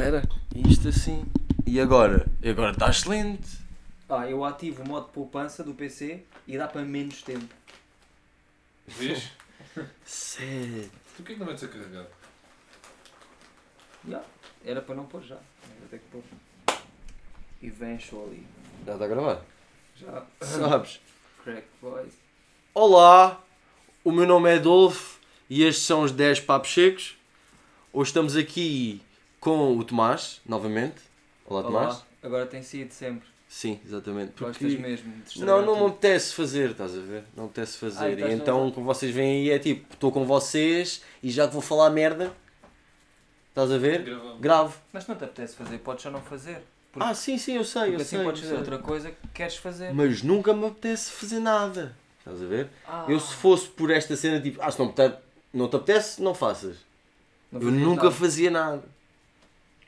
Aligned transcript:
espera. 0.00 0.22
Isto 0.54 0.88
assim. 0.88 1.24
E 1.66 1.78
agora? 1.78 2.26
E 2.42 2.48
agora 2.48 2.72
está 2.72 2.88
excelente. 2.88 3.58
Ah, 4.08 4.28
eu 4.28 4.44
ativo 4.44 4.82
o 4.82 4.88
modo 4.88 5.08
poupança 5.08 5.62
do 5.62 5.74
PC 5.74 6.24
e 6.48 6.56
dá 6.56 6.66
para 6.66 6.82
menos 6.82 7.22
tempo. 7.22 7.54
Vês? 8.86 9.30
Sério. 10.04 10.90
Tu 11.16 11.22
o 11.22 11.24
que 11.24 11.32
é 11.32 11.34
que 11.34 11.40
não 11.40 11.46
metes 11.46 11.62
a 11.62 11.68
carregar? 11.68 12.06
Já. 14.08 14.22
Era 14.64 14.80
para 14.80 14.94
não 14.94 15.04
pôr 15.04 15.22
já. 15.22 15.36
Vou 15.36 15.88
ter 15.90 15.98
que 15.98 16.06
pôr. 16.10 16.22
Eventually. 17.62 18.46
Já 18.86 18.94
está 18.94 19.04
a 19.04 19.08
gravar? 19.08 19.42
Já. 19.96 20.26
Sabes? 20.40 21.00
Crack 21.44 21.66
boys. 21.80 22.14
Olá, 22.72 23.42
o 24.02 24.10
meu 24.10 24.26
nome 24.26 24.50
é 24.50 24.56
Adolfo 24.56 25.20
e 25.48 25.62
estes 25.62 25.84
são 25.84 26.02
os 26.02 26.10
10 26.10 26.40
papos 26.40 26.72
secos. 26.72 27.16
Hoje 27.92 28.08
estamos 28.08 28.34
aqui 28.34 29.02
com 29.40 29.76
o 29.78 29.84
Tomás, 29.84 30.40
novamente. 30.46 31.00
Olá, 31.46 31.62
Tomás. 31.62 31.86
Olá. 31.94 32.02
Agora 32.22 32.46
tem 32.46 32.62
sido 32.62 32.92
sempre. 32.92 33.26
Sim, 33.48 33.80
exatamente. 33.84 34.32
Gostas 34.38 34.56
Porque... 34.58 34.76
mesmo 34.76 35.12
de 35.26 35.40
Não, 35.44 35.64
não 35.64 35.80
me 35.80 35.86
apetece 35.86 36.34
fazer, 36.34 36.70
estás 36.70 36.94
a 36.96 37.00
ver? 37.00 37.24
Não 37.36 37.44
me 37.44 37.50
apetece 37.50 37.78
fazer. 37.78 38.04
Ah, 38.24 38.28
e 38.30 38.32
então, 38.34 38.66
no- 38.66 38.72
como 38.72 38.86
vocês 38.86 39.12
veem 39.12 39.42
aí, 39.42 39.50
é 39.50 39.58
tipo, 39.58 39.92
estou 39.92 40.12
com 40.12 40.24
vocês 40.24 41.02
e 41.22 41.30
já 41.30 41.48
que 41.48 41.52
vou 41.52 41.62
falar 41.62 41.90
merda, 41.90 42.32
estás 43.48 43.72
a 43.72 43.78
ver? 43.78 44.04
Gravamos. 44.04 44.40
Gravo. 44.40 44.78
Mas 44.92 45.06
não 45.08 45.16
te 45.16 45.24
apetece 45.24 45.56
fazer, 45.56 45.78
podes 45.78 46.02
só 46.02 46.10
não 46.10 46.20
fazer. 46.20 46.62
Porque, 46.92 47.08
Ah, 47.08 47.14
sim, 47.14 47.38
sim, 47.38 47.56
eu 47.56 47.64
sei, 47.64 47.92
eu 47.92 47.96
assim 47.96 48.16
sei. 48.16 48.24
podes 48.24 48.42
fazer 48.42 48.54
outra 48.56 48.78
coisa 48.78 49.10
que 49.10 49.28
queres 49.34 49.56
fazer. 49.56 49.92
Mas 49.94 50.22
nunca 50.22 50.52
me 50.52 50.66
apetece 50.66 51.10
fazer 51.10 51.40
nada. 51.40 51.96
Estás 52.18 52.42
a 52.42 52.46
ver? 52.46 52.68
Ah, 52.86 53.06
Eu 53.08 53.18
se 53.18 53.34
fosse 53.34 53.66
por 53.68 53.90
esta 53.90 54.14
cena, 54.14 54.40
tipo, 54.40 54.60
ah, 54.62 54.70
se 54.70 54.78
não, 54.78 54.92
te 54.92 55.00
apetece, 55.02 55.22
não 55.54 55.68
te 55.68 55.76
apetece, 55.76 56.22
não 56.22 56.34
faças. 56.34 56.76
não 57.50 57.60
eu 57.62 57.70
nunca 57.70 58.04
nada. 58.04 58.14
fazia 58.14 58.50
nada. 58.50 58.82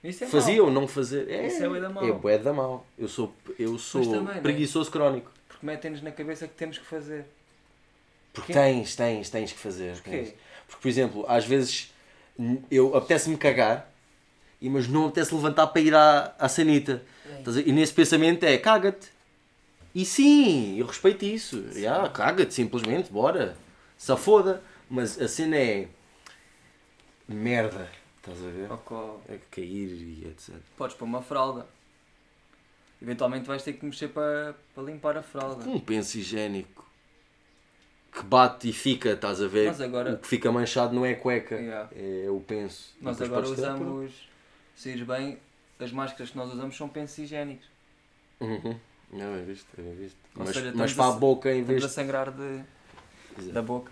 Isso 0.02 0.24
é 0.24 0.26
Fazia 0.26 0.56
mau, 0.56 0.66
ou 0.66 0.72
não 0.72 0.88
fazer. 0.88 1.30
É, 1.30 1.46
Isso 1.46 1.62
é 1.62 1.68
bué 1.68 1.80
da 1.80 1.88
mau. 1.88 2.04
É 2.04 2.12
bué 2.12 2.38
da 2.38 2.52
mau. 2.52 2.86
Eu 2.98 3.06
sou, 3.08 3.32
eu 3.58 3.78
sou 3.78 4.02
também, 4.02 4.34
né? 4.34 4.40
preguiçoso 4.40 4.90
crónico. 4.90 5.30
Porque 5.46 5.64
metem-nos 5.64 6.02
na 6.02 6.10
cabeça 6.10 6.48
que 6.48 6.54
temos 6.54 6.76
que 6.78 6.84
fazer. 6.84 7.24
Porque 8.32 8.52
Quê? 8.52 8.58
tens, 8.58 8.96
tens, 8.96 9.30
tens 9.30 9.52
que 9.52 9.58
fazer. 9.58 9.92
Porquê? 9.94 10.10
tens. 10.10 10.34
Porque, 10.66 10.82
por 10.82 10.88
exemplo, 10.88 11.24
às 11.28 11.44
vezes 11.44 11.92
eu 12.70 12.96
apetece-me 12.96 13.36
cagar, 13.36 13.92
mas 14.60 14.88
não 14.88 15.06
apetece 15.06 15.34
levantar 15.34 15.68
para 15.68 15.80
ir 15.80 15.94
à, 15.94 16.34
à 16.38 16.48
sanita. 16.48 17.02
Ver? 17.44 17.68
E 17.68 17.72
nesse 17.72 17.92
pensamento 17.92 18.42
é 18.44 18.58
caga-te. 18.58 19.08
E 19.94 20.04
sim, 20.04 20.78
eu 20.78 20.86
respeito 20.86 21.24
isso. 21.24 21.64
Já, 21.78 22.08
caga-te 22.08 22.54
simplesmente, 22.54 23.12
bora. 23.12 23.56
Se 23.96 24.16
foda. 24.16 24.62
Mas 24.90 25.20
a 25.20 25.28
cena 25.28 25.56
é 25.56 25.86
merda. 27.28 27.88
Estás 28.22 28.38
a 28.46 28.50
ver? 28.50 28.70
Ou 28.70 29.22
É 29.28 29.38
cair 29.50 29.90
e 29.90 30.28
etc. 30.28 30.54
podes 30.76 30.96
pôr 30.96 31.04
uma 31.06 31.22
fralda. 31.22 31.66
Eventualmente 33.00 33.46
vais 33.48 33.62
ter 33.64 33.72
que 33.72 33.84
mexer 33.84 34.08
para, 34.08 34.54
para 34.74 34.84
limpar 34.84 35.16
a 35.16 35.22
fralda. 35.22 35.68
Um 35.68 35.80
penso 35.80 36.18
higiênico 36.18 36.86
que 38.12 38.22
bate 38.22 38.68
e 38.68 38.72
fica, 38.72 39.10
estás 39.12 39.42
a 39.42 39.48
ver? 39.48 39.66
Nós 39.66 39.80
agora- 39.80 40.12
O 40.12 40.18
que 40.18 40.28
fica 40.28 40.52
manchado 40.52 40.94
não 40.94 41.04
é 41.04 41.14
cueca, 41.14 41.56
Yeah. 41.56 41.88
é 41.96 42.30
o 42.30 42.38
penso. 42.40 42.94
Nós 43.00 43.16
Depois 43.16 43.30
agora 43.50 43.52
usamos, 43.52 44.12
se 44.76 44.90
ires 44.90 45.04
bem, 45.06 45.38
as 45.80 45.90
máscaras 45.90 46.30
que 46.30 46.36
nós 46.36 46.52
usamos 46.52 46.76
são 46.76 46.88
pensos 46.88 47.18
higiênicos. 47.18 47.66
Uhum. 48.38 48.78
Não, 49.12 49.34
é 49.34 49.42
visto, 49.42 49.66
é 49.78 49.82
visto. 49.94 50.16
Ou 50.36 50.44
Mas, 50.44 50.54
seja, 50.54 50.72
mas 50.74 50.92
para 50.94 51.06
a 51.08 51.12
boca 51.12 51.48
em 51.50 51.60
Estamos 51.62 51.80
vez 51.80 51.84
a 51.84 51.88
sangrar 51.88 52.30
de, 52.30 52.62
de... 53.38 53.50
da 53.50 53.62
boca. 53.62 53.90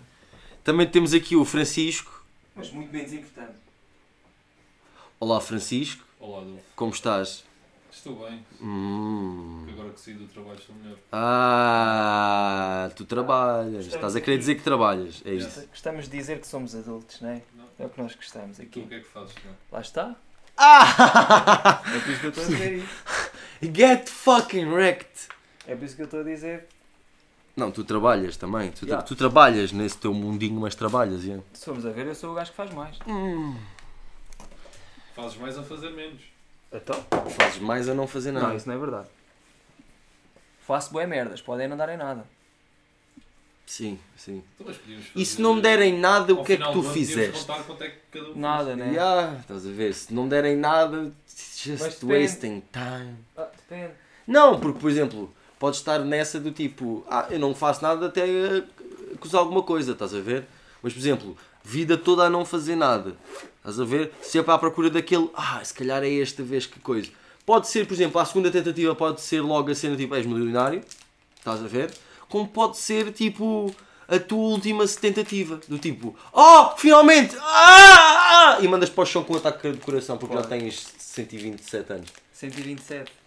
Também 0.63 0.87
temos 0.89 1.13
aqui 1.13 1.35
o 1.35 1.43
Francisco. 1.43 2.23
Mas 2.55 2.71
muito 2.71 2.93
menos 2.93 3.11
importante. 3.11 3.57
Olá 5.21 5.39
Francisco, 5.39 6.03
Olá, 6.19 6.39
Adolfo. 6.41 6.63
como 6.75 6.91
estás? 6.91 7.43
Estou 7.91 8.15
bem. 8.27 8.43
Hum. 8.59 9.67
Agora 9.71 9.89
que 9.91 9.99
saí 10.01 10.15
do 10.15 10.25
trabalho 10.25 10.57
estou 10.57 10.75
melhor. 10.75 10.97
Ah, 11.11 12.89
tu 12.95 13.05
trabalhas. 13.05 13.85
Estás 13.85 14.15
a 14.15 14.21
querer 14.21 14.39
dizer 14.39 14.55
que 14.55 14.63
trabalhas. 14.63 15.21
É 15.23 15.33
isso. 15.35 15.67
Gostamos 15.67 16.05
de 16.09 16.17
dizer 16.17 16.39
que 16.39 16.47
somos 16.47 16.73
adultos, 16.73 17.21
não 17.21 17.29
é? 17.29 17.43
Não? 17.55 17.65
É 17.77 17.85
o 17.85 17.89
que 17.89 18.01
nós 18.01 18.15
gostamos 18.15 18.57
Tu 18.57 18.61
o 18.63 18.65
aqui. 18.65 18.81
que 18.87 18.95
é 18.95 18.99
que 19.01 19.07
fazes? 19.07 19.35
Não? 19.45 19.51
Lá 19.71 19.81
está. 19.81 20.15
Ah! 20.57 21.83
É 21.85 21.99
por 21.99 22.09
isso 22.09 22.19
que 22.19 22.25
eu 22.25 22.29
estou 22.29 22.43
a 22.43 22.47
dizer 22.47 22.73
isso. 22.77 23.31
Get 23.75 24.09
fucking 24.09 24.65
wrecked! 24.73 25.27
É 25.67 25.75
por 25.75 25.85
isso 25.85 25.95
que 25.95 26.01
eu 26.01 26.05
estou 26.05 26.21
a 26.21 26.23
dizer. 26.23 26.65
Não, 27.55 27.69
tu 27.69 27.83
trabalhas 27.83 28.37
também. 28.37 28.71
Tu, 28.71 28.85
Yeah. 28.87 29.05
tu 29.05 29.15
trabalhas 29.15 29.71
nesse 29.71 29.97
teu 29.97 30.13
mundinho, 30.15 30.59
mas 30.59 30.73
trabalhas, 30.73 31.23
yeah. 31.23 31.43
Se 31.53 31.65
formos 31.65 31.85
a 31.85 31.91
ver, 31.91 32.07
eu 32.07 32.15
sou 32.15 32.31
o 32.31 32.33
gajo 32.33 32.49
que 32.49 32.57
faz 32.57 32.73
mais. 32.73 32.97
Hum. 33.05 33.55
Fazes 35.15 35.37
mais 35.37 35.57
a 35.57 35.63
fazer 35.63 35.89
menos. 35.91 36.21
Então? 36.71 37.05
Fazes 37.31 37.59
mais 37.59 37.89
a 37.89 37.93
não 37.93 38.07
fazer 38.07 38.31
nada. 38.31 38.47
Não, 38.47 38.55
isso 38.55 38.67
não 38.67 38.75
é 38.75 38.77
verdade. 38.79 39.07
Faço 40.65 40.91
boé 40.93 41.05
merdas, 41.05 41.41
podem 41.41 41.67
não 41.67 41.75
dar 41.75 41.89
em 41.89 41.97
nada. 41.97 42.23
Sim, 43.65 43.99
sim. 44.17 44.43
Então, 44.55 44.67
mas 44.67 44.77
podíamos 44.77 45.05
fazer- 45.07 45.19
E 45.21 45.25
se 45.25 45.41
não 45.41 45.55
me 45.55 45.61
derem 45.61 45.97
nada, 45.97 46.33
o 46.33 46.39
Ao 46.39 46.43
que 46.45 46.53
é 46.53 46.57
que 46.57 46.61
final 46.61 46.73
tu 46.73 46.81
do 46.81 46.87
ano 46.87 46.93
podíamos 46.93 47.09
fizeste? 47.09 47.39
contar 47.47 47.63
quanto 47.63 47.83
é 47.83 47.89
que 47.89 47.97
cada 48.11 48.29
um 48.31 48.35
Nada, 48.37 48.75
né? 48.75 48.91
Yeah, 48.91 49.39
estás 49.39 49.65
a 49.65 49.69
ver? 49.71 49.93
Se 49.93 50.13
não 50.13 50.27
derem 50.27 50.55
nada, 50.57 51.11
it's 51.25 51.65
Mas 51.67 51.79
just 51.79 52.01
depende. 52.01 52.13
wasting 52.23 52.63
time. 52.71 53.15
Ah, 53.37 53.47
depende. 53.55 53.93
Não, 54.27 54.59
porque, 54.59 54.79
por 54.79 54.89
exemplo, 54.89 55.33
podes 55.57 55.79
estar 55.79 55.99
nessa 55.99 56.39
do 56.39 56.51
tipo, 56.51 57.05
ah, 57.09 57.27
eu 57.29 57.39
não 57.39 57.55
faço 57.55 57.81
nada 57.81 58.07
até 58.07 58.27
eh, 58.27 58.63
acusar 59.15 59.39
alguma 59.41 59.63
coisa, 59.63 59.93
estás 59.93 60.13
a 60.13 60.19
ver? 60.19 60.45
Mas, 60.81 60.91
por 60.93 60.99
exemplo, 60.99 61.37
vida 61.63 61.97
toda 61.97 62.23
a 62.25 62.29
não 62.29 62.43
fazer 62.45 62.75
nada, 62.75 63.15
estás 63.61 63.79
a 63.79 63.85
ver? 63.85 64.11
Sempre 64.21 64.51
à 64.51 64.57
procura 64.57 64.89
daquele, 64.89 65.29
ah, 65.35 65.61
se 65.63 65.73
calhar 65.73 66.03
é 66.03 66.13
esta 66.19 66.43
vez 66.43 66.65
que 66.65 66.79
coisa. 66.79 67.09
Pode 67.45 67.67
ser, 67.67 67.85
por 67.87 67.93
exemplo, 67.93 68.19
a 68.19 68.25
segunda 68.25 68.51
tentativa 68.51 68.93
pode 68.95 69.21
ser 69.21 69.41
logo 69.41 69.71
a 69.71 69.75
cena 69.75 69.95
tipo, 69.95 70.15
és 70.15 70.25
milionário, 70.25 70.83
estás 71.37 71.63
a 71.63 71.67
ver? 71.67 71.91
Como 72.27 72.47
pode 72.47 72.77
ser, 72.77 73.11
tipo, 73.11 73.73
a 74.07 74.19
tua 74.19 74.49
última 74.49 74.85
tentativa, 74.87 75.59
do 75.67 75.77
tipo, 75.77 76.15
oh, 76.33 76.69
finalmente, 76.77 77.35
ah, 77.39 78.57
ah, 78.57 78.57
e 78.61 78.67
mandas 78.67 78.89
para 78.89 79.03
o 79.03 79.05
chão 79.05 79.23
com 79.23 79.33
um 79.33 79.37
ataque 79.37 79.71
de 79.71 79.77
coração 79.77 80.17
porque 80.17 80.35
já 80.35 80.41
Pode. 80.41 80.59
tens 80.59 80.87
127 80.97 81.93
anos. 81.93 82.09
127. 82.33 83.20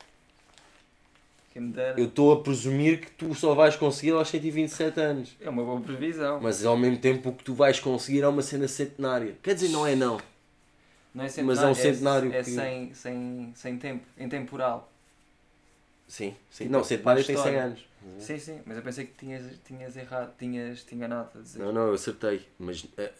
Eu 1.96 2.06
estou 2.06 2.32
a 2.32 2.42
presumir 2.42 3.00
que 3.00 3.10
tu 3.12 3.32
só 3.34 3.54
vais 3.54 3.76
conseguir 3.76 4.10
aos 4.12 4.28
127 4.28 5.00
anos. 5.00 5.36
É 5.40 5.48
uma 5.48 5.62
boa 5.64 5.80
previsão. 5.80 6.40
Mas 6.40 6.64
ao 6.64 6.76
mesmo 6.76 6.98
tempo 6.98 7.28
o 7.28 7.32
que 7.32 7.44
tu 7.44 7.54
vais 7.54 7.78
conseguir 7.78 8.22
é 8.22 8.28
uma 8.28 8.42
cena 8.42 8.66
centenária. 8.66 9.36
Quer 9.42 9.54
dizer, 9.54 9.68
não 9.68 9.86
é 9.86 9.94
não. 9.94 10.20
Não 11.14 11.24
é 11.24 11.28
Mas 11.42 11.62
é 11.62 11.66
um 11.66 11.74
centenário 11.74 12.32
É, 12.32 12.38
é 12.38 12.42
que- 12.42 12.50
sem, 12.50 12.92
sem, 12.94 13.52
sem 13.54 13.78
tempo, 13.78 14.04
intemporal. 14.18 14.90
Sim, 16.08 16.34
sim. 16.50 16.64
Tipo, 16.64 16.72
Não, 16.76 16.82
centenários 16.84 17.28
uma 17.28 17.34
têm 17.34 17.36
100 17.36 17.52
história. 17.52 17.64
anos. 17.64 17.88
Sim, 18.18 18.38
sim, 18.38 18.60
mas 18.66 18.76
eu 18.76 18.82
pensei 18.82 19.06
que 19.06 19.12
tinhas, 19.16 19.44
tinhas 19.64 19.96
errado, 19.96 20.34
tinhas 20.36 20.82
te 20.82 20.94
enganado 20.94 21.30
a 21.38 21.40
dizer. 21.40 21.58
Não, 21.60 21.72
não, 21.72 21.86
eu 21.86 21.94
acertei. 21.94 22.46
Mas 22.58 22.84
eh, 22.98 23.12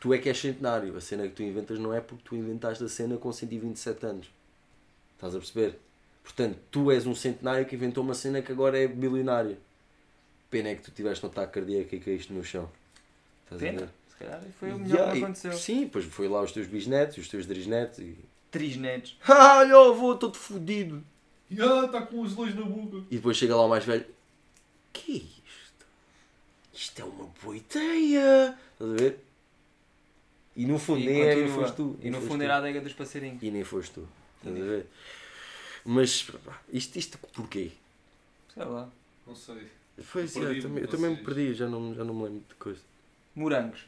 tu 0.00 0.12
é 0.14 0.18
que 0.18 0.28
és 0.30 0.38
centenário. 0.38 0.96
A 0.96 1.00
cena 1.00 1.24
que 1.28 1.34
tu 1.34 1.42
inventas 1.42 1.78
não 1.78 1.92
é 1.94 2.00
porque 2.00 2.24
tu 2.24 2.34
inventaste 2.34 2.82
a 2.82 2.88
cena 2.88 3.16
com 3.18 3.30
127 3.30 4.04
anos. 4.06 4.30
Estás 5.14 5.34
a 5.36 5.38
perceber? 5.38 5.78
Portanto, 6.22 6.58
tu 6.70 6.90
és 6.90 7.06
um 7.06 7.14
centenário 7.14 7.66
que 7.66 7.74
inventou 7.74 8.02
uma 8.04 8.14
cena 8.14 8.40
que 8.42 8.52
agora 8.52 8.78
é 8.78 8.86
bilionária. 8.86 9.58
Pena 10.50 10.68
é 10.70 10.74
que 10.74 10.82
tu 10.82 10.90
tiveste 10.90 11.24
um 11.24 11.28
ataque 11.28 11.54
cardíaco 11.54 11.94
e 11.94 12.00
caíste 12.00 12.32
no 12.32 12.44
chão. 12.44 12.68
Estás 13.44 13.60
a 13.62 13.64
Pena. 13.64 13.80
ver? 13.80 13.88
Se 14.10 14.16
calhar 14.16 14.42
foi 14.60 14.72
o 14.72 14.78
melhor 14.78 14.94
Yeah, 14.94 15.12
que 15.12 15.18
e- 15.18 15.22
aconteceu. 15.24 15.52
Sim, 15.54 15.88
pois 15.88 16.04
foi 16.04 16.28
lá 16.28 16.42
os 16.42 16.52
teus 16.52 16.66
bisnetos, 16.66 17.16
os 17.18 17.28
teus 17.28 17.46
trisnetos 17.46 17.98
e. 17.98 18.16
Três 18.50 18.76
netos. 18.76 19.16
Ah, 19.26 19.58
olha, 19.58 19.70
eu 19.72 19.94
vou, 19.94 20.16
todo 20.16 20.36
fodido. 20.36 21.02
Ya, 21.50 21.84
está 21.86 22.02
com 22.02 22.20
os 22.20 22.34
dois 22.34 22.54
na 22.54 22.62
boca. 22.62 22.98
E 23.10 23.16
depois 23.16 23.36
chega 23.36 23.56
lá 23.56 23.64
o 23.64 23.68
mais 23.68 23.84
velho. 23.84 24.06
Que 24.92 25.12
é 25.12 25.16
isto? 25.16 25.86
Isto 26.72 27.02
é 27.02 27.04
uma 27.04 27.28
boa 27.42 27.56
ideia. 27.56 28.56
Estás 28.74 28.90
a 28.90 28.94
ver? 28.94 29.18
E 30.54 30.66
no 30.66 30.78
fundo, 30.78 31.00
E 31.00 31.06
nem, 31.06 31.20
é, 31.22 31.34
nem 31.34 31.44
continua. 31.44 31.62
foste 31.62 31.76
tu. 31.76 31.96
E 32.00 32.10
nem 32.10 32.20
no 32.20 32.26
fundo 32.26 32.42
era 32.44 32.54
a 32.54 32.58
adega 32.58 32.80
dos 32.80 32.92
passarinhos. 32.92 33.42
E 33.42 33.50
nem 33.50 33.64
foste 33.64 33.92
tu. 33.92 34.08
Estás 34.38 34.56
a 34.56 34.64
ver? 34.64 34.86
Mas, 35.84 36.26
isto, 36.72 36.98
isto 36.98 37.18
porquê? 37.32 37.72
Sei 38.54 38.64
lá. 38.64 38.88
Não 39.26 39.34
sei. 39.34 39.66
Foi, 40.02 40.22
Eu 40.22 40.52
eu, 40.52 40.62
também, 40.62 40.82
eu 40.82 40.88
também 40.88 41.10
me 41.10 41.16
perdi, 41.16 41.54
já 41.54 41.68
não, 41.68 41.94
já 41.94 42.04
não 42.04 42.14
me 42.14 42.24
lembro 42.24 42.44
de 42.48 42.54
coisa. 42.54 42.80
Morangos. 43.34 43.84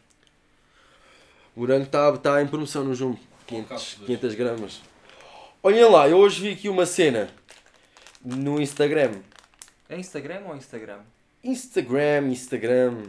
Morango 1.56 1.84
está 1.84 2.16
tá 2.18 2.42
em 2.42 2.46
promoção 2.46 2.84
no 2.84 2.94
Jumbo. 2.94 3.18
500, 3.46 3.68
cápsulas. 3.68 4.06
500 4.06 4.34
gramas. 4.34 4.80
Olhem 5.62 5.84
lá, 5.88 6.08
eu 6.08 6.18
hoje 6.18 6.40
vi 6.42 6.52
aqui 6.52 6.68
uma 6.68 6.84
cena 6.84 7.30
no 8.24 8.60
Instagram. 8.60 9.20
É 9.88 9.98
Instagram 9.98 10.42
ou 10.46 10.56
Instagram? 10.56 11.00
Instagram, 11.42 12.28
Instagram. 12.28 13.02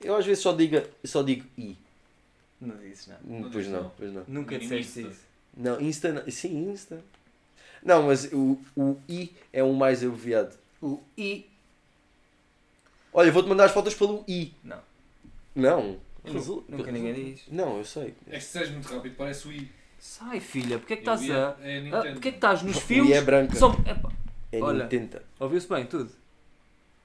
Eu 0.00 0.16
às 0.16 0.26
vezes 0.26 0.42
só 0.42 0.52
digo, 0.52 0.80
só 1.04 1.22
digo 1.22 1.46
i. 1.56 1.76
Não 2.60 2.76
dizes 2.76 3.06
nada. 3.06 3.20
Pois 3.26 3.52
dizes 3.52 3.68
não, 3.68 3.82
não. 3.82 3.90
pois 3.96 4.12
não. 4.12 4.24
Nunca 4.28 4.58
disseste 4.58 5.02
isso. 5.02 5.20
Não, 5.56 5.80
Insta, 5.80 6.12
não- 6.12 6.30
sim, 6.30 6.70
Insta. 6.70 7.02
Não, 7.82 8.02
mas 8.04 8.24
o, 8.32 8.58
o 8.76 8.96
i 9.08 9.34
é 9.52 9.62
o 9.62 9.72
mais 9.72 10.02
abreviado. 10.04 10.54
O 10.82 11.00
i. 11.16 11.46
Olha, 13.12 13.32
vou-te 13.32 13.48
mandar 13.48 13.64
as 13.64 13.72
fotos 13.72 13.94
pelo 13.94 14.24
i. 14.28 14.52
Não. 14.62 14.80
Não. 15.54 15.96
Eu 16.24 16.34
nu- 16.34 16.64
Nunca 16.68 16.92
ninguém 16.92 17.14
diz. 17.14 17.42
Não, 17.48 17.78
eu 17.78 17.84
sei. 17.84 18.14
É 18.28 18.36
que 18.38 18.44
se 18.44 18.58
és 18.58 18.70
muito 18.70 18.92
rápido, 18.92 19.14
parece 19.16 19.48
o 19.48 19.52
I. 19.52 19.70
Sai, 19.98 20.40
filha, 20.40 20.78
porque 20.78 20.92
é 20.92 20.96
que 20.96 21.08
Eu 21.08 21.14
estás 21.14 21.28
ia- 21.28 21.48
a. 21.48 21.56
É 21.66 21.80
Nintendo. 21.80 22.12
Porque 22.12 22.28
é 22.28 22.32
que 22.32 22.36
estás 22.36 22.62
nos 22.62 22.76
E 22.76 22.80
fios? 22.80 23.10
é 23.10 23.20
branca. 23.22 23.56
São... 23.56 23.72
Epá, 23.86 24.10
É 24.52 24.60
Olha. 24.60 24.84
Nintendo. 24.84 25.20
Ouviu-se 25.40 25.68
bem 25.68 25.86
tudo? 25.86 26.10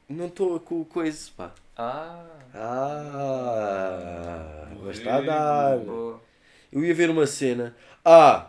Não 0.10 0.26
estou 0.28 0.60
com 0.60 0.82
o 0.82 0.86
coisa, 0.86 1.30
pá. 1.38 1.54
Ah, 1.78 2.26
Ah, 2.54 4.68
mas 4.84 4.98
está 4.98 5.16
a 5.18 5.22
dar. 5.22 5.78
boa. 5.80 6.22
Eu 6.72 6.84
ia 6.84 6.94
ver 6.94 7.10
uma 7.10 7.26
cena. 7.26 7.76
Ah! 8.04 8.48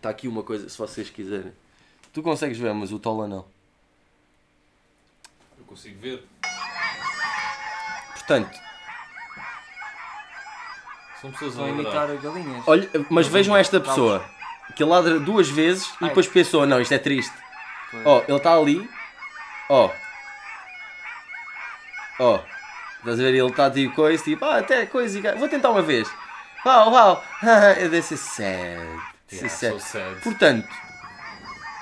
Está 0.00 0.08
aqui 0.08 0.26
uma 0.26 0.42
coisa, 0.42 0.66
se 0.66 0.78
vocês 0.78 1.10
quiserem. 1.10 1.52
Tu 2.10 2.22
consegues 2.22 2.56
ver, 2.56 2.72
mas 2.72 2.90
o 2.90 2.98
Tola 2.98 3.28
não. 3.28 3.44
Eu 5.58 5.64
consigo 5.66 6.00
ver. 6.00 6.24
Portanto, 8.14 8.58
São 11.20 11.30
pessoas 11.32 11.58
a 11.58 11.68
imitar 11.68 12.08
galinhas. 12.16 12.66
olha, 12.66 12.88
mas 13.10 13.26
Não, 13.26 13.32
vejam 13.34 13.54
esta 13.54 13.78
pessoa. 13.78 14.24
Que 14.74 14.82
ele 14.82 14.90
ladra 14.90 15.20
duas 15.20 15.50
vezes 15.50 15.86
e 16.00 16.04
Ai. 16.04 16.08
depois 16.08 16.26
pensou, 16.26 16.64
não, 16.64 16.80
isto 16.80 16.94
é 16.94 16.98
triste. 16.98 17.36
Ó, 18.06 18.22
ele 18.26 18.38
está 18.38 18.56
ali. 18.56 18.88
Ó. 19.68 19.90
Ó. 22.20 22.40
Estás 23.00 23.20
a 23.20 23.22
ver? 23.22 23.34
Ele 23.34 23.46
está 23.50 23.70
tipo 23.70 23.94
coisa, 23.94 24.24
tipo, 24.24 24.42
ah, 24.46 24.60
até 24.60 24.86
coisa. 24.86 25.18
e 25.18 25.34
Vou 25.36 25.48
tentar 25.48 25.68
uma 25.68 25.82
vez. 25.82 26.10
Uau, 26.64 26.90
uau. 26.90 27.24
This 27.90 28.12
is 28.12 28.20
sad. 28.20 29.10
Yeah, 29.32 29.48
so 29.48 29.78
sad. 29.78 30.20
Portanto, 30.22 30.68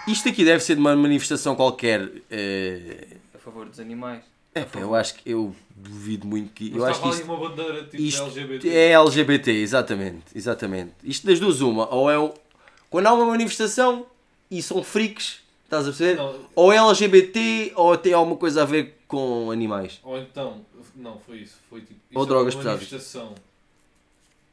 isto 0.07 0.29
aqui 0.29 0.45
deve 0.45 0.63
ser 0.63 0.75
de 0.75 0.81
uma 0.81 0.95
manifestação 0.97 1.55
qualquer. 1.55 2.09
eh, 2.31 3.07
A 3.35 3.39
favor 3.39 3.67
dos 3.67 3.79
animais. 3.81 4.23
É, 4.55 4.63
pá, 4.65 4.81
eu 4.81 4.95
acho 4.95 5.15
que 5.17 5.31
eu 5.31 5.55
duvido 5.77 6.27
muito 6.27 6.53
que. 6.53 6.71
Eu 6.73 6.81
Mas 6.81 6.91
acho 6.91 7.01
que 7.03 7.09
estava 7.09 7.15
ali 7.15 7.21
isto, 7.23 7.33
uma 7.33 7.49
bandeira 7.49 7.85
tipo 7.85 8.03
isto 8.03 8.23
LGBT. 8.25 8.69
é 8.71 8.93
LGBT, 8.93 9.51
exatamente, 9.53 10.25
exatamente. 10.35 10.93
Isto 11.05 11.27
das 11.27 11.39
duas, 11.39 11.61
uma, 11.61 11.93
ou 11.95 12.11
é 12.11 12.19
o, 12.19 12.33
quando 12.91 13.07
há 13.07 13.13
uma 13.13 13.27
manifestação 13.27 14.07
e 14.51 14.61
são 14.63 14.83
freaks, 14.83 15.41
estás 15.65 15.85
a 15.85 15.91
perceber? 15.91 16.17
Não, 16.17 16.35
Ou 16.55 16.73
é 16.73 16.77
LGBT 16.79 17.73
ou 17.77 17.97
tem 17.97 18.13
alguma 18.15 18.37
coisa 18.37 18.63
a 18.63 18.65
ver 18.65 18.99
com 19.07 19.51
animais. 19.51 20.01
ou 20.03 20.19
então, 20.19 20.65
não, 20.97 21.19
foi 21.21 21.39
isso. 21.39 21.57
Foi 21.71 21.81
tipo. 21.83 22.01
Ou 22.15 22.25
é 22.25 22.27
drogas 22.27 22.55
uma 22.55 22.63
pesadas. 22.63 22.81
manifestação 22.81 23.35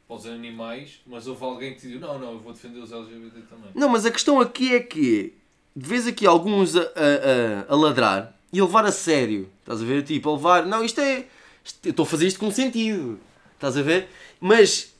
para 0.07 0.17
os 0.17 0.25
animais, 0.25 0.99
mas 1.05 1.27
houve 1.27 1.43
alguém 1.43 1.69
que 1.71 1.75
decidiu: 1.77 1.99
não, 1.99 2.17
não, 2.19 2.33
eu 2.33 2.39
vou 2.39 2.53
defender 2.53 2.79
os 2.79 2.91
LGBT 2.91 3.41
também. 3.49 3.71
Não, 3.73 3.89
mas 3.89 4.05
a 4.05 4.11
questão 4.11 4.39
aqui 4.39 4.73
é 4.75 4.79
que 4.79 5.33
vês 5.75 6.07
aqui 6.07 6.25
alguns 6.27 6.75
a, 6.75 6.81
a, 6.81 6.83
a, 6.83 7.73
a 7.73 7.75
ladrar 7.75 8.35
e 8.53 8.59
a 8.59 8.63
levar 8.63 8.85
a 8.85 8.91
sério. 8.91 9.49
Estás 9.59 9.81
a 9.81 9.85
ver? 9.85 10.03
Tipo, 10.03 10.29
a 10.29 10.33
levar. 10.33 10.65
Não, 10.65 10.83
isto 10.83 11.01
é. 11.01 11.25
isto- 11.63 11.79
eu 11.85 11.89
estou 11.91 12.03
a 12.03 12.07
fazer 12.07 12.27
isto 12.27 12.39
com 12.39 12.51
sentido. 12.51 13.19
Estás 13.55 13.75
a 13.77 13.81
ver? 13.81 14.07
Mas 14.39 14.93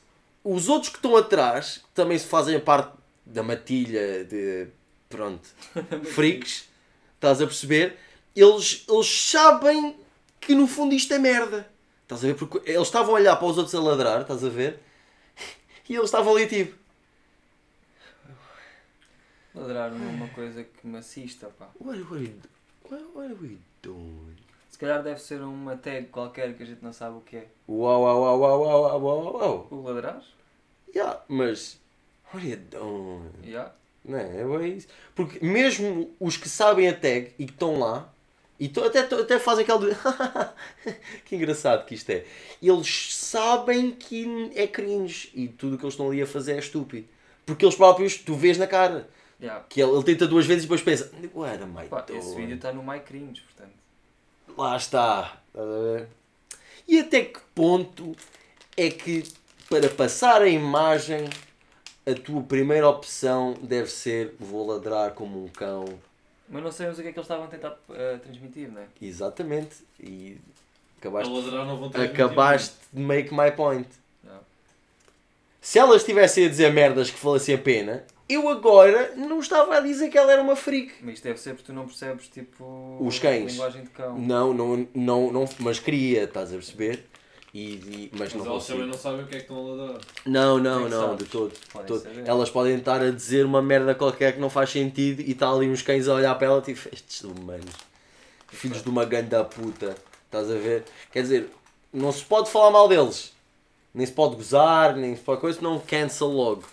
os 0.43 0.67
outros 0.69 0.89
que 0.89 0.97
estão 0.97 1.15
atrás, 1.15 1.77
que 1.77 1.89
também 1.93 2.17
se 2.17 2.25
fazem 2.27 2.55
a 2.55 2.59
parte 2.59 2.91
da 3.25 3.43
matilha 3.43 4.23
de. 4.25 4.67
Pronto. 5.09 5.47
freaks. 6.13 6.67
Estás 7.15 7.41
a 7.41 7.45
perceber? 7.45 7.97
Eles, 8.35 8.83
eles 8.89 9.07
sabem 9.29 9.95
que 10.41 10.53
no 10.53 10.67
fundo 10.67 10.93
isto 10.93 11.13
é 11.13 11.19
merda. 11.19 11.67
Estás 12.03 12.23
a 12.23 12.27
ver? 12.27 12.35
Porque 12.35 12.69
eles 12.69 12.81
estavam 12.87 13.15
a 13.15 13.19
olhar 13.19 13.35
para 13.37 13.47
os 13.47 13.57
outros 13.57 13.73
a 13.73 13.79
ladrar, 13.81 14.21
estás 14.21 14.43
a 14.43 14.49
ver? 14.49 14.79
E 15.87 15.93
eles 15.93 16.05
estavam 16.05 16.35
ali 16.35 16.47
tipo. 16.47 16.75
Ladraram 19.53 19.97
numa 19.97 20.27
coisa 20.29 20.63
que 20.63 20.85
me 20.85 20.97
assista, 20.97 21.47
pá. 21.47 21.69
What, 21.79 22.01
what, 22.01 22.15
are 22.15 22.23
we, 22.23 22.33
what, 22.89 23.05
what 23.15 23.31
are 23.31 23.41
we 23.41 23.57
doing? 23.81 24.35
Se 24.69 24.77
calhar 24.77 25.01
deve 25.01 25.21
ser 25.21 25.41
uma 25.41 25.77
tag 25.77 26.07
qualquer 26.07 26.53
que 26.53 26.63
a 26.63 26.65
gente 26.65 26.83
não 26.83 26.91
sabe 26.91 27.17
o 27.17 27.21
que 27.21 27.37
é. 27.37 27.47
Uau, 27.69 28.01
uau, 28.01 28.21
uau, 28.21 28.39
uau, 28.39 28.61
uau, 28.61 29.01
uau, 29.01 29.37
uau. 29.37 29.67
O 29.71 29.81
ladrar? 29.83 30.21
Yeah, 30.93 31.21
mas. 31.29 31.79
What 32.33 32.45
are 32.45 32.49
you 32.49 32.57
doing? 32.57 33.51
Já. 33.51 33.71
Não 34.03 34.17
é? 34.17 34.41
É 34.41 34.43
bem 34.43 34.77
isso. 34.77 34.88
Porque 35.15 35.43
mesmo 35.45 36.13
os 36.19 36.35
que 36.35 36.49
sabem 36.49 36.89
a 36.89 36.93
tag 36.93 37.33
e 37.39 37.45
que 37.45 37.53
estão 37.53 37.79
lá, 37.79 38.13
e 38.59 38.71
até, 38.85 38.99
até 38.99 39.39
fazem 39.39 39.63
aquela. 39.63 39.79
do- 39.79 39.95
que 41.25 41.35
engraçado 41.35 41.85
que 41.85 41.95
isto 41.95 42.09
é. 42.09 42.25
Eles 42.61 43.13
sabem 43.15 43.91
que 43.91 44.51
é 44.55 44.65
cringe 44.67 45.29
e 45.33 45.47
tudo 45.47 45.75
o 45.75 45.77
que 45.77 45.83
eles 45.83 45.93
estão 45.93 46.09
ali 46.09 46.21
a 46.21 46.27
fazer 46.27 46.53
é 46.53 46.59
estúpido. 46.59 47.07
Porque 47.45 47.65
eles 47.65 47.75
próprios, 47.75 48.17
tu 48.17 48.33
vês 48.33 48.57
na 48.57 48.65
cara. 48.67 49.09
Já. 49.39 49.59
Que 49.69 49.81
ele, 49.81 49.91
ele 49.91 50.03
tenta 50.03 50.25
duas 50.25 50.45
vezes 50.45 50.63
e 50.63 50.67
depois 50.67 50.81
pensa: 50.81 51.11
am 51.13 51.83
I 51.83 51.87
Pá, 51.87 52.05
esse 52.09 52.35
vídeo 52.35 52.55
está 52.55 52.71
no 52.71 52.81
My 52.81 52.99
Cringe, 53.01 53.41
portanto. 53.41 53.75
Lá 54.57 54.77
está. 54.77 55.41
Ver? 55.53 56.07
E 56.87 56.99
até 56.99 57.25
que 57.25 57.39
ponto 57.53 58.15
é 58.77 58.89
que 58.89 59.23
para 59.69 59.89
passar 59.89 60.41
a 60.41 60.47
imagem 60.47 61.27
a 62.07 62.13
tua 62.13 62.41
primeira 62.43 62.87
opção 62.87 63.55
deve 63.61 63.89
ser 63.89 64.35
vou 64.39 64.65
ladrar 64.67 65.11
como 65.11 65.43
um 65.43 65.47
cão. 65.49 65.99
Mas 66.50 66.63
não 66.63 66.71
sabemos 66.71 67.00
o 67.00 67.01
que 67.01 67.07
é 67.07 67.12
que 67.12 67.18
eles 67.18 67.25
estavam 67.25 67.45
a 67.45 67.47
tentar 67.47 67.77
eh, 67.92 68.18
transmitir, 68.24 68.71
não 68.71 68.81
é? 68.81 68.86
Exatamente. 69.01 69.77
E 70.00 70.38
acabaste, 71.00 71.31
não 71.31 71.89
ter 71.89 72.01
acabaste 72.01 72.75
de 72.94 73.01
make 73.01 73.33
my 73.33 73.51
point. 73.51 73.88
Já. 74.24 74.39
Se 75.62 75.80
elas 75.80 75.97
estivessem 75.97 76.45
a 76.45 76.50
dizer 76.50 76.71
merdas 76.71 77.09
que 77.09 77.24
valessem 77.24 77.56
a 77.56 77.57
pena, 77.57 78.03
eu 78.27 78.47
agora 78.50 79.13
não 79.15 79.39
estava 79.39 79.77
a 79.77 79.80
dizer 79.80 80.09
que 80.09 80.18
ela 80.18 80.31
era 80.31 80.42
uma 80.42 80.56
freak. 80.56 80.94
Mas 81.01 81.15
isto 81.15 81.24
deve 81.24 81.39
ser 81.39 81.51
porque 81.51 81.65
tu 81.65 81.74
não 81.74 81.86
percebes, 81.86 82.27
tipo... 82.27 82.98
Os 83.00 83.19
cães. 83.19 83.53
Linguagem 83.53 83.83
de 83.83 83.89
cão. 83.89 84.18
Não, 84.18 84.53
não, 84.53 84.88
não, 84.94 85.31
não 85.31 85.50
mas 85.59 85.80
queria, 85.80 86.24
estás 86.24 86.50
a 86.50 86.53
perceber? 86.53 87.06
E, 87.55 87.59
e- 87.59 88.09
mas, 88.11 88.33
Mas 88.33 88.43
não 88.43 88.51
elas 88.51 88.67
também 88.67 88.85
não 88.85 88.97
sabem 88.97 89.21
o 89.21 89.27
que 89.27 89.35
é 89.35 89.37
que 89.37 89.43
estão 89.43 89.57
a 89.57 89.75
ladrar. 89.75 90.01
Não, 90.25 90.59
não, 90.59 90.89
não, 90.89 91.15
de 91.15 91.23
todo. 91.23 91.53
Podem 91.71 91.87
todo. 91.87 92.05
Elas 92.25 92.49
podem 92.49 92.75
estar 92.75 93.01
a 93.01 93.09
dizer 93.09 93.45
uma 93.45 93.61
merda 93.61 93.95
qualquer 93.95 94.33
que 94.33 94.41
não 94.41 94.49
faz 94.49 94.71
sentido 94.71 95.21
e 95.21 95.31
está 95.31 95.49
ali 95.49 95.69
uns 95.69 95.81
cães 95.81 96.09
a 96.09 96.15
olhar 96.15 96.35
para 96.35 96.47
ela 96.47 96.61
tipo, 96.61 96.81
estes 96.91 97.23
humanos, 97.23 97.73
filhos 98.49 98.83
de 98.83 98.89
uma 98.89 99.05
ganda 99.05 99.41
puta, 99.45 99.95
estás 100.25 100.51
a 100.51 100.55
ver? 100.55 100.83
Quer 101.13 101.21
dizer, 101.21 101.49
não 101.93 102.11
se 102.11 102.25
pode 102.25 102.51
falar 102.51 102.71
mal 102.71 102.89
deles, 102.89 103.31
nem 103.93 104.05
se 104.05 104.11
pode 104.11 104.35
gozar, 104.35 104.93
nem 104.97 105.15
se 105.15 105.21
pode 105.21 105.39
coisa, 105.39 105.61
não 105.61 105.79
cancel 105.79 106.27
logo. 106.27 106.65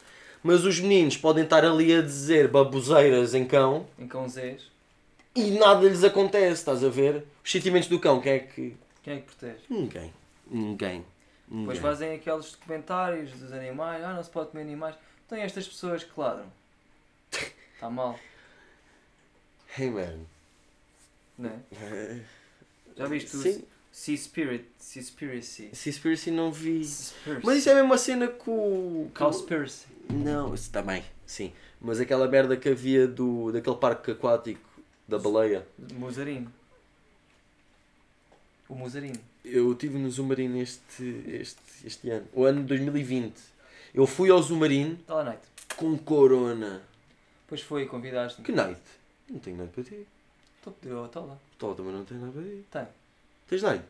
Mas 0.43 0.65
os 0.65 0.81
meninos 0.81 1.17
podem 1.17 1.45
estar 1.45 1.65
ali 1.65 1.95
a 1.95 2.03
dizer 2.03 2.49
baboseiras 2.49 3.35
em 3.35 3.45
cão 3.45 3.87
Em 3.97 4.09
cãozés. 4.09 4.63
e 5.33 5.53
nada 5.53 5.87
lhes 5.89 6.03
acontece, 6.03 6.55
estás 6.55 6.83
a 6.83 6.89
ver? 6.89 7.23
Os 7.45 7.53
sentimentos 7.53 7.89
do 7.89 8.01
cão, 8.01 8.21
quem 8.21 8.33
é 8.33 8.39
que. 8.41 8.75
Quem 9.05 9.15
é 9.15 9.17
que 9.19 9.23
protege? 9.23 9.59
Ninguém. 9.71 10.13
Ninguém. 10.53 11.05
Depois 11.49 11.79
fazem 11.79 12.15
aqueles 12.15 12.53
documentários 12.53 13.33
dos 13.33 13.53
animais. 13.53 14.03
Ah, 14.05 14.13
não 14.15 14.23
se 14.23 14.31
pode 14.31 14.51
comer 14.51 14.63
animais. 14.63 14.95
Então 15.27 15.37
estas 15.39 15.67
pessoas 15.67 16.05
que 16.05 16.13
ladram? 16.19 16.47
Está 17.75 17.91
mal, 17.91 18.19
Hey 19.79 19.91
man. 19.91 20.19
não 21.39 21.51
é? 21.51 22.21
Já 22.97 23.07
viste 23.07 23.35
o 23.37 23.41
Sim, 23.41 23.65
Sea 23.91 24.17
Spirit? 24.17 24.65
Seaspiracy. 24.79 25.71
Seaspiracy 25.73 26.31
não 26.31 26.53
vi. 26.53 26.85
Seaspiracy. 26.85 27.47
Mas 27.47 27.59
isso 27.59 27.71
é 27.71 27.75
mesmo 27.75 27.87
uma 27.89 27.99
cena 27.99 28.29
com 28.29 28.53
o. 28.53 29.11
com- 29.15 29.25
Cowspiracy. 29.25 29.87
Não, 30.11 30.55
isso 30.55 30.71
também, 30.71 31.03
sim. 31.27 31.53
Mas 31.81 31.99
aquela 32.01 32.29
merda 32.29 32.57
que 32.57 32.69
havia 32.69 33.07
do, 33.09 33.51
daquele 33.51 33.77
parque 33.77 34.11
aquático 34.13 34.61
da 35.09 35.19
baleia. 35.19 35.67
Musarino. 35.95 36.53
O 38.73 38.75
Musarino. 38.75 39.21
Eu 39.45 39.73
estive 39.73 39.99
no 39.99 40.11
Zumarino 40.11 40.57
este, 40.57 41.05
este, 41.29 41.61
este 41.85 42.09
ano, 42.09 42.27
o 42.33 42.45
ano 42.47 42.63
de 42.63 42.69
2020. 42.69 43.35
Eu 43.93 44.07
fui 44.07 44.31
ao 44.31 44.41
Zumarino 44.41 44.95
Está 44.95 45.17
lá, 45.17 45.25
Night. 45.25 45.43
com 45.77 45.99
corona. 45.99 46.81
Depois 47.43 47.61
foi, 47.61 47.85
convidaste-me. 47.85 48.47
Que 48.47 48.51
night? 48.53 48.81
Não 49.29 49.39
tenho 49.41 49.59
night 49.59 49.75
para 49.75 49.85
ti. 49.85 50.07
Estou 50.57 50.71
a 50.73 50.77
pedir 50.81 50.95
ao 50.95 51.05
hotel 51.05 51.27
lá. 51.27 51.37
Tó 51.59 51.75
também 51.75 51.93
não 51.93 52.03
tem 52.03 52.17
nada 52.17 52.33
para 52.33 52.43
ti. 52.43 52.65
Tem. 52.71 52.89
Tens 53.47 53.63
night? 53.63 53.85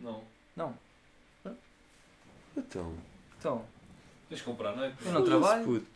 Não. 0.00 0.22
Não. 0.54 0.76
Então. 2.54 2.94
Então, 3.38 3.64
Tens 4.28 4.38
de 4.40 4.44
comprar, 4.44 4.76
não 4.76 4.84
é? 4.84 4.92
eu 5.02 5.12
não 5.12 5.24
trabalho. 5.24 5.64
Puto. 5.64 5.86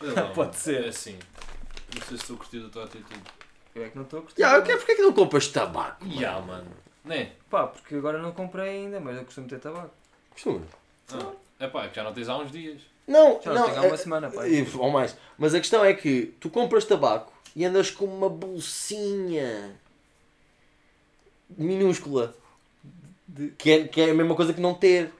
Olha 0.00 0.12
lá, 0.14 0.30
Pode 0.32 0.56
ser. 0.56 0.86
É 0.86 0.88
assim. 0.88 1.18
Não 1.94 2.00
sei 2.06 2.16
se 2.16 2.22
estou 2.22 2.38
curtindo 2.38 2.68
a 2.68 2.70
tua 2.70 2.84
atitude. 2.84 3.20
Eu 3.78 3.86
é 3.86 3.88
que 3.90 3.96
não 3.96 4.04
estou 4.04 4.18
a 4.20 4.22
curtir. 4.22 4.36
Que 4.36 4.72
é 4.72 4.76
porque 4.76 4.92
é 4.92 4.94
que 4.96 5.02
não 5.02 5.12
compras 5.12 5.48
tabaco? 5.48 6.04
mano? 6.04 6.20
Ya, 6.20 6.40
mano. 6.40 6.70
Né? 7.04 7.32
Pá, 7.48 7.66
porque 7.66 7.94
agora 7.94 8.18
não 8.18 8.32
comprei 8.32 8.68
ainda, 8.70 9.00
mas 9.00 9.16
eu 9.16 9.24
costumo 9.24 9.48
ter 9.48 9.58
tabaco. 9.60 9.90
Costuma. 10.32 10.60
Ah, 11.12 11.32
é 11.60 11.66
pá, 11.68 11.88
que 11.88 11.96
já 11.96 12.04
não 12.04 12.12
tens 12.12 12.28
há 12.28 12.36
uns 12.36 12.50
dias. 12.52 12.80
Não, 13.06 13.40
Já 13.42 13.54
não. 13.54 13.60
não 13.62 13.68
tenho 13.70 13.78
há 13.78 13.86
uma 13.86 13.94
é- 13.94 13.96
semana, 13.96 14.30
pá. 14.30 14.46
E- 14.46 14.66
Ou 14.76 14.90
mais. 14.90 15.16
Mas 15.38 15.54
a 15.54 15.58
questão 15.60 15.84
é 15.84 15.94
que 15.94 16.34
tu 16.40 16.50
compras 16.50 16.84
tabaco 16.84 17.32
e 17.56 17.64
andas 17.64 17.90
com 17.90 18.04
uma 18.04 18.28
bolsinha 18.28 19.74
minúscula. 21.56 22.34
De- 23.26 23.50
Que 23.50 23.70
é, 23.70 23.88
que 23.88 24.00
é 24.00 24.10
a 24.10 24.14
mesma 24.14 24.34
coisa 24.34 24.52
que 24.52 24.60
não 24.60 24.74
ter. 24.74 25.10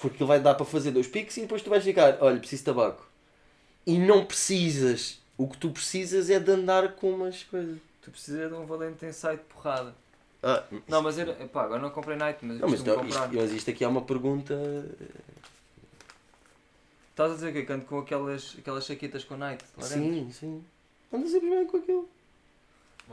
Porque 0.00 0.22
ele 0.22 0.28
vai 0.28 0.40
dar 0.40 0.54
para 0.54 0.66
fazer 0.66 0.90
dois 0.90 1.06
picos 1.06 1.36
e 1.36 1.42
depois 1.42 1.62
tu 1.62 1.70
vais 1.70 1.82
ficar, 1.84 2.18
olha, 2.20 2.38
preciso 2.38 2.62
de 2.62 2.66
tabaco. 2.66 3.06
E 3.86 3.98
não 3.98 4.24
precisas. 4.24 5.20
O 5.36 5.48
que 5.48 5.56
tu 5.58 5.70
precisas 5.70 6.30
é 6.30 6.38
de 6.38 6.50
andar 6.50 6.92
com 6.94 7.10
umas 7.10 7.42
coisas. 7.42 7.78
Tu 8.02 8.10
precisas 8.10 8.48
de 8.48 8.54
um 8.54 8.66
valente 8.66 9.04
insight 9.06 9.36
de 9.38 9.42
porrada. 9.52 9.94
Ah, 10.42 10.62
Não, 10.86 11.00
mas 11.02 11.18
era. 11.18 11.32
Pá, 11.48 11.64
agora 11.64 11.80
não 11.80 11.90
comprei 11.90 12.16
Night, 12.16 12.38
mas 12.42 12.56
eu 12.56 12.62
não, 12.62 12.68
mas, 12.68 12.80
então, 12.80 12.96
comprar. 12.96 13.24
isto, 13.26 13.34
mas 13.36 13.52
isto 13.52 13.70
aqui 13.70 13.82
é 13.82 13.88
uma 13.88 14.02
pergunta. 14.02 14.54
Estás 17.10 17.30
a 17.32 17.34
dizer 17.34 17.52
que 17.64 17.70
eu 17.70 17.76
ando 17.76 17.84
com 17.86 17.98
aquelas, 17.98 18.56
aquelas 18.58 18.84
chaquetas 18.84 19.24
com 19.24 19.36
Night? 19.36 19.64
Sim, 19.80 20.30
sim. 20.32 20.64
Anda 21.12 21.26
sempre 21.28 21.48
bem 21.50 21.66
com 21.66 21.76
aquilo. 21.78 22.08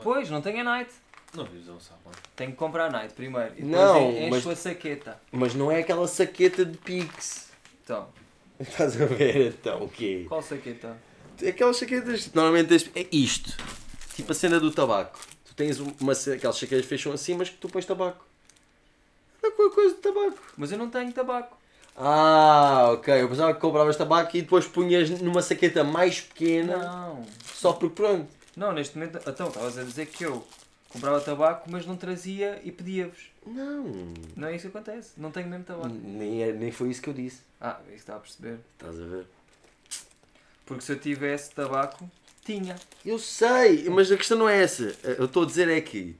Pois, 0.02 0.28
não 0.28 0.42
tenho 0.42 0.60
a 0.60 0.64
Night. 0.64 0.92
Não 1.34 1.46
fiz 1.46 1.68
um 1.68 1.80
sapato. 1.80 2.18
Tenho 2.36 2.50
que 2.50 2.56
comprar 2.56 2.86
a 2.86 2.90
Night 2.90 3.14
primeiro. 3.14 3.52
E 3.56 3.62
depois 3.62 3.70
Não, 3.70 4.10
en- 4.10 4.30
mas- 4.30 4.38
encho 4.40 4.50
a 4.50 4.56
saqueta. 4.56 5.20
Mas 5.30 5.54
não 5.54 5.70
é 5.70 5.80
aquela 5.80 6.06
saqueta 6.08 6.64
de 6.64 6.76
Pix. 6.78 7.50
Então, 7.84 8.08
Estás 8.60 9.00
a 9.00 9.06
ver 9.06 9.54
então 9.58 9.84
o 9.84 9.88
quê? 9.88 10.26
qual 10.28 10.42
saqueta? 10.42 10.96
Aquelas 11.48 11.76
saquetas. 11.76 12.30
Normalmente 12.32 12.90
é 12.94 13.06
isto. 13.12 13.56
Tipo 14.14 14.32
a 14.32 14.34
cena 14.34 14.60
do 14.60 14.70
tabaco. 14.70 15.18
Tu 15.44 15.54
tens 15.54 15.78
uma, 15.80 16.12
aquelas 16.12 16.56
saquetas 16.56 16.82
que 16.82 16.88
fecham 16.88 17.12
assim, 17.12 17.34
mas 17.34 17.48
que 17.50 17.56
tu 17.56 17.68
pões 17.68 17.84
tabaco. 17.84 18.24
É 19.42 19.50
coisa 19.50 19.94
de 19.94 20.00
tabaco. 20.00 20.38
Mas 20.56 20.70
eu 20.72 20.78
não 20.78 20.88
tenho 20.88 21.12
tabaco. 21.12 21.56
Ah, 21.96 22.90
ok. 22.92 23.20
Eu 23.22 23.28
pensava 23.28 23.52
que 23.54 23.60
compravas 23.60 23.96
tabaco 23.96 24.36
e 24.36 24.42
depois 24.42 24.66
punhas 24.66 25.10
numa 25.20 25.42
saqueta 25.42 25.84
mais 25.84 26.20
pequena. 26.20 26.78
Não. 26.78 27.26
Só 27.54 27.72
porque 27.72 27.96
pronto. 28.02 28.28
Não, 28.56 28.72
neste 28.72 28.96
momento. 28.96 29.18
Então, 29.26 29.48
estavas 29.48 29.78
a 29.78 29.82
dizer 29.82 30.06
que 30.06 30.24
eu 30.24 30.46
comprava 30.88 31.20
tabaco, 31.20 31.70
mas 31.70 31.86
não 31.86 31.96
trazia 31.96 32.60
e 32.64 32.70
pedia-vos. 32.70 33.30
Não. 33.46 33.84
Não 34.36 34.48
é 34.48 34.54
isso 34.54 34.70
que 34.70 34.76
acontece. 34.76 35.12
Não 35.16 35.30
tenho 35.30 35.48
mesmo 35.48 35.64
tabaco. 35.64 35.88
Nem, 35.88 36.42
é- 36.42 36.52
nem 36.52 36.70
foi 36.70 36.90
isso 36.90 37.02
que 37.02 37.08
eu 37.10 37.14
disse. 37.14 37.40
Ah, 37.60 37.78
é 37.80 37.88
isso 37.88 37.90
que 37.90 38.00
estava 38.00 38.18
a 38.18 38.22
perceber. 38.22 38.58
Estás 38.74 39.00
a 39.00 39.04
ver? 39.04 39.26
Porque 40.66 40.82
se 40.84 40.92
eu 40.92 40.98
tivesse 40.98 41.50
tabaco, 41.52 42.08
tinha. 42.44 42.76
Eu 43.04 43.18
sei, 43.18 43.88
mas 43.90 44.10
a 44.10 44.16
questão 44.16 44.38
não 44.38 44.48
é 44.48 44.62
essa. 44.62 44.96
Eu 45.02 45.26
estou 45.26 45.42
a 45.42 45.46
dizer 45.46 45.68
é 45.68 45.80
que 45.80 46.16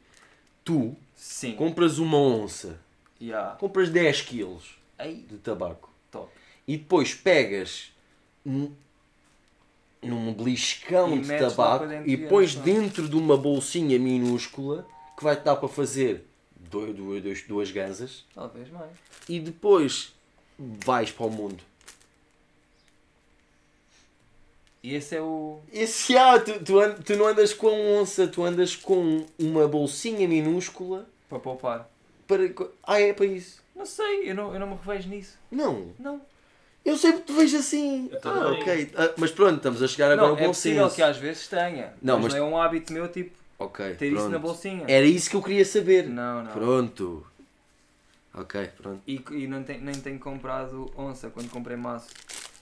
tu 0.65 0.95
Sim. 1.17 1.55
compras 1.55 1.99
uma 1.99 2.17
onça, 2.19 2.79
Yeah. 3.21 3.55
compras 3.57 3.89
10 3.89 4.23
quilos 4.23 4.77
Ei, 4.99 5.25
de 5.31 5.37
tabaco 5.39 5.89
top. 6.11 6.29
e 6.67 6.77
depois 6.77 7.15
pegas 7.15 7.93
num, 8.45 8.73
beliscão 10.37 11.21
de 11.21 11.29
tabaco 11.39 11.87
dentro 11.87 12.11
e 12.11 12.15
e 12.15 12.17
pões 12.29 12.57
lá. 12.57 12.63
dentro 12.65 13.09
de 13.09 13.15
uma 13.17 13.37
bolsinha 13.37 13.97
minúscula 13.99 14.85
que 15.17 15.23
vai-te 15.23 15.45
dar 15.45 15.55
para 15.55 15.69
fazer 15.69 16.27
dois, 16.57 16.93
duas, 16.97 17.23
duas, 17.23 17.43
duas 17.43 17.71
ganzas 17.71 18.25
Talvez 18.35 18.69
mais. 18.71 18.91
e 19.29 19.39
depois 19.39 20.13
vais 20.59 21.13
para 21.13 21.27
o 21.27 21.31
mundo. 21.31 21.63
E 24.83 24.95
esse 24.97 25.15
é 25.17 25.21
o. 25.23 25.61
Esse 25.73 26.17
ah, 26.17 26.39
tu, 26.41 26.59
tu, 26.65 26.81
an- 26.81 26.95
tu 27.05 27.15
não 27.17 27.27
andas 27.27 27.55
com 27.55 27.69
a 27.69 27.73
onça, 28.01 28.27
tu 28.27 28.43
andas 28.43 28.75
com 28.75 29.25
uma 29.39 29.69
bolsinha 29.69 30.27
minúscula 30.27 31.07
para 31.29 31.39
poupar. 31.39 31.89
para. 32.27 32.43
Ah, 32.83 33.01
é 33.01 33.13
para 33.13 33.27
isso. 33.27 33.63
Não 33.77 33.87
sei, 33.87 34.29
eu 34.31 34.35
não, 34.35 34.53
eu 34.53 34.59
não 34.61 34.67
me 34.69 34.77
revejo 34.85 35.09
nisso. 35.09 35.39
Não. 35.51 35.93
Não. 35.99 36.21
Eu 36.85 36.97
sempre 36.97 37.23
te 37.23 37.33
vejo 37.33 37.57
assim. 37.59 38.11
Ah, 38.25 38.49
ok. 38.51 38.91
Ah, 38.97 39.13
mas 39.17 39.31
pronto, 39.31 39.57
estamos 39.57 39.81
a 39.83 39.87
chegar 39.87 40.07
agora 40.11 40.23
não, 40.29 40.35
ao 40.35 40.37
é 40.39 40.43
bom 40.43 40.49
possível 40.49 40.85
senso. 40.85 40.97
que 40.97 41.03
às 41.03 41.17
vezes 41.17 41.47
tenha. 41.47 41.95
Não, 42.03 42.17
mas, 42.17 42.25
mas- 42.33 42.35
não 42.35 42.41
é 42.41 42.51
um 42.51 42.59
hábito 42.61 42.93
meu, 42.93 43.07
tipo, 43.09 43.37
Ok, 43.61 43.95
ter 43.95 44.07
isso 44.07 44.25
na 44.25 44.31
pronto. 44.31 44.43
bolsinha. 44.43 44.85
Era 44.89 45.07
isso 45.07 45.31
que 45.31 45.37
eu 45.37 45.43
queria 45.43 45.65
saber. 45.65 46.09
Não, 46.09 46.43
não. 46.43 46.51
Pronto. 46.53 47.25
Ok, 48.35 48.69
pronto. 48.79 49.01
E, 49.07 49.23
e 49.31 49.47
não 49.47 49.63
tem, 49.63 49.81
nem 49.81 49.95
tenho 49.95 50.19
comprado 50.19 50.91
onça 50.97 51.31
quando 51.31 51.49
comprei 51.51 51.77
maço. 51.77 52.09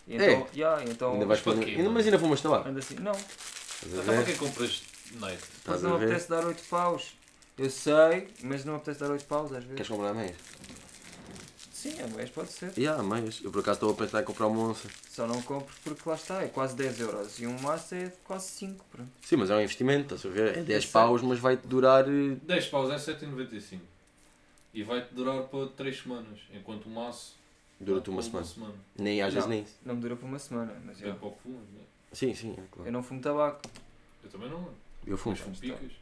E 0.06 0.16
É. 0.16 0.32
então, 0.32 0.46
yeah, 0.54 0.84
então 0.84 1.12
ainda 1.14 1.26
vais 1.26 1.40
para 1.40 1.54
para... 1.54 1.64
quê, 1.64 1.70
ainda? 1.72 1.90
Mas 1.90 2.04
ainda 2.06 2.18
fumas 2.18 2.40
tabaco. 2.40 2.68
ando 2.68 2.78
assim. 2.78 2.94
Não, 2.96 3.12
Estás 3.12 3.84
a 3.84 4.02
Então 4.02 4.04
para 4.04 4.22
ver? 4.22 4.32
que 4.32 4.38
compras 4.38 4.82
Night? 5.12 5.42
Estás 5.42 5.64
mas 5.66 5.82
não 5.82 5.96
apetece 5.96 6.28
dar 6.28 6.44
8 6.46 6.62
paus. 6.64 7.12
Eu 7.58 7.70
sei, 7.70 8.28
mas 8.42 8.64
não 8.64 8.76
apetece 8.76 9.00
dar 9.00 9.10
8 9.10 9.24
paus 9.26 9.52
às 9.52 9.58
vezes. 9.64 9.74
Queres 9.76 9.88
comprar 9.88 10.14
meias? 10.14 10.36
Sim, 11.72 11.94
a 12.02 12.06
mês 12.08 12.28
pode 12.28 12.52
ser. 12.52 12.72
Yeah, 12.76 13.02
meias. 13.02 13.40
Eu 13.42 13.50
por 13.50 13.60
acaso 13.60 13.76
estou 13.76 13.90
a 13.92 13.94
pensar 13.94 14.20
em 14.20 14.24
comprar 14.24 14.46
uma 14.48 14.68
onça. 14.68 14.86
Só 15.08 15.26
não 15.26 15.40
compro 15.40 15.74
porque 15.82 16.06
lá 16.06 16.14
está, 16.14 16.42
é 16.42 16.48
quase 16.48 16.76
10 16.76 17.00
euros. 17.00 17.40
E 17.40 17.46
um 17.46 17.58
maço 17.58 17.94
é 17.94 18.12
quase 18.24 18.48
5. 18.50 18.84
Pronto. 18.92 19.08
Sim, 19.22 19.36
mas 19.36 19.48
é 19.50 19.54
um 19.56 19.60
investimento, 19.62 20.14
estás 20.14 20.26
a 20.26 20.28
ver? 20.34 20.58
É 20.58 20.62
10 20.62 20.82
sei. 20.82 20.92
paus, 20.92 21.22
mas 21.22 21.38
vai-te 21.38 21.66
durar. 21.66 22.04
eh, 22.06 22.36
10 22.42 22.66
paus 22.66 22.90
é 22.90 22.96
7,95. 22.96 23.80
E 24.74 24.82
vai-te 24.82 25.14
durar 25.14 25.42
para 25.44 25.66
3 25.68 26.02
semanas. 26.02 26.38
Enquanto 26.52 26.84
o 26.84 26.90
maço. 26.90 27.34
Dura-te 27.80 28.10
uma 28.10 28.20
dura 28.22 28.44
semana. 28.44 28.74
Nem 28.98 29.22
às 29.22 29.32
vezes 29.32 29.48
Não. 29.48 29.54
nem 29.54 29.64
isso. 29.64 29.74
Não 29.84 29.94
me 29.94 30.00
dura 30.02 30.16
por 30.16 30.26
uma 30.26 30.38
semana. 30.38 30.74
Mas 30.84 31.02
É 31.02 31.08
eu, 31.08 31.14
pouco 31.14 31.38
fumo. 31.42 31.56
né? 31.72 31.80
Sim, 32.12 32.34
sim, 32.34 32.54
é 32.56 32.60
eu 32.60 32.64
claro. 32.70 32.92
não 32.92 33.02
fumo 33.02 33.20
tabaco. 33.20 33.60
Eu 34.22 34.30
também 34.30 34.50
não. 34.50 34.68
Eu 35.06 35.16
fumo. 35.16 35.34
Mas 35.34 35.40
fumo 35.44 35.56
picas. 35.56 35.92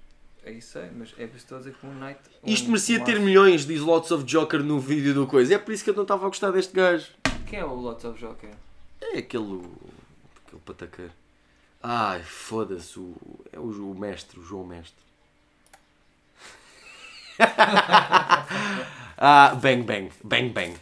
É 0.44 0.50
isso 0.52 0.78
aí, 0.78 0.90
mas 0.96 1.10
é 1.10 1.14
por 1.14 1.22
isso 1.24 1.30
que 1.30 1.36
estou 1.36 1.56
a 1.56 1.60
dizer 1.60 1.74
que 1.74 1.86
um 1.86 1.94
night. 1.98 2.20
Isto 2.44 2.66
um- 2.66 2.70
merecia 2.70 3.00
um 3.00 3.04
ter 3.04 3.20
milhões, 3.20 3.66
diz 3.66 3.80
Lots 3.80 4.10
of 4.10 4.24
Joker 4.24 4.62
no 4.62 4.80
vídeo 4.80 5.12
do 5.14 5.26
coisa. 5.26 5.54
É 5.54 5.58
por 5.58 5.72
isso 5.72 5.84
que 5.84 5.90
eu 5.90 5.94
não 5.94 6.02
estava 6.02 6.24
a 6.24 6.28
gostar 6.28 6.50
deste 6.50 6.72
gajo. 6.74 7.12
Quem 7.46 7.58
é 7.60 7.64
o 7.64 7.74
Lots 7.74 8.04
of 8.04 8.18
Joker? 8.18 8.50
É 9.00 9.18
aquele. 9.18 9.62
aquele 10.46 10.62
pataqueiro. 10.64 11.12
Ai, 11.82 12.22
foda-se. 12.24 12.98
O, 12.98 13.14
é 13.52 13.58
o, 13.58 13.90
o 13.92 13.94
mestre, 13.98 14.40
o 14.40 14.42
João 14.42 14.66
Mestre. 14.66 14.96
ah, 19.18 19.54
bang 19.60 19.82
bang, 19.82 20.10
bang 20.24 20.48
bang. 20.50 20.74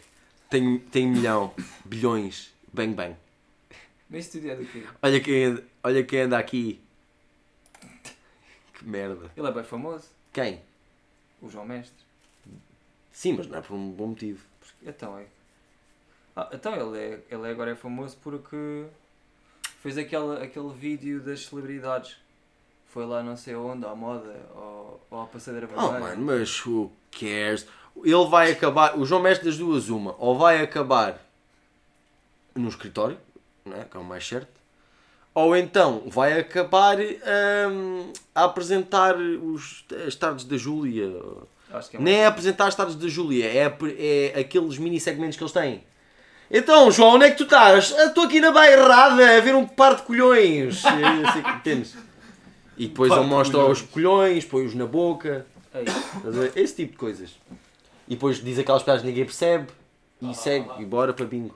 Tem, 0.49 0.79
tem 0.79 1.07
milhão, 1.07 1.53
bilhões, 1.83 2.53
bang 2.73 2.93
bang. 2.93 3.15
Mas 4.09 4.27
tudo 4.29 4.49
é 4.49 4.55
do 4.55 4.65
quê? 4.65 4.83
Olha 5.01 5.19
quem, 5.19 5.43
anda- 5.45 5.63
olha 5.83 6.03
quem 6.03 6.21
anda 6.21 6.37
aqui. 6.37 6.79
Que 8.73 8.85
merda. 8.85 9.29
Ele 9.35 9.47
é 9.47 9.51
bem 9.51 9.63
famoso, 9.63 10.09
Quem? 10.31 10.61
o 11.41 11.49
João 11.49 11.65
Mestre. 11.65 12.05
Sim, 13.11 13.33
mas 13.33 13.47
não 13.47 13.57
é 13.57 13.61
por 13.61 13.73
um 13.75 13.89
bom 13.91 14.07
motivo. 14.07 14.43
Então 14.83 15.17
é. 15.17 15.25
Ah, 16.35 16.49
então 16.53 16.73
ele, 16.75 16.97
é, 16.97 17.19
ele 17.29 17.47
agora 17.49 17.71
é 17.71 17.75
famoso 17.75 18.15
porque 18.23 18.85
fez 19.81 19.97
aquele, 19.97 20.41
aquele 20.43 20.71
vídeo 20.73 21.19
das 21.19 21.45
celebridades. 21.45 22.17
Foi 22.85 23.05
lá 23.05 23.21
não 23.21 23.35
sei 23.35 23.55
onde, 23.55 23.85
à 23.85 23.93
moda, 23.95 24.33
ou, 24.55 25.01
ou 25.09 25.21
à 25.21 25.25
passadeira 25.25 25.67
Oh 25.75 25.81
vermelha. 25.81 25.99
mano, 25.99 26.25
mas 26.25 26.65
who 26.65 26.91
cares? 27.11 27.67
Ele 28.03 28.25
vai 28.29 28.51
acabar, 28.51 28.97
o 28.97 29.05
João 29.05 29.21
Mestre 29.21 29.45
das 29.47 29.57
duas, 29.57 29.89
uma, 29.89 30.15
ou 30.19 30.37
vai 30.37 30.61
acabar 30.61 31.19
no 32.55 32.69
escritório, 32.69 33.17
né, 33.65 33.85
que 33.89 33.95
é 33.97 33.99
o 33.99 34.03
mais 34.03 34.27
certo, 34.27 34.49
ou 35.33 35.55
então 35.55 36.03
vai 36.07 36.39
acabar 36.39 36.97
hum, 36.99 38.11
a 38.33 38.45
apresentar 38.45 39.15
os, 39.17 39.85
as 40.07 40.15
tardes 40.15 40.45
da 40.45 40.57
Júlia. 40.57 41.11
Acho 41.71 41.89
que 41.91 41.97
é 41.97 41.99
Nem 41.99 42.15
é 42.21 42.25
apresentar 42.25 42.67
as 42.67 42.75
tardes 42.75 42.95
da 42.95 43.07
Júlia, 43.07 43.45
é, 43.45 43.77
é 44.35 44.39
aqueles 44.39 44.77
mini 44.77 44.99
segmentos 44.99 45.37
que 45.37 45.43
eles 45.43 45.51
têm. 45.53 45.83
Então, 46.49 46.89
João, 46.89 47.15
onde 47.15 47.25
é 47.25 47.31
que 47.31 47.37
tu 47.37 47.43
estás? 47.43 47.93
"Ah, 47.97 48.05
Estou 48.05 48.23
aqui 48.23 48.39
na 48.39 48.51
bairrada 48.51 49.37
a 49.37 49.41
ver 49.41 49.53
um 49.53 49.67
par 49.67 49.95
de 49.95 50.03
colhões. 50.03 50.81
É 50.87 51.27
assim 51.27 51.39
entendes? 51.57 51.93
E 52.77 52.87
depois 52.87 53.11
ele 53.11 53.21
de 53.21 53.27
mostra 53.27 53.57
colhões. 53.59 53.81
os 53.81 53.87
colhões, 53.89 54.45
põe-os 54.45 54.73
na 54.75 54.85
boca. 54.85 55.45
É 55.73 55.81
isso. 55.83 56.51
Esse 56.55 56.75
tipo 56.75 56.93
de 56.93 56.97
coisas. 56.97 57.31
E 58.07 58.11
depois 58.15 58.43
diz 58.43 58.57
aquelas 58.59 58.83
piadas 58.83 59.01
que 59.01 59.07
ninguém 59.07 59.25
percebe 59.25 59.67
e 60.21 60.33
segue 60.33 60.69
e 60.79 60.85
bora 60.85 61.13
para 61.13 61.25
bingo. 61.25 61.55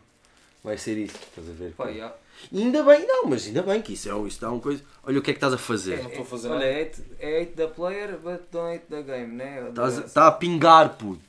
Vai 0.63 0.77
ser 0.77 0.97
isso, 0.97 1.15
estás 1.15 1.49
a 1.49 1.53
ver? 1.53 1.73
Pá, 1.73 1.87
yeah. 1.89 2.15
E 2.51 2.61
ainda 2.61 2.83
bem, 2.83 3.05
não, 3.07 3.25
mas 3.25 3.45
ainda 3.47 3.61
bem 3.63 3.81
que 3.81 3.93
isso 3.93 4.09
é 4.09 4.27
isso 4.27 4.39
dá 4.41 4.51
uma 4.51 4.59
coisa. 4.59 4.83
Olha 5.03 5.19
o 5.19 5.21
que 5.21 5.31
é 5.31 5.33
que 5.33 5.37
estás 5.37 5.53
a 5.53 5.57
fazer. 5.57 5.97
Não 6.03 6.09
estou 6.09 6.23
a 6.23 6.25
fazer 6.25 6.47
Olha, 6.49 6.59
nada. 6.59 6.65
é 6.71 6.81
hate, 6.81 7.03
é 7.19 7.45
da 7.45 7.67
player, 7.67 8.17
but 8.19 8.41
don't 8.51 8.75
hate 8.75 8.85
the 8.87 9.01
game, 9.01 9.35
né? 9.35 9.69
Estás 9.69 9.97
a- 9.97 10.01
Está 10.01 10.27
a 10.27 10.31
pingar, 10.31 10.97
puto. 10.97 11.21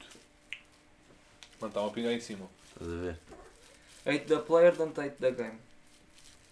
Mano, 1.60 1.68
está 1.70 1.80
uma 1.80 1.90
pingar 1.90 2.12
em 2.12 2.20
cima. 2.20 2.46
Estás 2.72 2.92
a 2.92 2.96
ver? 2.96 3.18
Hate 4.04 4.26
the 4.26 4.38
player, 4.38 4.74
don't 4.74 4.98
hate 5.00 5.16
the 5.18 5.30
game. 5.30 5.58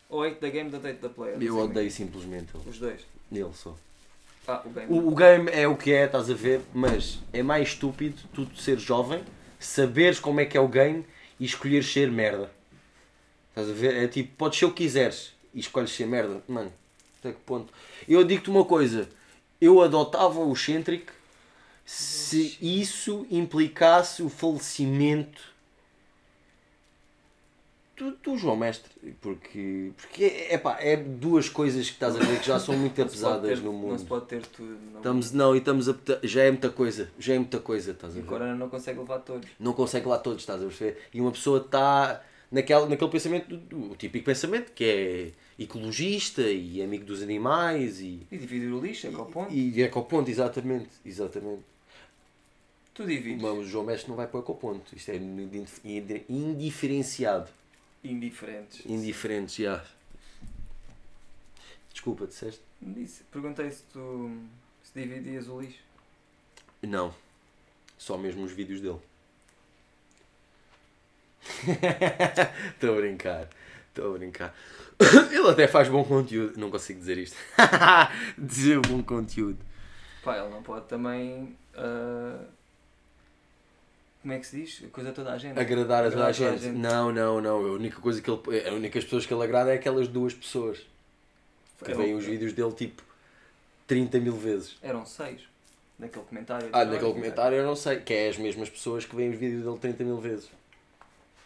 Ou 0.09 0.25
hate 0.25 0.37
the 0.41 0.51
game, 0.51 0.71
don't 0.71 0.87
hate 0.87 1.01
the 1.01 1.09
player. 1.09 1.37
Eu 1.43 1.59
odeio 1.59 1.91
simplesmente 1.91 2.49
ele. 2.55 2.69
Os 2.69 2.79
dois. 2.79 3.01
Nele 3.31 3.53
só. 3.55 3.75
Ah, 4.51 4.63
o 4.65 4.71
game. 4.71 4.87
O, 4.89 5.09
o 5.09 5.15
game 5.15 5.51
é 5.53 5.69
o 5.69 5.77
que 5.77 5.93
é, 5.93 6.07
estás 6.07 6.29
a 6.29 6.35
ver? 6.35 6.61
Mas 6.75 7.21
é 7.33 7.41
mais 7.41 7.69
estúpido 7.69 8.21
tu 8.35 8.49
ser 8.57 8.81
jovem, 8.81 9.23
saberes 9.61 10.19
como 10.19 10.41
é 10.41 10.45
que 10.45 10.57
é 10.57 10.61
o 10.61 10.67
game 10.67 11.07
e 11.39 11.45
escolheres 11.45 11.93
ser 11.93 12.11
merda. 12.11 12.51
Estás 13.51 13.71
a 13.71 13.73
ver? 13.73 13.95
É 13.95 14.09
tipo, 14.09 14.35
podes 14.37 14.59
ser 14.59 14.65
o 14.65 14.73
que 14.73 14.83
quiseres 14.83 15.33
e 15.55 15.61
escolhes 15.61 15.93
ser 15.93 16.07
merda. 16.07 16.43
Mano, 16.49 16.73
até 17.21 17.31
que 17.31 17.39
ponto? 17.47 17.73
Eu 18.09 18.25
digo-te 18.25 18.51
uma 18.51 18.65
coisa, 18.65 19.09
eu 19.61 19.81
adotava 19.81 20.41
o 20.41 20.57
Centric 20.57 21.13
se 21.85 22.59
isso 22.61 23.27
implicasse 23.31 24.21
o 24.21 24.29
falecimento 24.29 25.50
do, 28.05 28.17
do 28.17 28.39
João 28.39 28.57
Mestre. 28.57 28.91
Porque, 29.21 29.93
porque 29.97 30.25
é, 30.25 30.55
epá, 30.55 30.79
é 30.81 30.97
duas 30.97 31.49
coisas 31.49 31.87
que 31.87 31.93
estás 31.95 32.17
a 32.17 32.19
ver 32.19 32.41
que 32.41 32.47
já 32.47 32.59
são 32.59 32.77
muito 32.77 32.99
Não 33.01 33.07
pesadas 33.09 33.59
ter- 33.59 33.65
no 33.65 33.73
Não 33.73 33.79
mundo. 33.79 33.99
se 33.99 34.05
pode 34.07 34.27
ter 34.27 34.45
tudo. 34.47 34.77
Não. 34.93 34.97
Estamos, 34.99 35.33
não, 35.33 35.55
e 35.55 35.59
estamos 35.59 35.89
a. 35.89 35.95
Já 36.23 36.43
é 36.45 36.51
muita 36.51 36.71
coisa, 36.71 37.11
já 37.19 37.35
é 37.35 37.39
muita 37.39 37.59
coisa, 37.61 37.91
estás 37.93 38.15
a 38.15 38.19
E 38.19 38.21
ver? 38.23 38.27
o 38.27 38.29
Corona 38.29 38.55
não 38.55 38.69
consegue 38.69 38.99
levar 38.99 39.19
todos. 39.21 39.49
Não 39.59 39.73
consegue 39.73 40.07
lá 40.09 40.19
todos, 40.19 40.41
estás 40.43 40.61
a 40.63 40.67
perceber? 40.67 40.99
E 41.13 41.21
uma 41.21 41.31
pessoa 41.31 41.59
está 41.61 42.23
naquele, 42.51 42.87
naquele 42.87 43.11
pensamento, 43.11 43.61
o 43.73 43.95
típico 43.97 44.25
pensamento 44.25 44.73
que 44.73 44.85
é 44.85 45.63
ecologista 45.63 46.43
e 46.43 46.83
amigo 46.83 47.05
dos 47.05 47.23
animais 47.23 48.01
e. 48.01 48.27
E 48.33 48.39
dividir 48.39 48.73
o 48.73 48.81
lixo, 48.81 49.07
é 49.07 49.11
é 49.11 49.13
ponto. 49.13 49.53
E 49.53 49.83
é 49.83 49.89
com 49.89 50.01
o 50.01 50.05
ponto, 50.05 50.31
exatamente, 50.31 50.89
exatamente. 51.05 51.63
Tu 52.93 53.07
divides. 53.07 53.41
Mas 53.41 53.59
o 53.59 53.65
João 53.65 53.85
Mestre 53.85 54.09
não 54.11 54.17
vai 54.17 54.27
para 54.27 54.41
o 54.41 54.43
ponto. 54.43 54.95
Isto 54.95 55.11
é 55.13 55.17
indif- 55.17 55.81
indi- 55.85 56.25
indiferenciado. 56.29 57.49
Indiferentes. 58.03 58.85
Indiferentes, 58.87 59.57
já. 59.57 59.85
Desculpa, 61.93 62.27
disseste? 62.27 62.63
Disse, 62.81 63.25
perguntei 63.25 63.71
se 63.71 63.83
tu 63.93 64.31
se 64.83 64.99
dividias 64.99 65.49
o 65.49 65.61
lixo. 65.61 65.83
Não. 66.83 67.15
Só 67.99 68.17
mesmo 68.17 68.45
os 68.45 68.53
vídeos 68.53 68.81
dele. 68.81 69.01
Estou 72.75 72.95
a 72.95 73.01
brincar. 73.01 73.49
Estou 73.89 74.15
a 74.15 74.19
brincar. 74.19 74.55
Ele 75.31 75.51
até 75.51 75.69
faz 75.69 75.89
bom 75.89 76.03
conteúdo. 76.05 76.59
Não 76.59 76.71
consigo 76.71 76.99
dizer 76.99 77.19
isto. 77.19 77.37
dizer 78.39 78.81
bom 78.81 79.03
conteúdo. 79.03 79.59
Pá, 80.23 80.37
ele 80.39 80.51
não 80.51 80.63
pode 80.63 80.87
também. 80.87 81.57
ah, 81.75 82.45
como 84.23 84.35
é 84.35 84.39
que 84.39 84.47
se 84.47 84.57
diz? 84.57 84.85
A 84.85 84.89
coisa 84.89 85.13
toda 85.13 85.33
a 85.33 85.39
gente. 85.39 85.59
Agradar 85.59 86.05
a 86.05 86.11
toda 86.11 86.27
a 86.27 86.33
gente. 86.33 86.63
gente. 86.63 86.77
Não, 86.77 87.11
não, 87.11 87.41
não. 87.41 87.57
A 87.57 87.73
única 87.73 88.01
coisa 88.01 88.21
que 88.21 88.31
ele. 88.31 88.69
A 88.69 88.73
única 88.73 89.01
pessoas 89.01 89.25
que 89.25 89.33
ele 89.33 89.43
agrada 89.43 89.71
é 89.71 89.75
aquelas 89.75 90.09
duas 90.09 90.35
pessoas. 90.35 90.79
Que 91.83 91.95
veem 91.95 92.15
os 92.15 92.25
vídeos 92.25 92.53
dele 92.53 92.73
tipo 92.73 93.03
30 93.87 94.19
mil 94.21 94.37
vezes. 94.37 94.77
Eram 94.83 95.07
seis. 95.07 95.41
Naquele 95.99 96.25
comentário. 96.27 96.69
Ah, 96.73 96.85
naquele 96.85 97.13
comentário 97.13 97.57
eu 97.57 97.65
não 97.65 97.75
sei. 97.75 98.01
Que 98.01 98.13
é 98.13 98.29
as 98.29 98.37
mesmas 98.37 98.69
pessoas 98.69 99.07
que 99.07 99.17
veem 99.17 99.31
os 99.31 99.39
vídeos 99.39 99.65
dele 99.65 99.79
30 99.79 100.05
mil 100.05 100.19
vezes. 100.19 100.51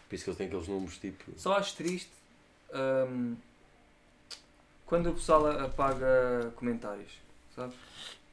Por 0.09 0.15
isso 0.15 0.25
que 0.25 0.29
ele 0.29 0.37
tem 0.37 0.47
aqueles 0.47 0.67
números 0.67 0.97
tipo. 0.97 1.31
Só 1.37 1.53
acho 1.53 1.75
triste 1.77 2.11
ahm, 2.73 3.35
quando 4.85 5.09
o 5.09 5.13
pessoal 5.13 5.47
apaga 5.47 6.51
comentários. 6.57 7.13
Sabes? 7.55 7.75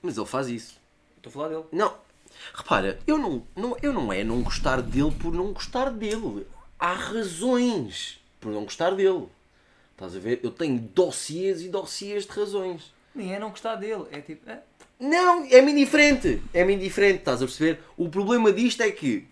Mas 0.03 0.17
ele 0.17 0.27
faz 0.27 0.49
isso. 0.49 0.81
Estou 1.17 1.31
a 1.31 1.33
falar 1.33 1.49
dele. 1.49 1.65
Não, 1.71 1.97
repara, 2.55 2.99
eu 3.07 3.19
não, 3.19 3.43
não, 3.57 3.77
eu 3.83 3.93
não 3.93 4.13
é 4.13 4.23
não 4.25 4.43
gostar 4.43 4.81
dele 4.83 5.13
por 5.13 5.33
não 5.33 5.53
gostar 5.53 5.91
dele. 5.91 6.47
Há 6.79 6.93
razões 6.93 8.21
por 8.41 8.51
não 8.53 8.65
gostar 8.65 8.91
dele. 8.95 9.29
Estás 9.93 10.17
a 10.17 10.19
ver? 10.19 10.41
Eu 10.43 10.51
tenho 10.51 10.79
dossiês 10.79 11.63
e 11.63 11.69
dossiês 11.69 12.27
de 12.27 12.33
razões. 12.33 12.93
Nem 13.15 13.35
é 13.35 13.39
não 13.39 13.51
gostar 13.51 13.77
dele. 13.77 14.05
É 14.11 14.21
tipo. 14.21 14.49
ah, 14.51 14.59
Não, 14.99 15.45
é-me 15.45 15.73
indiferente. 15.73 16.43
É-me 16.53 16.75
indiferente, 16.75 17.19
estás 17.19 17.43
a 17.43 17.47
perceber? 17.47 17.81
O 17.97 18.09
problema 18.09 18.53
disto 18.53 18.81
é 18.83 18.91
que 18.91 19.29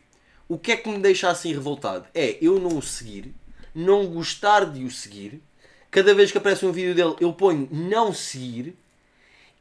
o 0.49 0.59
que 0.59 0.73
é 0.73 0.77
que 0.77 0.89
me 0.89 0.99
deixa 0.99 1.31
assim 1.31 1.53
revoltado? 1.53 2.07
É 2.15 2.37
eu 2.41 2.59
não 2.59 2.77
o 2.77 2.83
seguir, 2.83 3.33
não 3.75 4.07
gostar 4.07 4.65
de 4.67 4.85
o 4.85 4.91
seguir. 4.91 5.41
Cada 5.91 6.15
vez 6.15 6.31
que 6.31 6.39
aparece 6.39 6.67
um 6.67 6.73
vídeo 6.73 6.95
dele, 6.95 7.17
eu 7.21 7.33
ponho 7.33 7.69
não 7.71 8.13
seguir. 8.13 8.77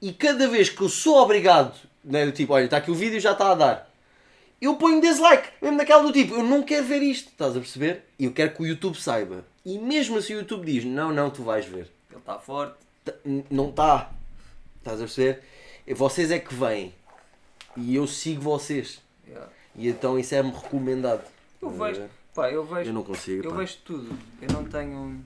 E 0.01 0.13
cada 0.13 0.48
vez 0.48 0.69
que 0.69 0.81
eu 0.81 0.89
sou 0.89 1.17
obrigado, 1.17 1.75
né, 2.03 2.25
do 2.25 2.32
tipo, 2.32 2.53
olha, 2.53 2.65
está 2.65 2.77
aqui 2.77 2.91
o 2.91 2.96
vídeo 2.96 3.20
já 3.20 3.32
está 3.34 3.51
a 3.51 3.56
dar. 3.56 3.89
Eu 4.62 4.75
ponho 4.75 5.00
dislike, 5.00 5.50
mesmo 5.62 5.77
daquela 5.77 6.03
do 6.03 6.12
tipo, 6.12 6.36
eu 6.36 6.44
não 6.44 6.63
quero 6.63 6.86
ver 6.86 7.01
isto, 7.01 7.29
estás 7.29 7.56
a 7.56 7.60
perceber? 7.60 8.03
E 8.18 8.25
eu 8.25 8.34
quero 8.34 8.53
que 8.53 8.62
o 8.62 8.65
YouTube 8.65 9.00
saiba. 9.00 9.46
E 9.65 9.77
mesmo 9.77 10.18
assim 10.18 10.34
o 10.34 10.39
YouTube 10.39 10.65
diz, 10.65 10.84
não, 10.84 11.13
não, 11.13 11.29
tu 11.29 11.44
vais 11.44 11.65
ver. 11.65 11.89
ele 12.10 12.20
está 12.20 12.38
forte. 12.38 12.75
Tá- 13.06 13.13
não 13.50 13.70
está. 13.70 14.12
Estás 14.79 14.98
a 14.98 15.06
perceber? 15.06 15.44
Vocês 15.96 16.32
é 16.32 16.39
que 16.39 16.53
vêm. 16.53 16.94
E 17.77 17.96
eu 17.96 18.06
sigo 18.06 18.41
vocês. 18.41 19.00
Yeah. 19.27 19.50
E 19.75 19.88
então 19.88 20.20
isso 20.20 20.36
é-me 20.36 20.51
recomendado. 20.51 21.24
Eu 21.62 21.70
vejo. 21.70 22.03
Pá, 22.34 22.50
eu 22.51 22.65
vejo. 22.65 22.89
Eu 22.89 22.94
não 22.94 23.03
consigo. 23.03 23.46
Eu 23.46 23.51
pá. 23.51 23.58
vejo 23.58 23.77
tudo. 23.86 24.18
Eu 24.41 24.50
não 24.51 24.65
tenho. 24.65 25.24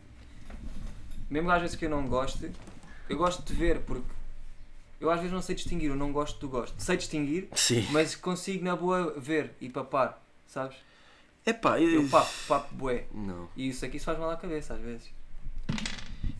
Mesmo 1.30 1.50
às 1.50 1.62
vezes 1.62 1.76
que 1.76 1.86
eu 1.86 1.90
não 1.90 2.08
goste, 2.08 2.52
eu 3.10 3.18
gosto 3.18 3.44
de 3.44 3.54
ver 3.54 3.80
porque 3.80 4.06
eu 5.04 5.12
às 5.12 5.18
vezes 5.20 5.34
não 5.34 5.42
sei 5.42 5.54
distinguir 5.54 5.92
o 5.92 5.96
não 5.98 6.14
gosto 6.14 6.40
do 6.40 6.48
gosto. 6.48 6.74
Sei 6.78 6.96
distinguir, 6.96 7.50
Sim. 7.54 7.86
mas 7.92 8.16
consigo 8.16 8.64
na 8.64 8.74
boa 8.74 9.14
ver 9.18 9.54
e 9.60 9.70
papar, 9.70 10.24
sabes? 10.48 10.78
Epá, 11.46 11.78
Eu 11.80 12.04
eu... 12.04 12.10
papo, 12.10 12.32
papo 12.48 12.74
bué. 12.74 13.04
Não. 13.14 13.50
E 13.56 13.68
isso 13.68 13.84
aqui 13.84 14.00
se 14.00 14.06
faz 14.06 14.18
mal 14.18 14.30
à 14.32 14.38
cabeça 14.38 14.76
às 14.76 14.80
vezes. 14.80 15.12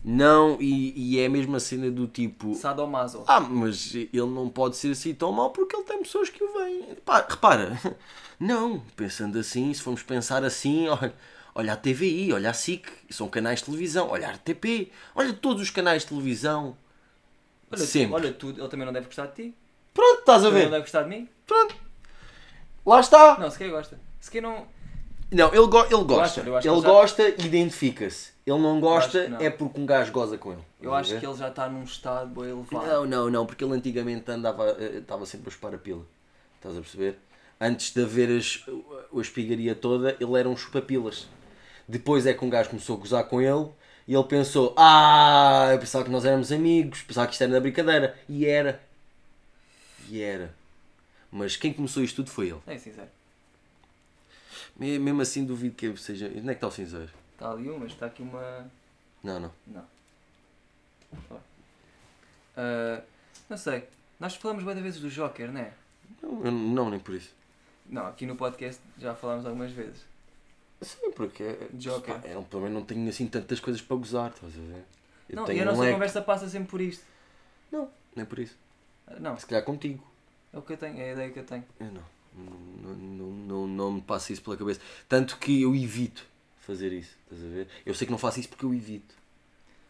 Não, 0.02 0.56
e, 0.60 0.94
e 0.96 1.18
é 1.18 1.26
a 1.26 1.30
mesma 1.30 1.60
cena 1.60 1.90
do 1.90 2.06
tipo. 2.06 2.54
Sadomaso. 2.54 3.24
Ah, 3.26 3.40
mas 3.40 3.94
ele 3.94 4.10
não 4.12 4.48
pode 4.48 4.76
ser 4.76 4.92
assim 4.92 5.14
tão 5.14 5.30
mau 5.30 5.50
porque 5.50 5.76
ele 5.76 5.84
tem 5.84 6.02
pessoas 6.02 6.30
que 6.30 6.42
o 6.42 6.52
veem. 6.54 6.94
Pá, 7.04 7.26
repara, 7.28 7.78
não, 8.40 8.80
pensando 8.96 9.38
assim, 9.38 9.72
se 9.74 9.82
formos 9.82 10.02
pensar 10.02 10.42
assim, 10.42 10.88
olha, 10.92 11.14
olha 11.54 11.72
a 11.74 11.76
TVI, 11.76 12.32
olha 12.32 12.48
a 12.48 12.54
SIC, 12.54 12.86
são 13.10 13.28
canais 13.28 13.58
de 13.58 13.66
televisão, 13.66 14.08
olha 14.08 14.28
a 14.28 14.32
RTP, 14.32 14.90
olha 15.14 15.34
todos 15.34 15.62
os 15.62 15.70
canais 15.70 16.00
de 16.02 16.08
televisão. 16.08 16.76
Olha, 17.74 17.86
tu, 17.86 17.86
Sempre. 17.86 18.14
olha 18.14 18.32
tu, 18.32 18.50
ele 18.50 18.68
também 18.68 18.86
não 18.86 18.92
deve 18.92 19.06
gostar 19.06 19.26
de 19.26 19.34
ti. 19.34 19.54
Pronto, 19.92 20.20
estás 20.20 20.42
a 20.44 20.48
Também 20.48 20.62
não 20.64 20.70
ver? 20.70 20.70
deve 20.72 20.82
gostar 20.82 21.02
de 21.04 21.08
mim. 21.08 21.28
Pronto. 21.46 21.76
Lá 22.86 23.00
está. 23.00 23.38
Não, 23.38 23.50
se 23.50 23.58
quer 23.58 23.70
gosta. 23.70 23.98
Se 24.20 24.30
quer 24.30 24.42
não. 24.42 24.66
Não, 25.30 25.48
ele, 25.54 25.66
go 25.66 25.84
ele 25.84 26.04
gosta. 26.04 26.40
ele 26.40 26.50
ele 26.50 26.60
já- 26.62 26.70
gosta 26.72 27.28
e 27.28 27.46
identifica-se. 27.46 28.32
Ele 28.46 28.58
não 28.58 28.78
gosta 28.78 29.26
não. 29.28 29.40
é 29.40 29.48
porque 29.48 29.80
um 29.80 29.86
gajo 29.86 30.12
goza 30.12 30.36
com 30.36 30.52
ele. 30.52 30.60
Eu 30.80 30.92
acho 30.94 31.10
ver? 31.12 31.20
que 31.20 31.26
ele 31.26 31.34
já 31.36 31.48
está 31.48 31.66
num 31.68 31.82
estado 31.82 32.28
bué 32.28 32.50
elevado. 32.50 32.86
Não, 32.86 33.06
não, 33.06 33.30
não, 33.30 33.46
porque 33.46 33.64
ele 33.64 33.72
antigamente 33.72 34.30
andava, 34.30 34.76
eh, 34.78 34.98
estava 34.98 35.24
sempre 35.24 35.48
a 35.48 35.50
chupar 35.50 35.74
a 35.74 35.78
pila. 35.78 36.02
Estás 36.56 36.76
a 36.76 36.80
perceber? 36.80 37.18
Antes 37.58 37.92
de 37.94 38.02
haver 38.02 38.36
as, 38.36 38.62
a 39.16 39.20
espigaria 39.20 39.74
toda, 39.74 40.14
ele 40.20 40.38
era 40.38 40.48
um 40.48 40.56
chupapilas. 40.56 41.26
Depois 41.88 42.26
é 42.26 42.34
que 42.34 42.44
um 42.44 42.50
gajo 42.50 42.68
começou 42.70 42.96
a 42.96 43.00
gozar 43.00 43.24
com 43.24 43.40
ele 43.40 43.68
e 44.06 44.14
ele 44.14 44.24
pensou: 44.24 44.74
Ah, 44.76 45.68
eu 45.72 45.78
pensava 45.78 46.04
que 46.04 46.10
nós 46.10 46.24
éramos 46.24 46.50
amigos, 46.52 47.02
pensava 47.02 47.26
que 47.26 47.32
isto 47.32 47.42
era 47.42 47.52
da 47.52 47.60
brincadeira. 47.60 48.18
E 48.28 48.46
era. 48.46 48.80
E 50.08 50.20
era. 50.20 50.54
Mas 51.30 51.56
quem 51.56 51.72
começou 51.72 52.02
isto 52.02 52.16
tudo 52.16 52.30
foi 52.30 52.48
ele. 52.48 52.60
É 52.66 52.76
sincero. 52.78 53.08
Me- 54.76 54.98
Mesmo 54.98 55.22
assim, 55.22 55.44
duvido 55.44 55.74
que 55.74 55.96
seja. 55.96 56.26
Onde 56.26 56.38
é 56.40 56.42
que 56.46 56.50
está 56.52 56.66
o 56.66 56.70
cinzeiro? 56.70 57.10
Está 57.32 57.50
ali 57.50 57.68
um, 57.70 57.78
mas 57.78 57.92
está 57.92 58.06
aqui 58.06 58.22
uma. 58.22 58.70
Não, 59.22 59.40
não. 59.40 59.52
Não. 59.66 59.84
Ah, 62.56 63.02
não 63.48 63.56
sei. 63.56 63.84
Nós 64.20 64.34
falamos 64.36 64.62
várias 64.62 64.82
vezes 64.82 65.00
do 65.00 65.10
Joker, 65.10 65.50
não 65.50 65.60
é? 65.60 65.72
Não, 66.22 66.44
eu 66.44 66.52
não, 66.52 66.90
nem 66.90 67.00
por 67.00 67.14
isso. 67.14 67.32
Não, 67.86 68.06
aqui 68.06 68.26
no 68.26 68.36
podcast 68.36 68.80
já 68.98 69.14
falámos 69.14 69.44
algumas 69.44 69.72
vezes. 69.72 70.04
Sim, 70.82 71.10
porque 71.12 71.42
é- 71.42 71.68
Joker. 71.74 72.20
pá, 72.20 72.28
eu 72.28 72.42
também 72.44 72.70
não 72.70 72.84
tenho 72.84 73.08
assim 73.08 73.26
tantas 73.26 73.60
coisas 73.60 73.80
para 73.80 73.96
gozar, 73.96 74.30
estás 74.30 74.52
a 74.54 74.60
ver? 74.60 74.84
Eu 75.28 75.36
não, 75.36 75.50
e 75.52 75.60
a 75.60 75.64
nossa 75.64 75.90
conversa 75.92 76.20
passa 76.22 76.48
sempre 76.48 76.68
por 76.68 76.80
isto. 76.80 77.02
Não, 77.72 77.88
nem 78.14 78.26
por 78.26 78.38
isso. 78.38 78.56
Ah, 79.06 79.18
Não, 79.18 79.36
Se 79.38 79.46
calhar 79.46 79.64
contigo. 79.64 80.04
é 80.52 80.58
o 80.58 80.62
que 80.62 80.72
eu 80.74 80.76
tenho, 80.76 80.98
é 81.00 81.10
a 81.10 81.12
ideia 81.12 81.30
que 81.30 81.38
eu 81.38 81.44
tenho. 81.44 81.64
Eu 81.80 81.86
não. 81.86 82.14
Não, 82.36 82.94
não, 82.94 83.26
não, 83.30 83.66
não 83.66 83.92
me 83.92 84.00
passa 84.02 84.32
isso 84.32 84.42
pela 84.42 84.56
cabeça. 84.56 84.80
Tanto 85.08 85.38
que 85.38 85.62
eu 85.62 85.74
evito 85.74 86.26
fazer 86.60 86.92
isso, 86.92 87.16
estás 87.24 87.42
a 87.42 87.48
ver? 87.54 87.68
Eu 87.86 87.94
sei 87.94 88.06
que 88.06 88.10
não 88.10 88.18
faço 88.18 88.40
isso 88.40 88.48
porque 88.48 88.64
eu 88.64 88.74
evito. 88.74 89.14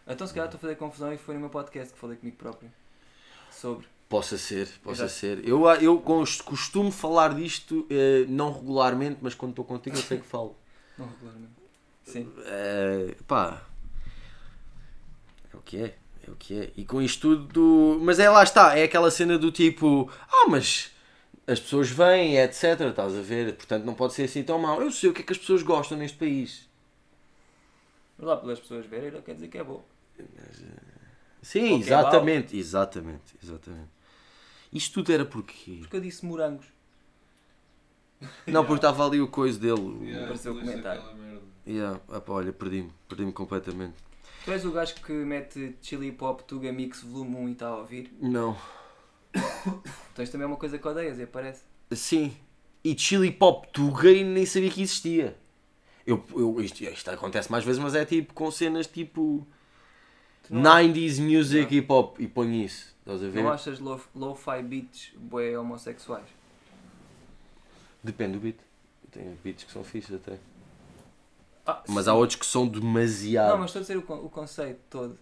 Então 0.07 0.27
se 0.27 0.35
calhar 0.35 0.47
estou 0.47 0.59
a 0.59 0.61
fazer 0.61 0.77
confusão 0.77 1.13
e 1.13 1.17
foi 1.17 1.35
no 1.35 1.41
meu 1.41 1.49
podcast 1.51 1.93
que 1.95 1.99
falei 1.99 2.17
comigo 2.19 2.37
próprio. 2.37 2.71
Sobre. 3.51 3.87
Possa 4.09 4.37
ser, 4.37 4.69
possa 4.83 5.05
Exato. 5.05 5.13
ser. 5.19 5.49
Eu, 5.49 5.67
eu 5.81 5.99
costumo 6.45 6.93
falar 6.93 7.35
disto, 7.35 7.87
eh, 7.91 8.27
não 8.29 8.53
regularmente, 8.53 9.19
mas 9.23 9.35
quando 9.35 9.53
estou 9.53 9.65
contigo 9.65 9.97
eu 9.97 10.03
sei 10.03 10.19
que 10.19 10.27
falo. 10.27 10.55
Não 10.99 11.07
regularmente. 11.09 11.53
Sim. 12.05 12.33
É, 12.45 13.15
pá. 13.27 13.63
É 15.53 15.57
o 15.57 15.61
que 15.61 15.79
é. 15.83 15.95
É 16.27 16.31
o 16.31 16.37
que 16.37 16.61
é. 16.61 16.73
E 16.77 16.85
com 16.85 17.01
isto 17.03 17.21
tudo. 17.37 17.45
do- 17.53 18.01
Mas 18.05 18.19
é 18.19 18.29
lá 18.29 18.43
está. 18.43 18.77
É 18.79 18.85
aquela 18.85 19.11
cena 19.11 19.39
do 19.39 19.51
tipo. 19.51 20.11
Ah, 20.31 20.49
mas 20.49 20.91
as 21.47 21.61
pessoas 21.61 21.91
vêm, 21.91 22.39
etc. 22.39 22.81
Estás 22.81 23.17
a 23.17 23.21
ver? 23.23 23.55
Portanto 23.55 23.85
não 23.85 23.95
pode 23.95 24.15
ser 24.15 24.25
assim 24.25 24.43
tão 24.43 24.59
mau. 24.59 24.81
Eu 24.81 24.91
sei 24.91 25.11
o 25.11 25.13
que 25.15 25.23
é 25.23 25.25
que 25.25 25.33
as 25.33 25.39
pessoas 25.39 25.63
gostam 25.63 25.99
neste 25.99 26.17
país. 26.19 26.69
Mas 28.19 28.27
lá 28.29 28.37
pelas 28.37 28.61
pessoas 28.61 28.87
verem, 28.87 29.11
não 29.11 29.23
quer 29.23 29.35
dizer 29.35 29.49
que 29.49 29.59
é 29.59 29.65
bom. 29.65 29.85
Sim, 31.43 31.73
Ou 31.73 31.79
que 31.79 31.85
é 31.85 31.87
exatamente. 31.87 32.57
Exatamente. 32.57 33.35
Exatamente. 33.43 33.89
Isto 34.73 34.95
tudo 34.95 35.13
era 35.13 35.25
porquê? 35.25 35.79
Porque 35.81 35.97
eu 35.97 36.01
disse 36.01 36.25
morangos. 36.25 36.67
Não, 38.47 38.63
porque 38.65 38.77
estava 38.87 39.07
ali 39.07 39.21
o 39.21 39.29
coisa 39.29 39.59
dele. 39.59 39.81
o- 39.81 40.03
Yeah, 40.05 40.25
Apareceu 40.25 40.53
o 40.53 40.55
lixo 40.57 40.71
comentário. 40.71 41.01
aquela 41.03 41.15
merda. 41.17 41.43
Yeah. 41.67 42.01
Ah, 42.09 42.21
pá, 42.21 42.33
olha, 42.35 42.53
perdi-me. 42.53 42.91
Perdi-me 43.09 43.33
completamente. 43.33 43.95
Tu 44.45 44.51
és 44.53 44.65
o 44.65 44.71
gajo 44.73 44.95
que 44.97 45.13
mete 45.13 45.77
Chili 45.81 46.13
Pop 46.13 46.45
Tuga 46.45 46.71
Mix 46.73 47.03
Volume 47.03 47.37
1 47.37 47.49
e 47.49 47.53
está 47.53 47.69
a 47.69 47.77
ouvir. 47.79 48.13
Não. 48.21 48.55
Então 50.13 50.23
isto 50.23 50.33
também 50.33 50.45
é 50.45 50.47
uma 50.47 50.57
coisa 50.57 50.79
que 50.79 50.87
odeias 50.87 51.19
e 51.19 51.23
aparece. 51.23 51.63
Sim. 51.93 52.37
E 52.85 52.97
Chili 52.99 53.31
Pop 53.31 53.67
Tuga 53.73 54.11
e 54.11 54.23
nem 54.23 54.45
sabia 54.45 54.71
que 54.71 54.83
existia. 54.83 55.37
Eu, 56.07 56.23
eu, 56.37 56.61
isto, 56.61 56.83
isto 56.85 57.11
acontece 57.11 57.51
mais 57.51 57.65
vezes, 57.65 57.81
mas 57.83 57.95
é 57.95 58.05
tipo 58.05 58.35
com 58.35 58.51
cenas 58.51 58.87
tipo 58.87 59.47
Tu 60.47 60.55
não, 60.55 60.63
90s 60.71 61.19
music 61.23 61.75
e 61.75 61.81
pop 61.81 62.23
e 62.23 62.29
põe 62.29 62.63
isso. 62.65 62.95
Estás 63.01 63.23
a 63.25 63.29
ver? 63.29 63.43
não 63.43 63.51
achas 63.51 63.79
lo- 63.81 64.01
lo-fi 64.15 64.63
beats 64.63 65.13
bué 65.17 65.59
homossexuais? 65.59 66.27
Depende 68.05 68.35
do 68.35 68.41
beat. 68.41 68.57
Tem 69.11 69.37
beats 69.43 69.65
que 69.65 69.73
são 69.73 69.83
fixos 69.83 70.17
até. 70.17 70.39
Ah, 71.67 71.83
Mas 71.89 72.05
sim. 72.05 72.11
há 72.11 72.15
outros 72.15 72.39
que 72.39 72.45
são 72.47 72.67
demasiado 72.69 73.51
Não, 73.53 73.59
mas 73.59 73.67
estou 73.71 73.81
a 73.81 73.83
dizer 73.83 73.97
o, 73.97 74.03
con- 74.03 74.19
o 74.23 74.29
conceito 74.29 74.81
todo 74.91 75.19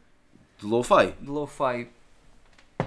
de 0.58 0.66
lo-fi. 0.66 1.12
de 1.20 1.30
lo-fi. 1.30 1.88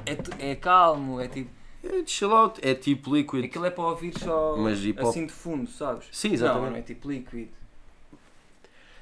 É, 0.05 0.51
é 0.51 0.55
calmo, 0.55 1.21
é 1.21 1.27
tipo. 1.27 1.49
É 1.83 2.01
de 2.01 2.09
chill 2.11 2.35
out, 2.35 2.59
é 2.67 2.73
tipo 2.73 3.15
liquid. 3.15 3.45
Aquilo 3.45 3.65
é 3.65 3.69
para 3.69 3.83
ouvir 3.85 4.17
só 4.17 4.57
Mas 4.57 4.79
assim 4.99 5.25
de 5.27 5.31
fundo, 5.31 5.69
sabes? 5.69 6.07
Sim, 6.11 6.29
Não, 6.29 6.33
exatamente. 6.35 6.69
não 6.71 6.77
é 6.77 6.81
tipo 6.81 7.09
liquid. 7.09 7.47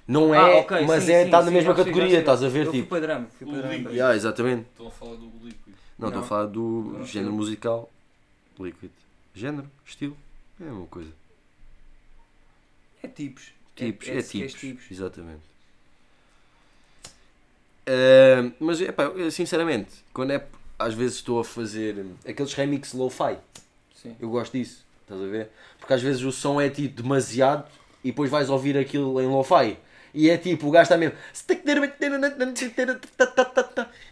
Não 0.06 0.36
é, 0.36 0.38
Ah, 0.38 0.60
ok, 0.60 0.86
mas 0.86 1.04
sim, 1.06 1.14
é, 1.14 1.20
sim, 1.22 1.26
está 1.28 1.42
na 1.42 1.50
mesma 1.50 1.74
categoria, 1.74 2.20
estás 2.20 2.44
a 2.44 2.50
ver? 2.50 2.66
Eu 2.66 2.72
fui 2.72 2.80
Tipo, 2.82 2.90
para 2.90 3.00
drama, 3.00 3.28
fui 3.38 3.48
para 3.48 3.56
O 3.56 3.62
drama. 3.62 3.90
yeah, 3.90 4.16
exatamente. 4.16 4.68
Estão 4.70 4.88
a 4.88 4.92
falar 4.92 5.16
do 5.16 5.26
liquid. 5.42 5.74
Não, 5.98 6.10
estou 6.10 6.20
a 6.20 6.22
Não. 6.22 6.24
falar 6.28 6.46
do 6.48 6.94
Não, 6.98 7.06
género 7.06 7.32
musical. 7.34 7.90
Liquid. 8.60 8.92
Género, 9.34 9.72
estilo, 9.86 10.18
é 10.60 10.64
a 10.64 10.66
mesma 10.66 10.88
coisa. 10.88 11.12
É 13.02 13.08
tipos. 13.08 13.52
Tipos, 13.76 14.08
é, 14.08 14.18
é, 14.18 14.22
se 14.22 14.38
queres 14.38 14.54
tipos. 14.54 14.92
Exatamente. 14.92 15.54
Ah, 17.86 18.52
mas, 18.60 18.82
epá, 18.82 19.04
eu, 19.04 19.32
sinceramente, 19.32 20.04
quando 20.14 20.32
é. 20.32 20.46
Às 20.80 20.96
vezes 20.96 21.18
estou 21.18 21.40
a 21.40 21.46
fazer 21.46 22.04
aqueles 22.28 22.54
remix 22.56 22.94
lo-fi, 22.94 23.38
eu 24.20 24.30
gosto 24.30 24.58
disso, 24.58 24.84
estás 25.04 25.22
a 25.22 25.28
ver? 25.28 25.50
Porque 25.80 25.94
às 25.94 26.02
vezes 26.02 26.24
o 26.24 26.32
som 26.32 26.60
é 26.60 26.68
tipo 26.68 27.02
demasiado 27.02 27.70
e 28.04 28.10
depois 28.10 28.30
vais 28.30 28.50
ouvir 28.50 28.76
aquilo 28.78 29.22
em 29.22 29.28
lo-fi. 29.28 29.78
E 30.14 30.30
é 30.30 30.38
tipo, 30.38 30.68
o 30.68 30.72
gajo 30.72 30.84
está 30.84 30.98
mesmo. 30.98 31.16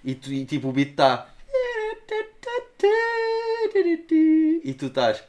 E, 0.03 0.15
tu, 0.15 0.31
e 0.31 0.45
tipo 0.45 0.69
o 0.69 0.71
beat 0.71 0.91
está. 0.91 1.29
E 4.63 4.73
tu 4.73 4.85
estás. 4.85 5.23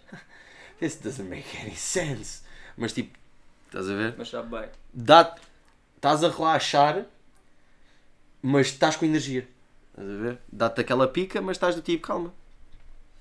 This 0.83 0.97
doesn't 0.97 1.29
make 1.31 1.47
any 1.59 1.77
sense. 1.77 2.43
Mas 2.77 2.93
tipo, 2.93 3.17
estás 3.67 3.89
a 3.89 3.95
ver? 3.95 4.15
Mas 4.19 4.29
sabe 4.31 4.49
bem. 4.51 4.69
dá 4.93 5.37
estás 5.95 6.25
a 6.25 6.29
relaxar, 6.29 7.05
mas 8.43 8.67
estás 8.67 8.97
com 8.97 9.05
energia. 9.05 9.47
Estás 9.91 10.09
a 10.11 10.17
ver? 10.17 10.39
Dá-te 10.51 10.81
aquela 10.81 11.07
pica, 11.07 11.41
mas 11.41 11.57
estás 11.57 11.77
do 11.77 11.83
tipo, 11.83 12.05
calma. 12.09 12.35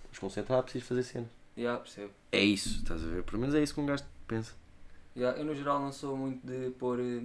Mas 0.10 0.18
concentrar, 0.18 0.64
preciso 0.64 0.86
fazer 0.86 1.04
cena. 1.04 1.30
Já, 1.56 1.78
percebo. 1.78 2.12
É 2.32 2.40
isso, 2.44 2.80
estás 2.80 3.04
a 3.04 3.08
ver? 3.08 3.22
Pelo 3.24 3.38
menos 3.40 3.54
é 3.54 3.62
isso 3.62 3.76
que 3.76 3.80
um 3.82 3.86
gajo 3.86 4.04
pensa. 4.28 4.54
Já, 5.16 5.32
eu 5.34 5.46
no 5.46 5.54
geral 5.54 5.80
não 5.80 5.92
sou 5.92 6.18
muito 6.18 6.44
de 6.48 6.72
pôr 6.72 7.00
eh, 7.00 7.22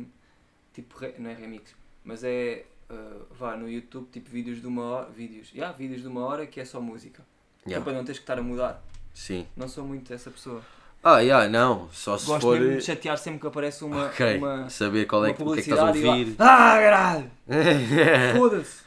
tipo, 0.75 0.99
re- 0.99 1.15
não 1.19 1.31
é 1.31 1.35
remix, 1.35 1.75
mas 2.05 2.23
é 2.25 2.67
eh, 2.91 2.95
vá 3.39 3.57
no 3.57 3.71
YouTube 3.71 4.09
tipo 4.13 4.29
vídeos 4.29 4.61
de 4.61 4.67
uma 4.67 4.83
hora, 4.83 5.11
vídeos, 5.11 5.49
já, 5.55 5.73
vídeos 5.73 6.03
de 6.03 6.09
uma 6.09 6.21
hora 6.23 6.47
que 6.47 6.61
é 6.61 6.65
só 6.67 6.79
música. 6.81 7.25
É 7.65 7.71
Yeah. 7.71 7.83
para 7.85 7.97
não 7.97 8.05
teres 8.05 8.19
que 8.19 8.25
estar 8.25 8.39
a 8.39 8.43
mudar. 8.43 8.83
Sim. 9.17 9.47
Não 9.57 9.67
sou 9.67 9.83
muito 9.83 10.13
essa 10.13 10.31
pessoa. 10.31 10.61
Ah, 11.03 11.21
yeah, 11.21 11.49
não. 11.49 11.89
Só 11.91 12.19
se 12.19 12.27
Gosto 12.27 12.43
for. 12.43 12.61
mesmo 12.61 12.77
de 12.77 12.83
chatear 12.85 13.17
sempre 13.17 13.41
que 13.41 13.47
aparece 13.47 13.83
uma, 13.83 14.07
Ok. 14.07 14.37
uma, 14.37 14.69
Saber 14.69 15.07
qual 15.07 15.25
é, 15.25 15.33
que- 15.33 15.43
o 15.43 15.47
que 15.55 15.61
é 15.61 15.63
que 15.63 15.71
estás 15.71 15.81
a 15.81 15.87
publicidade 15.87 16.21
ouvir. 16.21 16.33
e 16.35 16.37
lá, 16.39 16.75
ah, 16.75 16.79
caralho! 16.79 17.31
Foda-se! 18.37 18.83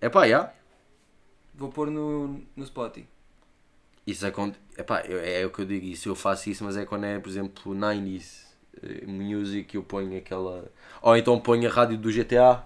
é 0.00 0.08
pá, 0.08 0.28
já. 0.28 0.52
Vou 1.54 1.68
pôr 1.70 1.90
no, 1.90 2.40
no 2.54 2.64
Spotify. 2.66 3.08
Isso 4.06 4.24
acontece. 4.26 4.60
Epá, 4.78 5.00
eu- 5.02 5.18
é 5.18 5.44
o 5.46 5.50
que 5.50 5.60
eu 5.60 5.64
digo, 5.64 5.86
isso 5.86 6.08
eu 6.08 6.14
faço 6.14 6.48
isso, 6.50 6.62
mas 6.64 6.76
é 6.76 6.84
quando 6.84 7.04
é, 7.04 7.18
por 7.18 7.28
exemplo, 7.28 7.74
90s 7.74 8.44
eh, 8.82 9.04
music, 9.06 9.74
eu 9.74 9.82
ponho 9.82 10.16
aquela. 10.16 10.64
Ou 11.00 11.16
então 11.16 11.38
ponho 11.40 11.68
a 11.68 11.72
rádio 11.72 11.96
do 11.98 12.10
GTA, 12.12 12.62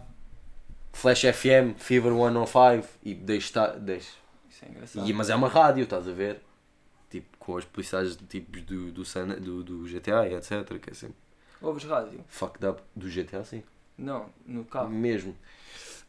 Flash 0.93 1.23
FM, 1.23 1.77
Fever 1.79 2.13
105 2.13 2.89
e 3.05 3.15
deixo 3.15 3.47
estar. 3.47 3.69
Deixo. 3.79 4.13
Isso 4.51 4.65
é 4.65 4.69
engraçado. 4.69 5.09
E, 5.09 5.13
mas 5.13 5.31
é 5.31 5.35
uma 5.35 5.49
rádio, 5.49 5.85
estás 5.85 6.09
a 6.09 6.13
ver? 6.13 6.41
Com 7.47 7.57
as 7.57 7.65
publicidades 7.65 8.17
de 8.17 8.25
tipos 8.27 8.61
do, 8.63 8.91
do, 8.91 9.05
San- 9.05 9.29
do, 9.29 9.63
do 9.63 9.85
GTA 9.85 10.27
e 10.27 10.35
etc. 10.35 10.79
Que 10.81 10.91
é 10.91 10.95
sempre 10.95 11.15
Ouves 11.63 11.85
rádio? 11.85 12.25
fucked 12.27 12.67
up 12.67 12.83
do 12.97 13.09
GTA, 13.09 13.45
sim. 13.45 13.63
Não, 13.97 14.29
no 14.45 14.65
carro. 14.65 14.91
Mesmo. 14.91 15.35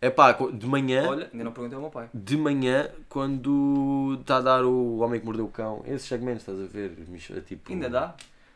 É 0.02 0.10
pá, 0.10 0.32
de 0.34 0.65
manhã. 0.65 1.08
Olha, 1.08 1.30
ainda 1.32 1.43
não 1.43 1.52
perguntei 1.52 1.76
ao 1.76 1.82
meu 1.82 1.91
pai. 1.91 2.10
De 2.13 2.36
manhã, 2.36 2.89
quando 3.08 4.17
está 4.19 4.38
a 4.38 4.41
dar 4.41 4.65
o 4.65 4.97
Homem 4.97 5.19
que 5.19 5.26
Mordeu 5.28 5.45
o 5.45 5.52
Cão, 5.52 5.84
esses 5.86 6.08
segmentos, 6.08 6.41
estás 6.41 6.60
a 6.60 6.65
ver? 6.65 6.91
Mich- 7.08 7.32
Tipo, 7.45 7.71
Ainda 7.71 7.88
dá? 7.89 8.15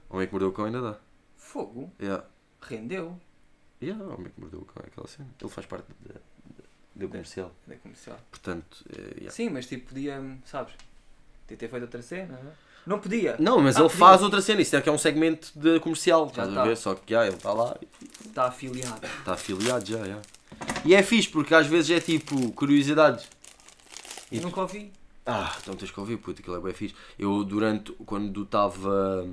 O 0.10 0.16
Homem 0.16 0.26
que 0.28 0.34
Mordeu 0.34 0.50
o 0.50 0.54
Cão 0.54 0.66
ainda 0.66 0.82
dá. 0.82 0.98
Fogo. 1.38 1.92
Yeah. 2.00 2.26
Rendeu. 2.62 3.16
Yeah, 3.82 4.04
o 4.04 4.14
Homem 4.14 4.32
que 4.32 4.40
Mordeu 4.42 4.60
o 4.62 4.66
Cão 4.66 4.84
é 4.84 4.88
aquela 4.88 5.08
cena. 5.08 5.30
Ele 5.40 5.50
faz 5.50 5.66
parte 5.68 5.86
da, 6.96 7.08
comercial. 7.08 7.52
Da 7.68 7.76
comercial. 7.76 8.20
Portanto, 8.30 8.84
é, 8.96 9.02
yeah. 9.18 9.32
Sim, 9.32 9.50
mas 9.50 9.66
tipo, 9.68 9.90
podia, 9.90 10.20
sabes? 10.46 10.74
Ter 11.48 11.58
feito 11.58 11.82
outra 11.84 12.02
cena, 12.02 12.38
é? 12.40 12.71
Não 12.86 13.00
podia. 13.00 13.36
Não, 13.40 13.60
mas 13.60 13.76
Ah, 13.76 13.82
ele 13.82 13.90
podia. 13.90 14.06
faz 14.06 14.22
outra 14.24 14.42
cena. 14.42 14.62
Isso 14.62 14.76
é 14.76 14.82
que 14.82 14.90
é 14.90 14.92
um 14.92 14.98
segmento 14.98 15.52
de 15.56 15.80
comercial, 15.80 16.26
Já 16.26 16.30
estás 16.30 16.50
a 16.50 16.56
tá. 16.56 16.64
ver? 16.64 16.78
Só 16.78 16.96
que 16.96 17.14
yeah, 17.14 17.28
ele 17.28 17.38
está 17.38 17.54
lá 17.54 17.76
Está 18.26 18.46
afiliado. 18.46 19.06
Está 19.20 19.34
afiliado 19.34 19.86
já, 19.86 20.04
já. 20.06 20.20
E 20.86 20.96
é 20.96 21.04
fixe 21.04 21.30
porque 21.30 21.54
às 21.54 21.68
vezes 21.68 21.92
é 21.92 22.00
tipo 22.00 22.52
curiosidades. 22.54 23.28
E 24.32 24.38
Eu 24.38 24.44
nunca 24.44 24.62
ouvi. 24.62 24.92
Ah, 25.26 25.56
então 25.62 25.76
tens 25.76 25.92
que 25.92 26.00
ouvir, 26.00 26.18
puto, 26.18 26.42
aquilo 26.42 26.56
é 26.56 26.60
bem 26.60 26.74
fixe. 26.74 26.96
Eu 27.20 27.44
durante, 27.44 27.92
quando 28.06 28.44
estava, 28.44 29.28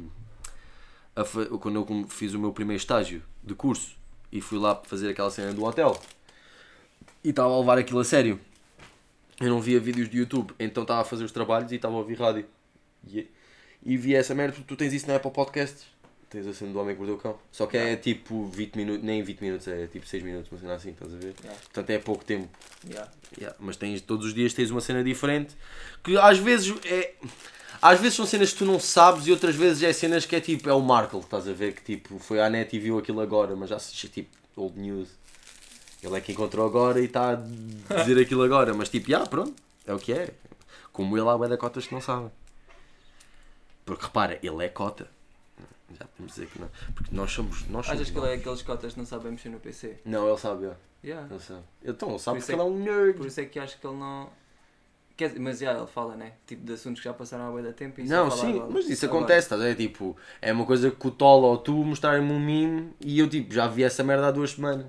a 1.16 1.24
quando 1.58 1.76
eu 1.76 2.06
fiz 2.08 2.34
o 2.34 2.38
meu 2.38 2.52
primeiro 2.52 2.80
estágio 2.80 3.22
de 3.42 3.54
curso 3.54 3.96
e 4.30 4.40
fui 4.40 4.58
lá 4.58 4.74
fazer 4.84 5.08
aquela 5.08 5.30
cena 5.30 5.52
do 5.54 5.64
hotel 5.64 5.98
e 7.24 7.30
estava 7.30 7.48
a 7.54 7.58
levar 7.58 7.78
aquilo 7.78 8.00
a 8.00 8.04
sério. 8.04 8.38
Eu 9.40 9.48
não 9.48 9.60
via 9.60 9.78
vídeos 9.80 10.08
de 10.10 10.18
YouTube, 10.18 10.52
então 10.58 10.82
estava 10.82 11.00
a 11.00 11.04
fazer 11.04 11.24
os 11.24 11.32
trabalhos 11.32 11.70
e 11.72 11.76
estava 11.76 11.94
a 11.94 11.98
ouvir 11.98 12.18
rádio. 12.18 12.44
E, 13.08 13.26
e 13.82 13.96
vi 13.96 14.14
essa 14.14 14.34
merda, 14.34 14.54
porque 14.54 14.68
tu 14.68 14.76
tens 14.76 14.92
isso 14.92 15.06
na 15.06 15.16
Apple 15.16 15.30
Podcasts. 15.30 15.86
Tens 16.30 16.46
a 16.46 16.52
cena 16.52 16.72
do 16.72 16.78
Homem 16.78 16.94
que 16.94 17.00
Mordeu 17.00 17.16
o 17.16 17.18
Cão. 17.18 17.38
Só 17.50 17.66
que 17.66 17.78
é 17.78 17.96
tipo 17.96 18.46
20 18.48 18.76
minutos, 18.76 19.02
nem 19.02 19.22
20 19.22 19.40
minutos, 19.40 19.66
é 19.66 19.86
tipo 19.86 20.06
6 20.06 20.22
minutos, 20.22 20.52
uma 20.52 20.60
cena 20.60 20.74
assim, 20.74 20.90
estás 20.90 21.14
a 21.14 21.16
ver? 21.16 21.34
Yeah. 21.40 21.60
Portanto 21.62 21.90
é 21.90 21.98
pouco 21.98 22.22
tempo. 22.22 22.48
Yeah. 22.86 23.10
Yeah, 23.38 23.56
mas 23.58 23.76
tens, 23.76 24.02
todos 24.02 24.26
os 24.26 24.34
dias 24.34 24.52
tens 24.52 24.70
uma 24.70 24.82
cena 24.82 25.02
diferente 25.02 25.56
que 26.04 26.18
às 26.18 26.38
vezes 26.38 26.74
é. 26.84 27.14
Às 27.80 28.00
vezes 28.00 28.16
são 28.16 28.26
cenas 28.26 28.52
que 28.52 28.58
tu 28.58 28.66
não 28.66 28.80
sabes 28.80 29.26
e 29.26 29.30
outras 29.30 29.54
vezes 29.54 29.82
é 29.84 29.92
cenas 29.92 30.26
que 30.26 30.34
é 30.34 30.40
tipo, 30.40 30.68
é 30.68 30.72
o 30.74 30.80
Markle, 30.80 31.20
estás 31.20 31.48
a 31.48 31.52
ver? 31.52 31.74
Que 31.74 31.82
tipo, 31.82 32.18
foi 32.18 32.40
à 32.40 32.50
net 32.50 32.74
e 32.74 32.78
viu 32.78 32.98
aquilo 32.98 33.20
agora, 33.20 33.54
mas 33.54 33.70
já 33.70 33.76
assiste 33.76 34.08
tipo 34.08 34.36
old 34.56 34.78
news. 34.78 35.08
Ele 36.02 36.16
é 36.16 36.20
que 36.20 36.32
encontrou 36.32 36.66
agora 36.66 37.00
e 37.00 37.04
está 37.04 37.30
a 37.30 37.34
dizer 38.02 38.18
aquilo 38.20 38.42
agora, 38.42 38.74
mas 38.74 38.88
tipo, 38.88 39.08
já, 39.08 39.24
pronto, 39.24 39.54
é 39.86 39.94
o 39.94 39.98
que 39.98 40.12
é. 40.12 40.30
Como 40.92 41.16
ele 41.16 41.28
há 41.28 41.36
bué 41.36 41.48
da 41.48 41.56
cotas 41.56 41.86
que 41.86 41.94
não 41.94 42.00
sabem. 42.00 42.30
Porque 43.88 44.04
repara, 44.04 44.38
ele 44.42 44.62
é 44.62 44.68
cota. 44.68 45.08
Já 45.98 46.04
podemos 46.04 46.34
dizer 46.34 46.46
que 46.48 46.60
não. 46.60 46.68
Porque 46.94 47.14
nós 47.16 47.32
somos. 47.32 47.66
Nós 47.68 47.86
somos 47.86 48.00
Achas 48.02 48.10
que 48.10 48.18
ele 48.18 48.28
é 48.28 48.34
aqueles 48.34 48.60
cotas 48.60 48.92
que 48.92 48.98
não 48.98 49.06
sabem 49.06 49.32
mexer 49.32 49.48
no 49.48 49.58
PC? 49.58 49.96
Não, 50.04 50.28
ele 50.28 50.36
sabe, 50.36 50.66
já. 50.66 50.76
Yeah. 51.02 51.26
Ele 51.30 51.40
sabe. 51.40 51.62
Então, 51.82 52.10
ele 52.10 52.18
sabe 52.18 52.38
porque 52.38 52.52
é 52.52 52.54
ele 52.54 52.60
é 52.60 52.64
um 52.66 52.78
nerd. 52.78 53.16
Por 53.16 53.26
isso 53.26 53.40
é 53.40 53.46
que 53.46 53.58
acho 53.58 53.80
que 53.80 53.86
ele 53.86 53.96
não. 53.96 54.28
Quer 55.16 55.28
dizer, 55.28 55.40
mas 55.40 55.58
já 55.58 55.72
ele 55.72 55.86
fala, 55.86 56.16
né? 56.16 56.34
Tipo 56.46 56.66
de 56.66 56.72
assuntos 56.74 57.00
que 57.00 57.08
já 57.08 57.14
passaram 57.14 57.56
há 57.56 57.60
da 57.62 57.72
tempo 57.72 57.98
e 57.98 58.06
só 58.06 58.14
Não, 58.14 58.30
sim, 58.30 58.56
agora. 58.56 58.70
mas 58.74 58.90
isso 58.90 59.06
Agora. 59.06 59.20
acontece, 59.20 59.46
estás 59.46 59.60
a 59.60 59.64
ver? 59.64 59.74
Tipo, 59.74 60.14
é 60.42 60.52
uma 60.52 60.66
coisa 60.66 60.90
que 60.90 61.06
o 61.08 61.10
Tolo 61.10 61.46
ou 61.46 61.56
tu 61.56 61.72
mostrarem-me 61.72 62.30
um 62.30 62.38
meme 62.38 62.92
e 63.00 63.18
eu 63.18 63.28
tipo, 63.28 63.52
já 63.54 63.66
vi 63.66 63.82
essa 63.84 64.04
merda 64.04 64.28
há 64.28 64.30
duas 64.30 64.50
semanas. 64.50 64.86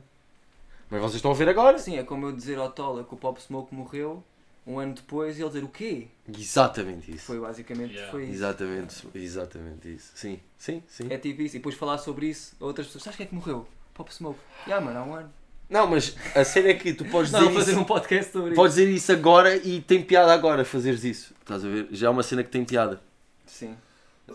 Mas 0.89 0.99
vocês 0.99 1.15
estão 1.15 1.31
a 1.31 1.33
ver 1.33 1.47
agora? 1.47 1.79
Sim, 1.79 1.97
é 1.97 2.03
como 2.03 2.25
eu 2.27 2.31
dizer 2.33 2.57
ao 2.59 2.69
Tola 2.69 3.05
que 3.05 3.13
o 3.13 3.17
Pop 3.17 3.41
Smoke 3.41 3.73
morreu 3.73 4.23
um 4.71 4.79
ano 4.79 4.93
depois 4.93 5.38
e 5.38 5.41
ele 5.41 5.49
dizer 5.49 5.63
o 5.63 5.67
quê? 5.67 6.08
Exatamente 6.38 7.12
isso. 7.12 7.25
Foi 7.25 7.39
basicamente 7.39 7.93
Yeah. 7.93 8.12
foi 8.12 8.23
isso. 8.25 8.34
Exatamente, 8.34 9.08
exatamente 9.15 9.93
isso. 9.95 10.12
Sim, 10.13 10.39
sim, 10.58 10.84
sim. 10.88 11.08
É 11.10 11.17
tipo 11.17 11.41
isso. 11.41 11.55
E 11.55 11.60
depois 11.60 11.75
falar 11.75 11.97
sobre 11.97 12.27
isso 12.27 12.55
a 12.62 12.65
outras 12.65 12.86
pessoas. 12.88 13.03
Sabes 13.03 13.17
quem 13.17 13.25
é 13.25 13.29
que 13.29 13.36
morreu? 13.36 13.67
Pop 13.95 14.13
Smoke. 14.13 14.39
Já, 14.67 14.79
mano, 14.79 14.99
há 14.99 15.03
um 15.03 15.13
ano. 15.15 15.34
Não, 15.69 15.88
mas 15.88 16.15
a 16.36 16.43
cena 16.43 16.69
é 16.69 16.73
que 16.75 16.93
tu 16.93 17.03
podes 17.05 17.32
Não, 17.34 17.39
dizer 17.39 17.53
fazer 17.53 17.71
isso. 17.71 17.79
um 17.82 17.84
podcast 17.84 18.32
sobre 18.32 18.53
Podes 18.55 18.75
dizer 18.75 18.89
isso 18.91 19.12
agora 19.12 19.55
e 19.55 19.82
tem 19.82 20.01
piada 20.03 20.32
agora 20.34 20.63
fazeres 20.63 21.03
isso. 21.03 21.34
Estás 21.41 21.65
a 21.65 21.67
ver? 21.67 21.88
Já 21.91 22.08
é 22.08 22.10
uma 22.10 22.23
cena 22.23 22.43
que 22.43 22.49
tem 22.49 22.63
piada. 22.63 23.01
Sim. 23.45 23.75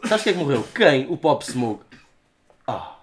Sabes 0.08 0.24
quem 0.24 0.32
é 0.32 0.36
que 0.36 0.42
morreu? 0.42 0.66
Quem? 0.74 1.06
O 1.10 1.16
Pop 1.16 1.44
Smoke. 1.44 1.84
Ah. 2.66 2.98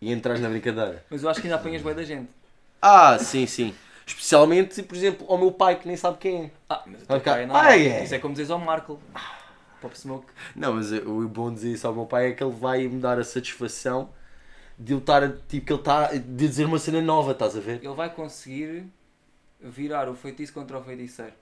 E 0.00 0.10
entras 0.12 0.40
na 0.40 0.48
brincadeira. 0.48 1.04
Mas 1.10 1.22
eu 1.22 1.28
acho 1.28 1.40
que 1.40 1.46
ainda 1.46 1.56
apanhas 1.56 1.82
bem 1.82 1.94
da 1.94 2.02
gente. 2.04 2.28
Ah, 2.80 3.18
sim, 3.18 3.46
sim. 3.46 3.74
Especialmente, 4.08 4.82
por 4.82 4.96
exemplo, 4.96 5.26
ao 5.30 5.36
meu 5.38 5.52
pai 5.52 5.78
que 5.78 5.86
nem 5.86 5.96
sabe 5.96 6.16
quem 6.18 6.44
é. 6.46 6.50
Ah, 6.68 6.82
mas 6.86 7.02
o 7.02 7.06
teu 7.06 7.20
pai 7.20 7.46
não. 7.46 7.54
Ah, 7.54 7.76
é? 7.76 8.02
Isso 8.04 8.14
é 8.14 8.18
como 8.18 8.34
dizes 8.34 8.50
ao 8.50 8.58
Markle. 8.58 8.98
Pop 9.82 9.96
Smoke. 9.96 10.26
Não, 10.56 10.72
mas 10.74 10.90
o 10.90 11.28
bom 11.28 11.52
dizer 11.52 11.72
isso 11.72 11.86
ao 11.86 11.94
meu 11.94 12.06
pai 12.06 12.28
é 12.30 12.32
que 12.32 12.42
ele 12.42 12.52
vai 12.54 12.88
me 12.88 12.98
dar 13.00 13.18
a 13.18 13.22
satisfação 13.24 14.08
de 14.78 14.92
eu 14.92 14.98
estar, 14.98 15.22
a- 15.22 15.28
tipo, 15.48 15.66
que 15.66 15.72
ele 15.72 15.80
está 15.80 16.06
de 16.12 16.18
dizer 16.18 16.64
uma 16.64 16.78
cena 16.78 17.00
nova, 17.02 17.32
estás 17.32 17.56
a 17.56 17.60
ver? 17.60 17.76
Ele 17.84 17.94
vai 17.94 18.08
conseguir 18.10 18.86
virar 19.60 20.08
o 20.08 20.14
feitiço 20.14 20.52
contra 20.52 20.78
o 20.78 20.82
feiticeiro. 20.82 21.32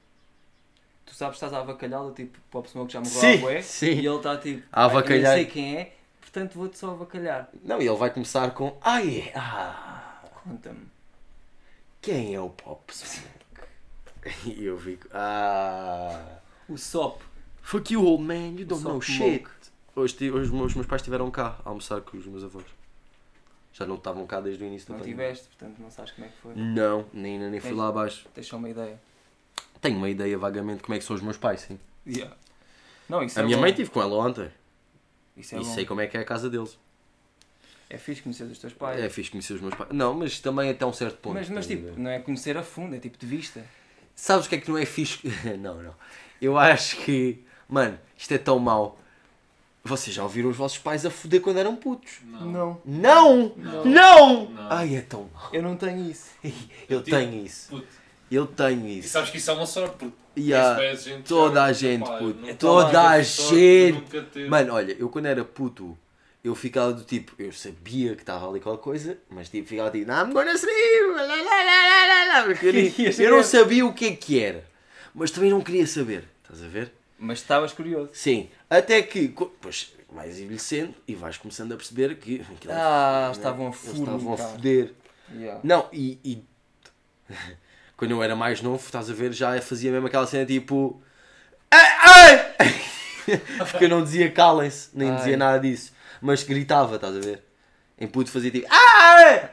Tu 1.06 1.14
sabes 1.14 1.38
que 1.38 1.44
estás 1.44 1.52
a 1.54 1.62
avacalhá-lo, 1.62 2.10
tipo, 2.12 2.36
Pop 2.50 2.68
Smoke 2.68 2.92
já 2.92 2.98
morreu 3.00 3.12
Sim, 3.20 3.38
bué, 3.38 3.62
sim. 3.62 3.86
e 3.86 4.06
ele 4.06 4.16
está 4.16 4.36
tipo, 4.36 4.62
A 4.72 4.80
"Ah, 4.80 4.84
eu 4.84 4.90
avacalhar." 4.90 5.34
sei 5.34 5.44
quem 5.46 5.76
é, 5.76 5.92
portanto 6.20 6.54
vou-te 6.54 6.76
só 6.76 6.90
avacalhar. 6.90 7.48
Não, 7.62 7.80
e 7.80 7.86
ele 7.86 7.96
vai 7.96 8.10
começar 8.10 8.50
com, 8.50 8.76
ah, 8.82 9.00
é, 9.06 9.32
ah, 9.36 10.02
Conta-me. 10.44 10.95
Quem 12.06 12.34
é 12.36 12.40
o 12.40 12.50
Pop 12.50 12.94
Smoke? 12.94 13.28
E 14.46 14.64
eu 14.64 14.78
fico, 14.78 15.08
ah, 15.12 16.38
O 16.68 16.76
SOP. 16.78 17.20
fuck 17.62 17.92
you 17.92 18.04
old 18.04 18.22
man, 18.22 18.58
you 18.58 18.64
don't 18.64 18.82
know 18.84 19.00
shit. 19.00 19.44
Hoje, 19.94 20.30
hoje 20.30 20.50
os 20.52 20.74
meus, 20.74 20.86
pais 20.86 21.00
estiveram 21.02 21.28
cá 21.32 21.58
a 21.64 21.68
almoçar 21.68 22.00
com 22.02 22.16
os 22.16 22.24
meus 22.26 22.44
avós. 22.44 22.64
Já 23.72 23.84
não 23.86 23.96
estavam 23.96 24.24
cá 24.26 24.40
desde 24.40 24.62
o 24.62 24.66
início 24.66 24.90
Não 24.90 24.98
da 24.98 25.04
pandemia. 25.04 25.24
tiveste, 25.26 25.48
portanto 25.48 25.78
não 25.80 25.90
sabes 25.90 26.12
como 26.12 26.26
é 26.26 26.30
que 26.30 26.36
foi. 26.38 26.54
Não, 26.54 27.06
nem, 27.12 27.38
nem 27.38 27.58
fui 27.60 27.70
Tens- 27.70 27.78
lá 27.78 27.88
abaixo. 27.88 28.26
Tens 28.32 28.46
só 28.46 28.56
uma 28.56 28.70
ideia. 28.70 29.00
Tenho 29.80 29.96
uma 29.98 30.08
ideia 30.08 30.38
vagamente 30.38 30.78
de 30.78 30.82
como 30.84 30.94
é 30.94 30.98
que 30.98 31.04
são 31.04 31.16
os 31.16 31.22
meus 31.22 31.36
pais, 31.36 31.60
sim. 31.62 31.78
Yeah. 32.06 32.36
Não, 33.08 33.22
isso 33.22 33.38
A 33.38 33.42
é 33.42 33.44
minha 33.46 33.56
bom. 33.56 33.62
mãe 33.62 33.72
tive 33.72 33.90
com 33.90 34.00
ela 34.00 34.14
ontem. 34.16 34.48
Isso 35.36 35.54
é 35.56 35.58
e 35.58 35.64
bom. 35.64 35.74
sei 35.74 35.84
como 35.84 36.00
é 36.00 36.06
que 36.06 36.16
é 36.16 36.20
a 36.20 36.24
casa 36.24 36.48
deles. 36.48 36.78
É 37.88 37.96
fixe 37.98 38.20
conhecer 38.22 38.44
os 38.44 38.58
teus 38.58 38.72
pais. 38.72 39.00
É 39.00 39.08
fixe 39.08 39.30
conhecer 39.30 39.54
os 39.54 39.60
meus 39.60 39.74
pais. 39.74 39.90
Não, 39.92 40.12
mas 40.14 40.40
também 40.40 40.70
até 40.70 40.84
um 40.84 40.92
certo 40.92 41.18
ponto. 41.18 41.34
mas, 41.34 41.48
mas 41.48 41.66
tipo, 41.66 41.98
não 41.98 42.10
é 42.10 42.18
conhecer 42.18 42.56
a 42.56 42.62
fundo, 42.62 42.96
é 42.96 42.98
tipo 42.98 43.16
de 43.16 43.26
vista. 43.26 43.64
Sabes 44.14 44.46
o 44.46 44.48
que 44.48 44.56
é 44.56 44.58
que 44.58 44.68
não 44.70 44.78
é 44.78 44.84
fixe? 44.84 45.20
não, 45.60 45.82
não. 45.82 45.94
Eu 46.40 46.58
acho 46.58 46.96
que. 46.98 47.44
Mano, 47.68 47.98
isto 48.16 48.32
é 48.34 48.38
tão 48.38 48.58
mau. 48.58 48.98
Vocês 49.84 50.14
já 50.16 50.24
ouviram 50.24 50.50
os 50.50 50.56
vossos 50.56 50.78
pais 50.78 51.06
a 51.06 51.10
foder 51.10 51.40
quando 51.40 51.58
eram 51.58 51.76
putos? 51.76 52.14
Não. 52.24 52.46
Não. 52.50 52.82
Não! 52.84 53.52
Não. 53.56 53.84
Não! 53.84 54.66
Ai, 54.68 54.96
é 54.96 55.00
tão 55.00 55.30
mau. 55.32 55.48
Eu 55.52 55.62
não 55.62 55.76
tenho 55.76 56.10
isso. 56.10 56.30
Eu 56.88 57.02
Tipo, 57.02 57.16
tenho 57.16 57.46
isso. 57.46 57.68
Puto. 57.70 57.86
Eu 58.28 58.46
tenho 58.48 58.84
E 58.88 58.98
isso. 58.98 59.10
sabes 59.10 59.30
que 59.30 59.38
isso 59.38 59.48
é 59.48 59.54
uma 59.54 59.66
sorte, 59.66 59.94
porque 59.96 60.12
E 60.34 60.50
bem 60.50 60.96
gente 60.96 61.22
toda 61.28 61.62
a 61.62 61.72
gente, 61.72 62.04
Pá, 62.04 62.18
puto. 62.18 62.54
Toda 62.56 63.00
a 63.10 63.22
gente. 63.22 63.94
Mano, 64.48 64.74
olha, 64.74 64.96
eu 64.98 65.08
quando 65.08 65.26
era 65.26 65.44
puto, 65.44 65.96
eu 66.46 66.54
ficava 66.54 66.92
do 66.92 67.02
tipo, 67.02 67.32
eu 67.38 67.52
sabia 67.52 68.14
que 68.14 68.22
estava 68.22 68.48
ali 68.48 68.60
qualquer 68.60 68.82
coisa, 68.82 69.18
mas 69.28 69.48
tipo, 69.48 69.66
ficava 69.66 69.90
tipo, 69.90 70.08
I'm 70.10 70.32
gonna 70.32 70.52
sleep, 70.52 71.10
lá, 71.12 71.22
lá, 71.22 71.34
lá, 71.42 71.64
lá, 71.64 72.06
lá, 72.06 72.38
lá", 72.38 72.44
porque 72.44 72.66
eu, 72.66 73.10
eu 73.26 73.36
não 73.36 73.42
sabia 73.42 73.84
o 73.84 73.92
que 73.92 74.06
é 74.06 74.12
que 74.14 74.40
era, 74.40 74.64
mas 75.12 75.32
também 75.32 75.50
não 75.50 75.60
queria 75.60 75.86
saber, 75.88 76.24
estás 76.42 76.62
a 76.62 76.68
ver? 76.68 76.92
Mas 77.18 77.40
estavas 77.40 77.72
curioso. 77.72 78.10
Sim, 78.12 78.48
até 78.70 79.02
que, 79.02 79.34
pois, 79.60 79.92
vais 80.08 80.38
envelhecendo 80.38 80.94
e 81.08 81.16
vais 81.16 81.36
começando 81.36 81.72
a 81.72 81.76
perceber 81.76 82.14
que 82.16 82.40
aquilo- 82.54 82.72
Ah, 82.72 83.24
né, 83.26 83.32
estavam 83.32 83.66
a 83.66 83.68
eles 83.70 83.80
fuder, 83.80 84.00
estavam 84.14 84.32
a 84.34 84.36
foder. 84.36 84.92
Yeah. 85.34 85.60
Não, 85.64 85.88
e, 85.92 86.20
e 86.24 86.44
quando 87.96 88.12
eu 88.12 88.22
era 88.22 88.36
mais 88.36 88.62
novo, 88.62 88.84
estás 88.84 89.10
a 89.10 89.14
ver, 89.14 89.32
já 89.32 89.60
fazia 89.60 89.90
mesmo 89.90 90.06
aquela 90.06 90.26
cena 90.28 90.46
tipo. 90.46 91.02
Ai, 91.72 92.54
ai! 92.60 92.76
Porque 93.68 93.86
eu 93.86 93.88
não 93.88 94.04
dizia 94.04 94.30
calem-se, 94.30 94.90
nem 94.94 95.10
Ai. 95.10 95.16
dizia 95.16 95.36
nada 95.36 95.58
disso. 95.58 95.95
Mas 96.20 96.42
gritava, 96.42 96.96
estás 96.96 97.16
a 97.16 97.20
ver? 97.20 97.42
Em 97.98 98.06
puto 98.06 98.30
fazia 98.30 98.50
tipo. 98.50 98.66
Ai! 98.70 99.50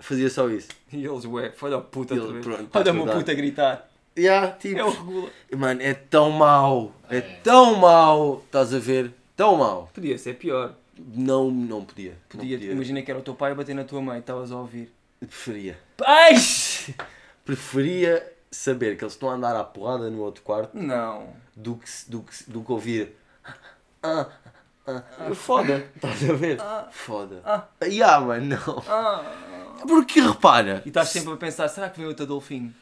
Fazia 0.00 0.30
só 0.30 0.48
isso. 0.48 0.68
E 0.92 1.04
eles, 1.04 1.24
ué, 1.24 1.52
olha 1.60 1.78
o 1.78 1.82
puta 1.82 2.14
outra 2.14 2.30
ele, 2.30 2.42
pronto, 2.42 2.68
Olha 2.72 2.92
meu 2.92 3.04
verdade. 3.04 3.18
puta 3.20 3.32
a 3.32 3.34
gritar. 3.34 3.88
Yeah, 4.16 4.52
tipo, 4.52 4.78
É 4.78 4.84
o 4.84 4.90
regula. 4.90 5.30
Mano, 5.56 5.82
é 5.82 5.94
tão 5.94 6.30
mau. 6.30 6.92
É, 7.10 7.16
É. 7.18 7.20
tão 7.42 7.76
mau. 7.76 8.42
Estás 8.44 8.72
a 8.74 8.78
ver? 8.78 9.12
Tão 9.34 9.56
mau. 9.56 9.90
Podia 9.92 10.16
ser 10.18 10.34
pior. 10.34 10.74
Não, 10.98 11.50
não 11.50 11.84
podia. 11.84 12.16
Podia, 12.28 12.56
podia. 12.58 12.72
Imagina 12.72 13.02
que 13.02 13.10
era 13.10 13.18
o 13.18 13.22
teu 13.22 13.34
pai 13.34 13.52
a 13.52 13.54
bater 13.54 13.74
na 13.74 13.82
tua 13.84 14.00
mãe, 14.02 14.20
estavas 14.20 14.52
a 14.52 14.56
ouvir. 14.56 14.92
Preferia. 15.18 15.78
Ai! 16.04 16.34
Preferia 17.44 18.32
saber 18.50 18.96
que 18.96 19.02
eles 19.04 19.14
estão 19.14 19.30
a 19.30 19.34
andar 19.34 19.56
à 19.56 19.64
porrada 19.64 20.10
no 20.10 20.20
outro 20.22 20.42
quarto 20.42 20.76
Não. 20.76 21.28
do 21.56 21.76
que, 21.76 21.88
do 22.08 22.22
que, 22.22 22.50
do 22.50 22.62
que 22.62 22.70
ouvir. 22.72 23.16
Ah, 24.02 24.28
ah, 24.86 25.02
foda, 25.34 25.86
estás 25.94 26.28
a 26.28 26.32
ver? 26.32 26.58
Foda. 26.90 27.40
Ah. 27.44 27.66
Ya, 27.84 28.20
mano, 28.20 28.56
não. 28.56 28.84
Ah. 28.88 29.22
Porque 29.86 30.20
repara. 30.20 30.82
E 30.84 30.88
estás 30.88 31.08
sempre 31.08 31.32
a 31.32 31.36
pensar, 31.36 31.68
será 31.68 31.88
que 31.88 31.98
veio 31.98 32.08
outro 32.08 32.24
Adolfinho? 32.24 32.74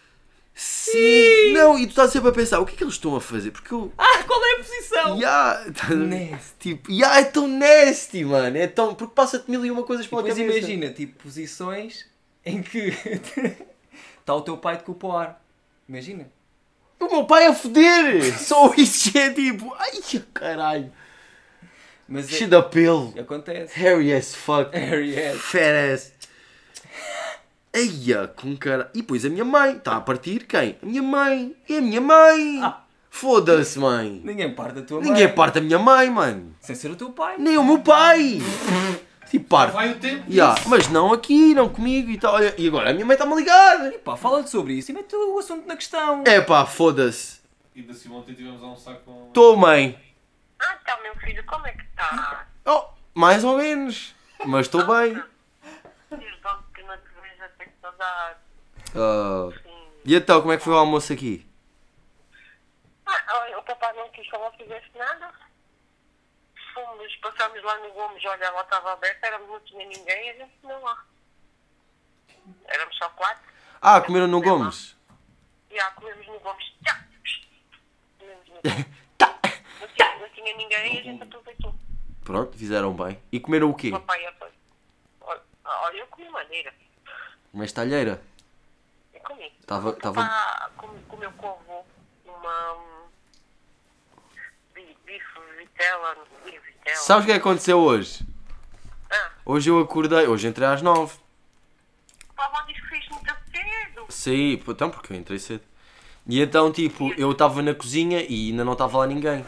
Sim! 0.55 1.53
Não, 1.53 1.79
e 1.79 1.87
tu 1.87 1.91
estás 1.91 2.11
sempre 2.11 2.29
a 2.29 2.33
pensar, 2.33 2.61
o 2.61 2.67
que 2.67 2.75
é 2.75 2.77
que 2.77 2.85
eles 2.85 2.95
estão 2.95 3.17
a 3.17 3.21
fazer? 3.21 3.51
Porque 3.51 3.73
eu. 3.73 3.93
Ah, 3.97 4.25
qual 4.27 4.45
é 4.45 4.53
a 4.53 4.57
posição? 4.57 5.19
Ver? 5.19 5.97
Nasty. 5.97 6.55
Tipo, 6.59 6.93
ya, 6.93 7.19
é 7.19 7.25
tão 7.25 7.47
nasty, 7.47 8.25
mano. 8.25 8.57
É 8.57 8.67
tão. 8.67 8.95
Porque 8.95 9.15
passa-te 9.15 9.51
mil 9.51 9.65
e 9.65 9.71
uma 9.71 9.83
coisas 9.85 10.07
pela 10.07 10.23
cabeça. 10.23 10.41
imagina, 10.41 10.91
tipo, 10.91 11.23
posições 11.23 12.07
em 12.45 12.63
que 12.63 12.89
está 14.19 14.35
o 14.35 14.43
teu 14.43 14.57
pai 14.57 14.77
de 14.77 14.85
culpa 14.85 15.07
ao 15.07 15.17
ar. 15.17 15.45
Imagina. 15.89 16.31
O 16.99 17.07
meu 17.11 17.25
pai 17.25 17.47
a 17.47 17.55
foder! 17.55 18.23
Só 18.39 18.75
isso 18.77 19.17
é 19.17 19.31
tipo. 19.31 19.75
Ai, 19.79 20.23
caralho. 20.35 20.93
Mas 22.11 22.29
Cheio 22.29 22.47
é, 22.47 22.49
de 22.49 22.57
apelo. 22.57 23.15
acontece. 23.19 23.79
Harry 23.79 24.13
as 24.13 24.35
fuck. 24.35 24.77
Harry 24.77 25.15
é. 25.17 25.33
Fat 25.33 25.93
ass. 25.95 26.13
Eia, 27.73 28.27
com 28.27 28.57
cara. 28.57 28.91
E 28.93 28.99
depois 29.01 29.25
a 29.25 29.29
minha 29.29 29.45
mãe. 29.45 29.77
Está 29.77 29.97
a 29.97 30.01
partir 30.01 30.45
quem? 30.45 30.77
A 30.83 30.87
minha 30.87 31.03
mãe. 31.03 31.55
É 31.69 31.79
a 31.79 31.81
minha 31.81 32.01
mãe. 32.01 32.61
Ah. 32.63 32.83
Foda-se, 33.09 33.79
mãe. 33.79 34.21
Ninguém 34.25 34.53
parte 34.53 34.75
da 34.75 34.83
tua 34.83 35.01
mãe. 35.01 35.09
Ninguém 35.09 35.29
parte 35.33 35.59
a 35.59 35.61
minha 35.61 35.79
mãe, 35.79 36.11
mano. 36.11 36.55
Sem 36.61 36.75
ser 36.75 36.91
o 36.91 36.97
teu 36.97 37.11
pai. 37.11 37.37
Nem 37.39 37.57
o 37.57 37.65
meu 37.65 37.79
pai. 37.79 38.41
Tipo, 39.31 39.45
parte. 39.49 39.73
Vai 39.73 39.93
o 39.93 39.95
tempo. 39.97 40.25
Ya, 40.29 40.57
mas 40.67 40.89
não 40.89 41.13
aqui, 41.13 41.55
não 41.55 41.69
comigo 41.69 42.11
e 42.11 42.19
tal. 42.19 42.35
Olha, 42.35 42.53
E 42.59 42.67
agora 42.67 42.91
a 42.91 42.93
minha 42.93 43.07
mãe 43.07 43.15
está-me 43.15 43.33
a 43.33 43.37
ligar. 43.37 43.93
Pá, 44.05 44.17
fala 44.17 44.45
sobre 44.45 44.73
isso 44.73 44.91
e 44.91 44.95
mete 44.95 45.15
o 45.15 45.39
assunto 45.39 45.69
na 45.69 45.77
questão. 45.77 46.25
É 46.27 46.41
pá, 46.41 46.67
foda-se. 46.67 47.39
E 47.75 47.83
da 47.83 47.95
Simão 47.95 48.19
ontem 48.19 48.35
tivemos 48.35 48.61
a 48.61 48.65
almoçar 48.65 48.95
com. 49.05 49.27
Estou, 49.29 49.57
mãe. 49.57 49.97
Ah, 50.61 50.79
então, 50.81 51.03
meu 51.03 51.17
filho, 51.17 51.45
como 51.47 51.67
é 51.67 51.73
que 51.73 51.83
está? 51.83 52.47
Oh, 52.67 52.89
mais 53.15 53.43
ou 53.45 53.57
menos. 53.57 54.15
Mas 54.47 54.67
estou 54.67 54.87
bem. 54.87 55.15
Logo 55.15 56.63
que 56.75 56.83
não 56.83 56.97
te 56.97 57.09
vejo 57.23 57.45
até 57.45 57.65
que 57.65 57.73
saudade. 57.81 58.39
E 60.05 60.15
então, 60.15 60.41
como 60.41 60.53
é 60.53 60.57
que 60.57 60.65
foi 60.65 60.73
o 60.73 60.79
almoço 60.79 61.13
aqui? 61.13 61.47
Ah, 63.07 63.39
olha, 63.41 63.59
o 63.59 63.63
papai 63.63 63.93
não 63.95 64.09
quis 64.11 64.29
que 64.29 64.39
fizesse 64.59 64.91
nada. 64.97 65.33
Fomos, 66.75 67.17
passámos 67.17 67.63
lá 67.63 67.79
no 67.79 67.93
Gomes, 67.93 68.25
olha, 68.25 68.51
lá 68.51 68.63
estava 68.63 68.93
aberto, 68.93 69.25
éramos, 69.25 69.49
não 69.49 69.61
tinha 69.61 69.87
ninguém 69.87 70.27
e 70.27 70.31
a 70.31 70.35
gente 70.35 70.59
não 70.63 70.81
lá. 70.83 71.05
Éramos 72.67 72.97
só 72.97 73.09
quatro. 73.11 73.43
Ah, 73.83 74.01
comeram 74.01 74.27
no 74.27 74.41
Gomes. 74.41 74.97
Ah, 75.81 75.91
comemos 75.93 76.27
no 76.27 76.39
Gomes. 76.41 76.65
Tchá. 76.85 77.05
Comemos 78.19 78.49
no 78.49 78.55
Gomes. 78.63 78.87
Tinha 80.51 80.57
ninguém 80.57 80.97
e 80.97 80.99
a 80.99 81.03
gente 81.03 81.23
aproveitou. 81.23 81.75
Pronto, 82.25 82.57
fizeram 82.57 82.93
bem. 82.93 83.19
E 83.33 83.39
comeram 83.41 83.71
o 83.71 83.75
quê? 83.75 83.93
O 83.95 84.01
para. 84.01 84.17
Olha, 85.21 85.41
olha, 85.65 85.97
eu 85.99 86.07
comi 86.09 86.29
maneira. 86.31 86.73
Uma 87.53 87.67
talheira. 87.69 88.23
Eu 89.15 89.21
comi. 89.21 89.51
Tava, 89.67 89.91
O 89.91 89.93
tava... 89.93 90.23
papá 90.23 90.71
com- 90.77 90.99
comeu 91.09 91.31
com 91.33 91.47
o 91.47 91.51
avô 91.51 91.85
uma. 92.27 92.73
hum, 92.75 93.09
bi- 94.75 94.97
bife, 95.05 95.41
vitela, 95.59 96.17
vitela. 96.45 96.97
Sabes 96.97 97.25
o 97.25 97.27
que 97.27 97.33
é 97.33 97.35
que 97.37 97.41
aconteceu 97.41 97.79
hoje? 97.79 98.25
Ah, 99.11 99.31
Hoje 99.45 99.71
eu 99.71 99.81
acordei, 99.81 100.27
hoje 100.27 100.47
entrei 100.47 100.67
às 100.69 100.83
nove. 100.83 101.17
a 102.37 102.45
avó 102.45 102.61
diz 102.63 102.81
que 102.81 102.87
fez 102.89 103.09
muito 103.09 103.35
cedo. 103.53 104.07
Pô, 104.65 104.73
então 104.73 104.91
porque 104.91 105.13
eu 105.13 105.17
entrei 105.17 105.39
cedo. 105.39 105.63
E 106.27 106.41
então, 106.41 106.71
tipo, 106.71 107.13
eu 107.15 107.33
estava 107.33 107.61
na 107.63 107.75
cozinha 107.75 108.21
e 108.29 108.51
ainda 108.51 108.65
não 108.65 108.75
estava 108.75 108.99
lá 108.99 109.07
ninguém. 109.07 109.45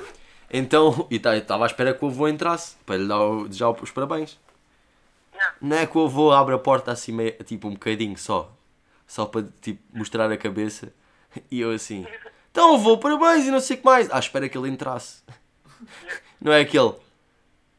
Então, 0.52 1.06
e 1.10 1.16
estava 1.16 1.64
à 1.64 1.66
espera 1.66 1.94
que 1.94 2.04
o 2.04 2.08
avô 2.08 2.28
entrasse 2.28 2.76
para 2.84 2.96
lhe 2.98 3.08
dar 3.08 3.20
o- 3.20 3.48
desejar 3.48 3.70
os 3.70 3.90
parabéns. 3.90 4.38
Não. 5.34 5.70
Não 5.70 5.76
é 5.76 5.86
que 5.86 5.96
o 5.96 6.04
avô 6.04 6.30
abre 6.30 6.54
a 6.54 6.58
porta 6.58 6.92
assim, 6.92 7.12
meio, 7.12 7.32
tipo, 7.44 7.68
um 7.68 7.72
bocadinho 7.72 8.16
só. 8.18 8.50
Só 9.06 9.24
para, 9.26 9.44
tipo, 9.60 9.82
mostrar 9.96 10.30
a 10.30 10.36
cabeça. 10.36 10.92
E 11.50 11.60
eu 11.60 11.70
assim, 11.72 12.06
então 12.50 12.74
avô, 12.74 12.98
parabéns 12.98 13.46
e 13.46 13.50
não 13.50 13.60
sei 13.60 13.76
o 13.76 13.78
que 13.80 13.84
mais. 13.86 14.10
À 14.10 14.18
espera 14.18 14.48
que 14.48 14.56
ele 14.58 14.68
entrasse. 14.68 15.22
Não 16.40 16.52
é 16.52 16.60
aquele. 16.60 16.94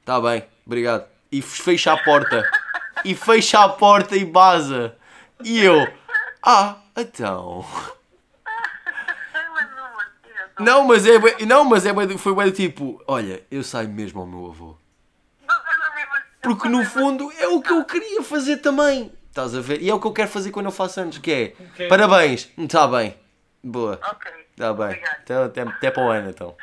Tá 0.05 0.19
bem, 0.19 0.43
obrigado. 0.65 1.05
E 1.31 1.41
fecha 1.41 1.93
a 1.93 1.97
porta. 2.03 2.49
E 3.05 3.13
fecha 3.13 3.59
a 3.63 3.69
porta 3.69 4.15
e 4.15 4.23
baza. 4.25 4.95
E 5.43 5.59
eu, 5.63 5.75
ah, 6.41 6.77
então. 6.97 7.65
Ai, 8.45 9.45
mas 9.53 9.69
não, 9.75 9.93
Matheus. 9.93 10.42
Não, 10.59 10.85
mas 10.85 11.05
é, 11.05 11.17
bué- 11.17 11.37
não, 11.45 11.63
mas 11.65 11.85
é, 11.85 11.93
bué- 11.93 12.17
foi 12.17 12.35
bem 12.35 12.51
tipo, 12.51 13.01
olha, 13.07 13.43
eu 13.49 13.63
saio 13.63 13.89
mesmo 13.89 14.21
ao 14.21 14.27
meu 14.27 14.45
avô. 14.47 14.77
Assim. 15.47 16.23
Porque 16.41 16.67
no 16.69 16.83
fundo 16.85 17.31
é 17.39 17.47
o 17.47 17.61
que 17.61 17.71
eu 17.71 17.83
queria 17.85 18.21
fazer 18.21 18.57
também. 18.57 19.11
Estás 19.29 19.55
a 19.55 19.61
ver? 19.61 19.81
E 19.81 19.89
é 19.89 19.93
o 19.93 19.99
que 19.99 20.05
eu 20.07 20.13
quero 20.13 20.29
fazer 20.29 20.51
quando 20.51 20.67
eu 20.67 20.71
faço 20.71 20.99
anos, 20.99 21.17
que 21.17 21.31
é 21.31 21.63
Ok. 21.71 21.87
parabéns, 21.87 22.51
está 22.57 22.87
bem. 22.87 23.17
Boa. 23.63 23.99
Ok. 24.03 24.31
Está 24.51 24.73
bem. 24.73 25.01
Então, 25.23 25.45
até, 25.45 25.61
até 25.61 25.89
para 25.91 26.03
o 26.03 26.09
ano 26.11 26.29
então. 26.29 26.55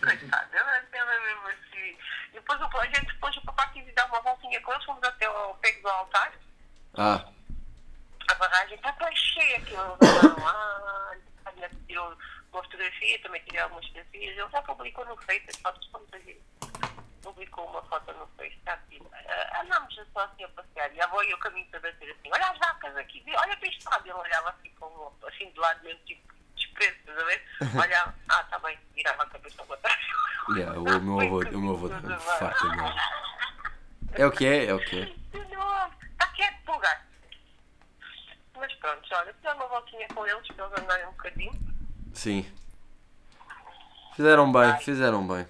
Coitado, 0.00 0.48
ela 0.52 0.76
é 0.76 1.20
mesmo 1.20 1.48
assim. 1.48 1.96
Depois, 2.32 2.60
o- 2.60 2.78
a 2.78 2.86
gente, 2.86 3.06
depois 3.06 3.36
o 3.38 3.40
papai 3.42 3.68
quis 3.72 3.92
dar 3.94 4.06
uma 4.06 4.20
voltinha 4.20 4.60
com 4.60 4.72
eles, 4.72 4.84
fomos 4.84 5.02
até 5.02 5.24
ao 5.26 5.54
pé 5.56 5.72
do 5.82 5.88
altar, 5.88 6.32
Ah, 6.94 7.24
a 8.28 8.34
barragem, 8.34 8.74
está 8.76 8.92
bem 8.92 9.16
cheia 9.16 9.56
aquilo. 9.56 9.96
Ah, 10.46 11.14
tirou 11.88 12.14
uma 12.52 12.62
fotografia, 12.62 13.22
também 13.22 13.42
tirei 13.44 13.60
algumas 13.60 13.86
fotografias. 13.86 14.38
Ele 14.38 14.50
já 14.50 14.62
publicou 14.62 15.04
no 15.06 15.16
Face 15.22 15.44
as 15.48 15.56
fotos 15.56 15.84
que 15.86 15.92
fomos 15.92 16.12
ali. 16.12 16.42
Publicou 17.22 17.66
uma 17.68 17.82
foto 17.84 18.12
no 18.12 18.26
Face, 18.36 18.56
está 18.56 18.74
assim. 18.74 19.00
Andámos 19.60 19.94
só 20.12 20.20
assim 20.20 20.44
a 20.44 20.48
passear. 20.48 20.92
E 20.94 21.00
a 21.00 21.04
avó 21.04 21.22
e 21.22 21.32
o 21.32 21.38
caminho 21.38 21.66
todo 21.70 21.86
a 21.86 21.90
dizer 21.90 22.10
assim: 22.12 22.30
olha 22.32 22.46
as 22.46 22.58
vacas 22.58 22.96
aqui, 22.96 23.24
olha 23.26 23.56
para 23.56 23.68
este 23.68 23.84
lado. 23.88 24.06
Ele 24.06 24.12
olhava 24.12 24.50
assim, 24.50 24.70
com, 24.78 25.12
assim 25.26 25.50
de 25.50 25.58
lado 25.58 25.82
mesmo, 25.82 26.00
tipo, 26.04 26.32
desprezo, 26.54 26.96
estás 26.98 27.18
a 27.18 27.24
ver? 27.24 27.44
Olhava, 27.80 28.14
ah, 28.28 28.40
está 28.40 28.58
bem, 28.58 28.78
virava 28.94 29.22
a 29.22 29.26
cabeça 29.26 29.64
para 29.64 29.76
trás. 29.78 30.00
yeah, 30.50 30.78
o 30.78 30.82
meu 30.82 31.20
avô, 31.20 31.38
o 31.38 31.60
meu 31.60 31.74
avô 31.74 31.88
farta 32.38 32.64
mesmo. 32.68 32.94
É 34.14 34.26
o 34.26 34.30
que 34.30 34.46
é, 34.46 34.66
é 34.66 34.74
o 34.74 34.84
que 34.84 35.00
é. 35.00 35.04
Está 36.12 36.26
quieto, 36.34 36.62
pulgar. 36.64 37.06
Mas 38.54 38.74
pronto, 38.74 39.08
olha, 39.14 39.34
dá 39.42 39.54
uma 39.54 39.66
voltinha 39.68 40.06
com 40.08 40.26
eles 40.26 40.46
para 40.48 40.66
eles 40.66 40.78
andarem 40.78 41.06
um 41.06 41.12
bocadinho. 41.12 41.72
Sim. 42.14 42.46
Fizeram 44.14 44.50
bem, 44.52 44.76
fizeram 44.78 45.26
bem. 45.26 45.46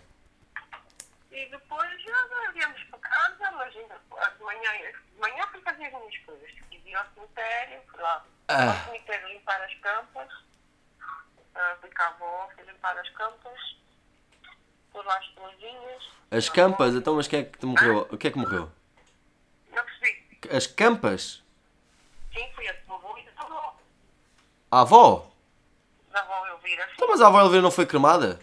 E 1.31 1.47
depois 1.47 1.91
já 2.03 2.51
viemos 2.53 2.83
para 2.85 2.99
casa, 3.01 3.51
mas 3.53 3.77
ainda 3.77 3.99
de 4.39 4.45
manhã, 4.45 4.71
de 5.15 5.21
manhã 5.21 5.47
fui 5.51 5.61
fazer 5.63 5.87
as 5.87 5.93
minhas 5.93 6.17
coisas. 6.25 6.51
E 6.71 6.79
vi 6.79 6.95
ao 6.95 7.05
cemitério, 7.15 7.81
fui 7.91 8.01
lá 8.01 8.25
Ah. 8.49 8.71
ao 8.71 8.85
cemitério 8.87 9.29
limpar 9.29 9.61
as 9.63 9.75
campas. 9.75 10.29
Ah, 11.55 11.77
fui 11.81 11.91
cá 11.91 12.07
avó, 12.09 12.49
fui 12.55 12.65
limpar 12.65 12.97
as 12.99 13.09
campas. 13.11 13.77
Pôr 14.93 15.05
lá 15.05 15.19
as 15.19 15.27
florzinhas. 15.29 16.03
As 16.31 16.49
A 16.49 16.53
campas, 16.53 16.95
então, 16.95 17.17
mas 17.17 17.27
quem 17.29 17.41
é 17.41 17.45
que 17.45 17.59
te 17.59 17.67
morreu? 17.67 18.09
O 18.11 18.17
que 18.17 18.29
é 18.29 18.31
que 18.31 18.39
morreu? 18.39 18.71
Não 19.73 19.85
percebi. 19.85 20.39
As 20.51 20.67
campas? 20.67 21.43
Sim, 22.33 22.51
fui 22.55 22.69
a 22.69 22.75
tua 22.83 22.97
avó 22.97 23.19
e 23.19 23.25
da 23.25 23.33
tua 23.33 23.45
avó. 23.47 23.77
A 24.71 24.81
avó? 24.81 25.29
Eu 26.63 26.69
vir 26.69 26.81
assim. 26.81 26.93
Então, 26.95 27.09
mas 27.09 27.21
a 27.21 27.27
avó 27.27 27.41
Elvira 27.41 27.63
não 27.63 27.71
foi 27.71 27.87
cremada? 27.87 28.39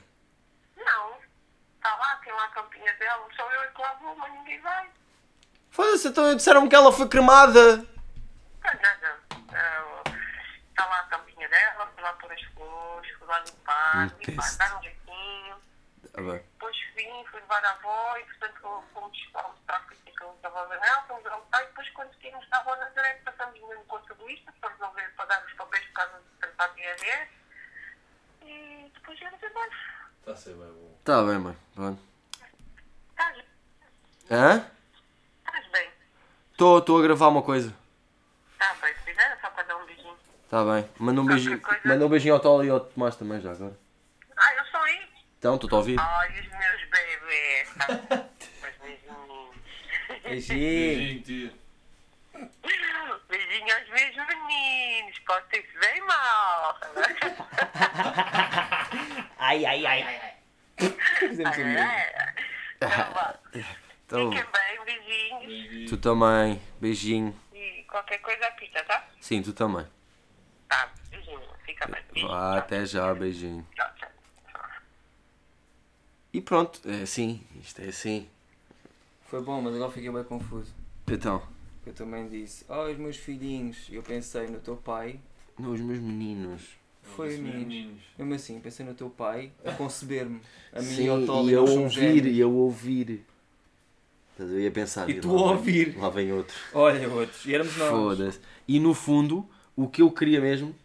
Não. 0.77 1.17
Está 1.75 1.95
lá, 1.95 2.15
tem 2.23 2.33
lá 2.33 2.43
a 2.43 2.49
campinha 2.49 2.93
dela. 2.95 3.27
Só 3.35 3.49
eu 3.51 3.61
é 3.61 3.67
que 3.67 3.81
lá 3.81 3.93
vou, 4.01 4.15
mas 4.15 4.31
ninguém 4.33 4.59
vai. 4.61 4.89
Foda-se, 5.71 6.07
então 6.09 6.35
disseram 6.35 6.67
que 6.67 6.75
ela 6.75 6.91
foi 6.91 7.07
cremada. 7.07 7.85
Ah, 8.63 8.73
não, 8.73 9.37
não. 9.47 10.03
Está 10.69 10.85
lá 10.85 10.99
a 10.99 11.03
campinha 11.03 11.47
dela, 11.47 11.91
fui 11.93 12.03
lá 12.03 12.13
pôr 12.13 12.31
as 12.31 12.41
flores, 12.53 13.11
fui 13.17 13.27
lá 13.27 13.39
limpar, 13.39 14.15
limpar, 14.27 14.57
dar 14.57 14.77
um 14.77 14.83
jeitinho. 14.83 15.55
Ah, 16.13 16.21
bem. 16.21 16.43
Depois 16.53 16.77
vim, 16.95 17.25
fui 17.31 17.39
levar 17.39 17.63
a 17.65 17.71
avó 17.71 18.17
e, 18.17 18.23
portanto, 18.25 18.83
fomos 18.93 19.29
almoçar 19.33 19.85
com 19.85 19.93
aquilo 19.93 20.37
que 20.39 20.45
a 20.45 20.49
avó 20.49 20.65
Daniel, 20.65 21.03
fomos 21.07 21.25
almoçar 21.25 21.63
e 21.63 21.67
depois, 21.67 21.89
quando 21.91 22.13
seguimos 22.15 22.49
na 22.49 22.57
avó 22.59 22.75
Nazaré, 22.75 23.13
passamos 23.25 23.59
no 23.59 23.83
contabilista 23.85 24.53
para 24.59 24.69
resolver, 24.71 25.13
para 25.15 25.25
dar 25.25 25.45
os 25.45 25.53
papéis 25.53 25.85
por 25.85 25.93
causa 25.93 26.19
de 26.19 26.39
tratar 26.39 26.67
de 26.67 26.81
IRS. 26.81 27.38
E 28.49 28.89
depois 28.95 29.21
íamos 29.21 29.39
embora. 29.43 29.69
Está 30.21 30.31
a 30.31 30.35
ser 30.35 30.53
bem 30.55 30.67
bom. 30.71 30.97
Tá 31.03 31.23
bem, 31.23 31.37
mãe. 31.37 31.55
Pronto. 31.75 32.01
Estás, 33.11 33.37
Hã? 34.31 34.65
estás 35.45 35.67
bem? 35.71 35.89
Estou 36.51 36.99
a 36.99 37.01
gravar 37.03 37.27
uma 37.27 37.43
coisa. 37.43 37.73
Está 38.53 38.73
bem, 38.81 38.93
se 38.95 39.01
fizer, 39.01 39.21
é 39.31 39.37
só 39.39 39.49
para 39.51 39.63
dar 39.63 39.75
um 39.77 39.85
beijinho. 39.85 40.17
Tá 40.49 40.63
bem. 40.65 40.89
Manda 40.97 41.21
um 41.21 41.25
beijinho. 41.25 41.61
coisa. 41.61 41.81
Manda 41.85 42.05
um 42.05 42.09
beijinho 42.09 42.33
ao 42.33 42.39
Tolo 42.39 42.63
e 42.65 42.69
ao 42.69 42.79
Tomás 42.79 43.15
também 43.15 43.39
já 43.39 43.51
agora. 43.51 43.77
Ah, 44.35 44.53
eu 44.55 44.65
sou 44.65 44.79
aí? 44.81 45.07
Então, 45.37 45.55
estou 45.55 45.69
a 45.71 45.75
ouvir. 45.77 45.99
Ai, 45.99 46.39
os 46.39 46.47
meus 46.47 46.89
bebês. 46.89 47.69
Os 48.59 48.77
beijinhos. 48.81 49.55
Beijinho. 50.23 50.59
Beijinho, 50.59 51.21
tia. 51.21 51.53
Beijinho 53.29 53.75
aos 53.77 53.89
meus 53.89 54.27
meninos. 54.27 55.19
Portem-se 55.19 55.77
bem 55.79 56.01
mal. 56.01 56.79
Ai, 59.37 59.65
ai, 59.65 59.85
ai, 59.85 60.01
ai. 60.03 60.21
ai. 60.21 60.95
Fizemos 61.19 61.57
um 61.57 61.63
beijo. 61.63 61.89
Então 64.05 64.31
Fiquem 64.31 64.45
bem, 64.51 64.85
beijinhos. 64.85 65.45
Beijinho. 65.47 65.89
tu 65.89 65.97
também. 65.97 66.61
Beijinho. 66.79 67.35
E 67.53 67.83
qualquer 67.89 68.17
coisa 68.19 68.45
apita, 68.47 68.83
tá? 68.85 69.07
Sim, 69.19 69.41
tu 69.41 69.53
também. 69.53 69.85
Tá, 70.67 70.89
beijinho. 71.11 71.41
Fica 71.65 71.85
bem. 71.87 72.01
Beijinho. 72.11 72.31
Vá, 72.31 72.57
até 72.57 72.85
já, 72.85 73.13
beijinho. 73.13 73.67
Tchau, 73.75 73.87
tchau. 73.97 74.09
E 76.33 76.41
pronto, 76.41 76.81
é 76.89 77.01
assim. 77.03 77.45
Isto 77.61 77.81
é 77.81 77.85
assim. 77.89 78.29
Foi 79.25 79.41
bom, 79.41 79.61
mas 79.61 79.75
agora 79.75 79.91
fiquei 79.91 80.09
bem 80.11 80.23
confuso. 80.23 80.73
Então, 81.07 81.41
Eu 81.85 81.93
também 81.93 82.27
disse, 82.29 82.65
oh, 82.69 82.83
os 82.83 82.97
meus 82.97 83.17
filhinhos. 83.17 83.87
Eu 83.91 84.01
pensei 84.03 84.47
no 84.47 84.59
teu 84.59 84.75
pai. 84.77 85.19
não, 85.57 85.71
os 85.71 85.79
meus 85.81 85.99
meninos. 85.99 86.78
Foi 87.15 87.29
Os 87.29 87.39
meninos. 87.39 87.59
meninos. 87.67 88.01
Mesmo 88.17 88.33
assim, 88.33 88.59
pensei 88.59 88.85
no 88.85 88.93
teu 88.93 89.09
pai 89.09 89.51
a 89.65 89.71
conceber-me. 89.71 90.39
A 90.73 90.81
mim 90.81 91.03
e 91.03 91.07
ao 91.09 91.19
e 91.45 91.51
eu 91.53 91.65
ouvir, 91.65 92.25
e 92.25 92.39
eu 92.39 92.51
ouvir. 92.53 93.25
Estás 94.31 94.51
a? 94.51 94.55
Eu 94.55 94.71
pensar. 94.71 95.09
E 95.09 95.19
tu 95.19 95.33
lá 95.33 95.41
vem- 95.47 95.55
ouvir. 95.57 95.97
Lá 95.97 96.09
vem 96.09 96.31
outro. 96.31 96.55
Olha, 96.73 97.09
outros. 97.09 97.45
E 97.45 97.53
éramos 97.53 97.75
nós. 97.77 97.89
Foda-se. 97.89 98.39
E 98.67 98.79
no 98.79 98.93
fundo, 98.93 99.47
o 99.75 99.87
que 99.87 100.01
eu 100.01 100.11
queria 100.11 100.39
mesmo 100.39 100.75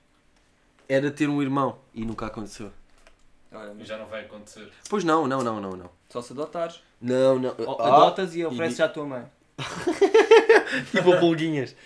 era 0.89 1.11
ter 1.11 1.29
um 1.29 1.41
irmão. 1.43 1.79
E 1.95 2.05
nunca 2.05 2.27
aconteceu. 2.27 2.71
Olha, 3.53 3.73
Mas 3.79 3.87
já 3.87 3.97
não 3.97 4.07
vai 4.07 4.23
acontecer. 4.25 4.69
Pois 4.89 5.05
não, 5.05 5.27
não, 5.29 5.43
não, 5.43 5.61
não, 5.61 5.71
não. 5.77 5.91
só 6.09 6.21
se 6.21 6.33
adotares. 6.33 6.83
Não, 7.01 7.39
não. 7.39 7.51
Ah, 7.79 7.87
Adotas 7.97 8.35
e 8.35 8.45
ofereces 8.45 8.81
à 8.81 8.89
tua 8.89 9.05
mãe. 9.07 9.25
Tipo 10.91 11.11
o 11.11 11.21
Pulguinhas. 11.21 11.77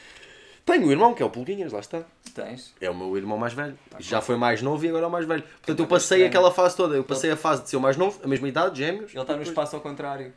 Tenho 0.70 0.86
um 0.86 0.90
irmão 0.90 1.14
que 1.14 1.22
é 1.22 1.26
o 1.26 1.30
Pulguinhas, 1.30 1.72
lá 1.72 1.80
está. 1.80 2.02
Tens. 2.34 2.74
É 2.80 2.90
o 2.90 2.94
meu 2.94 3.16
irmão 3.16 3.38
mais 3.38 3.54
velho. 3.54 3.76
Já 3.98 4.20
foi 4.20 4.36
mais 4.36 4.60
novo 4.60 4.84
e 4.84 4.88
agora 4.88 5.04
é 5.06 5.08
o 5.08 5.10
mais 5.10 5.24
velho. 5.26 5.42
Portanto, 5.42 5.68
eu 5.70 5.72
Então, 5.74 5.86
passei 5.86 6.18
estranho. 6.18 6.26
aquela 6.28 6.52
fase 6.52 6.76
toda. 6.76 6.94
Eu 6.94 7.02
passei 7.04 7.30
a 7.30 7.36
fase 7.36 7.62
de 7.62 7.70
ser 7.70 7.76
o 7.76 7.80
mais 7.80 7.96
novo, 7.96 8.20
a 8.22 8.28
mesma 8.28 8.46
idade, 8.48 8.78
gêmeos. 8.78 9.10
Ele 9.12 9.20
está 9.22 9.32
no 9.32 9.38
Depois- 9.38 9.48
espaço 9.48 9.76
ao 9.76 9.82
contrário. 9.82 10.32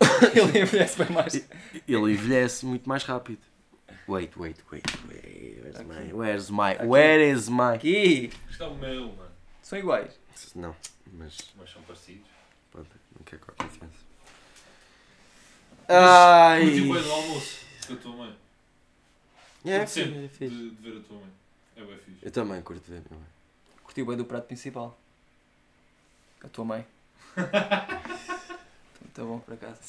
Ele 0.34 0.60
envelhece 0.62 0.98
bem 1.02 1.10
mais. 1.14 1.34
Ele 1.34 2.12
envelhece 2.12 2.64
muito 2.66 2.88
mais 2.88 3.04
rápido. 3.04 3.38
Wait, 4.08 4.34
wait, 4.36 4.56
wait, 4.72 4.84
wait. 5.08 5.60
Where's 5.62 5.76
Aqui. 5.80 5.84
my... 5.88 6.12
Where's 6.12 6.50
my... 6.50 6.70
Aqui. 6.72 6.86
Where 6.86 7.30
is 7.30 7.48
my... 7.48 7.74
Aqui. 7.74 8.30
Isto 8.50 8.62
é 8.62 8.66
o 8.66 8.74
meu, 8.76 9.02
mano. 9.08 9.30
São 9.62 9.78
iguais. 9.78 10.18
Não, 10.54 10.74
mas... 11.12 11.36
Mas 11.58 11.70
são 11.70 11.82
parecidos. 11.82 12.26
Pronto, 12.70 12.88
não 13.16 13.24
quero 13.24 13.42
qualquer 13.42 13.64
confiança. 13.64 14.06
Ai... 15.88 16.62
Curti 16.64 16.80
bem 16.82 17.02
do 17.02 17.12
almoço 17.12 17.58
com 17.86 17.92
a 17.92 17.96
tua 17.96 18.12
mãe. 18.16 18.36
É, 19.70 19.86
sim, 19.86 20.04
sempre 20.04 20.24
é 20.24 20.28
fixe. 20.28 20.54
de, 20.54 20.70
de 20.70 20.90
ver 20.90 20.98
a 20.98 21.00
tua 21.02 21.18
mãe. 21.18 21.30
É 21.76 21.84
bem 21.84 21.98
fixe. 21.98 22.18
Eu 22.22 22.30
também 22.30 22.62
curto 22.62 22.82
ver. 22.90 23.02
minha 23.08 23.20
mãe. 23.20 23.28
Curti 23.84 24.04
bem 24.04 24.16
do 24.16 24.24
prato 24.24 24.46
principal. 24.46 24.98
A 26.44 26.48
tua 26.48 26.64
mãe. 26.64 26.86
Está 29.08 29.22
bom, 29.24 29.38
por 29.40 29.54
acaso. 29.54 29.80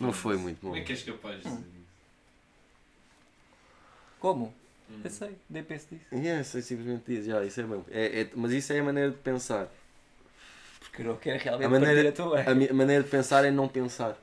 Não 0.00 0.12
foi 0.12 0.36
muito 0.36 0.56
bom. 0.60 0.68
Como 0.70 0.76
é 0.76 0.84
que 0.84 0.92
és 0.92 1.02
capaz 1.02 1.40
de 1.42 1.48
Hum. 1.48 1.56
dizer 1.56 1.68
isso? 1.68 1.84
Como? 4.18 4.54
Hum. 4.90 5.00
Eu 5.04 5.10
sei, 5.10 5.36
nem 5.48 5.62
penso 5.64 5.86
disso. 5.90 6.04
Yes, 6.14 6.54
eu 6.54 6.62
simplesmente 6.62 7.04
diz, 7.06 7.26
já, 7.26 7.44
isso 7.44 7.60
é 7.60 7.64
bom. 7.64 7.84
É, 7.90 8.20
é- 8.22 8.30
mas 8.34 8.52
isso 8.52 8.72
é 8.72 8.80
a 8.80 8.84
maneira 8.84 9.10
de 9.10 9.16
pensar. 9.18 9.68
Porque 10.80 11.02
eu 11.02 11.06
não 11.06 11.16
quero 11.16 11.42
realmente 11.42 11.66
A 11.66 11.70
maneira- 11.70 12.08
a 12.08 12.12
tua 12.12 12.26
mãe. 12.30 12.44
A 12.46 12.70
a 12.70 12.74
maneira 12.74 13.02
de 13.02 13.08
pensar 13.10 13.44
é 13.44 13.50
não 13.50 13.68
pensar 13.68 14.18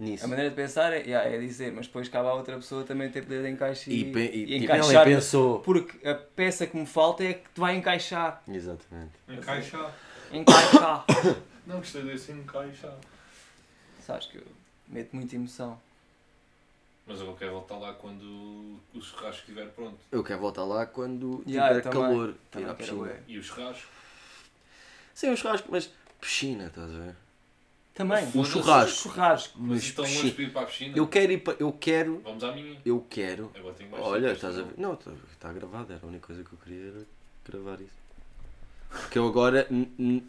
nisso. 0.00 0.24
A 0.24 0.28
maneira 0.28 0.50
de 0.50 0.56
pensar 0.56 0.92
é, 0.92 1.00
yeah, 1.00 1.28
é 1.28 1.38
dizer, 1.38 1.72
mas 1.72 1.86
depois 1.86 2.08
cabe 2.08 2.28
a 2.28 2.34
outra 2.34 2.56
pessoa 2.56 2.82
também 2.84 3.10
ter 3.10 3.22
poder 3.22 3.42
de 3.42 3.50
encaixe 3.50 3.90
E, 3.90 3.94
e, 3.94 4.18
e 4.18 4.42
e, 4.42 4.46
tipo, 4.60 4.64
encaixar. 4.64 5.04
pensou. 5.04 5.60
Porque 5.60 6.06
a 6.08 6.14
peça 6.14 6.66
que 6.66 6.76
me 6.76 6.86
falta 6.86 7.22
é 7.24 7.34
que 7.34 7.48
te 7.50 7.60
vai 7.60 7.76
encaixar. 7.76 8.42
Exatamente. 8.48 9.12
Encaixar. 9.28 9.94
Encaixar. 10.32 11.04
Não 11.66 11.76
gostei 11.78 12.02
desse 12.02 12.32
encaixar. 12.32 12.96
Sabes 14.04 14.26
que 14.26 14.38
eu 14.38 14.46
meto 14.88 15.14
muita 15.14 15.36
emoção. 15.36 15.78
Mas 17.06 17.20
eu 17.20 17.34
quero 17.34 17.52
voltar 17.52 17.76
lá 17.76 17.92
quando 17.94 18.22
o 18.94 19.00
churrasco 19.02 19.40
estiver 19.40 19.66
pronto. 19.70 19.98
Eu 20.12 20.22
quero 20.22 20.40
voltar 20.40 20.64
lá 20.64 20.86
quando 20.86 21.42
Yeah, 21.46 21.68
tiver 21.80 21.90
também. 21.90 22.08
calor. 22.08 22.34
Também. 22.50 23.16
E 23.26 23.38
o 23.38 23.42
churrasco? 23.42 23.88
Sim, 25.12 25.30
um 25.30 25.36
churrasco, 25.36 25.68
mas 25.70 25.90
piscina, 26.20 26.66
estás 26.66 26.88
a 26.94 26.98
ver? 26.98 27.16
Também. 28.00 28.24
O 28.24 28.30
Foda-se. 28.30 28.50
churrasco. 28.52 29.02
Churrasco. 29.02 29.58
Mas 29.60 29.88
então 29.90 30.04
piscina. 30.04 30.22
longe 30.22 30.34
para 30.34 30.42
ir 30.44 30.50
para 30.52 30.62
a 30.62 30.66
piscina? 30.66 30.96
Eu 30.96 31.06
quero 31.06 31.32
ir 31.32 31.38
para. 31.38 31.56
Eu 31.60 31.72
quero. 31.72 32.20
Vamos 32.24 32.42
à 32.44 32.52
minha. 32.52 32.80
Eu 32.84 33.06
quero. 33.10 33.50
Agora 33.54 33.74
tenho 33.74 33.90
mais 33.90 34.02
Olha, 34.02 34.32
estás 34.32 34.54
a 34.54 34.58
não? 34.60 34.66
ver? 34.68 34.74
Não, 34.78 34.92
está 34.94 35.10
está 35.32 35.52
gravado. 35.52 35.92
Era 35.92 36.00
a 36.02 36.06
única 36.06 36.26
coisa 36.26 36.42
que 36.42 36.50
eu 36.52 36.58
queria 36.64 36.86
era 36.88 37.06
gravar 37.46 37.80
isso. 37.82 38.00
Porque 38.90 39.18
eu 39.18 39.26
agora. 39.28 39.68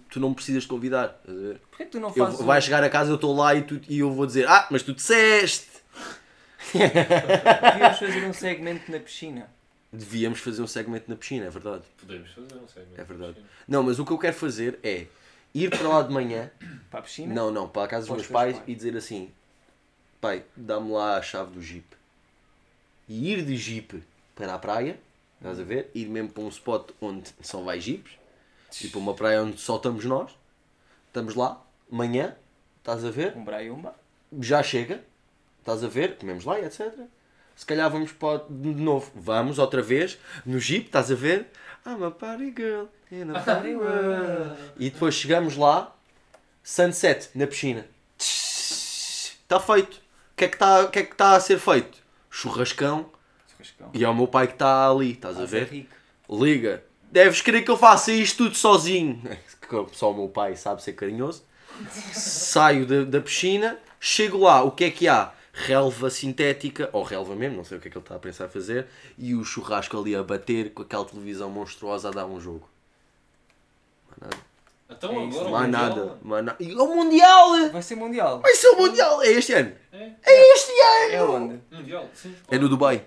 Tu 0.09 0.19
não 0.19 0.33
precisas 0.33 0.65
convidar. 0.65 1.21
Porquê 1.69 1.85
que 1.85 1.91
tu 1.91 1.99
não 2.01 2.09
Eu, 2.09 2.25
fazes. 2.25 2.41
vai 2.41 2.61
chegar 2.61 2.83
a 2.83 2.89
casa, 2.89 3.09
eu 3.09 3.15
estou 3.15 3.33
lá 3.35 3.55
e, 3.55 3.61
tu, 3.61 3.79
e 3.87 3.99
eu 3.99 4.11
vou 4.11 4.25
dizer: 4.25 4.47
Ah, 4.49 4.67
mas 4.69 4.83
tu 4.83 4.93
disseste! 4.93 5.67
Devíamos 6.73 7.99
fazer 7.99 8.25
um 8.25 8.33
segmento 8.33 8.91
na 8.91 8.99
piscina. 8.99 9.49
Devíamos 9.93 10.39
fazer 10.39 10.61
um 10.61 10.67
segmento 10.67 11.09
na 11.09 11.15
piscina, 11.15 11.45
é 11.45 11.49
verdade. 11.49 11.83
Podemos 11.97 12.29
fazer, 12.31 12.55
não 12.55 12.67
sei. 12.67 12.83
É 12.97 13.03
verdade. 13.03 13.37
Não, 13.67 13.81
mas 13.83 13.97
o 13.99 14.05
que 14.05 14.11
eu 14.11 14.17
quero 14.17 14.35
fazer 14.35 14.79
é 14.83 15.07
ir 15.53 15.69
para 15.69 15.87
lá 15.87 16.01
de 16.01 16.13
manhã. 16.13 16.49
Para 16.89 16.99
a 16.99 17.03
piscina? 17.03 17.33
Não, 17.33 17.51
não, 17.51 17.67
para 17.67 17.83
a 17.83 17.87
casa 17.87 18.07
dos 18.07 18.15
meus 18.15 18.27
pais 18.27 18.57
pais. 18.57 18.69
e 18.69 18.75
dizer 18.75 18.95
assim: 18.97 19.31
Pai, 20.19 20.43
dá-me 20.55 20.91
lá 20.91 21.17
a 21.17 21.21
chave 21.21 21.51
do 21.51 21.61
jeep. 21.61 21.85
E 23.07 23.31
ir 23.31 23.43
de 23.43 23.57
jeep 23.57 24.03
para 24.35 24.53
a 24.53 24.59
praia, 24.59 24.99
estás 25.37 25.59
a 25.59 25.63
ver? 25.63 25.89
Ir 25.93 26.07
mesmo 26.07 26.29
para 26.29 26.43
um 26.43 26.49
spot 26.49 26.91
onde 27.01 27.29
só 27.41 27.61
vai 27.61 27.79
jeeps, 27.79 28.11
tipo 28.69 28.99
uma 28.99 29.13
praia 29.13 29.43
onde 29.43 29.59
só 29.59 29.77
estamos 29.77 30.05
nós. 30.05 30.31
Estamos 31.07 31.35
lá, 31.35 31.61
manhã, 31.89 32.35
estás 32.77 33.03
a 33.03 33.11
ver? 33.11 33.35
Um 33.35 33.43
braiumba. 33.43 33.95
Já 34.39 34.63
chega, 34.63 35.03
estás 35.59 35.83
a 35.83 35.87
ver? 35.87 36.17
Comemos 36.17 36.45
lá 36.45 36.59
e 36.59 36.65
etc. 36.65 36.93
Se 37.55 37.65
calhar 37.65 37.89
vamos 37.91 38.11
para 38.11 38.45
de 38.49 38.69
novo. 38.69 39.11
Vamos 39.13 39.59
outra 39.59 39.81
vez 39.81 40.17
no 40.45 40.59
jeep, 40.59 40.85
estás 40.85 41.11
a 41.11 41.15
ver? 41.15 41.47
I'm 41.85 42.03
a 42.03 42.11
party 42.11 42.51
girl 42.51 42.87
in 43.11 43.31
a 43.35 43.39
party 43.43 43.75
world. 43.75 44.55
E 44.77 44.89
depois 44.89 45.15
chegamos 45.15 45.55
lá, 45.57 45.93
sunset 46.63 47.29
na 47.35 47.47
piscina. 47.47 47.85
Está 48.17 49.59
feito. 49.59 49.95
O 49.97 50.35
que 50.37 50.45
é 50.45 50.47
que 50.47 50.55
está 50.55 50.87
que 50.87 50.99
é 50.99 51.03
que 51.03 51.15
tá 51.15 51.35
a 51.35 51.39
ser 51.39 51.59
feito? 51.59 51.97
Churrascão. 52.29 53.09
Churrascão. 53.51 53.89
E 53.93 54.03
é 54.03 54.09
o 54.09 54.15
meu 54.15 54.27
pai 54.27 54.47
que 54.47 54.53
está 54.53 54.89
ali, 54.89 55.11
estás 55.11 55.37
a 55.39 55.43
Ah, 55.43 55.45
ver? 55.45 55.87
Liga 56.29 56.83
Deves 57.11 57.41
querer 57.41 57.61
que 57.63 57.69
eu 57.69 57.77
faça 57.77 58.11
isto 58.11 58.45
tudo 58.45 58.55
sozinho. 58.55 59.21
Só 59.91 60.11
o 60.11 60.15
meu 60.15 60.29
pai 60.29 60.55
sabe 60.55 60.81
ser 60.81 60.93
carinhoso. 60.93 61.43
Saio 62.13 62.85
da, 62.85 63.03
da 63.03 63.21
piscina, 63.21 63.77
chego 63.99 64.39
lá, 64.39 64.63
o 64.63 64.71
que 64.71 64.85
é 64.85 64.91
que 64.91 65.07
há? 65.07 65.31
Relva 65.53 66.09
sintética, 66.09 66.89
ou 66.93 67.03
relva 67.03 67.35
mesmo, 67.35 67.57
não 67.57 67.63
sei 67.65 67.77
o 67.77 67.81
que 67.81 67.87
é 67.89 67.91
que 67.91 67.97
ele 67.97 68.03
está 68.03 68.15
a 68.15 68.19
pensar 68.19 68.47
fazer, 68.47 68.87
e 69.17 69.35
o 69.35 69.43
churrasco 69.43 69.97
ali 69.99 70.15
a 70.15 70.23
bater 70.23 70.71
com 70.73 70.81
aquela 70.81 71.03
televisão 71.05 71.49
monstruosa 71.49 72.07
a 72.07 72.11
dar 72.11 72.25
um 72.25 72.39
jogo. 72.39 72.69
Então 74.89 75.11
É 75.21 75.25
isso, 75.25 75.39
agora 75.39 75.49
o 75.49 75.51
Mais 75.51 75.65
Mundial- 75.65 75.89
nada, 75.95 76.17
mais 76.21 76.45
nada. 76.45 76.63
E 76.63 76.73
o 76.75 76.87
Mundial! 76.87 77.69
Vai 77.69 77.81
ser 77.81 77.95
mundial. 77.95 78.39
Vai 78.41 78.53
ser 78.55 78.67
o 78.69 78.77
Mundial! 78.77 79.21
É 79.23 79.27
este 79.31 79.53
ano! 79.53 79.73
É? 79.91 80.11
É 80.23 80.53
este 80.53 80.71
ano! 80.71 81.13
É 81.13 81.23
onde? 81.23 81.59
Mundial, 81.71 82.09
sim. 82.13 82.35
É 82.49 82.57
no 82.57 82.67
Dubai. 82.69 83.03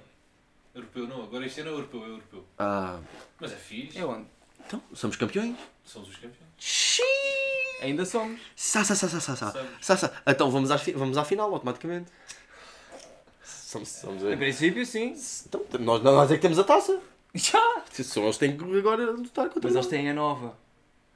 Europeu 0.75 1.07
não, 1.07 1.23
agora 1.23 1.47
este 1.47 1.61
ano 1.61 1.71
é 1.71 1.73
europeu, 1.75 2.05
é 2.05 2.09
europeu. 2.09 2.45
Ah, 2.59 2.99
Mas 3.39 3.53
é 3.53 3.57
fixe. 3.57 3.99
É 3.99 4.05
onde? 4.05 4.27
então, 4.67 4.83
somos 4.93 5.17
campeões. 5.17 5.57
Somos 5.85 6.09
os 6.09 6.17
campeões. 6.17 6.44
Xiii! 6.59 7.05
Ainda 7.83 8.05
somos. 8.05 8.41
Sa, 8.57 8.83
sa, 8.85 8.95
sa, 8.95 9.09
sa, 9.09 9.21
sa, 9.21 9.37
sa. 9.37 9.51
Somos. 9.53 9.69
Sa, 9.81 9.97
sa. 9.97 10.13
Então 10.27 10.51
vamos, 10.51 10.71
fi- 10.83 10.93
vamos 10.93 11.17
à 11.19 11.25
final 11.25 11.53
automaticamente. 11.53 12.11
Somos, 13.45 13.89
somos 13.89 14.23
Em 14.23 14.37
princípio, 14.37 14.87
sim. 14.87 15.15
então, 15.47 15.61
nós, 15.81 16.03
nós 16.03 16.31
é 16.31 16.37
que 16.37 16.43
temos 16.43 16.59
a 16.59 16.65
taça. 16.65 17.01
Já! 17.35 17.83
Só 17.93 18.21
eles 18.23 18.39
têm 18.39 18.57
que 18.57 18.79
agora 18.79 19.11
lutar 19.11 19.47
contra 19.49 19.63
Mas 19.65 19.75
nós. 19.75 19.87
eles 19.87 19.87
têm 19.89 20.09
a 20.11 20.15
nova. 20.15 20.57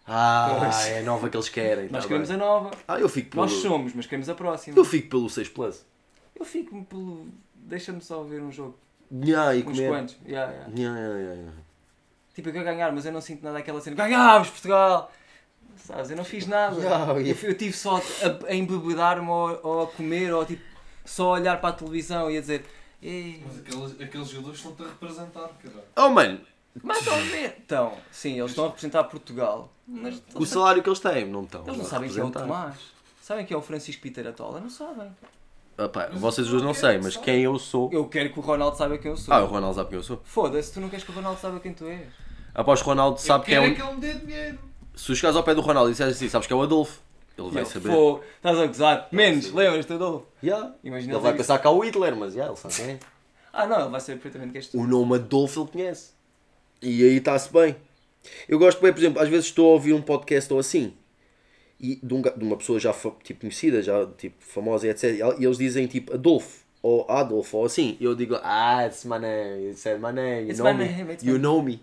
Ah, 0.07 0.57
Pois. 0.59 0.86
é 0.89 0.99
a 1.01 1.03
nova 1.03 1.28
que 1.28 1.36
eles 1.36 1.49
querem. 1.49 1.89
Nós 1.91 2.03
tá 2.03 2.09
queremos 2.09 2.28
bem. 2.28 2.36
a 2.36 2.41
nova. 2.41 2.70
Ah, 2.89 2.99
eu 2.99 3.09
fico 3.09 3.30
pelo... 3.30 3.43
Nós 3.43 3.53
somos, 3.53 3.93
mas 3.95 4.07
queremos 4.07 4.28
a 4.28 4.34
próxima. 4.34 4.76
Eu 4.76 4.84
fico 4.84 5.09
pelo 5.11 5.28
6 5.30 5.49
Plus. 5.51 5.84
Eu 6.34 6.45
fico 6.45 6.82
pelo. 6.86 7.28
Deixa-me 7.55 8.01
só 8.01 8.22
ver 8.24 8.41
um 8.43 8.51
jogo. 8.51 8.76
Nha, 9.11 9.55
e 9.55 9.59
Uns 9.61 9.64
comer. 9.64 9.89
quantos. 9.89 10.16
Yeah, 10.26 10.51
yeah. 10.53 10.68
Nha, 10.74 10.91
nha, 10.95 11.34
nha, 11.34 11.43
nha. 11.43 11.53
Tipo, 12.34 12.49
eu 12.49 12.53
quero 12.53 12.64
ganhar, 12.64 12.93
mas 12.93 13.05
eu 13.07 13.12
não 13.12 13.20
sinto 13.20 13.43
nada 13.45 13.59
aquela 13.59 13.80
cena. 13.80 13.97
Ganhámos, 13.97 14.49
Portugal! 14.49 15.12
Sabes, 15.78 16.10
eu 16.10 16.16
não 16.16 16.24
fiz 16.24 16.46
nada. 16.46 16.76
Eu, 17.20 17.34
fui- 17.34 17.50
eu 17.50 17.56
tive 17.56 17.72
só 17.76 17.96
a, 17.96 18.50
a 18.50 18.54
embebedar-me 18.54 19.28
ou, 19.28 19.60
ou 19.62 19.82
a 19.84 19.86
comer 19.86 20.32
ou 20.32 20.44
tipo, 20.44 20.62
só 21.04 21.28
a 21.28 21.38
olhar 21.40 21.60
para 21.60 21.70
a 21.70 21.72
televisão 21.72 22.30
e 22.30 22.36
a 22.36 22.40
dizer. 22.40 22.64
"Ei, 23.02 23.42
Mas 23.46 23.58
aqueles, 23.58 24.00
aqueles 24.00 24.28
jogadores 24.28 24.58
estão-te 24.58 24.82
a 24.82 24.86
representar, 24.86 25.48
caralho. 25.62 25.82
Oh, 25.96 26.08
mano, 26.10 26.40
Mais 26.82 27.06
ou 27.06 27.16
menos. 27.16 27.52
Então, 27.64 27.92
sim, 28.10 28.38
eles 28.38 28.50
estão 28.50 28.64
a 28.64 28.68
representar 28.68 29.04
Portugal. 29.04 29.72
Mas 29.86 30.20
o 30.34 30.44
salário 30.44 30.82
que 30.82 30.88
eles 30.88 30.98
têm, 31.00 31.26
não 31.26 31.44
estão. 31.44 31.62
eles 31.64 31.76
não 31.78 31.84
a 31.86 31.88
sabem 31.88 32.10
quem 32.10 32.20
é 32.20 32.24
o. 32.24 32.30
Tomás. 32.30 32.76
Sabem 33.22 33.46
quem 33.46 33.54
é 33.54 33.58
o 33.58 33.62
Francisco 33.62 34.02
Peter 34.02 34.26
Atola? 34.26 34.60
Não 34.60 34.68
sabem. 34.70 35.10
Ah, 35.78 35.88
pá, 35.88 36.08
Mas 36.10 36.20
vocês 36.20 36.48
dois 36.48 36.62
não 36.62 36.74
sei, 36.74 36.98
mas 36.98 37.16
quem 37.16 37.40
eu 37.42 37.56
sou. 37.58 37.88
Eu 37.92 38.06
quero 38.08 38.32
que 38.32 38.38
o 38.38 38.42
Ronaldo 38.42 38.76
saiba 38.76 38.98
quem 38.98 39.10
eu 39.10 39.16
sou. 39.16 39.32
Ah, 39.32 39.42
o 39.42 39.46
Ronaldo 39.46 39.76
sabe 39.76 39.90
quem 39.90 39.98
eu 39.98 40.02
sou. 40.02 40.20
Foda-se, 40.24 40.72
tu 40.74 40.80
não 40.80 40.88
queres 40.88 41.04
que 41.04 41.10
o 41.12 41.14
Ronaldo 41.14 41.40
saiba 41.40 41.60
quem 41.60 41.72
tu 41.72 41.86
és. 41.86 42.08
Após 42.54 42.80
o 42.80 42.84
Ronaldo 42.84 43.20
sabe 43.20 43.42
eu 43.42 43.46
quem 43.46 43.54
é 43.54 43.60
quero 43.60 43.72
o. 43.72 43.76
que 43.76 43.82
ele 43.82 43.94
me 43.94 44.00
dê 44.00 44.26
dinheiro. 44.26 44.58
Se 44.99 45.07
tu 45.07 45.14
chegares 45.16 45.36
ao 45.36 45.42
pé 45.44 45.55
do 45.55 45.61
Ronaldo 45.61 45.90
e 45.90 45.92
disseres 45.92 46.16
assim, 46.16 46.28
sabes 46.28 46.46
que 46.46 46.53
é 46.53 46.57
o 46.57 46.62
Adolfo, 46.62 47.01
ele 47.38 47.51
vai 47.51 47.64
saber. 47.64 47.88
Pô, 47.90 48.20
estás 48.36 48.59
a 48.59 48.66
gozar. 48.66 49.09
Menos, 49.12 49.53
lembras-te, 49.53 49.92
Adolfo? 49.92 50.26
Yeah. 50.42 50.74
Imagina 50.82 51.12
Ele 51.14 51.20
vai 51.22 51.32
dizer 51.32 51.42
pensar 51.44 51.59
que 51.61 51.66
é 51.66 51.70
o 51.70 51.78
Hitler, 51.80 52.16
mas 52.16 52.34
yeah, 52.34 52.51
ele 52.53 52.61
sabe 52.61 52.74
quem 52.74 52.84
é. 52.94 52.99
Ah, 53.53 53.66
não, 53.66 53.80
ele 53.82 53.88
vai 53.90 54.01
saber 54.01 54.14
perfeitamente 54.20 54.53
quem 54.53 54.59
és 54.59 54.68
tu. 54.68 54.78
O 54.78 54.86
nome 54.86 55.14
Adolfo 55.14 55.61
ele 55.62 55.68
conhece. 55.70 56.11
E 56.82 57.03
aí 57.05 57.16
está-se 57.18 57.53
bem. 57.53 57.76
Eu 58.49 58.59
gosto 58.59 58.80
bem, 58.82 58.92
por 58.92 58.99
exemplo, 58.99 59.22
às 59.22 59.28
vezes 59.28 59.46
estou 59.46 59.66
a 59.70 59.72
ouvir 59.74 59.92
um 59.92 60.03
podcast 60.03 60.53
ou 60.53 60.59
assim, 60.59 60.92
e 61.80 61.96
de, 62.03 62.12
um 62.14 62.20
ga- 62.20 62.30
de 62.36 62.44
uma 62.44 62.57
pessoa 62.57 62.78
já 62.80 62.92
fa- 62.92 63.12
tipo, 63.22 63.40
conhecida, 63.40 63.80
já 63.82 64.05
tipo, 64.07 64.36
famosa 64.44 64.86
e 64.86 64.90
etc. 64.90 65.05
E 65.38 65.44
eles 65.44 65.57
dizem 65.59 65.86
tipo 65.86 66.12
Adolfo, 66.12 66.64
ou 66.82 67.09
Adolfo, 67.09 67.57
ou 67.59 67.64
assim. 67.64 67.96
E 68.01 68.05
eu 68.05 68.14
digo, 68.16 68.36
ah, 68.42 68.84
it's 68.86 69.05
my 69.05 69.18
name, 69.18 69.70
it's 69.70 69.84
my 69.84 70.12
name, 70.12 70.42
you 70.42 70.51
It's 70.51 70.59
know 70.59 70.72
my 70.74 70.78
me. 70.78 70.84
name, 70.92 71.12
it's 71.12 71.24
you 71.24 71.34
my- 71.34 71.38
know 71.38 71.62
me. 71.62 71.80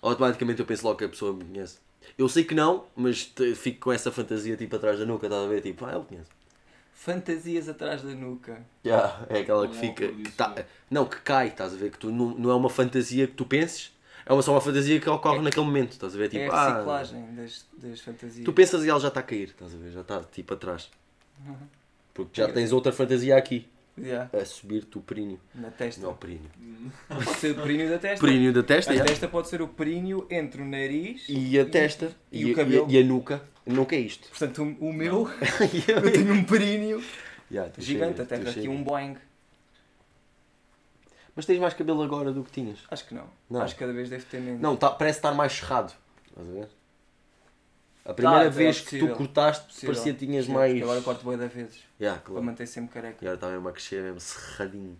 Automaticamente 0.00 0.60
eu 0.60 0.66
penso 0.66 0.86
logo 0.86 0.96
que 0.98 1.04
a 1.04 1.08
pessoa 1.08 1.32
me 1.32 1.44
conhece. 1.44 1.78
Eu 2.18 2.28
sei 2.28 2.44
que 2.44 2.54
não, 2.54 2.86
mas 2.96 3.24
te- 3.26 3.54
fico 3.54 3.80
com 3.80 3.92
essa 3.92 4.10
fantasia 4.10 4.56
tipo 4.56 4.74
atrás 4.76 4.98
da 4.98 5.04
nuca, 5.04 5.26
estás 5.26 5.44
a 5.44 5.48
ver? 5.48 5.60
Tipo, 5.60 5.84
ah, 5.84 5.94
ele 5.94 6.04
conhece. 6.04 6.30
Fantasias 6.94 7.68
atrás 7.68 8.02
da 8.02 8.10
nuca. 8.14 8.64
Yeah, 8.84 9.26
é 9.28 9.40
aquela 9.40 9.68
que 9.68 9.74
Não, 9.74 9.80
fica. 9.80 10.08
por 10.08 10.16
que 10.22 10.32
tá- 10.32 10.64
não, 10.90 11.04
que 11.04 11.20
cai, 11.20 11.48
estás 11.48 11.74
a 11.74 11.76
ver? 11.76 11.90
Que 11.90 11.98
tu 11.98 12.10
não, 12.10 12.30
não 12.30 12.50
é 12.50 12.54
uma 12.54 12.70
fantasia 12.70 13.26
que 13.26 13.34
tu 13.34 13.44
penses, 13.44 13.92
é 14.24 14.32
uma, 14.32 14.42
só 14.42 14.52
uma 14.52 14.60
fantasia 14.60 14.98
que 14.98 15.08
ocorre 15.08 15.38
É- 15.38 15.42
naquele 15.42 15.66
momento, 15.66 15.92
estás 15.92 16.14
a 16.14 16.18
ver? 16.18 16.28
Tipo, 16.30 16.44
é 16.44 16.48
a 16.48 16.52
ah, 16.52 16.72
reciclagem 16.72 17.34
das, 17.34 17.66
das 17.74 18.00
fantasias. 18.00 18.44
tu 18.44 18.52
pensas 18.52 18.84
e 18.84 18.88
ela 18.88 18.98
já 18.98 19.08
está 19.08 19.20
a 19.20 19.22
cair, 19.22 19.48
estás 19.50 19.74
a 19.74 19.76
ver? 19.76 19.92
Já 19.92 20.00
está 20.00 20.20
tipo 20.24 20.54
atrás. 20.54 20.90
Uhum. 21.46 21.54
Porque 22.14 22.40
já 22.40 22.50
tens 22.50 22.72
outra 22.72 22.92
fantasia 22.92 23.36
aqui, 23.36 23.68
Yeah, 23.98 24.28
a 24.38 24.44
subir-te 24.44 24.98
o 24.98 25.00
períneo. 25.00 25.40
na 25.54 25.70
testa. 25.70 26.02
Não, 26.02 26.10
o 26.10 26.14
períneo. 26.14 26.50
Pode 27.08 27.30
ser 27.36 27.52
o 27.52 27.62
períneo 27.62 27.88
da 27.90 27.98
testa. 27.98 28.26
Períneo 28.26 28.52
da 28.52 28.62
testa, 28.62 28.90
A 28.90 28.94
yeah. 28.94 29.10
testa 29.10 29.26
pode 29.28 29.48
ser 29.48 29.62
o 29.62 29.68
períneo 29.68 30.26
entre 30.30 30.60
o 30.60 30.64
nariz 30.66 31.24
e 31.28 31.58
a 31.58 31.64
testa, 31.64 32.14
e, 32.30 32.42
e, 32.42 32.52
o 32.52 32.54
cabelo. 32.54 32.86
e 32.90 32.98
a 32.98 33.02
nuca. 33.04 33.42
Nunca 33.64 33.96
é 33.96 34.00
isto. 34.00 34.28
Portanto, 34.28 34.62
o, 34.62 34.88
o 34.88 34.92
meu, 34.92 35.28
eu 35.88 36.12
tenho 36.12 36.32
um 36.34 36.44
períneo 36.44 37.02
Yeah, 37.50 37.70
tu 37.72 37.80
gigante, 37.80 38.16
chegas, 38.18 38.32
até 38.32 38.36
tu 38.38 38.42
aqui 38.50 38.60
chegas. 38.62 38.68
um 38.78 38.82
Boeing. 38.82 39.16
Mas 41.34 41.46
tens 41.46 41.58
mais 41.60 41.74
cabelo 41.74 42.02
agora 42.02 42.32
do 42.32 42.42
que 42.42 42.50
tinhas. 42.50 42.78
Acho 42.90 43.06
que 43.06 43.14
não. 43.14 43.26
Não. 43.48 43.60
Acho 43.62 43.74
que 43.74 43.80
cada 43.80 43.92
vez 43.92 44.08
deve 44.10 44.24
ter 44.24 44.40
menos. 44.40 44.60
Não, 44.60 44.76
tá, 44.76 44.90
parece 44.90 45.18
estar 45.18 45.32
mais 45.32 45.52
cerrado. 45.52 45.92
Estás 46.28 46.48
a 46.48 46.52
ver? 46.52 46.68
A 48.08 48.14
primeira 48.14 48.44
é 48.44 48.50
vez 48.50 48.78
que 48.78 48.84
possível. 48.84 49.08
tu 49.08 49.16
cortaste, 49.16 49.66
Possível. 49.66 49.90
parecia 49.94 50.14
que 50.14 50.26
tinhas 50.26 50.46
Sim, 50.46 50.52
mais. 50.52 50.82
Agora 50.82 51.00
corto 51.02 51.24
boa 51.24 51.36
da 51.36 51.46
vezes. 51.46 51.80
Yeah, 52.00 52.20
Para 52.20 52.30
claro. 52.30 52.44
manter 52.44 52.66
sempre 52.66 52.92
careca. 52.94 53.16
E 53.24 53.26
agora 53.26 53.34
está 53.34 53.48
mesmo 53.50 53.68
a 53.68 53.72
crescer, 53.72 54.02
mesmo 54.02 54.20
cerradinho. 54.20 54.96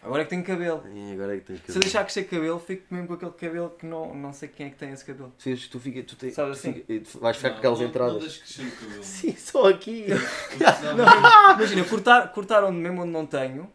Agora 0.00 0.22
é 0.22 0.24
que 0.24 0.30
tenho 0.30 0.44
cabelo. 0.44 0.84
E 0.94 1.12
agora 1.12 1.34
é 1.34 1.40
que 1.40 1.44
tens 1.44 1.56
Se 1.56 1.62
eu 1.62 1.66
cabelo. 1.66 1.80
deixar 1.84 2.04
crescer 2.04 2.24
cabelo, 2.24 2.58
fico 2.60 2.84
mesmo 2.90 3.08
com 3.08 3.14
aquele 3.14 3.32
cabelo 3.32 3.70
que 3.70 3.84
não, 3.84 4.14
não 4.14 4.32
sei 4.32 4.48
quem 4.48 4.66
é 4.66 4.70
que 4.70 4.76
tem 4.76 4.92
esse 4.92 5.04
cabelo. 5.04 5.32
Sim, 5.38 5.56
tu, 5.70 5.80
fica, 5.80 6.02
tu, 6.04 6.14
te, 6.14 6.30
Sabes 6.30 6.58
assim? 6.58 6.72
fica- 6.74 7.00
tu 7.10 7.18
vais 7.18 7.36
ficar 7.36 7.48
com 7.50 7.54
Não, 7.54 7.58
aquelas 7.58 7.78
não- 7.80 7.84
Não 7.84 7.90
entradas. 7.90 8.18
deixes 8.20 8.38
crescer 8.42 8.62
o 8.62 8.76
cabelo. 8.80 9.02
Sim, 9.04 9.36
só 9.36 9.68
aqui. 9.68 10.06
Não, 10.96 11.54
Imagina, 11.56 11.84
cortar, 11.84 12.32
cortar 12.32 12.64
onde 12.64 12.78
mesmo 12.78 13.02
onde 13.02 13.10
não 13.10 13.26
tenho 13.26 13.68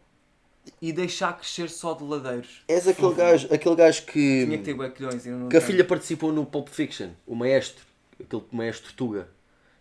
e 0.80 0.92
deixar 0.92 1.36
crescer 1.36 1.68
só 1.68 1.92
de 1.94 2.02
ladeiros. 2.04 2.64
És 2.68 2.88
aquele 2.88 3.14
gajo, 3.14 3.48
aquele 3.52 3.74
gajo 3.76 4.02
que, 4.06 4.44
Tinha 4.46 4.58
que 4.58 4.64
ter 4.64 4.70
e 4.70 5.28
não 5.30 5.48
que 5.50 5.56
a 5.56 5.60
filha 5.60 5.84
participou 5.84 6.32
no 6.32 6.46
Pulp 6.46 6.68
Fiction, 6.68 7.10
o 7.26 7.34
maestro, 7.34 7.84
aquele 8.22 8.42
maestro 8.52 8.92
Tuga, 8.94 9.28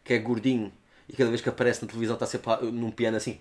que 0.04 0.14
é 0.14 0.20
gordinho 0.20 0.72
e 1.08 1.16
cada 1.16 1.30
vez 1.30 1.42
que 1.42 1.50
aparece 1.50 1.82
na 1.82 1.88
televisão 1.88 2.16
está 2.16 2.26
sempre 2.26 2.50
lá, 2.50 2.62
num 2.62 2.92
piano 2.92 3.18
assim. 3.18 3.40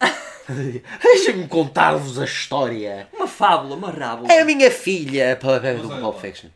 Deixa-me 1.02 1.46
contar-vos 1.48 2.18
a 2.18 2.24
história. 2.24 3.08
Uma 3.12 3.26
fábula, 3.26 3.76
uma 3.76 3.90
rábula. 3.90 4.32
É 4.32 4.40
a 4.40 4.44
minha 4.44 4.70
filha 4.70 5.36
do 5.36 5.88
Pulp. 6.00 6.20
Fiction. 6.20 6.50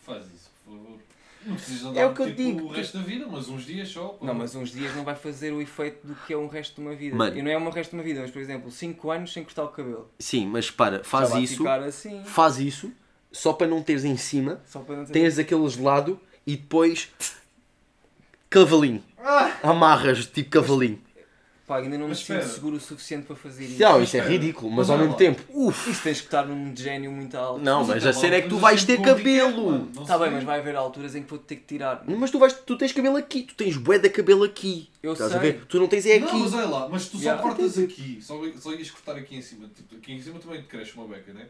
Faz 0.00 0.24
isso, 0.26 0.50
por 0.64 0.74
favor. 0.74 0.98
Não 1.46 1.54
precisas 1.54 1.84
andar 1.84 2.00
É 2.00 2.06
o 2.06 2.14
que 2.14 2.22
eu 2.22 2.34
digo, 2.34 2.66
o 2.66 2.68
resto 2.68 2.98
da 2.98 3.04
vida, 3.04 3.26
mas 3.30 3.48
uns 3.48 3.64
dias 3.64 3.88
só. 3.88 4.18
Não, 4.20 4.34
mas 4.34 4.54
uns 4.54 4.70
dias 4.70 4.94
não 4.94 5.04
vai 5.04 5.14
fazer 5.14 5.52
o 5.52 5.62
efeito 5.62 6.06
do 6.06 6.14
que 6.14 6.32
é 6.32 6.36
um 6.36 6.48
resto 6.48 6.74
de 6.74 6.80
uma 6.80 6.94
vida. 6.94 7.16
Mano. 7.16 7.38
E 7.38 7.42
não 7.42 7.50
é 7.50 7.56
um 7.56 7.70
resto 7.70 7.90
de 7.90 7.96
uma 7.96 8.02
vida, 8.02 8.20
mas 8.20 8.30
por 8.30 8.40
exemplo, 8.40 8.70
5 8.70 9.10
anos 9.10 9.32
sem 9.32 9.44
cortar 9.44 9.64
o 9.64 9.68
cabelo. 9.68 10.10
Sim, 10.18 10.46
mas 10.46 10.70
para, 10.70 11.02
faz 11.04 11.34
isso, 11.34 11.58
ficar 11.58 11.82
assim, 11.82 12.22
faz 12.24 12.58
isso, 12.58 12.92
só 13.32 13.52
para 13.52 13.66
não 13.66 13.82
teres 13.82 14.04
em 14.04 14.16
cima, 14.16 14.60
só 14.66 14.80
para 14.80 14.96
não 14.96 15.04
ter... 15.04 15.12
tens 15.12 15.38
aquele 15.38 15.66
gelado 15.68 16.20
e 16.48 16.56
depois 16.56 17.10
cavalinho. 18.48 19.02
Amarras 19.62 20.26
tipo 20.26 20.50
cavalinho. 20.50 20.98
Pá, 21.66 21.76
ainda 21.80 21.98
não 21.98 22.04
me 22.04 22.08
Mas 22.08 22.20
sinto 22.20 22.36
espera. 22.38 22.48
seguro 22.48 22.76
o 22.76 22.80
suficiente 22.80 23.26
para 23.26 23.36
fazer 23.36 23.66
isso. 23.66 23.78
Não, 23.82 24.02
isso 24.02 24.16
é 24.16 24.26
ridículo, 24.26 24.70
mas 24.70 24.88
Mas 24.88 24.90
ao 24.90 24.96
mesmo 24.96 25.14
tempo, 25.16 25.42
uff. 25.52 25.90
Isso 25.90 26.02
tens 26.02 26.18
que 26.18 26.26
estar 26.26 26.46
num 26.46 26.74
gênio 26.74 27.12
muito 27.12 27.36
alto. 27.36 27.62
Não, 27.62 27.84
mas 27.84 27.98
até 27.98 28.08
a 28.08 28.12
cena 28.14 28.36
é 28.36 28.40
que 28.40 28.48
tu 28.48 28.56
vais 28.56 28.82
ter 28.84 28.98
cabelo. 29.02 29.86
Não 29.94 30.02
Está 30.02 30.16
bem, 30.18 30.30
mas 30.30 30.44
vai 30.44 30.60
haver 30.60 30.74
alturas 30.76 31.14
em 31.14 31.22
que 31.22 31.28
vou 31.28 31.38
ter 31.38 31.56
que 31.56 31.64
tirar. 31.66 32.02
Mas 32.06 32.30
tu, 32.30 32.38
vais, 32.38 32.54
tu 32.54 32.74
tens 32.78 32.90
cabelo 32.92 33.18
aqui, 33.18 33.42
tu 33.42 33.54
tens 33.54 33.76
bué 33.76 33.98
de 33.98 34.08
cabelo 34.08 34.44
aqui. 34.44 34.88
Eu 35.02 35.12
Estás 35.12 35.30
a 35.34 35.38
sei. 35.38 35.52
ver? 35.52 35.64
Tu 35.66 35.78
não 35.78 35.86
tens 35.88 36.06
é 36.06 36.18
Não, 36.18 36.28
aqui. 36.28 36.38
mas 36.38 36.54
olha 36.54 36.66
lá, 36.68 36.88
mas 36.88 37.06
tu 37.06 37.18
só 37.18 37.36
cortas 37.36 37.78
aqui, 37.78 38.18
só, 38.22 38.40
só 38.58 38.72
ias 38.72 38.90
cortar 38.90 39.16
aqui 39.16 39.36
em 39.36 39.42
cima. 39.42 39.68
Tipo, 39.76 39.94
aqui 39.96 40.12
em 40.14 40.22
cima 40.22 40.38
também 40.40 40.62
te 40.62 40.68
cresce 40.68 40.94
uma 40.94 41.06
beca, 41.06 41.34
né? 41.34 41.48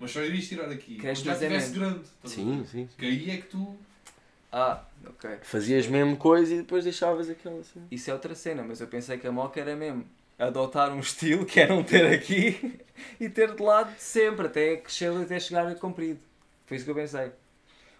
Mas 0.00 0.10
só 0.10 0.20
irias 0.20 0.48
tirar 0.48 0.68
aqui. 0.68 0.96
Cresce, 0.96 1.22
já 1.22 1.30
mas 1.30 1.42
é 1.42 1.46
estivesse 1.46 1.72
grande. 1.78 2.00
a 2.24 2.28
Sim, 2.28 2.62
ver? 2.62 2.66
sim. 2.66 2.88
Que 2.98 3.06
aí 3.06 3.30
é 3.30 3.36
que 3.36 3.46
tu. 3.46 3.76
Ah, 4.52 4.82
ok. 5.06 5.30
Fazias 5.42 5.86
mesmo 5.86 6.16
coisa 6.16 6.54
e 6.54 6.58
depois 6.58 6.84
deixavas 6.84 7.30
aquela 7.30 7.60
assim. 7.60 7.82
Isso 7.90 8.10
é 8.10 8.12
outra 8.12 8.34
cena, 8.34 8.62
mas 8.62 8.80
eu 8.80 8.86
pensei 8.88 9.16
que 9.18 9.26
a 9.26 9.32
moca 9.32 9.60
era 9.60 9.76
mesmo 9.76 10.04
adotar 10.38 10.90
um 10.92 11.00
estilo 11.00 11.44
que 11.44 11.60
é 11.60 11.68
não 11.68 11.82
ter 11.84 12.06
aqui 12.12 12.80
e 13.20 13.28
ter 13.28 13.54
de 13.54 13.62
lado 13.62 13.92
sempre, 13.98 14.46
até 14.46 14.76
crescer 14.76 15.12
até 15.16 15.38
chegar 15.38 15.66
a 15.66 15.74
comprido. 15.74 16.18
Foi 16.66 16.76
isso 16.76 16.84
que 16.84 16.90
eu 16.90 16.94
pensei. 16.94 17.30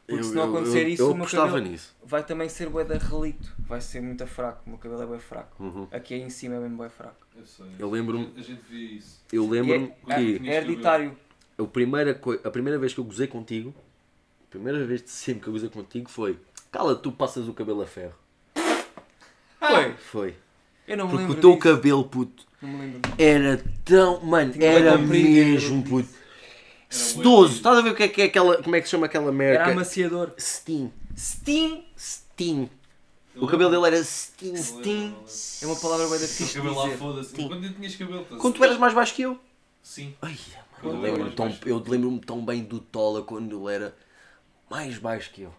Porque 0.07 0.25
se 0.25 0.35
não 0.35 0.43
acontecer 0.51 0.89
isso, 0.89 1.03
eu 1.03 1.13
o 1.13 1.15
meu 1.15 1.27
cabelo 1.27 1.59
nisso. 1.59 1.95
vai 2.03 2.25
também 2.25 2.49
ser 2.49 2.69
bué 2.69 2.83
de 2.83 2.99
relito. 2.99 3.55
Vai 3.61 3.81
ser 3.81 4.01
muito 4.03 4.27
fraco. 4.27 4.63
O 4.67 4.71
meu 4.71 4.79
cabelo 4.79 5.03
é 5.03 5.07
bué 5.07 5.19
fraco. 5.21 5.63
Uhum. 5.63 5.87
Aqui 5.93 6.17
em 6.17 6.29
cima 6.29 6.57
é 6.57 6.59
mesmo 6.59 6.77
bué 6.79 6.89
fraco. 6.89 7.25
Eu 7.37 7.47
sei. 7.47 7.67
Eu 7.79 7.89
lembro-me- 7.89 8.33
A 8.37 8.43
gente 8.43 8.61
via 8.69 8.91
isso. 8.99 9.21
Eu 9.33 9.49
lembro-me 9.49 9.87
E 10.09 10.13
é, 10.13 10.17
que 10.39 10.49
é 10.49 10.57
hereditário. 10.57 11.17
a 11.57 11.65
primeira, 11.65 12.21
a 12.43 12.51
primeira 12.51 12.77
vez 12.77 12.93
que 12.93 12.99
eu 12.99 13.05
gozei 13.05 13.29
contigo, 13.29 13.73
a 14.51 14.57
primeira 14.59 14.85
vez 14.85 15.03
de 15.03 15.11
sempre 15.11 15.43
que 15.43 15.49
eu 15.49 15.53
gozei 15.53 15.69
contigo 15.69 16.11
foi 16.11 16.37
Cala, 16.73 16.95
tu 16.97 17.11
passas 17.13 17.49
o 17.49 17.53
cabelo 17.55 17.83
a 17.83 17.87
ferro. 17.87 18.15
Foi. 19.59 19.93
Foi. 19.95 20.37
Eu 20.87 20.97
não 20.97 21.05
me 21.07 21.11
Porque 21.13 21.23
lembro 21.25 21.39
o 21.39 21.41
teu 21.41 21.51
disso. 21.51 21.63
cabelo, 21.63 22.05
puto, 22.05 22.45
Não 22.63 22.69
me 22.71 22.79
lembro. 22.81 23.01
era 23.19 23.65
tão. 23.85 24.21
Mano, 24.21 24.53
Tinha 24.53 24.67
era 24.67 24.99
comprido, 24.99 25.29
mesmo, 25.29 25.83
puto. 25.85 26.09
sedoso. 26.89 27.57
Estás 27.57 27.79
a 27.79 27.81
ver 27.81 27.91
o 27.91 27.95
que 27.95 28.03
é 28.05 28.09
que 28.09 28.23
é 28.23 28.25
aquela. 28.27 28.63
Como 28.63 28.75
é 28.77 28.81
que 28.81 28.87
se 28.87 28.93
chama 28.93 29.07
aquela 29.07 29.25
Era 29.27 29.33
merda? 29.33 29.73
amaciador. 29.73 30.33
Steam. 30.39 30.93
Steam. 31.17 31.85
Steam. 31.99 32.71
O 33.37 33.47
cabelo 33.47 33.71
dele 33.71 33.87
era 33.87 34.03
Steam. 34.05 34.57
Steam. 34.57 35.15
É 35.63 35.67
uma 35.67 35.77
palavra 35.77 36.09
bem 36.09 36.19
da 36.19 36.25
O 36.25 36.29
fixe 36.29 36.45
de 36.53 36.55
cabelo 36.57 36.75
lá 36.77 36.85
dizer. 36.85 36.97
foda-se. 36.99 37.35
Sim. 37.37 37.49
Quando 37.49 37.65
eu 37.65 37.73
tinhas 37.75 37.97
cabelo, 37.97 38.27
a 38.31 38.37
Quando 38.37 38.55
tu 38.55 38.65
eras 38.65 38.79
mais 38.79 38.95
baixo 38.95 39.15
que 39.15 39.23
eu. 39.23 39.39
Sim. 39.83 40.15
Ai, 40.23 40.37
Quando 40.81 40.97
eu 40.97 41.01
lembro-me 41.03 41.27
era 41.29 41.37
tão, 41.37 41.47
baixo. 41.49 41.61
eu 41.69 41.83
lembro-me 41.87 42.21
tão 42.21 42.45
bem 42.45 42.63
do 42.65 42.81
Tola 42.81 43.23
quando 43.23 43.69
ele 43.69 43.75
era 43.75 43.97
mais 44.71 44.97
baixo 44.99 45.31
que 45.33 45.43
eu. 45.43 45.53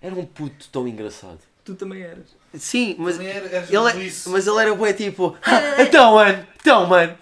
Era 0.00 0.14
um 0.14 0.24
puto 0.26 0.68
tão 0.70 0.86
engraçado. 0.86 1.38
Tu 1.64 1.74
também 1.74 2.02
eras. 2.02 2.36
Sim, 2.52 2.94
mas 2.98 3.16
Também 3.16 3.32
era- 3.32 3.46
eras 3.48 3.68
ele, 3.70 4.08
é- 4.08 4.12
mas 4.30 4.46
ele 4.46 4.58
era 4.58 4.74
bué 4.74 4.92
tipo, 4.92 5.34
"Ah, 5.42 5.80
então 5.82 6.14
mano, 6.14 6.46
então 6.60 6.86
mano. 6.86 7.18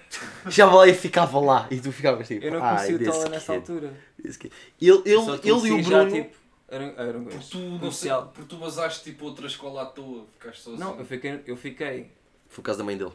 Já 0.48 0.66
lá 0.66 0.86
e 0.88 0.92
ficava 0.94 1.38
lá. 1.38 1.68
E 1.70 1.78
tu 1.80 1.92
ficavas 1.92 2.26
tipo, 2.26 2.44
Eu 2.44 2.52
não 2.52 2.62
"Ai, 2.64 2.74
conheci 2.88 2.94
o 3.08 3.12
Tola 3.12 3.28
nessa 3.28 3.52
kid, 3.52 3.70
altura. 3.72 3.94
kid." 4.20 4.52
Ele, 4.80 5.02
ele, 5.06 5.30
ele 5.44 5.68
e 5.68 5.72
o 5.72 5.82
Bruno. 5.84 6.10
tipo, 6.12 6.36
eram, 6.68 6.86
eram 6.98 7.24
Porque 7.24 7.38
tu, 7.50 7.58
comercial. 7.78 8.32
porque 8.34 8.48
tu 8.48 8.56
basaste 8.56 9.04
tipo 9.04 9.24
outra 9.26 9.46
escola 9.46 9.82
à 9.82 9.86
toa. 9.86 10.26
Ficaste 10.38 10.62
sozinho. 10.62 10.80
Não, 10.84 10.98
eu 10.98 11.04
fiquei, 11.06 11.40
eu 11.46 11.56
fiquei. 11.56 12.10
Foi 12.48 12.56
por 12.56 12.62
causa 12.62 12.78
da 12.78 12.84
mãe 12.84 12.96
dele. 12.98 13.12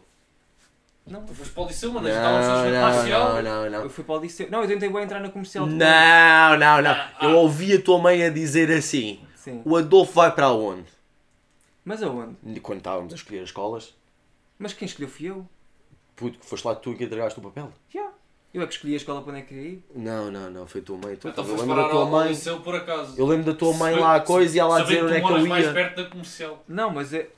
Não, 1.07 1.23
Tu 1.25 1.33
foste 1.33 1.53
para 1.53 1.63
o 1.63 1.67
liceu, 1.67 1.91
mano. 1.93 2.07
Não, 2.07 2.15
não, 2.15 3.11
não, 3.11 3.41
não, 3.41 3.65
eu 3.65 3.71
não. 3.83 3.89
fui 3.89 4.03
para 4.03 4.15
o 4.15 4.19
liceu. 4.21 4.49
Não, 4.51 4.61
eu 4.61 4.67
tentei 4.67 4.89
bem 4.89 5.03
entrar 5.03 5.19
na 5.21 5.29
comercial. 5.29 5.65
depois. 5.65 5.79
Não, 5.79 6.57
não, 6.57 6.81
não. 6.81 6.91
Ah, 6.91 7.11
Eu 7.21 7.37
ouvi 7.37 7.73
a 7.73 7.81
tua 7.81 7.97
mãe 7.97 8.23
a 8.25 8.29
dizer 8.29 8.69
assim: 8.71 9.19
Sim. 9.35 9.61
o 9.65 9.77
Adolfo 9.77 10.13
vai 10.13 10.31
para 10.33 10.51
onde? 10.51 10.85
Mas 11.85 12.03
aonde? 12.03 12.59
Quando 12.59 12.79
estávamos 12.79 13.13
a 13.13 13.15
escolher 13.15 13.39
as 13.39 13.45
escolas, 13.49 13.95
Mas 14.59 14.73
quem 14.73 14.85
escolheu 14.85 15.09
fui 15.09 15.29
eu. 15.29 15.47
puto, 16.15 16.37
foste 16.41 16.65
lá 16.65 16.75
tu 16.75 16.93
que 16.93 17.05
entregaste 17.05 17.39
o 17.39 17.41
papel. 17.43 17.71
Já. 17.93 18.09
Eu 18.53 18.61
é 18.63 18.65
que 18.67 18.73
escolhi 18.73 18.93
a 18.93 18.97
escola 18.97 19.21
para 19.21 19.31
onde 19.31 19.41
é 19.41 19.43
que 19.43 19.49
queria 19.53 19.69
ir. 19.71 19.85
Não, 19.95 20.31
não, 20.31 20.49
não, 20.49 20.65
foi 20.67 20.81
a 20.81 20.83
tua 20.83 20.97
mãe. 20.97 21.15
Tu, 21.15 21.27
Então 21.27 21.45
eu 21.47 21.55
lembro 21.57 21.75
da 21.75 21.89
tua 21.89 22.05
mãe. 22.05 22.29
liceu 22.29 22.59
por 22.61 22.75
acaso. 22.75 23.13
Eu 23.17 23.25
lembro 23.27 23.53
da 23.53 23.57
tua 23.57 23.73
mãe 23.73 23.91
Saber- 23.91 24.03
lá 24.03 24.15
a 24.15 24.19
coisa 24.21 24.55
e 24.55 24.59
ela 24.59 24.79
a 24.79 24.81
dizer 24.81 25.03
onde 25.03 25.13
é 25.13 25.19
que 25.19 25.25
eu 25.25 25.29
moras 25.29 25.47
mais 25.47 25.65
ia. 25.65 25.73
perto 25.73 25.95
da 26.03 26.09
comercial. 26.09 26.63
Não, 26.67 26.89
mas 26.89 27.13
é. 27.13 27.29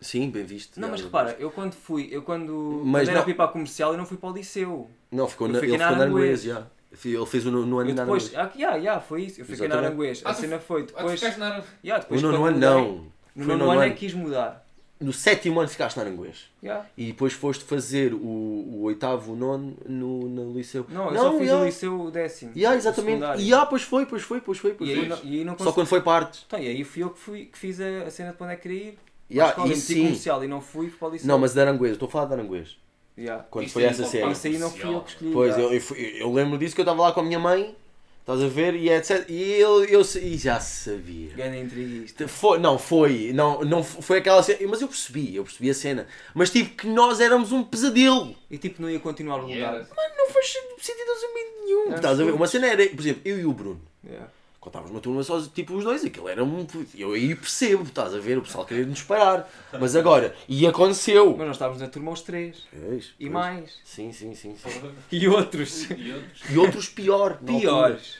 Sim, 0.00 0.30
bem 0.30 0.44
visto. 0.44 0.80
Não, 0.80 0.90
mas 0.90 1.00
repara, 1.00 1.36
eu 1.38 1.50
quando 1.50 1.74
fui, 1.74 2.08
eu 2.10 2.22
quando, 2.22 2.82
Mas 2.84 3.02
quando 3.02 3.08
era 3.10 3.18
não- 3.18 3.22
para 3.24 3.30
ir 3.30 3.34
para 3.34 3.44
a 3.44 3.48
comercial, 3.48 3.92
eu 3.92 3.98
não 3.98 4.04
fui 4.06 4.16
para 4.16 4.30
o 4.30 4.32
liceu. 4.32 4.90
Não, 5.10 5.28
ficou 5.28 5.46
Eu 5.46 5.52
na, 5.54 5.60
fiquei 5.60 5.74
ele 5.74 5.78
na 5.82 5.88
ficou 5.88 5.98
na 5.98 6.04
Aranguês. 6.04 6.42
Já. 6.42 6.66
Ele 7.04 7.26
fez 7.26 7.46
o 7.46 7.50
no, 7.50 7.64
no 7.64 7.78
ano 7.78 7.94
na 7.94 8.02
depois, 8.02 8.34
Aranguês. 8.34 8.52
ah, 8.54 8.58
yeah, 8.58 8.76
yeah, 8.76 9.00
foi 9.00 9.22
isso. 9.22 9.40
Eu 9.40 9.44
fiquei 9.46 9.66
na 9.68 9.74
Exatamente. 9.76 9.86
Aranguês. 9.86 10.22
Ah, 10.24 10.30
A 10.30 10.34
cena 10.34 10.58
foi 10.58 10.82
Ah, 10.82 10.84
depois. 10.86 11.20
ficaste 11.20 11.38
na... 11.38 11.46
Yeah, 11.82 11.96
No 11.96 12.00
depois 12.00 12.22
nono 12.22 12.38
quando 12.38 12.46
ano 12.48 12.58
não. 12.58 13.06
No 13.34 13.44
nono 13.46 13.64
no 13.64 13.70
ano 13.70 13.82
é 13.82 13.90
que 13.90 13.96
quis 13.96 14.12
mudar. 14.14 14.66
No 15.00 15.12
sétimo 15.12 15.58
ano 15.58 15.68
ficaste 15.68 15.96
na 15.96 16.02
Aranguês. 16.02 16.50
Yeah. 16.62 16.86
E 16.96 17.06
depois 17.06 17.32
foste 17.32 17.64
fazer 17.64 18.12
o, 18.12 18.18
o 18.18 18.82
oitavo, 18.82 19.32
o 19.32 19.36
nono 19.36 19.76
no, 19.88 20.28
no 20.28 20.52
liceu. 20.52 20.84
Não, 20.88 21.10
eu 21.10 21.16
só 21.22 21.38
fiz 21.38 21.48
já. 21.48 21.56
o 21.56 21.64
liceu 21.64 22.10
décimo. 22.10 22.52
Yeah, 22.54 22.76
o 22.76 22.78
exatamente. 22.78 23.24
E 23.42 23.54
ah, 23.54 23.64
pois 23.64 23.82
foi, 23.82 24.04
pois 24.04 24.22
foi, 24.22 24.40
pois 24.40 24.58
foi, 24.58 24.74
pois 24.74 24.90
E 24.90 24.94
foi. 24.94 25.02
aí, 25.04 25.08
não, 25.08 25.18
e 25.24 25.38
aí 25.38 25.44
não 25.44 25.52
Só 25.52 25.58
consegui. 25.58 25.74
quando 25.74 25.86
foi 25.86 26.00
partes. 26.02 26.44
Então, 26.46 26.58
e 26.60 26.68
aí 26.68 26.84
fui 26.84 27.02
eu 27.02 27.10
que, 27.10 27.18
fui, 27.18 27.44
que 27.46 27.58
fiz 27.58 27.80
a, 27.80 28.02
a 28.06 28.10
cena 28.10 28.32
de 28.32 28.36
para 28.36 28.44
onde 28.46 28.52
é 28.54 28.56
que 28.56 28.62
queria 28.62 28.84
ir. 28.90 28.98
Yeah, 29.32 29.50
escola, 29.50 29.66
e 29.66 29.70
meti 29.70 29.80
sim. 29.80 30.02
comercial 30.02 30.44
e 30.44 30.48
não 30.48 30.60
fui, 30.60 30.90
para 30.90 31.08
o 31.08 31.10
liceu. 31.12 31.26
Não, 31.26 31.38
mas 31.38 31.54
de 31.54 31.60
Aranguês, 31.60 31.92
estou 31.92 32.06
a 32.08 32.10
falar 32.10 32.26
de 32.26 32.32
Aranguês. 32.34 32.76
Yeah. 33.16 33.44
Quando 33.50 33.66
Isto 33.66 33.74
foi 33.74 33.84
aí 33.84 33.90
essa 33.90 34.02
pode 34.02 34.10
série. 34.10 34.32
Isso 34.32 34.46
aí 34.46 34.58
não 34.58 34.70
fui 34.70 34.94
eu 34.94 35.00
que 35.00 35.10
escolhi. 35.10 35.32
Pois, 35.32 35.50
yeah. 35.56 35.64
eu, 35.64 35.74
eu, 35.74 35.80
fui- 35.80 36.16
eu 36.18 36.32
lembro 36.32 36.58
disso 36.58 36.74
que 36.74 36.80
eu 36.80 36.84
estava 36.84 37.02
lá 37.02 37.12
com 37.12 37.20
a 37.20 37.22
minha 37.22 37.38
mãe, 37.38 37.76
estás 38.20 38.40
a 38.42 38.48
ver, 38.48 38.74
e 38.74 38.88
etc. 38.90 39.24
E 39.28 39.52
eu, 39.52 39.84
eu, 39.84 40.00
e 40.00 40.38
já 40.38 40.58
sabia. 40.60 41.30
Ganda 41.34 41.56
intriguista. 41.56 42.26
Foi, 42.28 42.58
não, 42.58 42.78
foi, 42.78 43.32
não, 43.34 43.60
não 43.62 43.82
foi 43.82 44.18
aquela 44.18 44.42
cena, 44.42 44.58
mas 44.68 44.80
eu 44.80 44.88
percebi, 44.88 45.36
eu 45.36 45.44
percebi 45.44 45.70
a 45.70 45.74
cena. 45.74 46.06
Mas 46.34 46.50
tipo 46.50 46.76
que 46.76 46.86
nós 46.86 47.20
éramos 47.20 47.52
um 47.52 47.62
pesadelo. 47.62 48.34
E 48.50 48.56
tipo, 48.58 48.80
não 48.80 48.88
ia 48.88 49.00
continuar 49.00 49.42
o 49.44 49.48
E 49.48 49.54
lugar. 49.54 49.72
Mano, 49.72 50.14
não 50.16 50.30
faz 50.30 50.46
sentido 50.78 51.10
absolutamente 51.10 51.50
nenhum. 51.64 51.94
Estás 51.94 52.20
a 52.20 52.24
ver? 52.24 52.32
Uma 52.32 52.46
cena 52.46 52.66
era, 52.66 52.86
por 52.88 53.00
exemplo, 53.00 53.22
eu 53.24 53.38
e 53.38 53.44
o 53.44 53.52
Bruno. 53.52 53.80
Yeah. 54.04 54.28
Quando 54.62 54.74
estávamos 54.74 54.92
numa 54.92 55.00
turma 55.00 55.22
só, 55.24 55.42
tipo 55.52 55.74
os 55.74 55.82
dois, 55.82 56.04
aquilo 56.04 56.28
era 56.28 56.44
um. 56.44 56.64
Eu 56.94 57.14
aí 57.14 57.34
percebo, 57.34 57.82
estás 57.82 58.14
a 58.14 58.18
ver? 58.20 58.38
O 58.38 58.42
pessoal 58.42 58.64
queria 58.64 58.86
nos 58.86 59.02
parar. 59.02 59.50
Mas 59.72 59.96
agora, 59.96 60.36
e 60.48 60.64
aconteceu. 60.68 61.30
Mas 61.36 61.48
nós 61.48 61.56
estávamos 61.56 61.82
na 61.82 61.88
turma 61.88 62.12
os 62.12 62.22
três. 62.22 62.62
Pois, 62.70 63.06
E 63.18 63.24
pois. 63.24 63.32
mais. 63.32 63.74
Sim, 63.84 64.12
sim, 64.12 64.36
sim. 64.36 64.54
sim. 64.56 64.70
E 65.10 65.26
outros. 65.26 65.90
E 65.90 66.12
outros. 66.12 66.42
E 66.50 66.58
outros 66.58 66.88
pior. 66.88 67.38
Piores. 67.38 68.18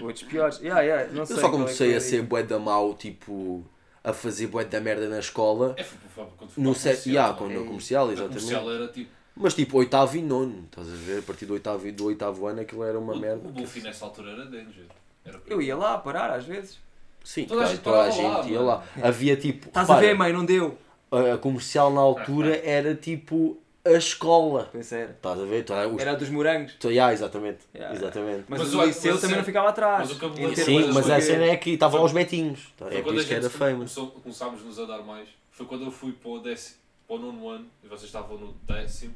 Outros 0.00 0.22
piores. 0.22 0.58
Yeah, 0.60 0.80
yeah, 0.82 1.12
não 1.12 1.26
sei 1.26 1.34
Eu 1.36 1.40
só 1.40 1.48
é 1.48 1.50
comecei 1.50 1.90
que 1.90 1.96
a 1.96 2.00
ser 2.00 2.22
bué 2.22 2.44
da 2.44 2.60
mau, 2.60 2.94
tipo, 2.94 3.64
a 4.04 4.12
fazer 4.12 4.46
bué 4.46 4.64
da 4.64 4.80
merda 4.80 5.08
na 5.08 5.18
escola. 5.18 5.74
É, 5.76 5.82
foi, 5.82 5.98
foi 6.14 6.24
quando 6.36 6.50
fui 6.50 6.62
No 6.62 6.70
o 6.70 6.74
set, 6.76 7.02
comercial, 7.02 7.12
yeah, 7.14 7.28
não 7.28 7.34
é? 7.34 7.38
quando 7.38 7.58
no 7.58 7.64
É. 7.64 7.66
comercial, 7.66 8.12
exatamente. 8.12 8.44
comercial 8.44 8.72
era 8.72 8.86
tipo. 8.92 9.10
Mas 9.40 9.54
tipo, 9.54 9.78
oitavo 9.78 10.16
e 10.16 10.22
nono, 10.22 10.64
estás 10.66 10.86
a 10.88 10.96
ver? 10.96 11.18
A 11.20 11.22
partir 11.22 11.46
do 11.46 11.54
oitavo, 11.54 11.86
e- 11.88 11.92
do 11.92 12.04
oitavo 12.06 12.46
ano 12.46 12.60
aquilo 12.60 12.84
era 12.84 12.98
uma 12.98 13.14
o, 13.14 13.18
merda. 13.18 13.48
O 13.48 13.50
Buffy 13.52 13.82
nessa 13.82 14.04
altura 14.04 14.32
era 14.32 14.44
danger. 14.44 14.84
Era 15.24 15.40
Eu 15.46 15.60
ia 15.62 15.76
lá 15.76 15.96
parar 15.98 16.30
às 16.32 16.44
vezes. 16.44 16.78
Sim, 17.24 17.44
Toda 17.44 17.60
a 17.60 17.64
claro, 17.64 17.70
gente 17.74 17.82
toda 17.84 17.96
a 17.96 18.00
lá, 18.00 18.10
gente 18.10 18.52
ia 18.52 18.58
mano. 18.58 18.66
lá. 18.66 18.84
Havia 19.02 19.36
tipo. 19.36 19.68
Estás 19.68 19.90
a 19.90 19.98
ver, 20.00 20.14
mãe? 20.14 20.32
Não 20.32 20.44
deu. 20.44 20.76
a, 21.10 21.34
a 21.34 21.38
comercial 21.38 21.92
na 21.92 22.00
altura 22.00 22.56
era 22.64 22.94
tipo 22.94 23.58
a 23.84 23.92
escola. 23.92 24.68
Pois 24.72 24.90
era. 24.92 25.10
Estás 25.10 25.40
a 25.40 25.44
ver? 25.44 25.64
Toda- 25.64 25.88
os- 25.88 26.00
Era 26.00 26.12
a 26.12 26.14
dos 26.14 26.28
morangos. 26.30 26.74
to- 26.74 26.90
yeah, 26.90 27.12
exatamente. 27.12 27.58
Yeah. 27.74 27.94
exatamente. 27.96 28.44
Mas, 28.48 28.60
Mas 28.60 28.74
o 28.74 28.84
liceu 28.84 29.18
também 29.20 29.34
a 29.34 29.38
não 29.38 29.44
ficava 29.44 29.68
atrás. 29.70 30.10
mas 30.20 30.58
Sim, 30.58 30.92
mas 30.92 31.10
a 31.10 31.20
cena 31.20 31.44
é 31.44 31.56
que 31.56 31.70
estavam 31.72 32.00
aos 32.00 32.12
betinhos. 32.12 32.72
Tá? 32.76 32.86
Foi 32.86 32.94
É 32.94 32.98
por 32.98 33.04
quando 33.08 33.16
a 33.16 33.20
isso 33.20 33.28
que 33.28 33.34
gente 33.34 33.44
era 33.44 33.50
famous. 33.50 33.94
começou, 33.94 34.06
começámos 34.22 34.62
nos 34.64 34.78
a 34.78 34.84
dar 34.86 35.02
mais. 35.02 35.28
Foi 35.50 35.66
quando 35.66 35.84
eu 35.84 35.90
fui 35.90 36.12
para 36.12 36.30
o, 36.30 36.38
décimo, 36.40 36.76
para 37.10 37.16
o 37.16 37.18
nono 37.18 37.48
ano 37.48 37.66
e 37.82 37.88
vocês 37.88 38.04
estavam 38.04 38.38
no 38.38 38.52
décimo. 38.68 39.12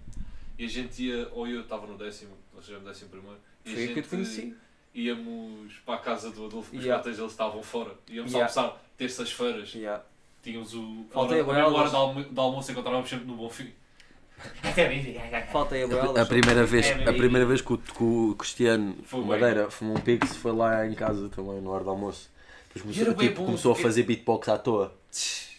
E 0.58 0.64
a 0.64 0.68
gente 0.68 1.04
ia, 1.04 1.28
ou 1.32 1.46
eu 1.46 1.60
estava 1.60 1.86
no 1.86 1.96
décimo, 1.96 2.32
vocês 2.52 2.66
já 2.76 2.78
no 2.78 2.84
décimo 2.88 3.10
primeiro. 3.10 3.38
E 3.64 3.70
a 3.70 3.72
Foi 3.72 3.82
aí 3.82 3.86
que 3.86 3.92
eu 3.92 3.94
gente 4.02 4.04
te 4.04 4.10
conheci. 4.10 4.54
íamos 4.94 5.74
para 5.86 5.94
a 5.94 5.98
casa 5.98 6.30
do 6.30 6.46
Adolfo, 6.46 6.70
porque 6.70 6.84
Yeah. 6.84 7.00
os 7.00 7.06
yeah. 7.06 7.20
eles 7.22 7.32
estavam 7.32 7.62
fora. 7.62 7.92
Íamos 8.08 8.32
Yeah. 8.32 8.52
almoçar 8.52 8.82
terças-feiras. 8.96 9.72
Yeah. 9.74 10.02
Tínhamos 10.42 10.74
o. 10.74 11.06
Faltei 11.10 11.40
a 11.40 11.44
hora, 11.46 11.52
a 11.58 11.60
a 11.60 11.64
mesma 11.64 11.78
hora 11.78 11.90
de, 11.90 11.96
almo 11.96 12.24
de 12.24 12.40
almoço 12.40 12.72
encontrávamos 12.72 13.08
sempre 13.08 13.26
no 13.26 13.36
Bom 13.36 13.48
Fim. 13.48 13.72
Falta 15.52 15.76
aí 15.76 15.82
a 15.84 15.86
A, 15.86 16.22
a 16.22 16.26
primeira 16.26 16.66
vez, 16.66 16.86
É, 16.86 17.08
a 17.08 17.12
primeira 17.12 17.46
vez 17.46 17.60
que 17.60 17.72
o, 17.72 17.78
que 17.78 18.02
o 18.02 18.34
Cristiano 18.36 18.96
Foi. 19.04 19.24
Madeira 19.24 19.70
fumou 19.70 19.96
um 19.96 20.00
pix 20.00 20.36
foi 20.36 20.52
lá 20.52 20.84
em 20.86 20.94
casa 20.94 21.28
também, 21.28 21.60
na 21.60 21.70
hora 21.70 21.84
do 21.84 21.90
almoço. 21.90 22.28
Depois 22.74 22.96
E 22.96 23.04
começou, 23.04 23.14
tipo, 23.28 23.44
começou 23.44 23.72
a 23.72 23.76
fazer 23.76 24.02
beatbox 24.02 24.48
à 24.48 24.58
toa. 24.58 24.92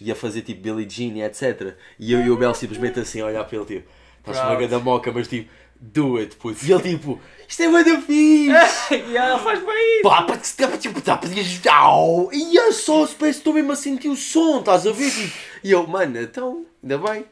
E 0.02 0.12
a 0.12 0.16
fazer 0.16 0.42
tipo 0.42 0.62
Billie 0.62 0.90
Jean 0.90 1.16
e 1.18 1.22
etc. 1.24 1.76
E 2.00 2.12
eu 2.14 2.22
e 2.22 2.30
o 2.30 2.38
Bel 2.38 2.54
simplesmente 2.54 3.00
assim 3.00 3.22
a 3.22 3.26
olhar 3.26 3.44
para 3.46 3.58
ele 3.58 3.66
tipo, 3.66 3.90
estás 4.20 4.38
uma 4.38 4.46
Proud. 4.48 4.62
ganda 4.64 4.80
moca, 4.84 5.12
mas 5.12 5.28
tipo, 5.28 5.50
do 5.80 6.18
it, 6.18 6.36
puto. 6.36 6.66
E 6.66 6.72
ele 6.72 6.82
tipo, 6.98 7.20
isto 7.48 7.64
é 7.64 7.68
muito 7.68 8.02
fixe! 8.02 8.94
yeah, 9.12 9.38
faz 9.40 9.60
bem 9.64 9.94
isso. 10.00 10.04
Pá, 10.04 10.24
pá, 10.24 10.38
tss, 10.38 10.56
tá, 10.56 10.78
tipo, 10.78 11.02
tá, 11.02 11.18
podias. 11.18 11.62
Au! 11.68 12.30
E 12.34 12.58
é 12.58 12.72
só, 12.72 13.00
parece 13.00 13.16
que 13.18 13.28
estou 13.30 13.54
mesmo 13.54 13.72
a 13.72 13.76
sentir 13.76 14.10
o 14.10 14.16
som, 14.16 14.60
estás 14.60 14.86
a 14.86 14.92
ver? 14.92 15.10
Tipo, 15.12 15.38
E 15.64 15.72
eu, 15.72 15.86
mano, 15.88 16.20
então, 16.22 16.66
ainda 16.84 16.98
bem. 16.98 17.26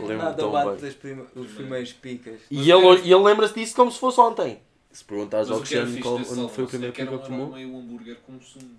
Lembro-me 0.00 0.16
Nada 0.16 0.34
tão 0.34 0.50
bate 0.50 0.80
bem. 0.82 0.92
prima- 0.92 1.26
os 1.34 1.50
primeiros 1.52 1.92
picas. 1.92 2.40
E 2.50 2.70
ele, 2.70 3.00
e 3.04 3.12
ele 3.12 3.22
lembra-se 3.22 3.54
disso 3.54 3.74
como 3.76 3.90
se 3.90 3.98
fosse 3.98 4.18
ontem. 4.20 4.60
Se 4.90 5.04
perguntares 5.04 5.50
ao 5.50 5.58
Cristiano 5.58 5.98
qual, 6.00 6.16
onde 6.16 6.52
foi 6.52 6.64
o 6.64 6.66
primeiro 6.66 6.92
que 6.94 7.02
pico 7.02 7.18
que 7.18 7.24
um 7.24 7.26
tomou, 7.26 7.52
meio 7.52 7.76
hambúrguer 7.76 8.16
com 8.26 8.38
sumo. 8.40 8.76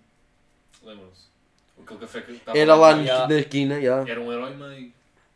Lembram-se? 0.83 1.32
Aquele 1.81 1.99
café 1.99 2.21
que 2.21 2.31
estava 2.33 2.57
era 2.57 2.75
lá 2.75 2.95
no- 2.95 3.03
na 3.27 3.35
esquina, 3.39 3.75
yeah. 3.77 4.09
Era 4.09 4.19
um 4.21 4.31
euro 4.31 4.51
e 4.51 4.55
meio. 4.55 4.91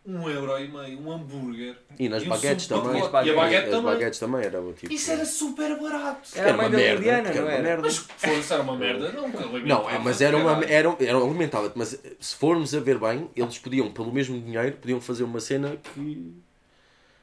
Um 0.10 0.30
euro 0.30 0.58
e 0.58 0.68
meio, 0.70 1.02
um 1.02 1.12
hambúrguer. 1.12 1.76
e 2.00 2.08
nas 2.08 2.24
E 2.24 2.28
o 2.28 2.30
baguetes 2.30 2.66
sumo 2.66 2.82
também. 2.82 3.02
pacote. 3.02 3.28
E 3.28 3.32
a 3.32 3.36
baguete 3.36 3.66
As 3.66 3.70
também. 3.72 3.84
baguetes 3.94 4.20
também 4.20 4.42
era 4.46 4.62
o 4.62 4.72
tipo. 4.72 4.94
Isso 4.94 5.12
era 5.12 5.26
super 5.26 5.78
barato. 5.82 6.30
Era 6.34 6.54
a 6.54 6.58
mãe 6.58 6.72
da 6.72 6.78
Liliana, 6.78 7.24
porque 7.24 7.40
não 7.40 7.46
uma 7.48 7.52
era? 7.54 7.62
merda. 7.64 7.82
Mas 7.82 7.98
foda-se, 7.98 8.54
era 8.54 8.62
uma 8.64 8.76
merda. 8.78 9.12
Não, 9.12 9.30
que 9.32 9.60
Não, 9.68 9.90
é, 9.90 10.00
mas 10.00 10.22
era 10.22 10.38
uma. 10.38 10.64
Era, 10.64 10.96
era, 11.02 11.18
alimentava-te, 11.18 11.78
mas 11.78 12.00
se 12.22 12.36
formos 12.38 12.74
a 12.74 12.80
ver 12.80 12.98
bem, 12.98 13.30
eles 13.36 13.58
podiam, 13.60 13.92
pelo 13.92 14.14
mesmo 14.14 14.40
dinheiro, 14.40 14.78
podiam 14.78 15.02
fazer 15.02 15.24
uma 15.26 15.42
cena 15.42 15.76
que. 15.94 16.34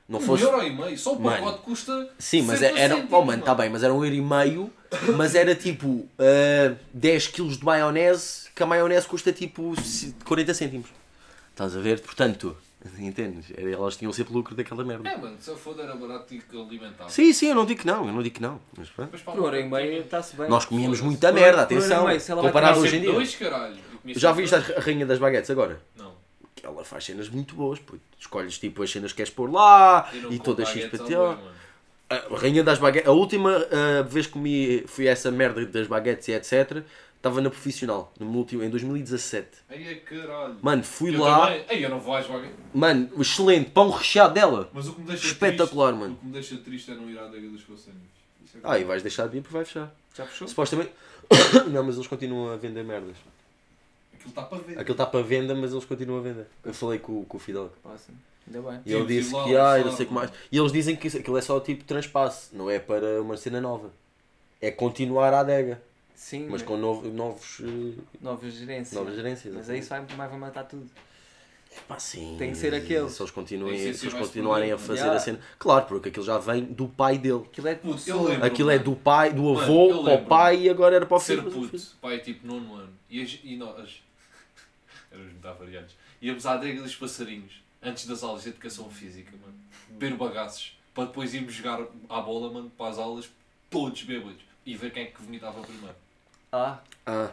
Não 0.08 0.18
Um 0.18 0.22
fosse. 0.22 0.42
euro 0.44 0.62
e 0.62 0.70
meio. 0.70 0.98
Só 0.98 1.14
o 1.14 1.20
Mano. 1.20 1.36
pacote 1.44 1.62
custa. 1.62 2.10
Sim, 2.18 2.42
mas 2.42 2.58
60 2.58 2.78
era. 2.78 3.06
Oh, 3.10 3.22
mano, 3.24 3.42
tá 3.42 3.54
bem, 3.54 3.70
mas 3.70 3.82
era 3.82 3.92
um 3.94 4.04
euro 4.04 4.14
e 4.14 4.20
meio, 4.20 4.70
mas 5.16 5.34
era 5.34 5.54
tipo 5.54 5.86
uh, 5.88 6.76
10 6.92 7.28
kg 7.28 7.48
de 7.56 7.64
maionese, 7.64 8.50
que 8.54 8.62
a 8.62 8.66
maionese 8.66 9.06
custa 9.06 9.32
tipo 9.32 9.74
40 10.24 10.52
cêntimos. 10.54 10.88
Estás 11.50 11.74
a 11.76 11.80
ver? 11.80 12.00
Portanto, 12.00 12.54
entendes? 12.98 13.46
Elas 13.56 13.96
tinham 13.96 14.12
sempre 14.12 14.34
lucro 14.34 14.54
daquela 14.54 14.84
merda. 14.84 15.08
É, 15.08 15.16
mano, 15.16 15.36
se 15.40 15.48
eu 15.48 15.56
foda 15.56 15.82
era 15.82 15.94
barato 15.96 16.34
e 16.34 16.42
alimentava. 16.52 17.08
Sim, 17.08 17.32
sim, 17.32 17.48
eu 17.48 17.54
não 17.54 17.64
digo 17.64 17.80
que 17.80 17.86
não, 17.86 18.06
eu 18.06 18.12
não 18.12 18.22
digo 18.22 18.34
que 18.34 18.42
não. 18.42 18.60
Mas 18.76 18.90
pronto. 18.90 19.16
Pá, 19.22 19.32
Por 19.32 19.40
hora 19.44 19.58
e 19.58 19.66
meia 19.68 20.00
está-se 20.00 20.36
bem. 20.36 20.48
Nós 20.50 20.66
comíamos 20.66 21.00
muita 21.00 21.32
merda, 21.32 21.62
atenção. 21.62 22.06
meio, 22.06 22.20
se 22.20 22.30
ela 22.30 22.42
vai 22.42 22.50
Comparado 22.50 22.80
hoje 22.80 22.96
em 22.96 23.00
dia. 23.00 23.12
Dois, 23.12 23.34
caralho. 23.36 23.76
Já 24.08 24.32
viste 24.32 24.54
a 24.54 24.58
Rainha 24.58 25.06
das 25.06 25.18
Baguetes 25.18 25.48
agora? 25.50 25.80
Não. 25.96 26.12
Ela 26.64 26.84
faz 26.84 27.04
cenas 27.04 27.28
muito 27.28 27.54
boas, 27.54 27.78
puto. 27.78 28.00
Escolhes 28.18 28.58
tipo 28.58 28.82
as 28.82 28.90
cenas 28.90 29.12
que 29.12 29.18
queres 29.18 29.32
pôr 29.32 29.50
lá 29.52 30.10
e 30.14 30.20
como 30.20 30.38
todas 30.42 30.68
baguetes 30.68 31.00
XPTO. 31.00 31.18
mano. 31.18 31.54
A 32.08 32.36
Rainha 32.36 32.62
das 32.62 32.78
Baguetes, 32.78 33.08
a 33.08 33.12
última 33.12 33.50
uh, 33.58 34.04
vez 34.06 34.26
que 34.26 34.32
comi 34.34 34.84
foi 34.86 35.06
essa 35.06 35.30
merda 35.30 35.64
das 35.64 35.86
baguetes 35.86 36.28
e 36.28 36.32
etc. 36.32 36.82
Estava 37.16 37.40
na 37.40 37.48
profissional, 37.48 38.12
no 38.20 38.26
último, 38.36 38.62
em 38.62 38.68
2017. 38.68 39.48
Aí 39.70 39.88
é 39.88 39.94
caralho. 39.94 40.58
Mano, 40.60 40.84
fui 40.84 41.14
eu 41.14 41.20
lá. 41.20 41.46
Também. 41.46 41.64
Aí 41.70 41.82
eu 41.82 41.88
não 41.88 41.98
vou 41.98 42.14
às 42.14 42.26
vagas. 42.26 42.50
Mano, 42.74 43.10
excelente, 43.18 43.70
pão 43.70 43.88
recheado 43.90 44.34
dela. 44.34 44.70
Mas 44.74 44.86
o 44.88 44.92
que 44.92 45.00
me 45.00 45.06
deixa 45.06 45.26
Espetacular, 45.28 45.88
triste, 45.88 46.00
mano. 46.02 46.14
O 46.14 46.18
que 46.18 46.26
me 46.26 46.32
deixa 46.32 46.56
triste 46.58 46.90
é 46.90 46.94
não 46.94 47.08
ir 47.08 47.18
à 47.18 47.24
adega 47.24 47.48
dos 47.48 47.64
conselhos. 47.64 47.98
Isso 48.44 48.58
é 48.58 48.60
Ah, 48.62 48.78
e 48.78 48.84
vais 48.84 49.02
deixar 49.02 49.26
de 49.26 49.38
ir 49.38 49.40
porque 49.40 49.56
vai 49.56 49.64
fechar. 49.64 49.90
Já 50.14 50.26
fechou? 50.26 50.46
Supostamente. 50.46 50.90
Não, 51.72 51.82
mas 51.82 51.94
eles 51.96 52.06
continuam 52.06 52.52
a 52.52 52.56
vender 52.56 52.84
merdas. 52.84 53.16
Aquilo 54.24 54.30
está 54.30 54.42
para 54.42 54.58
ver. 54.58 54.78
Aquilo 54.78 54.92
está 54.94 55.06
para 55.06 55.22
venda, 55.22 55.54
mas 55.54 55.72
eles 55.72 55.84
continuam 55.84 56.20
a 56.20 56.22
vender. 56.22 56.46
Eu 56.64 56.72
falei 56.74 56.98
com, 56.98 57.24
com 57.24 57.36
o 57.36 57.40
Fidel. 57.40 57.70
Passa. 57.82 58.12
Ainda 58.46 58.60
bem. 58.70 58.80
E 58.84 58.92
ele 58.92 59.06
disse 59.06 59.30
que 59.30 59.56
há, 59.56 59.62
lá, 59.62 59.78
não 59.78 59.92
sei 59.92 60.04
o 60.04 60.08
que 60.08 60.14
mais. 60.14 60.30
E 60.52 60.58
eles 60.58 60.72
dizem 60.72 60.96
que 60.96 61.08
aquilo 61.08 61.36
é 61.38 61.40
só 61.42 61.58
tipo 61.60 61.84
transpasse, 61.84 62.54
não 62.54 62.70
é 62.70 62.78
para 62.78 63.20
uma 63.22 63.36
cena 63.36 63.60
nova. 63.60 63.90
É 64.60 64.70
continuar 64.70 65.32
a 65.32 65.40
adega, 65.40 65.80
Sim, 66.14 66.46
mas 66.50 66.62
com 66.62 66.76
novo- 66.76 67.08
novos, 67.08 67.60
eh, 67.60 68.00
novas 68.20 68.52
gerências. 68.54 68.92
novas 68.98 69.14
gerências. 69.14 69.54
Mas 69.54 69.68
aí 69.70 69.78
isso 69.80 69.88
vai, 69.90 70.00
vai 70.04 70.28
vai 70.28 70.38
matar 70.38 70.64
tudo. 70.64 70.86
Pá, 71.88 71.98
sim. 71.98 72.36
Tem 72.38 72.52
que 72.52 72.56
ser 72.56 72.72
aquele. 72.72 73.08
Se 73.10 73.20
eles, 73.20 73.32
continuem, 73.32 73.76
ser 73.78 73.94
se 73.94 74.04
eles 74.04 74.14
mais 74.14 74.26
continuarem 74.28 74.70
a 74.72 74.78
fazer 74.78 75.00
Yeah. 75.00 75.16
a 75.16 75.18
cena. 75.20 75.40
Claro, 75.58 75.86
porque 75.86 76.08
aquilo 76.10 76.24
já 76.24 76.38
vem 76.38 76.62
do 76.64 76.86
pai 76.86 77.18
dele. 77.18 77.42
Aquilo 77.50 77.66
é 77.68 77.74
Puto, 77.74 78.22
lembro. 78.24 78.44
Aquilo 78.46 78.70
é 78.70 78.78
do 78.78 78.94
pai, 78.94 79.32
do 79.32 79.58
avô 79.58 79.90
eu 79.90 80.04
para 80.04 80.14
o 80.14 80.24
pai 80.26 80.60
e 80.62 80.70
agora 80.70 80.94
era 80.96 81.04
para 81.06 81.16
o 81.16 81.20
Ser 81.20 81.38
filho. 81.38 81.50
puto, 81.50 81.76
pai 82.00 82.18
tipo 82.20 82.46
nono 82.46 82.76
ano. 82.76 82.90
E, 83.10 83.20
as- 83.22 83.40
e 83.42 83.56
nós. 83.56 84.03
Éramos 85.14 85.32
muito 85.32 85.58
variantes. 85.58 85.96
Íamos 86.20 86.44
à 86.46 86.52
adega 86.54 86.82
dos 86.82 86.94
passarinhos. 86.96 87.62
Antes 87.82 88.06
das 88.06 88.22
aulas 88.22 88.42
de 88.42 88.48
educação 88.50 88.90
física, 88.90 89.30
mano. 89.40 89.54
Beber 89.88 90.16
bagaços. 90.16 90.76
Para 90.94 91.04
depois 91.06 91.34
irmos 91.34 91.52
jogar 91.54 91.80
à 92.08 92.20
bola, 92.20 92.52
mano, 92.52 92.70
para 92.76 92.88
as 92.90 92.98
aulas, 92.98 93.28
todos 93.70 94.02
bêbados. 94.02 94.40
E 94.66 94.74
ver 94.76 94.90
quem 94.92 95.04
é 95.04 95.06
que 95.06 95.20
vomitava 95.22 95.60
primeiro. 95.62 95.94
Ah, 96.52 96.78
Ah, 97.06 97.30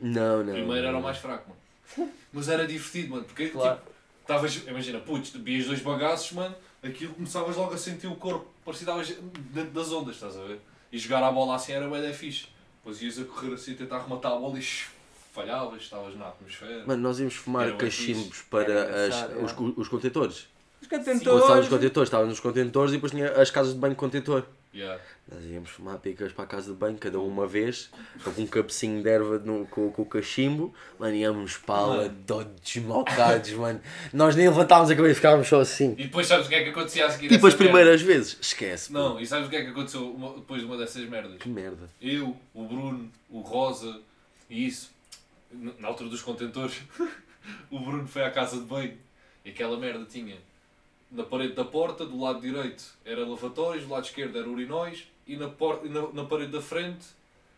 não, 0.00 0.42
não. 0.42 0.52
Primeiro 0.52 0.86
era 0.86 0.98
o 0.98 1.02
mais 1.02 1.18
fraco, 1.18 1.50
mano. 1.96 2.12
Mas 2.32 2.48
era 2.48 2.66
divertido, 2.66 3.10
mano. 3.10 3.24
Porque, 3.24 3.48
Claro. 3.50 3.78
tipo, 3.78 3.90
estavas, 4.22 4.56
imagina, 4.66 4.98
putz, 4.98 5.30
bebias 5.30 5.66
dois 5.66 5.80
bagaços, 5.80 6.32
mano, 6.32 6.54
aquilo 6.82 7.14
começavas 7.14 7.56
logo 7.56 7.72
a 7.74 7.78
sentir 7.78 8.08
o 8.08 8.16
corpo. 8.16 8.50
Parecia 8.64 8.86
que 8.92 9.00
estavas 9.00 9.32
dentro 9.52 9.70
das 9.72 9.92
ondas, 9.92 10.14
estás 10.16 10.36
a 10.36 10.42
ver? 10.42 10.60
E 10.90 10.98
jogar 10.98 11.22
a 11.22 11.30
bola 11.30 11.54
assim 11.54 11.72
era 11.72 11.88
bem 11.88 12.02
da 12.02 12.12
fixe. 12.12 12.46
Depois 12.78 13.00
ias 13.00 13.18
a 13.20 13.24
correr 13.24 13.54
assim, 13.54 13.74
tentar 13.74 14.00
rematar 14.02 14.32
a 14.32 14.36
bola 14.36 14.58
e 14.58 14.62
falhavas, 15.32 15.82
estavas 15.82 16.16
na 16.16 16.28
atmosfera. 16.28 16.84
Mano, 16.86 17.02
nós 17.02 17.18
íamos 17.18 17.34
fumar 17.34 17.68
Era 17.68 17.76
cachimbos 17.76 18.42
para 18.42 18.82
as- 18.84 19.14
engraçado, 19.14 19.44
os, 19.44 19.50
é. 19.52 19.80
os 19.80 19.88
contentores. 19.88 20.46
os 20.80 20.88
Quando 20.88 21.00
estávamos 21.00 21.24
nos 21.24 21.32
contentores. 21.32 21.68
contentores, 21.68 22.06
estávamos 22.08 22.30
nos 22.30 22.40
contentores 22.40 22.92
e 22.92 22.94
depois 22.96 23.12
tinha 23.12 23.30
as 23.32 23.50
casas 23.50 23.72
de 23.74 23.78
banho 23.80 23.94
contentor. 23.96 24.44
Yeah. 24.74 24.98
Nós 25.30 25.44
íamos 25.44 25.68
fumar 25.68 25.98
picas 25.98 26.32
para 26.32 26.44
a 26.44 26.46
casa 26.46 26.72
de 26.72 26.78
banho, 26.78 26.96
cada 26.96 27.18
um 27.20 27.26
uma 27.28 27.46
vez, 27.46 27.90
com 28.24 28.30
um 28.40 28.46
cabecinho 28.46 29.02
de 29.02 29.08
erva 29.08 29.38
no, 29.38 29.66
com, 29.66 29.90
com 29.92 30.00
o 30.00 30.06
cachimbo, 30.06 30.72
mano, 30.98 31.14
íamos 31.14 31.58
pala, 31.58 31.96
Mano. 32.04 32.16
todos 32.26 32.58
desmalcados, 32.62 33.50
mano. 33.52 33.80
Nós 34.14 34.34
nem 34.34 34.48
levantávamos 34.48 34.90
a 34.90 34.96
cabeça, 34.96 35.14
ficávamos 35.16 35.46
só 35.46 35.60
assim. 35.60 35.92
E 35.98 36.04
depois 36.04 36.26
sabes 36.26 36.46
o 36.46 36.48
que 36.48 36.54
é 36.54 36.62
que 36.64 36.70
acontecia 36.70 37.04
a 37.06 37.10
seguir? 37.10 37.28
Tipo 37.28 37.46
as 37.46 37.52
essa 37.52 37.62
merda? 37.62 37.76
primeiras 37.78 38.00
vezes, 38.02 38.38
esquece. 38.40 38.90
pô. 38.90 38.98
Não, 38.98 39.20
e 39.20 39.26
sabes 39.26 39.46
o 39.46 39.50
que 39.50 39.56
é 39.56 39.62
que 39.62 39.68
aconteceu 39.70 40.10
uma- 40.10 40.32
depois 40.34 40.60
de 40.62 40.66
uma 40.66 40.76
dessas 40.78 41.06
merdas? 41.06 41.36
Que 41.38 41.50
merda. 41.50 41.90
Eu, 42.00 42.34
o 42.54 42.64
Bruno, 42.64 43.10
o 43.28 43.40
Rosa 43.40 44.00
e 44.48 44.66
isso, 44.66 44.90
na 45.52 45.88
altura 45.88 46.08
dos 46.10 46.22
contentores, 46.22 46.80
o 47.70 47.78
Bruno 47.78 48.06
foi 48.06 48.24
à 48.24 48.30
casa 48.30 48.56
de 48.56 48.64
banho 48.64 48.96
e 49.44 49.50
aquela 49.50 49.76
merda 49.76 50.04
tinha 50.04 50.36
na 51.10 51.24
parede 51.24 51.52
da 51.54 51.64
porta, 51.64 52.06
do 52.06 52.18
lado 52.20 52.40
direito 52.40 52.84
era 53.04 53.26
lavatórios, 53.26 53.84
do 53.84 53.90
lado 53.92 54.04
esquerdo 54.04 54.38
era 54.38 54.48
urinóis 54.48 55.06
e 55.26 55.36
na, 55.36 55.48
por, 55.48 55.80
e 55.84 55.88
na, 55.88 56.08
na 56.12 56.24
parede 56.24 56.52
da 56.52 56.62
frente 56.62 57.04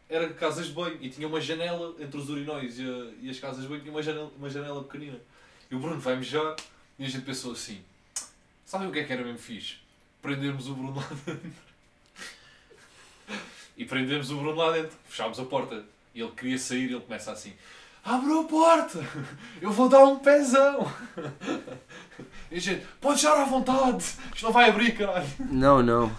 era 0.08 0.28
casas 0.34 0.66
de 0.66 0.72
banho 0.72 0.98
e 1.00 1.08
tinha 1.08 1.26
uma 1.28 1.40
janela 1.40 1.94
entre 2.00 2.18
os 2.18 2.28
urinóis 2.28 2.78
e, 2.78 2.82
a- 2.82 3.12
e 3.22 3.30
as 3.30 3.38
casas 3.38 3.62
de 3.62 3.68
banho, 3.68 3.80
tinha 3.80 3.92
uma 3.92 4.02
janela, 4.02 4.30
uma 4.36 4.50
janela 4.50 4.82
pequenina. 4.84 5.18
E 5.70 5.74
o 5.74 5.78
Bruno 5.78 5.98
vai 6.00 6.16
mejar 6.16 6.56
e 6.98 7.04
a 7.04 7.08
gente 7.08 7.24
pensou 7.24 7.52
assim: 7.52 7.80
sabem 8.66 8.88
o 8.88 8.92
que 8.92 8.98
é 8.98 9.04
que 9.04 9.12
era 9.12 9.22
mesmo 9.22 9.38
fixe? 9.38 9.76
Prendermos 10.20 10.68
o 10.68 10.74
Bruno 10.74 10.96
lá 10.96 11.08
dentro. 11.24 11.50
E 13.76 13.84
prendemos 13.84 14.30
o 14.30 14.36
Bruno 14.36 14.54
lá 14.56 14.70
dentro, 14.72 14.96
fechámos 15.08 15.38
a 15.40 15.44
porta. 15.44 15.84
E 16.14 16.20
ele 16.20 16.30
queria 16.32 16.58
sair 16.58 16.84
ele 16.84 17.00
começa 17.00 17.32
assim: 17.32 17.52
Abre 18.04 18.38
a 18.38 18.44
porta! 18.44 18.98
Eu 19.62 19.70
vou 19.72 19.88
dar 19.88 20.04
um 20.04 20.18
pezão! 20.18 20.86
E 22.50 22.56
a 22.56 22.60
gente, 22.60 22.86
pode 23.00 23.14
deixar 23.20 23.40
à 23.40 23.44
vontade! 23.44 24.04
Isto 24.34 24.44
não 24.44 24.52
vai 24.52 24.68
abrir, 24.68 24.92
caralho! 24.92 25.26
Não, 25.40 25.82
não. 25.82 26.12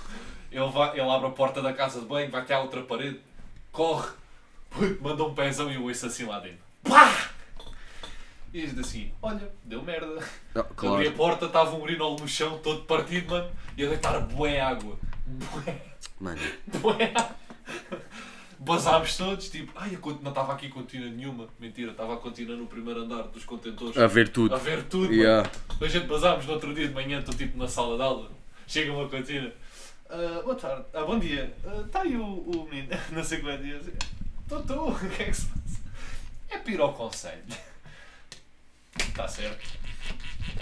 Ele, 0.51 0.69
vai, 0.69 0.91
ele 0.97 1.09
abre 1.09 1.27
a 1.27 1.31
porta 1.31 1.61
da 1.61 1.73
casa 1.73 1.99
de 1.99 2.05
banho, 2.07 2.31
vai 2.31 2.41
até 2.41 2.55
à 2.55 2.59
outra 2.59 2.81
parede, 2.81 3.19
corre, 3.71 4.09
puto, 4.69 4.97
manda 5.03 5.23
um 5.23 5.33
pezão 5.35 5.69
e 5.71 5.75
eu 5.75 5.83
ouço 5.83 6.07
assim 6.07 6.25
lá 6.25 6.39
dentro. 6.39 6.59
Pá! 6.83 7.29
E 8.53 8.65
gente 8.65 8.79
assim, 8.79 9.11
olha, 9.21 9.51
deu 9.63 9.83
merda. 9.83 10.19
Não, 10.53 10.61
Abri 10.61 10.71
a 10.71 10.73
claro. 10.75 11.11
porta, 11.11 11.45
estava 11.45 11.75
um 11.75 11.81
urinol 11.81 12.15
no 12.17 12.27
chão, 12.27 12.57
todo 12.59 12.83
partido, 12.85 13.31
mano, 13.31 13.51
e 13.77 13.85
a 13.85 13.89
deitar 13.89 14.19
bué 14.21 14.59
água. 14.59 14.97
Bué, 15.27 15.81
Mano, 16.19 16.39
bué 16.81 17.11
água. 17.13 17.35
Basámos 18.59 19.17
todos, 19.17 19.49
tipo, 19.49 19.71
ai, 19.75 19.95
a 19.95 19.97
cont- 19.97 20.21
não 20.21 20.31
estava 20.31 20.53
aqui 20.53 20.69
contínua 20.69 21.09
nenhuma. 21.09 21.47
Mentira, 21.59 21.91
estava 21.91 22.13
a 22.13 22.17
contínua 22.17 22.55
no 22.55 22.65
primeiro 22.67 23.01
andar 23.01 23.23
dos 23.23 23.43
contentores. 23.43 23.97
a 23.97 24.07
ver 24.07 24.29
tudo. 24.29 24.55
A 24.55 24.57
ver 24.57 24.83
tudo, 24.83 25.03
mano. 25.09 25.13
Yeah. 25.15 25.49
A 25.81 25.87
gente 25.87 26.07
basámos 26.07 26.45
no 26.45 26.53
outro 26.53 26.73
dia 26.73 26.87
de 26.87 26.93
manhã, 26.93 27.19
estou 27.19 27.35
tipo 27.35 27.57
na 27.57 27.67
sala 27.67 27.97
de 27.97 28.03
aula, 28.03 28.31
chega 28.67 28.91
uma 28.93 29.09
cantina. 29.09 29.51
"Ah, 30.09 30.41
boa 30.43 30.55
tarde, 30.55 30.85
ah, 30.93 31.03
bom 31.03 31.19
dia, 31.19 31.53
está 31.85 32.01
aí 32.03 32.15
o, 32.15 32.23
o 32.25 32.67
menino, 32.69 32.89
não 33.11 33.23
sei 33.23 33.39
quantos 33.41 33.65
dias. 33.65 33.85
Estou, 34.43 34.59
estou, 34.61 34.89
o 34.91 34.99
que 35.09 35.23
é 35.23 35.25
que 35.25 35.33
se 35.33 35.45
passa? 35.47 35.81
É 36.49 36.57
para 36.57 36.71
ir 36.71 36.79
ao 36.79 36.93
conselho. 36.93 37.43
Está 38.99 39.27
certo. 39.27 39.67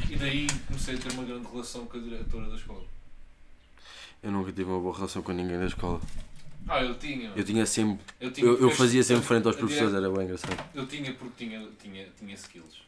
E 0.10 0.16
daí 0.16 0.48
comecei 0.68 0.96
a 0.96 0.98
ter 0.98 1.12
uma 1.14 1.24
grande 1.24 1.48
relação 1.48 1.86
com 1.86 1.98
a 1.98 2.00
diretora 2.00 2.50
da 2.50 2.56
escola. 2.56 2.86
Eu 4.24 4.32
nunca 4.32 4.52
tive 4.52 4.70
uma 4.72 4.80
boa 4.80 4.96
relação 4.96 5.22
com 5.22 5.32
ninguém 5.34 5.60
da 5.60 5.66
escola. 5.66 6.00
Ah, 6.68 6.82
eu 6.84 6.96
tinha. 6.96 7.32
Eu 7.36 7.44
tinha 7.44 7.66
sempre. 7.66 8.04
Eu, 8.20 8.32
tinha 8.32 8.48
Eu, 8.48 8.60
eu 8.60 8.72
fazia 8.72 9.04
sempre 9.04 9.24
a- 9.24 9.28
frente 9.28 9.46
aos 9.48 9.56
a 9.56 9.60
professores, 9.60 9.94
era 9.94 10.10
bem 10.10 10.24
engraçado. 10.24 10.70
Eu 10.74 10.88
tinha 10.88 11.14
porque 11.14 11.46
tinha, 11.46 11.68
tinha, 11.82 12.08
tinha 12.18 12.34
skills. 12.36 12.82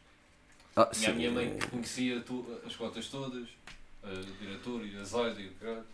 Ah, 0.74 0.86
Tinha 0.86 1.10
a 1.10 1.12
sim. 1.12 1.18
minha 1.18 1.30
mãe 1.30 1.56
que 1.58 1.66
conhecia 1.68 2.22
as 2.66 2.76
cotas 2.76 3.08
todas, 3.08 3.46
a 4.02 4.10
diretora 4.40 4.84
e 4.84 4.96
a 4.98 5.04
Zaida 5.04 5.40
e 5.40 5.46
o 5.48 5.52
caralho. 5.54 5.84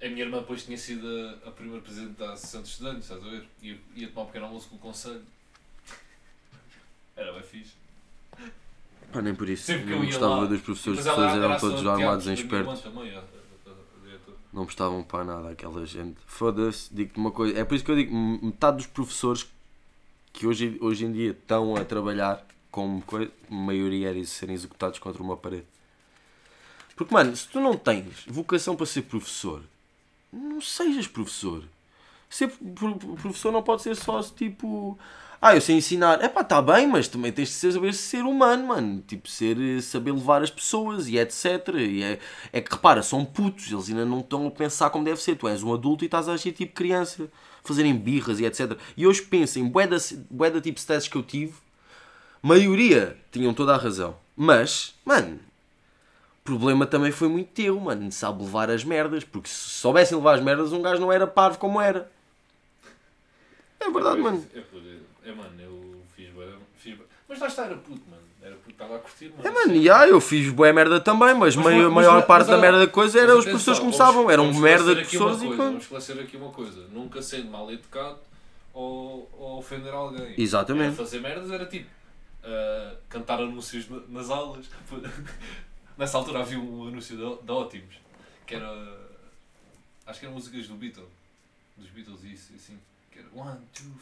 A 0.00 0.08
minha 0.08 0.22
irmã 0.24 0.38
depois 0.38 0.64
tinha 0.64 0.76
sido 0.78 1.06
a, 1.44 1.48
a 1.48 1.50
primeira 1.52 1.80
presidente 1.82 2.18
da 2.18 2.32
Associação 2.32 2.62
de 2.62 2.68
Estudantes, 2.68 3.02
estás 3.10 3.24
a 3.24 3.30
ver? 3.30 3.44
Ia, 3.62 3.78
ia 3.96 4.08
tomar 4.08 4.22
um 4.22 4.26
pequeno 4.26 4.46
almoço 4.46 4.68
com 4.68 4.76
o 4.76 4.78
conselho. 4.78 5.22
Era 7.16 7.32
bem 7.32 7.42
fixe. 7.42 7.72
Pá, 9.12 9.20
nem 9.22 9.34
por 9.34 9.48
isso. 9.48 9.64
Sempre 9.64 9.86
que 9.86 9.92
eu 9.92 9.98
ia 9.98 10.06
gostava 10.06 10.36
lá. 10.36 10.44
dos 10.46 10.60
professores, 10.62 10.98
os 11.00 11.04
professores 11.04 11.34
era 11.36 11.44
eram 11.44 11.54
a 11.54 11.60
todos 11.60 11.86
armados 11.86 12.26
em 12.26 12.34
espertos. 12.34 12.80
também, 12.80 13.14
a, 13.14 13.18
a- 13.18 13.22
a 13.22 14.04
diretora. 14.04 14.36
Não 14.52 14.64
prestavam 14.66 15.02
para 15.02 15.24
nada 15.24 15.50
aquela 15.50 15.84
gente. 15.86 16.16
Foda-se, 16.26 16.92
digo-te 16.94 17.18
uma 17.18 17.30
coisa. 17.30 17.58
É 17.58 17.64
por 17.64 17.74
isso 17.74 17.84
que 17.84 17.90
eu 17.90 17.96
digo, 17.96 18.14
metade 18.14 18.76
dos 18.78 18.86
professores 18.86 19.46
que 20.32 20.46
hoje, 20.46 20.76
hoje 20.80 21.04
em 21.06 21.12
dia 21.12 21.30
estão 21.30 21.74
a 21.76 21.84
trabalhar 21.84 22.46
como 22.70 23.00
coisa, 23.02 23.30
a 23.50 23.54
maioria 23.54 24.08
era 24.10 24.18
isso, 24.18 24.34
serem 24.34 24.54
executados 24.54 24.98
contra 24.98 25.22
uma 25.22 25.36
parede. 25.36 25.66
Porque, 26.96 27.12
mano, 27.12 27.34
se 27.34 27.48
tu 27.48 27.60
não 27.60 27.76
tens 27.76 28.24
vocação 28.26 28.76
para 28.76 28.86
ser 28.86 29.02
professor, 29.02 29.62
não 30.32 30.60
sejas 30.60 31.06
professor. 31.06 31.64
Ser 32.28 32.48
pro- 32.48 32.96
pro- 32.96 33.14
professor 33.16 33.52
não 33.52 33.62
pode 33.62 33.82
ser 33.82 33.94
só 33.96 34.22
tipo. 34.22 34.98
Ah, 35.44 35.56
eu 35.56 35.60
sei 35.60 35.74
ensinar. 35.76 36.22
É 36.22 36.28
pá, 36.28 36.44
tá 36.44 36.62
bem, 36.62 36.86
mas 36.86 37.08
também 37.08 37.32
tens 37.32 37.48
de 37.48 37.72
saber 37.72 37.92
ser 37.94 38.22
humano, 38.22 38.64
mano. 38.68 39.02
Tipo, 39.04 39.28
ser, 39.28 39.82
saber 39.82 40.12
levar 40.12 40.40
as 40.40 40.50
pessoas 40.50 41.08
e 41.08 41.18
etc. 41.18 41.68
E 41.78 42.00
é, 42.04 42.18
é 42.52 42.60
que 42.60 42.70
repara, 42.72 43.02
são 43.02 43.24
putos, 43.24 43.72
eles 43.72 43.88
ainda 43.88 44.04
não 44.04 44.20
estão 44.20 44.46
a 44.46 44.50
pensar 44.52 44.90
como 44.90 45.04
deve 45.04 45.20
ser. 45.20 45.34
Tu 45.36 45.48
és 45.48 45.60
um 45.64 45.74
adulto 45.74 46.04
e 46.04 46.06
estás 46.06 46.28
a 46.28 46.34
agir 46.34 46.52
tipo 46.52 46.72
criança, 46.74 47.28
fazerem 47.64 47.96
birras 47.96 48.38
e 48.38 48.44
etc. 48.44 48.78
E 48.96 49.04
hoje 49.04 49.22
penso 49.22 49.58
em 49.58 49.68
bué 49.68 49.84
da, 49.86 49.96
bué 50.30 50.48
da 50.48 50.60
tipo 50.60 50.80
testes 50.80 51.10
que 51.10 51.16
eu 51.18 51.22
tive, 51.24 51.54
maioria 52.42 53.16
tinham 53.32 53.52
toda 53.54 53.74
a 53.74 53.78
razão. 53.78 54.16
Mas, 54.36 54.94
mano, 55.04 55.40
o 56.40 56.44
problema 56.44 56.86
também 56.86 57.12
foi 57.12 57.28
muito 57.28 57.48
teu, 57.50 57.78
mano, 57.80 58.10
sabe 58.12 58.42
levar 58.44 58.70
as 58.70 58.84
merdas. 58.84 59.24
Porque 59.24 59.48
se 59.48 59.54
soubessem 59.54 60.16
levar 60.16 60.34
as 60.36 60.42
merdas, 60.42 60.72
um 60.72 60.82
gajo 60.82 61.00
não 61.00 61.12
era 61.12 61.26
parvo 61.26 61.58
como 61.58 61.80
era. 61.80 62.10
É 63.80 63.90
verdade, 63.90 64.20
mano. 64.20 64.46
É, 64.54 64.60
por- 64.60 65.01
é, 65.24 65.32
mano, 65.32 65.60
eu 65.60 66.02
fiz 66.14 66.30
bem. 66.30 66.54
Fiz 66.76 66.96
bem. 66.98 67.06
Mas 67.28 67.38
lá 67.40 67.46
está, 67.46 67.64
era 67.64 67.76
puto, 67.76 68.02
mano. 68.10 68.22
Era 68.42 68.54
puto, 68.56 68.70
estava 68.70 68.96
a 68.96 68.98
curtir, 68.98 69.30
mano. 69.30 69.46
É, 69.46 69.50
mano, 69.50 69.74
e 69.74 69.88
ah, 69.90 70.06
eu 70.06 70.20
fiz 70.20 70.50
boa 70.50 70.72
merda 70.72 71.00
também, 71.00 71.34
mas, 71.34 71.54
Mas 71.56 71.66
a 71.66 71.90
maior 71.90 72.16
mas- 72.16 72.24
parte 72.26 72.48
mas 72.48 72.56
da 72.56 72.58
merda 72.58 72.78
da 72.80 72.86
coisa 72.88 73.20
era 73.20 73.36
os 73.36 73.44
professores 73.44 73.78
que 73.78 73.84
começavam. 73.84 74.30
Eram 74.30 74.46
vamos 74.46 74.60
merda 74.60 74.94
de 74.94 75.02
professores 75.02 75.36
e 75.38 75.46
coisa, 75.46 75.56
quando. 75.56 75.68
Vamos 75.68 75.82
esclarecer 75.84 76.18
aqui 76.18 76.36
uma 76.36 76.50
coisa. 76.50 76.86
Nunca 76.88 77.22
sendo 77.22 77.50
mal 77.50 77.70
educado 77.72 78.18
ou, 78.74 79.30
ou 79.32 79.58
ofender 79.58 79.92
alguém. 79.94 80.34
Exatamente. 80.36 80.86
Era 80.88 80.96
fazer 80.96 81.20
merdas 81.20 81.50
era 81.50 81.66
tipo 81.66 81.88
ah, 82.44 82.94
cantar 83.08 83.38
anúncios 83.40 83.88
na- 83.88 84.02
nas 84.08 84.28
aulas. 84.30 84.66
Nessa 85.96 86.18
altura 86.18 86.40
havia 86.40 86.58
um 86.58 86.88
anúncio 86.88 87.16
da, 87.44 87.52
Ótimos 87.54 87.94
que 88.46 88.54
era. 88.54 88.66
Acho 90.06 90.18
que 90.18 90.26
eram 90.26 90.34
músicas 90.34 90.66
do 90.66 90.74
Beatles. 90.74 91.06
Dos 91.76 91.88
Beatles 91.90 92.24
e 92.24 92.32
isso, 92.32 92.52
assim. 92.56 92.78
Era 93.16 93.28
1, 93.32 93.44
2, 93.54 93.56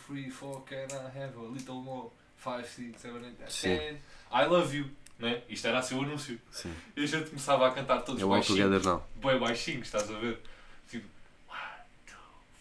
3, 0.06 0.34
4, 0.34 0.60
can 0.62 0.76
I 0.76 1.18
have 1.18 1.36
a 1.38 1.48
little 1.52 1.74
more? 1.76 2.10
5, 2.42 2.66
6, 2.66 3.00
7, 3.00 3.14
8, 3.14 3.50
Sim. 3.52 3.68
10. 3.76 3.96
I 4.32 4.44
love 4.46 4.76
you. 4.76 4.90
Né? 5.18 5.42
Isto 5.50 5.66
era 5.68 5.78
assim 5.80 5.94
o 5.98 6.02
anúncio. 6.02 6.40
Sim. 6.50 6.74
E 6.96 7.02
a 7.04 7.06
gente 7.06 7.28
começava 7.28 7.66
a 7.68 7.72
cantar 7.72 8.00
todos 8.02 8.22
All 8.22 8.30
baixinhos. 8.30 8.60
Together 8.62 8.86
Now. 8.86 9.06
Bem 9.16 9.38
baixinhos, 9.38 9.86
estás 9.86 10.10
a 10.10 10.18
ver? 10.18 10.40
Tipo, 10.88 11.06
1, 11.48 11.52
2, 12.06 12.16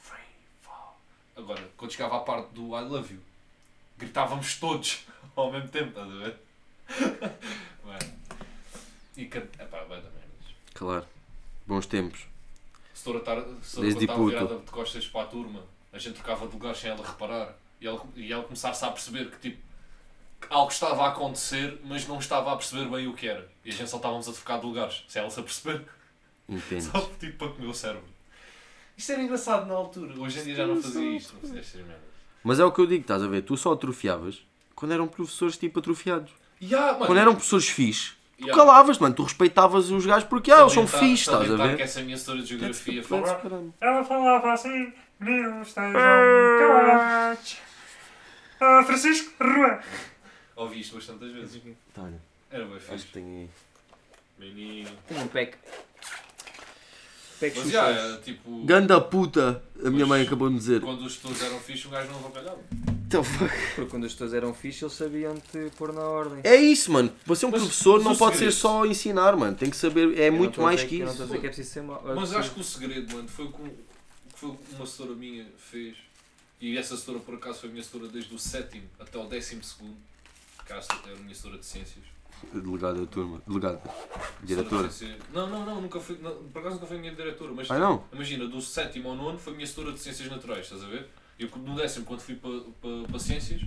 3, 0.10 0.22
4. 0.66 0.84
Agora, 1.38 1.70
quando 1.78 1.92
chegava 1.92 2.18
à 2.18 2.20
parte 2.20 2.50
do 2.54 2.76
I 2.78 2.82
love 2.82 3.14
you, 3.14 3.22
gritávamos 3.98 4.60
todos 4.60 5.06
ao 5.38 5.52
mesmo 5.52 5.70
tempo, 5.70 5.88
estás 5.90 6.12
a 6.12 6.16
ver? 6.16 6.38
Mano. 7.86 8.14
E 9.16 9.26
can... 9.28 9.40
Epá, 9.58 9.84
vai 9.84 10.02
da 10.02 10.10
merdas. 10.10 10.56
Claro. 10.74 11.06
Bons 11.66 11.86
tempos. 11.86 12.26
Se 12.94 13.10
a 13.10 13.16
estar- 13.18 13.46
se 13.62 13.80
a 13.80 14.16
puto. 14.16 14.26
virada 14.26 14.58
de 14.58 14.72
costas 14.72 15.08
para 15.08 15.22
a 15.22 15.28
turma, 15.28 15.64
a 15.92 15.98
gente 15.98 16.16
trocava 16.16 16.48
de 16.48 16.54
lugar 16.54 16.76
sem 16.76 16.90
ela 16.90 17.06
reparar. 17.06 17.56
E 17.82 17.88
ela, 17.88 18.02
e 18.16 18.32
ela 18.32 18.44
começasse 18.44 18.84
a 18.84 18.92
perceber 18.92 19.30
que 19.32 19.40
tipo 19.40 19.70
que 20.42 20.48
algo 20.54 20.72
estava 20.72 21.04
a 21.06 21.10
acontecer, 21.10 21.80
mas 21.84 22.08
não 22.08 22.18
estava 22.18 22.54
a 22.54 22.56
perceber 22.56 22.86
bem 22.90 23.08
o 23.08 23.14
que 23.14 23.28
era. 23.28 23.48
E 23.64 23.70
a 23.70 23.74
gente 23.74 23.90
só 23.90 23.98
estávamos 23.98 24.28
a 24.28 24.32
trocar 24.32 24.60
de 24.60 24.66
lugares, 24.66 25.04
sem 25.08 25.22
ela 25.22 25.30
se 25.30 25.40
aperceber. 25.40 25.82
Entendes? 26.48 26.86
Só 26.86 27.02
tipo 27.20 27.38
para 27.38 27.50
comer 27.50 27.68
o 27.68 27.74
cérebro. 27.74 28.08
Isto 28.98 29.12
era 29.14 29.22
engraçado 29.22 29.66
na 29.66 29.74
altura. 29.74 30.14
Hoje 30.20 30.40
em 30.40 30.44
dia 30.44 30.56
já 30.56 30.68
não 30.68 30.82
fazia 30.82 31.12
isto. 31.12 31.34
Não 31.34 31.42
fazia 31.42 31.60
estas 31.60 31.82
merdas. 31.82 32.10
Mas 32.44 32.60
é 32.60 32.66
o 32.66 32.72
que 32.72 32.82
eu 32.82 32.88
digo, 32.88 33.02
estás 33.02 33.22
a 33.22 33.28
ver? 33.28 33.42
Tu 33.42 33.56
só 33.58 33.74
atrofiavas 33.74 34.44
quando 34.76 34.94
eram 34.94 35.08
professores 35.08 35.58
tipo 35.58 35.80
atrofiados. 35.80 36.32
Ya, 36.62 36.94
mano. 36.94 37.06
Quando 37.06 37.18
eram 37.18 37.34
professores 37.34 37.68
fixes, 37.70 38.16
tu 38.38 38.48
Ya. 38.48 38.54
calavas, 38.54 38.98
mano. 38.98 39.14
Tu 39.14 39.24
respeitavas 39.24 39.90
os 39.90 40.06
gajos 40.06 40.28
porque 40.28 40.52
ah, 40.52 40.62
eles 40.62 40.74
são 40.74 40.88
fixes, 40.88 41.22
estás 41.28 41.52
a 41.52 41.56
ver? 41.56 41.76
que 41.76 41.84
essa 41.84 42.02
minha 42.02 42.16
história 42.16 42.42
de 42.42 42.48
geografia 42.48 43.04
caramba. 43.04 43.74
Ela 43.82 44.04
falava 44.04 44.54
assim, 44.54 44.94
meninos 45.20 45.68
estejam 45.68 45.94
calados. 45.94 47.58
Ah, 48.62 48.84
Francisco, 48.86 49.32
rua. 49.42 49.80
Ouvi 50.56 50.82
isto 50.82 50.96
bastantes 50.96 51.32
vezes. 51.32 51.62
Tá, 51.94 52.04
olha, 52.04 52.20
Era 52.52 52.66
bem 52.66 52.76
acho 52.76 52.86
fixe. 52.86 53.06
que 53.08 53.12
tem 53.14 53.24
aí. 53.24 53.50
Menino. 54.38 54.90
Tem 55.08 55.18
um 55.18 55.28
pack. 55.28 55.58
Pack 57.40 57.58
Mas 57.58 57.70
já, 57.72 57.90
é 57.90 58.18
tipo... 58.18 58.66
Ganda 58.66 59.00
puta, 59.00 59.64
a 59.86 59.90
minha 59.90 60.06
mãe 60.06 60.22
acabou 60.24 60.50
de 60.50 60.56
me 60.56 60.60
dizer. 60.60 60.82
Quando 60.82 61.06
os 61.06 61.16
tutores 61.16 61.42
eram 61.42 61.58
fixos, 61.60 61.86
um 61.86 61.90
gajo 61.92 62.10
não 62.12 62.20
avacalhava. 62.20 62.60
Então, 63.08 63.24
fuck. 63.24 63.50
Porque 63.76 63.90
quando 63.90 64.06
as 64.06 64.12
pessoas 64.12 64.34
eram 64.34 64.54
fixe, 64.54 64.84
eles 64.84 64.94
sabiam 64.94 65.36
te 65.36 65.72
pôr 65.78 65.94
na 65.94 66.02
ordem. 66.02 66.42
É 66.44 66.56
isso, 66.58 66.92
mano. 66.92 67.10
Para 67.26 67.36
ser 67.36 67.46
um 67.46 67.52
Mas- 67.52 67.62
professor 67.62 67.96
mas 67.96 68.04
não 68.04 68.12
o 68.12 68.18
pode 68.18 68.34
ser 68.34 68.40
segredo- 68.52 68.58
só 68.58 68.86
ensinar, 68.86 69.38
mano. 69.38 69.56
Tem 69.56 69.70
que 69.70 69.78
saber, 69.78 70.18
é 70.20 70.28
Eu 70.28 70.32
não 70.34 70.38
muito 70.40 70.52
estou 70.52 70.64
a 70.66 70.68
mais 70.68 70.80
dizer 70.82 70.90
que 70.90 71.00
Eu 71.02 71.06
não 71.06 71.12
estou 71.14 71.24
a 71.24 71.28
isso. 71.28 71.34
dizer 71.36 71.40
que 71.40 71.46
é 71.48 71.50
preciso 71.50 71.74
ser 71.74 71.82
mau. 71.84 72.04
Mas 72.14 72.34
acho 72.36 72.52
que 72.52 72.60
o 72.60 72.64
segredo, 72.64 73.16
mano, 73.16 73.28
foi 73.30 73.46
o 73.46 73.52
que, 73.54 73.62
o 73.62 73.66
que 73.66 73.72
foi 74.40 74.58
uma 74.72 74.86
setora 74.86 75.14
minha 75.14 75.46
fez. 75.58 75.98
E 76.62 76.78
essa 76.78 76.96
setora, 76.96 77.20
por 77.20 77.36
acaso, 77.36 77.60
foi 77.60 77.70
a 77.70 77.72
minha 77.72 77.84
setora 77.84 78.08
desde 78.08 78.34
o 78.34 78.40
sétimo 78.40 78.88
até 79.00 79.18
o 79.18 79.26
décimo 79.26 79.64
segundo. 79.64 79.98
Que 80.66 80.74
era 80.74 80.82
a 80.82 81.16
minha 81.22 81.36
setora 81.36 81.58
de 81.58 81.66
ciências. 81.66 82.04
Delegado 82.54 83.02
da 83.02 83.06
turma, 83.06 83.42
delegado, 83.46 83.82
diretora. 84.44 84.88
De 84.88 85.18
Não, 85.34 85.50
não, 85.50 85.66
não, 85.66 85.82
nunca 85.82 86.00
fui, 86.00 86.18
não, 86.22 86.32
por 86.50 86.60
acaso 86.60 86.76
nunca 86.76 86.88
foi 86.88 86.98
a 86.98 87.00
minha 87.02 87.14
diretora. 87.14 87.52
Mas 87.52 87.70
Ah, 87.70 88.00
imagina, 88.14 88.48
do 88.48 88.62
sétimo 88.62 89.10
ao 89.10 89.16
nono 89.16 89.38
foi 89.38 89.52
a 89.52 89.56
minha 89.58 89.68
setora 89.68 89.92
de 89.92 90.00
ciências 90.00 90.30
naturais, 90.30 90.64
estás 90.64 90.84
a 90.84 90.88
ver? 90.88 91.10
Eu 91.38 91.50
no 91.58 91.76
décimo, 91.76 92.06
quando 92.06 92.22
fui 92.22 92.36
para, 92.36 92.62
para, 92.82 93.08
para 93.10 93.20
ciências, 93.20 93.62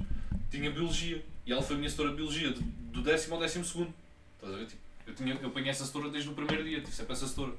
tinha 0.51 0.71
biologia. 0.71 1.23
E 1.45 1.53
ela 1.53 1.61
foi 1.61 1.77
a 1.77 1.79
minha 1.79 1.91
setora 1.91 2.11
de 2.11 2.17
biologia, 2.17 2.51
do, 2.51 2.61
do 2.61 3.03
décimo 3.03 3.35
ao 3.35 3.41
décimo 3.41 3.65
segundo. 3.65 3.93
Estás 4.37 4.55
a 4.55 4.57
ver? 4.57 4.67
Tipo, 4.67 4.81
eu, 5.07 5.15
tinha, 5.15 5.35
eu 5.35 5.49
apanhei 5.49 5.71
essa 5.71 5.85
setora 5.85 6.09
desde 6.09 6.31
o 6.31 6.35
primeiro 6.35 6.65
dia, 6.65 6.81
tive 6.81 6.93
sempre 6.93 7.13
essa 7.13 7.27
setora. 7.27 7.53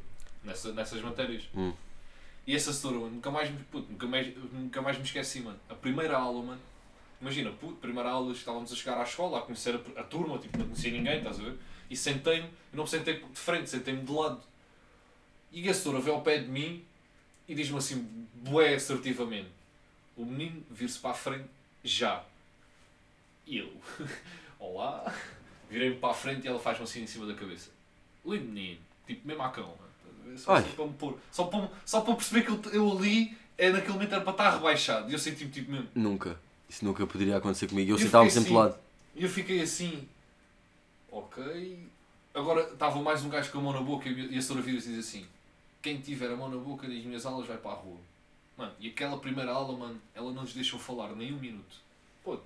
Nessa, 0.43 0.73
nessas 0.73 1.01
matérias. 1.01 1.43
Hum. 1.55 1.73
E 2.45 2.55
essa 2.55 2.73
setora, 2.73 2.95
mano, 2.95 3.11
nunca 3.11 3.31
mais, 3.31 3.49
puto, 3.71 3.89
nunca, 3.89 4.05
mais, 4.05 4.35
nunca 4.51 4.81
mais 4.81 4.97
me 4.97 5.03
esqueci, 5.03 5.39
mano. 5.39 5.59
A 5.69 5.75
primeira 5.75 6.17
aula, 6.17 6.43
mano. 6.43 6.61
Imagina, 7.21 7.51
puto, 7.51 7.75
primeira 7.75 8.09
aula, 8.09 8.33
estávamos 8.33 8.71
a 8.71 8.75
chegar 8.75 8.97
à 8.97 9.03
escola, 9.03 9.39
a 9.39 9.41
conhecer 9.41 9.75
a, 9.75 10.01
a 10.01 10.03
turma, 10.03 10.37
tipo, 10.37 10.57
não 10.57 10.65
conhecia 10.65 10.91
ninguém, 10.91 11.19
estás 11.19 11.39
a 11.39 11.43
ver? 11.43 11.57
E 11.89 11.95
sentei-me, 11.95 12.47
eu 12.47 12.77
não 12.77 12.83
me 12.83 12.89
sentei 12.89 13.19
de 13.19 13.39
frente, 13.39 13.69
sentei-me 13.69 14.03
de 14.03 14.11
lado. 14.11 14.41
E 15.51 15.69
a 15.69 15.73
setora 15.73 16.01
veio 16.01 16.17
ao 16.17 16.21
pé 16.21 16.39
de 16.39 16.49
mim 16.49 16.83
e 17.47 17.55
diz-me 17.55 17.77
assim, 17.77 18.27
bué 18.33 18.73
assertivamente: 18.73 19.49
o 20.17 20.25
menino 20.25 20.63
vir-se 20.69 20.99
para 20.99 21.11
a 21.11 21.13
frente 21.13 21.47
já. 21.81 22.25
E 23.45 23.57
eu, 23.57 23.71
olá, 24.59 25.13
virei-me 25.69 25.95
para 25.95 26.11
a 26.11 26.13
frente 26.13 26.43
e 26.43 26.47
ela 26.47 26.59
faz-me 26.59 26.83
assim 26.83 27.03
em 27.03 27.07
cima 27.07 27.25
da 27.25 27.35
cabeça. 27.35 27.69
Lindo 28.25 28.45
menino, 28.45 28.81
tipo, 29.07 29.25
mesmo 29.25 29.43
à 29.43 29.49
cão, 29.49 29.77
Só, 30.37 30.53
assim 30.55 30.69
para 30.71 30.85
me 30.85 30.93
pôr, 30.93 31.17
só 31.31 31.45
para, 31.45 31.69
só 31.85 32.01
para 32.01 32.15
perceber 32.15 32.41
que 32.43 32.49
eu, 32.51 32.61
eu 32.73 32.91
ali, 32.97 33.37
é 33.57 33.69
naquele 33.69 33.93
momento 33.93 34.13
era 34.13 34.21
para 34.21 34.31
estar 34.31 34.49
rebaixado. 34.51 35.09
E 35.09 35.13
eu 35.13 35.19
senti-me 35.19 35.51
tipo 35.51 35.71
mesmo. 35.71 35.87
Nunca. 35.95 36.39
Isso 36.69 36.83
nunca 36.83 37.05
poderia 37.05 37.37
acontecer 37.37 37.67
comigo. 37.67 37.91
Eu 37.91 37.95
Eu 37.95 37.99
sentava-me 37.99 38.31
sempre 38.31 38.49
assim. 38.49 38.57
lado. 38.57 38.79
E 39.15 39.23
eu 39.23 39.29
fiquei 39.29 39.61
assim, 39.61 40.07
ok. 41.11 41.87
Agora 42.33 42.61
estava 42.73 42.99
mais 43.01 43.23
um 43.23 43.29
gajo 43.29 43.51
com 43.51 43.59
a 43.59 43.61
mão 43.61 43.73
na 43.73 43.81
boca 43.81 44.09
e 44.09 44.37
a- 44.37 44.41
senhora 44.41 44.63
vira 44.65 44.79
diz 44.79 44.97
assim: 44.97 45.25
quem 45.81 45.99
tiver 46.01 46.31
a 46.31 46.35
mão 46.35 46.49
na 46.49 46.57
boca 46.57 46.87
das 46.87 47.03
minhas 47.03 47.25
aulas 47.25 47.45
vai 47.47 47.57
para 47.57 47.71
a 47.71 47.75
rua. 47.75 47.97
Mano, 48.57 48.71
e 48.79 48.87
aquela 48.89 49.17
primeira 49.17 49.51
aula, 49.51 49.77
mano, 49.77 49.99
ela 50.15 50.31
não 50.31 50.41
nos 50.43 50.53
deixou 50.53 50.79
falar 50.79 51.15
nem 51.15 51.33
um 51.33 51.37
minuto. 51.39 51.75
Pô, 52.23 52.39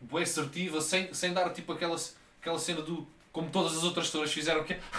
boa 0.00 0.22
assertiva, 0.22 0.80
sem, 0.80 1.12
sem 1.12 1.32
dar 1.32 1.50
tipo 1.50 1.72
aquela, 1.72 1.96
aquela 2.40 2.58
cena 2.58 2.80
do. 2.82 3.06
Como 3.32 3.48
todas 3.50 3.76
as 3.76 3.84
outras 3.84 4.08
senhoras 4.08 4.32
fizeram, 4.32 4.64
que 4.64 4.74
é. 4.74 4.80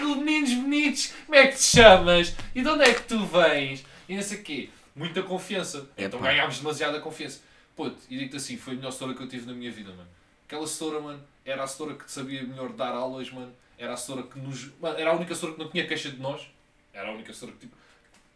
Meninos 0.00 0.54
bonitos, 0.54 1.12
como 1.26 1.34
é 1.36 1.48
que 1.48 1.56
te 1.56 1.62
chamas? 1.62 2.34
E 2.54 2.62
de 2.62 2.68
onde 2.68 2.84
é 2.84 2.94
que 2.94 3.02
tu 3.02 3.24
vens? 3.26 3.84
E 4.08 4.14
não 4.14 4.22
sei 4.22 4.38
o 4.38 4.42
quê. 4.42 4.70
Muita 4.94 5.22
confiança. 5.22 5.88
Então 5.96 6.20
Epá. 6.20 6.28
ganhámos 6.28 6.58
demasiada 6.58 7.00
confiança. 7.00 7.40
Pô, 7.74 7.90
e 8.08 8.18
digo-te 8.18 8.36
assim, 8.36 8.56
foi 8.56 8.74
a 8.74 8.76
melhor 8.76 8.90
setora 8.90 9.14
que 9.14 9.22
eu 9.22 9.28
tive 9.28 9.46
na 9.46 9.52
minha 9.52 9.70
vida, 9.70 9.90
mano. 9.90 10.08
Aquela 10.46 10.66
setora, 10.66 11.00
mano, 11.00 11.22
era 11.44 11.62
a 11.62 11.66
setora 11.66 11.94
que 11.94 12.10
sabia 12.10 12.42
melhor 12.42 12.72
dar 12.72 12.92
aulas, 12.92 13.30
mano. 13.30 13.52
Era 13.76 13.92
a 13.92 13.96
setora 13.96 14.24
que 14.24 14.38
nos. 14.38 14.70
Mano, 14.80 14.98
era 14.98 15.10
a 15.10 15.14
única 15.14 15.34
setora 15.34 15.52
que 15.54 15.58
não 15.60 15.70
tinha 15.70 15.86
queixa 15.86 16.10
de 16.10 16.20
nós. 16.20 16.48
Era 16.92 17.10
a 17.10 17.12
única 17.12 17.32
setora 17.32 17.52
que 17.52 17.58
tipo. 17.58 17.76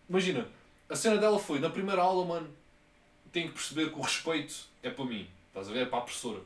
Imagina, 0.09 0.47
a 0.89 0.95
cena 0.95 1.17
dela 1.17 1.39
foi, 1.39 1.59
na 1.59 1.71
primeira 1.71 2.03
aula, 2.03 2.25
mano, 2.25 2.51
tem 3.33 3.49
que 3.49 3.55
perceber 3.55 3.91
que 3.91 3.99
o 3.99 4.03
respeito 4.03 4.55
é 4.83 4.91
para 4.91 5.05
mim. 5.05 5.27
Estás 5.49 5.69
a 5.69 5.73
ver? 5.73 5.83
É 5.83 5.87
para 5.87 5.99
a 5.99 6.03
professora. 6.03 6.41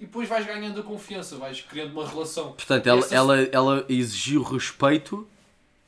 E 0.00 0.06
depois 0.06 0.26
vais 0.28 0.46
ganhando 0.46 0.80
a 0.80 0.82
confiança, 0.82 1.36
vais 1.36 1.60
criando 1.60 1.92
uma 1.92 2.08
relação. 2.08 2.52
Portanto, 2.52 2.86
ela, 2.86 3.00
Essa- 3.00 3.14
ela, 3.14 3.38
ela 3.52 3.84
exigiu 3.86 4.42
respeito 4.42 5.28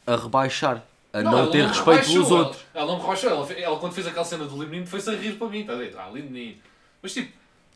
a 0.06 0.14
rebaixar. 0.16 0.84
A 1.14 1.22
não, 1.22 1.38
ela 1.38 1.50
ter 1.50 1.66
respeito 1.66 2.06
pelos 2.06 2.30
outros. 2.30 2.62
Ela, 2.74 2.86
não 2.86 2.96
me 2.96 3.00
rebaixou. 3.02 3.30
Ela, 3.30 3.52
ela, 3.54 3.78
quando 3.78 3.92
fez 3.94 4.06
aquela 4.06 4.24
cena 4.24 4.44
do 4.44 4.52
lindo 4.54 4.66
menino, 4.68 4.86
foi-se 4.86 5.08
a 5.10 5.14
rir 5.14 5.32
para 5.38 5.48
mim. 5.48 5.60
Estás 5.60 5.80
a? 5.80 5.98
Ah, 5.98 6.10
lindo 6.12 6.30
menino. 6.30 6.56
Mas 7.02 7.12
tipo, 7.14 7.32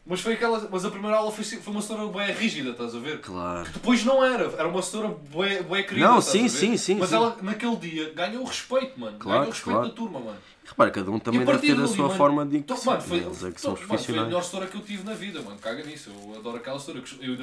mas 0.06 0.20
foi 0.20 0.34
aquela. 0.34 0.68
Mas 0.70 0.84
a 0.84 0.90
primeira 0.90 1.16
aula 1.16 1.32
foi, 1.32 1.42
foi 1.44 1.72
uma 1.72 1.82
setora 1.82 2.06
bem 2.06 2.32
rígida, 2.32 2.70
estás 2.70 2.94
a 2.94 2.98
ver? 3.00 3.20
Claro. 3.20 3.68
Depois 3.72 4.04
não 4.04 4.24
era, 4.24 4.44
era 4.52 4.68
uma 4.68 4.80
setora 4.80 5.08
bué, 5.08 5.62
bué 5.62 5.82
querida. 5.82 6.06
Não, 6.06 6.20
sim, 6.20 6.40
a 6.40 6.42
ver? 6.42 6.48
sim, 6.48 6.76
sim, 6.76 6.94
Mas 6.94 7.08
sim. 7.08 7.16
ela, 7.16 7.36
naquele 7.42 7.76
dia, 7.76 8.12
ganhou 8.14 8.44
o 8.44 8.46
respeito, 8.46 8.98
mano. 9.00 9.18
Claro, 9.18 9.40
ganhou 9.40 9.50
o 9.50 9.52
respeito 9.52 9.76
claro. 9.76 9.88
da 9.88 9.94
turma, 9.94 10.20
mano. 10.20 10.38
Repara, 10.64 10.90
cada 10.92 11.10
um 11.10 11.18
também 11.18 11.44
deve 11.44 11.58
ter 11.58 11.80
a 11.80 11.86
sua 11.88 12.06
mano, 12.06 12.16
forma 12.18 12.46
de 12.46 12.58
Então, 12.58 12.78
mano, 12.84 13.02
foi, 13.02 13.18
Eles 13.18 13.42
é 13.44 13.50
que 13.50 13.58
então, 13.58 13.58
são 13.58 13.70
mano, 13.72 13.76
foi 13.76 13.84
a 13.84 13.88
profissionais. 13.88 14.26
melhor 14.28 14.44
setora 14.44 14.66
que 14.68 14.76
eu 14.76 14.82
tive 14.82 15.02
na 15.02 15.14
vida, 15.14 15.42
mano. 15.42 15.58
Caga 15.58 15.82
nisso. 15.84 16.10
Eu 16.10 16.38
adoro 16.38 16.56
aquela 16.56 16.78
setora. 16.78 17.02
Eu, 17.20 17.36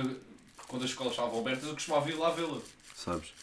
quando 0.68 0.84
as 0.84 0.90
escolas 0.90 1.14
estavam 1.14 1.40
abertas, 1.40 1.68
eu 1.68 1.74
costumava 1.74 2.10
ir 2.10 2.16
lá 2.16 2.30
vê-la. 2.32 2.58
Sabes? 2.96 3.34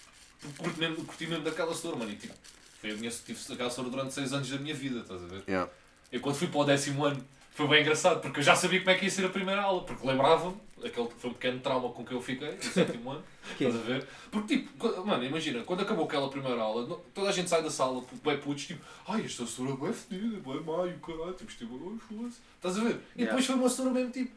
Curti 0.57 0.81
mesmo, 0.81 1.05
curti 1.05 1.27
mesmo 1.27 1.45
daquela 1.45 1.75
setora, 1.75 1.97
mano. 1.97 2.11
E, 2.11 2.17
tipo, 2.17 2.33
foi 2.81 2.91
a 2.91 2.95
minha, 2.95 3.11
tive 3.11 3.39
aquela 3.53 3.69
setora 3.69 3.91
durante 3.91 4.15
6 4.15 4.33
anos 4.33 4.49
da 4.49 4.59
minha 4.59 4.75
vida, 4.75 5.01
estás 5.01 5.23
a 5.23 5.27
ver? 5.27 5.43
Yeah. 5.47 5.71
Eu 6.11 6.21
quando 6.21 6.37
fui 6.37 6.49
para 6.49 6.61
o 6.61 6.65
décimo 6.65 7.05
ano 7.05 7.23
foi 7.61 7.69
bem 7.69 7.83
engraçado, 7.83 8.23
porque 8.23 8.41
eu 8.41 8.45
já 8.45 8.57
sabia 8.57 8.79
como 8.79 8.91
é 8.91 8.95
que 8.95 9.05
ia 9.05 9.11
ser 9.11 9.27
a 9.27 9.29
primeira 9.29 9.61
aula, 9.61 9.83
porque 9.83 10.07
lembrava-me, 10.07 10.57
aquele 10.83 11.09
foi 11.19 11.29
um 11.29 11.35
pequeno 11.35 11.61
trauma 11.61 11.91
com 11.91 12.03
que 12.03 12.15
eu 12.15 12.23
fiquei 12.23 12.53
no 12.53 12.63
sétimo 12.63 13.11
ano, 13.11 13.23
estás 13.53 13.77
a 13.77 13.79
ver? 13.81 14.07
Porque 14.31 14.57
tipo, 14.57 15.07
mano, 15.07 15.23
imagina, 15.25 15.63
quando 15.65 15.83
acabou 15.83 16.07
aquela 16.07 16.31
primeira 16.31 16.59
aula, 16.63 16.99
toda 17.13 17.29
a 17.29 17.33
gente 17.33 17.51
sai 17.51 17.63
da 17.63 17.71
sala, 17.71 18.03
bem 18.25 18.39
putos, 18.39 18.67
tipo, 18.67 18.83
ai, 19.07 19.27
esta 19.27 19.45
setora 19.47 19.73
é 19.73 19.77
bem 19.77 19.93
fedida, 19.93 20.37
bem 20.41 20.61
maio, 20.63 20.99
caralho, 21.01 21.35
tipo, 21.35 21.53
tipo, 21.53 22.01
foda-se. 22.09 22.39
Estás 22.57 22.79
a 22.79 22.83
ver? 22.83 22.99
E 23.15 23.27
depois 23.27 23.45
foi 23.45 23.55
uma 23.57 23.69
setora 23.69 23.91
mesmo 23.91 24.11
tipo, 24.11 24.31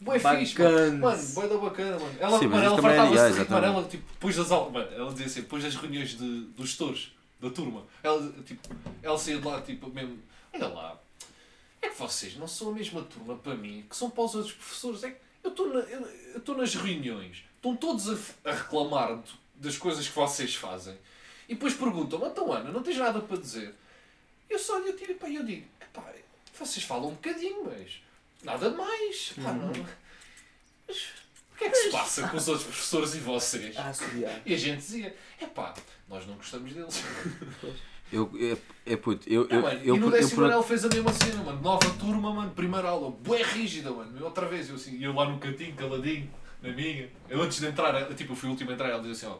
Bacana. 0.00 0.38
fixe, 0.38 0.62
mano, 0.62 0.98
mano 0.98 1.22
bem 1.34 1.48
da 1.48 1.56
bacana, 1.56 1.98
mano. 1.98 2.14
Ela, 2.20 2.38
Sim, 2.38 2.46
mano, 2.46 2.64
ela 2.64 2.78
é- 2.78 2.82
fartava-se 2.82 3.32
de 3.32 3.38
rir, 3.40 3.50
mano, 3.50 3.66
ela 3.66 3.82
tipo, 3.88 4.12
depois 4.12 4.36
das 4.36 4.52
aulas, 4.52 4.72
mano, 4.72 4.88
ela 4.94 5.10
dizia 5.10 5.26
assim, 5.26 5.40
depois 5.40 5.64
das 5.64 5.74
reuniões 5.74 6.10
de, 6.16 6.40
dos 6.56 6.68
gestores 6.68 7.12
da 7.40 7.50
turma, 7.50 7.82
ela, 8.04 8.32
tipo, 8.46 8.68
ela 9.02 9.18
saía 9.18 9.38
de 9.40 9.44
lá, 9.48 9.60
tipo, 9.62 9.90
mesmo, 9.90 10.16
olha 10.54 10.68
lá, 10.68 11.00
é 11.82 11.88
que 11.88 11.98
vocês 11.98 12.36
não 12.36 12.48
são 12.48 12.70
a 12.70 12.72
mesma 12.72 13.02
turma 13.02 13.36
para 13.36 13.54
mim 13.54 13.86
que 13.88 13.96
são 13.96 14.10
para 14.10 14.24
os 14.24 14.34
outros 14.34 14.54
professores. 14.54 15.04
É 15.04 15.10
que 15.10 15.18
eu 15.44 15.50
estou 15.50 15.72
na- 15.72 15.80
eu 15.80 16.54
nas 16.56 16.74
reuniões, 16.74 17.44
estão 17.56 17.76
todos 17.76 18.08
a, 18.10 18.50
a 18.50 18.54
reclamar 18.54 19.20
das 19.54 19.76
coisas 19.76 20.06
que 20.08 20.14
vocês 20.14 20.54
fazem 20.54 20.96
e 21.48 21.54
depois 21.54 21.74
perguntam-me, 21.74 22.26
então 22.26 22.52
Ana, 22.52 22.70
não 22.70 22.82
tens 22.82 22.96
nada 22.98 23.20
para 23.20 23.36
dizer? 23.38 23.74
Eu 24.50 24.58
só 24.58 24.76
olho 24.76 24.92
tiro 24.96 25.16
e 25.26 25.34
eu 25.36 25.44
digo, 25.44 25.66
epá, 25.80 26.12
vocês 26.58 26.84
falam 26.84 27.08
um 27.08 27.14
bocadinho, 27.14 27.64
mas 27.64 28.00
nada 28.42 28.70
mais. 28.70 29.32
Pá, 29.42 29.52
não. 29.52 29.72
Mas 30.86 30.96
o 31.52 31.56
que 31.58 31.64
é 31.64 31.70
que 31.70 31.76
se 31.76 31.90
passa 31.90 32.26
com 32.28 32.36
os 32.36 32.48
outros 32.48 32.66
professores 32.66 33.14
e 33.14 33.18
vocês? 33.20 33.74
Ah. 33.78 33.92
E 34.44 34.54
a 34.54 34.56
gente 34.58 34.78
dizia, 34.78 35.16
epá, 35.40 35.74
nós 36.08 36.26
não 36.26 36.34
gostamos 36.36 36.72
deles. 36.72 37.02
Eu, 38.12 38.30
é, 38.86 38.92
é 38.92 38.96
puto, 38.96 39.28
eu, 39.28 39.46
É, 39.50 39.56
eu, 39.56 39.62
mano, 39.62 39.80
eu, 39.84 39.96
e 39.96 39.98
no 39.98 40.10
décimo 40.10 40.42
ano 40.44 40.54
ele 40.54 40.62
fez 40.62 40.84
a 40.84 40.88
mesma 40.88 41.12
cena, 41.12 41.42
mano. 41.42 41.60
Nova 41.60 41.90
turma, 41.98 42.32
mano. 42.32 42.50
Primeira 42.52 42.88
aula. 42.88 43.10
Bué 43.10 43.42
rígida, 43.42 43.90
mano. 43.90 44.24
Outra 44.24 44.46
vez, 44.46 44.68
eu 44.70 44.76
assim, 44.76 45.02
eu 45.04 45.12
lá 45.12 45.28
no 45.28 45.38
cantinho, 45.38 45.74
caladinho, 45.74 46.30
na 46.62 46.70
minha. 46.72 47.10
Eu 47.28 47.42
antes 47.42 47.60
de 47.60 47.66
entrar, 47.66 47.94
eu, 48.08 48.14
tipo, 48.14 48.32
eu 48.32 48.36
fui 48.36 48.48
o 48.48 48.52
último 48.52 48.70
a 48.70 48.74
entrar, 48.74 48.88
ela 48.88 49.02
dizia 49.02 49.28
assim, 49.28 49.38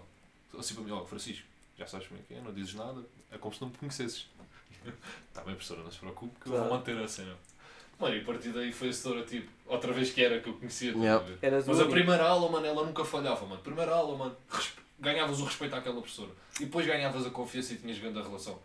ó. 0.54 0.58
Assim 0.58 0.74
para 0.74 0.84
mim, 0.84 0.90
ó, 0.92 1.04
Francisco, 1.04 1.46
já 1.78 1.86
sabes 1.86 2.06
como 2.08 2.20
é 2.20 2.22
que 2.26 2.34
é, 2.34 2.40
não 2.42 2.52
dizes 2.52 2.74
nada. 2.74 3.00
É 3.30 3.38
como 3.38 3.54
se 3.54 3.60
não 3.62 3.68
me 3.68 3.76
conhecesses. 3.76 4.26
Está 5.28 5.42
bem, 5.44 5.54
professora, 5.54 5.82
não 5.82 5.90
se 5.90 5.98
preocupe 5.98 6.34
que 6.40 6.46
eu 6.48 6.52
vou 6.52 6.60
Claro. 6.60 6.74
manter 6.74 6.98
a 6.98 7.08
cena. 7.08 7.34
Mano, 7.98 8.14
e 8.16 8.20
a 8.20 8.24
partir 8.24 8.50
daí 8.50 8.70
foi 8.70 8.90
a 8.90 8.92
setora, 8.92 9.22
tipo, 9.24 9.48
outra 9.66 9.92
vez 9.92 10.10
que 10.10 10.22
era 10.22 10.38
que 10.40 10.48
eu 10.48 10.54
conhecia. 10.54 10.94
Eras 11.42 11.66
o 11.66 11.70
Mas 11.70 11.80
a 11.80 11.86
primeira 11.86 12.22
aula, 12.28 12.48
mano, 12.50 12.64
ela 12.66 12.84
nunca 12.84 13.04
falhava, 13.04 13.44
mano. 13.46 13.60
Primeira 13.60 13.92
aula, 13.92 14.16
mano, 14.16 14.36
respe- 14.50 14.80
ganhavas 14.98 15.40
o 15.40 15.44
respeito 15.44 15.74
àquela 15.74 16.00
professora. 16.00 16.30
E 16.60 16.64
depois 16.64 16.86
ganhavas 16.86 17.26
a 17.26 17.30
confiança 17.30 17.72
e 17.72 17.76
tinhas 17.76 17.98
grande 17.98 18.20
relação. 18.20 18.58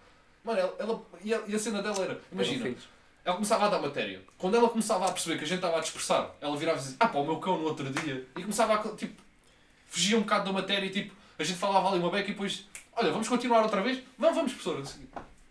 Mano, 0.43 0.59
ela, 0.59 0.75
ela- 0.79 1.01
e, 1.23 1.33
a, 1.33 1.41
e 1.47 1.55
a 1.55 1.59
cena 1.59 1.81
dela 1.81 2.03
era, 2.03 2.21
imagina, 2.31 2.65
ela 3.23 3.35
começava 3.35 3.65
a 3.65 3.69
dar 3.69 3.79
matéria. 3.79 4.21
Quando 4.37 4.57
ela 4.57 4.67
começava 4.69 5.05
a 5.07 5.11
perceber 5.11 5.37
que 5.37 5.43
a 5.45 5.47
gente 5.47 5.57
estava 5.59 5.77
a 5.77 5.79
dispersar, 5.79 6.31
ela 6.41 6.57
virava 6.57 6.77
e 6.77 6.81
dizia, 6.81 6.97
ah 6.99 7.07
pá, 7.07 7.19
o 7.19 7.25
meu 7.25 7.37
cão 7.37 7.57
no 7.57 7.65
outro 7.65 7.89
dia. 7.89 8.27
E 8.35 8.41
começava 8.41 8.73
a, 8.73 8.95
tipo, 8.95 9.21
fugia 9.87 10.17
um 10.17 10.21
bocado 10.21 10.45
da 10.45 10.51
matéria 10.51 10.85
e 10.85 10.89
tipo, 10.89 11.15
a 11.39 11.43
gente 11.43 11.57
falava 11.57 11.89
ali 11.89 11.99
uma 11.99 12.09
beca 12.09 12.29
e 12.29 12.33
depois, 12.33 12.65
olha, 12.95 13.11
vamos 13.11 13.27
continuar 13.29 13.61
outra 13.61 13.81
vez? 13.81 14.01
Vamos, 14.17 14.35
vamos, 14.35 14.51
professora. 14.53 14.83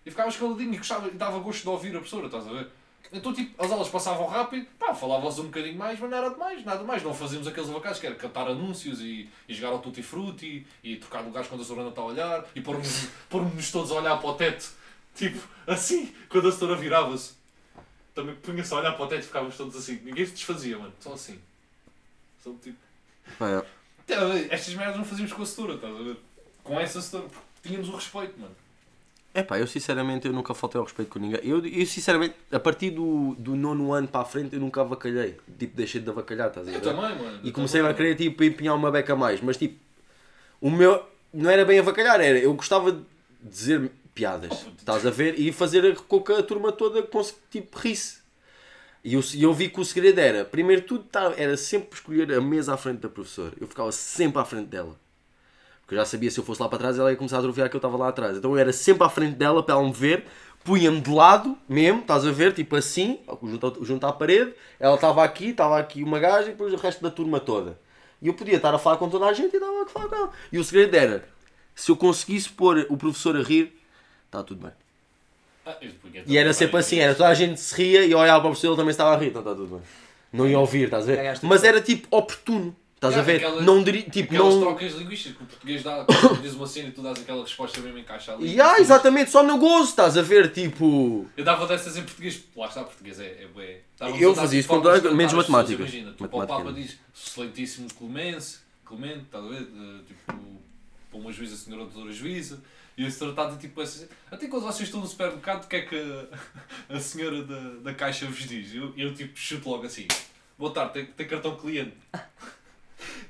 E 0.04 0.10
ficavas 0.10 0.36
caladinho 0.36 0.74
e 0.74 0.78
gostava, 0.78 1.08
e 1.08 1.12
dava 1.12 1.38
gosto 1.38 1.62
de 1.62 1.68
ouvir 1.68 1.88
a 1.90 2.00
professora, 2.00 2.26
estás 2.26 2.46
a 2.48 2.52
ver? 2.52 2.68
Então, 3.12 3.32
tipo, 3.32 3.62
as 3.62 3.70
aulas 3.70 3.88
passavam 3.88 4.26
rápido, 4.26 4.66
pá, 4.78 4.94
falávamos 4.94 5.38
um 5.38 5.44
bocadinho 5.44 5.76
mais, 5.76 6.00
mas 6.00 6.10
não 6.10 6.16
era 6.16 6.30
demais, 6.30 6.64
nada 6.64 6.82
mais. 6.82 7.02
Não 7.02 7.12
fazíamos 7.12 7.46
aqueles 7.46 7.68
avacados 7.68 8.00
que 8.00 8.06
era 8.06 8.14
cantar 8.14 8.48
anúncios 8.48 9.00
e, 9.00 9.28
e 9.46 9.54
jogar 9.54 9.72
ao 9.72 9.80
tutti 9.80 10.02
frutti 10.02 10.66
e 10.82 10.96
trocar 10.96 11.20
lugares 11.20 11.46
quando 11.46 11.60
a 11.60 11.64
senhora 11.64 11.90
está 11.90 12.00
a 12.00 12.04
olhar 12.06 12.46
e 12.54 12.60
pôr-nos 12.62 13.08
pôr 13.28 13.44
todos 13.70 13.90
a 13.90 13.94
olhar 13.96 14.16
para 14.18 14.30
o 14.30 14.34
teto, 14.34 14.72
tipo, 15.14 15.38
assim, 15.66 16.14
quando 16.30 16.48
a 16.48 16.52
senhora 16.52 16.76
virava-se. 16.76 17.34
Também 18.14 18.34
punha-se 18.36 18.72
a 18.72 18.78
olhar 18.78 18.92
para 18.92 19.04
o 19.04 19.08
teto 19.08 19.20
e 19.20 19.26
ficávamos 19.26 19.56
todos 19.56 19.76
assim. 19.76 20.00
Ninguém 20.02 20.24
se 20.24 20.32
desfazia, 20.32 20.78
mano, 20.78 20.92
só 20.98 21.12
assim. 21.12 21.38
Só 22.42 22.50
tipo. 22.62 22.78
É. 23.40 23.64
Até, 24.00 24.54
Estas 24.54 24.74
merdas 24.74 24.96
não 24.96 25.04
fazíamos 25.04 25.32
com 25.32 25.42
a 25.42 25.46
setora, 25.46 25.74
estás 25.74 25.94
a 25.94 26.02
ver? 26.02 26.16
Com 26.64 26.80
essa 26.80 27.00
setora, 27.00 27.24
porque 27.24 27.68
tínhamos 27.68 27.88
o 27.88 27.94
respeito, 27.94 28.38
mano. 28.40 28.54
É 29.34 29.42
pá, 29.42 29.58
eu 29.58 29.66
sinceramente 29.66 30.26
eu 30.26 30.32
nunca 30.32 30.52
faltei 30.52 30.78
ao 30.78 30.84
respeito 30.84 31.08
com 31.10 31.18
ninguém. 31.18 31.40
Eu, 31.42 31.64
eu 31.64 31.86
sinceramente, 31.86 32.34
a 32.50 32.60
partir 32.60 32.90
do, 32.90 33.34
do 33.38 33.56
nono 33.56 33.92
ano 33.92 34.06
para 34.06 34.20
a 34.20 34.24
frente, 34.24 34.54
eu 34.54 34.60
nunca 34.60 34.82
avacalhei. 34.82 35.36
Tipo, 35.58 35.74
deixei 35.76 36.00
de 36.02 36.10
avacalhar, 36.10 36.48
estás 36.48 36.68
a 36.68 36.70
ver? 36.70 36.76
Eu 36.76 36.82
também, 36.82 37.16
mano. 37.18 37.40
E 37.42 37.50
comecei 37.50 37.80
também. 37.80 37.92
a 37.92 37.96
querer 37.96 38.14
tipo, 38.14 38.44
empenhar 38.44 38.76
uma 38.76 38.90
beca 38.90 39.14
a 39.14 39.16
mais. 39.16 39.40
Mas 39.40 39.56
tipo, 39.56 39.78
o 40.60 40.70
meu. 40.70 41.02
Não 41.32 41.48
era 41.48 41.64
bem 41.64 41.78
avacalhar, 41.78 42.20
era. 42.20 42.38
Eu 42.38 42.52
gostava 42.52 42.92
de 42.92 43.00
dizer 43.42 43.90
piadas. 44.14 44.66
Estás 44.78 45.06
a 45.06 45.10
ver? 45.10 45.38
E 45.40 45.50
fazer 45.50 45.96
com 45.96 46.20
que 46.20 46.32
a 46.32 46.42
turma 46.42 46.70
toda 46.70 47.02
tipo, 47.50 47.78
risse. 47.78 48.20
E 49.04 49.14
eu, 49.14 49.22
eu 49.38 49.52
vi 49.52 49.68
que 49.68 49.80
o 49.80 49.84
segredo 49.84 50.18
era, 50.20 50.44
primeiro 50.44 50.82
tudo, 50.82 51.04
tá- 51.04 51.34
era 51.36 51.56
sempre 51.56 51.94
escolher 51.94 52.32
a 52.32 52.40
mesa 52.40 52.74
à 52.74 52.76
frente 52.76 53.00
da 53.00 53.08
professora. 53.08 53.52
Eu 53.60 53.66
ficava 53.66 53.90
sempre 53.90 54.40
à 54.40 54.44
frente 54.44 54.66
dela. 54.66 54.96
Porque 55.92 55.98
eu 55.98 56.04
já 56.06 56.06
sabia 56.06 56.30
se 56.30 56.40
eu 56.40 56.44
fosse 56.44 56.62
lá 56.62 56.70
para 56.70 56.78
trás, 56.78 56.98
ela 56.98 57.10
ia 57.10 57.16
começar 57.18 57.36
a 57.36 57.38
atrofiar 57.40 57.68
que 57.68 57.76
eu 57.76 57.78
estava 57.78 57.98
lá 57.98 58.08
atrás. 58.08 58.38
Então 58.38 58.52
eu 58.52 58.58
era 58.58 58.72
sempre 58.72 59.04
à 59.04 59.10
frente 59.10 59.36
dela 59.36 59.62
para 59.62 59.74
ela 59.74 59.84
me 59.84 59.92
ver, 59.92 60.24
punha-me 60.64 61.02
de 61.02 61.10
lado 61.10 61.54
mesmo, 61.68 62.00
estás 62.00 62.26
a 62.26 62.32
ver? 62.32 62.54
Tipo 62.54 62.76
assim, 62.76 63.18
junto, 63.42 63.84
junto 63.84 64.06
à 64.06 64.10
parede. 64.10 64.54
Ela 64.80 64.94
estava 64.94 65.22
aqui, 65.22 65.50
estava 65.50 65.78
aqui 65.78 66.02
uma 66.02 66.18
gaja 66.18 66.48
e 66.48 66.52
depois 66.52 66.72
o 66.72 66.76
resto 66.76 67.02
da 67.02 67.10
turma 67.10 67.38
toda. 67.38 67.78
E 68.22 68.28
eu 68.28 68.32
podia 68.32 68.56
estar 68.56 68.74
a 68.74 68.78
falar 68.78 68.96
com 68.96 69.10
toda 69.10 69.26
a 69.26 69.34
gente 69.34 69.52
e 69.52 69.56
estava 69.56 69.82
a 69.82 69.86
falar 69.86 70.08
com 70.08 70.14
ela. 70.14 70.30
E 70.50 70.58
o 70.58 70.64
segredo 70.64 70.94
era, 70.94 71.28
se 71.74 71.90
eu 71.90 71.96
conseguisse 71.96 72.48
pôr 72.48 72.86
o 72.88 72.96
professor 72.96 73.36
a 73.36 73.42
rir, 73.42 73.78
está 74.24 74.42
tudo 74.42 74.62
bem. 74.62 74.72
Ah, 75.66 75.76
E 76.26 76.38
era 76.38 76.54
sempre 76.54 76.78
assim, 76.78 77.00
era 77.00 77.14
toda 77.14 77.28
a 77.28 77.34
gente 77.34 77.60
se 77.60 77.74
ria 77.74 78.06
e 78.06 78.12
eu 78.12 78.18
olhava 78.18 78.40
para 78.40 78.48
o 78.48 78.50
professor 78.52 78.68
ele 78.68 78.76
também 78.76 78.92
estava 78.92 79.14
a 79.14 79.18
rir, 79.18 79.26
então 79.28 79.42
está 79.42 79.54
tudo 79.54 79.76
bem. 79.76 79.82
Não 80.32 80.48
ia 80.48 80.58
ouvir, 80.58 80.84
estás 80.84 81.04
a 81.04 81.06
ver? 81.08 81.38
Mas 81.42 81.62
era 81.62 81.82
tipo 81.82 82.08
oportuno, 82.10 82.74
estás 83.02 83.18
a 83.18 83.22
Yeah, 83.22 83.56
ver? 83.56 83.62
Não 83.64 83.82
diri, 83.82 84.04
tipo, 84.04 84.32
Aquelas 84.34 84.54
não. 84.54 84.60
trocas 84.60 84.92
linguísticas 84.94 85.36
que 85.36 85.42
o 85.42 85.46
português 85.46 85.82
dá, 85.82 86.04
quando 86.04 86.40
diz 86.40 86.54
uma 86.54 86.66
cena 86.66 86.88
e 86.88 86.92
tu 86.92 87.02
dás 87.02 87.18
aquela 87.18 87.42
resposta 87.42 87.80
mesmo. 87.80 87.98
E 88.40 88.60
ah, 88.60 88.78
exatamente, 88.78 89.30
só 89.30 89.42
no 89.42 89.58
gozo, 89.58 89.90
estás 89.90 90.16
a 90.16 90.22
ver? 90.22 90.52
Tipo. 90.52 91.26
Eu 91.36 91.44
dava 91.44 91.66
dessas 91.66 91.96
em 91.96 92.04
português, 92.04 92.44
lá 92.56 92.66
está, 92.66 92.84
português 92.84 93.18
é, 93.18 93.42
é 93.42 93.48
bué. 93.52 93.80
Eu 94.20 94.32
a 94.32 94.34
fazia 94.36 94.60
isso 94.60 94.68
tipo, 94.68 94.80
com 94.80 95.14
menos 95.14 95.32
matemáticas. 95.32 95.80
Imagina, 95.80 96.12
tu 96.12 96.28
para 96.28 96.36
o 96.36 96.38
Matemática 96.38 96.64
Papa 96.64 96.72
diz 96.72 96.98
excelentíssimo 97.14 97.88
Clemente, 97.94 98.58
Clemente, 98.84 99.22
estás 99.22 99.44
a 99.44 99.48
ver? 99.48 99.66
Tipo, 100.06 100.60
para 101.10 101.20
uma 101.20 101.32
juíza, 101.32 101.56
senhora 101.56 101.84
doutora 101.84 102.12
juíza. 102.12 102.60
E 102.96 103.06
esse 103.06 103.18
tratado 103.18 103.56
tipo 103.56 103.80
assim. 103.80 104.06
Até 104.30 104.46
quando 104.46 104.64
vocês 104.64 104.88
estão 104.88 105.00
no 105.00 105.06
supermercado, 105.06 105.64
o 105.64 105.66
que 105.66 105.76
é 105.76 105.82
que 105.82 105.96
a, 105.96 106.94
a 106.96 107.00
senhora 107.00 107.42
da, 107.42 107.60
da 107.82 107.94
caixa 107.94 108.26
vos 108.26 108.46
diz? 108.46 108.74
Eu, 108.74 108.92
eu 108.96 109.14
tipo 109.14 109.36
chuto 109.36 109.68
logo 109.70 109.86
assim. 109.86 110.06
Boa 110.58 110.72
tarde, 110.72 110.92
tem, 110.92 111.06
tem 111.06 111.26
cartão 111.26 111.56
cliente. 111.56 111.96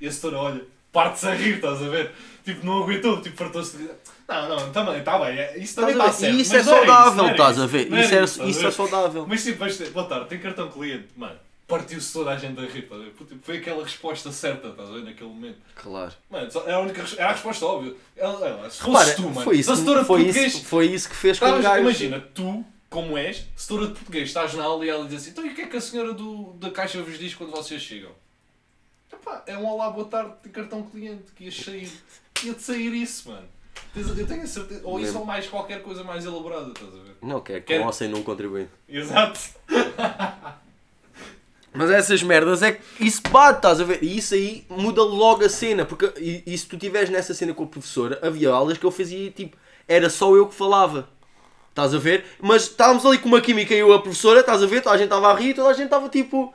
E 0.00 0.06
a 0.06 0.12
senhora 0.12 0.38
olha, 0.38 0.64
parte-se 0.92 1.26
a 1.26 1.34
rir, 1.34 1.56
estás 1.56 1.82
a 1.82 1.88
ver? 1.88 2.12
Tipo, 2.44 2.66
não 2.66 2.82
aguentou, 2.82 3.20
tipo, 3.20 3.36
fartou-se 3.36 3.76
de. 3.76 3.88
Não, 4.28 4.48
não, 4.48 4.72
também, 4.72 4.98
está 4.98 5.18
bem, 5.18 5.38
é- 5.38 5.58
isso 5.58 5.74
também 5.76 5.92
está 5.92 6.06
ver? 6.06 6.12
certo. 6.12 6.34
E 6.34 6.40
isso 6.40 6.56
é 6.56 6.62
saudável, 6.62 7.28
estás 7.28 7.60
a 7.60 7.66
ver? 7.66 7.92
Isso 7.92 8.64
é, 8.64 8.68
é 8.68 8.70
saudável. 8.70 9.26
Mas 9.28 9.44
tipo, 9.44 9.64
boa 9.92 10.06
tarde, 10.06 10.26
tem 10.28 10.38
cartão 10.38 10.68
cliente, 10.70 11.08
mano. 11.16 11.36
Partiu-se 11.68 12.12
toda 12.12 12.30
a 12.32 12.36
gente 12.36 12.58
a 12.58 12.64
rir, 12.64 12.80
estás 12.80 13.00
a 13.00 13.04
ver? 13.04 13.14
Foi 13.42 13.58
aquela 13.58 13.82
resposta 13.82 14.32
certa, 14.32 14.68
estás 14.68 14.88
a 14.88 14.92
ver, 14.92 15.04
naquele 15.04 15.30
momento. 15.30 15.58
Claro. 15.74 16.12
Mano, 16.28 16.48
era 16.66 16.76
a 16.76 16.80
única 16.80 17.02
era 17.16 17.30
a 17.30 17.32
resposta 17.32 17.64
óbvia. 17.64 17.94
Ela, 18.16 18.46
ela, 18.46 18.70
se 18.70 18.82
Repara, 18.82 19.14
tu, 19.14 19.22
mano, 19.22 19.40
foi 19.42 19.58
isso, 19.58 19.76
setora 19.76 20.00
de 20.00 20.06
foi, 20.06 20.22
isso, 20.22 20.64
foi 20.64 20.86
isso 20.86 21.08
que 21.08 21.16
fez 21.16 21.38
com 21.38 21.46
o 21.46 21.62
gajo. 21.62 21.80
imagina, 21.80 22.20
tu, 22.34 22.64
como 22.90 23.16
és, 23.16 23.46
setora 23.56 23.86
de 23.86 23.92
português, 23.92 24.28
estás 24.28 24.52
na 24.54 24.64
aula 24.64 24.84
e 24.84 24.88
ela 24.90 25.06
diz 25.06 25.22
assim: 25.22 25.30
então 25.30 25.46
e 25.46 25.50
o 25.50 25.54
que 25.54 25.62
é 25.62 25.66
que 25.66 25.76
a 25.76 25.80
senhora 25.80 26.12
do, 26.12 26.52
da 26.54 26.70
caixa 26.70 27.00
vos 27.02 27.18
diz 27.18 27.34
quando 27.34 27.50
vocês 27.52 27.80
chegam? 27.80 28.10
É 29.46 29.56
um 29.56 29.66
olá, 29.66 29.90
boa 29.90 30.06
tarde, 30.06 30.32
de 30.42 30.48
cartão 30.50 30.82
cliente, 30.82 31.32
que 31.34 31.44
ias 31.44 31.56
sair. 31.56 31.90
Ia-te 32.44 32.62
sair 32.62 32.94
isso, 32.94 33.28
mano. 33.30 33.46
Eu 33.94 34.26
tenho 34.26 34.42
a 34.42 34.46
certeza. 34.46 34.80
Ou 34.84 34.98
isso 34.98 35.06
Mesmo. 35.08 35.20
ou 35.20 35.26
mais 35.26 35.46
qualquer 35.46 35.82
coisa 35.82 36.02
mais 36.02 36.24
elaborada, 36.24 36.68
estás 36.68 36.94
a 36.94 36.98
ver? 37.02 37.16
Não, 37.20 37.40
que 37.40 37.52
é 37.52 37.60
Quer- 37.60 37.92
sem 37.92 38.08
não 38.08 38.22
contribuinte. 38.22 38.70
Exato. 38.88 39.38
Mas 41.74 41.90
essas 41.90 42.22
merdas 42.22 42.62
é 42.62 42.72
que 42.72 42.82
isso 43.00 43.22
bate, 43.30 43.58
estás 43.58 43.80
a 43.80 43.84
ver? 43.84 44.02
E 44.02 44.18
isso 44.18 44.34
aí 44.34 44.66
muda 44.68 45.02
logo 45.02 45.44
a 45.44 45.48
cena. 45.48 45.86
Porque 45.86 46.12
e, 46.20 46.42
e 46.46 46.58
se 46.58 46.66
tu 46.66 46.76
estiveres 46.76 47.08
nessa 47.08 47.32
cena 47.32 47.54
com 47.54 47.64
a 47.64 47.66
professora, 47.66 48.18
havia 48.22 48.50
aulas 48.50 48.76
que 48.76 48.84
eu 48.84 48.90
fazia 48.90 49.30
tipo, 49.30 49.56
era 49.88 50.10
só 50.10 50.34
eu 50.36 50.46
que 50.46 50.54
falava. 50.54 51.08
Estás 51.70 51.94
a 51.94 51.98
ver? 51.98 52.26
Mas 52.40 52.64
estávamos 52.64 53.06
ali 53.06 53.16
com 53.18 53.28
uma 53.28 53.40
química 53.40 53.74
e 53.74 53.78
eu 53.78 53.90
e 53.90 53.94
a 53.94 53.98
professora, 53.98 54.40
estás 54.40 54.62
a 54.62 54.66
ver? 54.66 54.82
Toda 54.82 54.94
a 54.94 54.98
gente 54.98 55.06
estava 55.06 55.30
a 55.30 55.34
rir, 55.34 55.54
toda 55.54 55.70
a 55.70 55.72
gente 55.72 55.84
estava 55.86 56.08
tipo. 56.10 56.52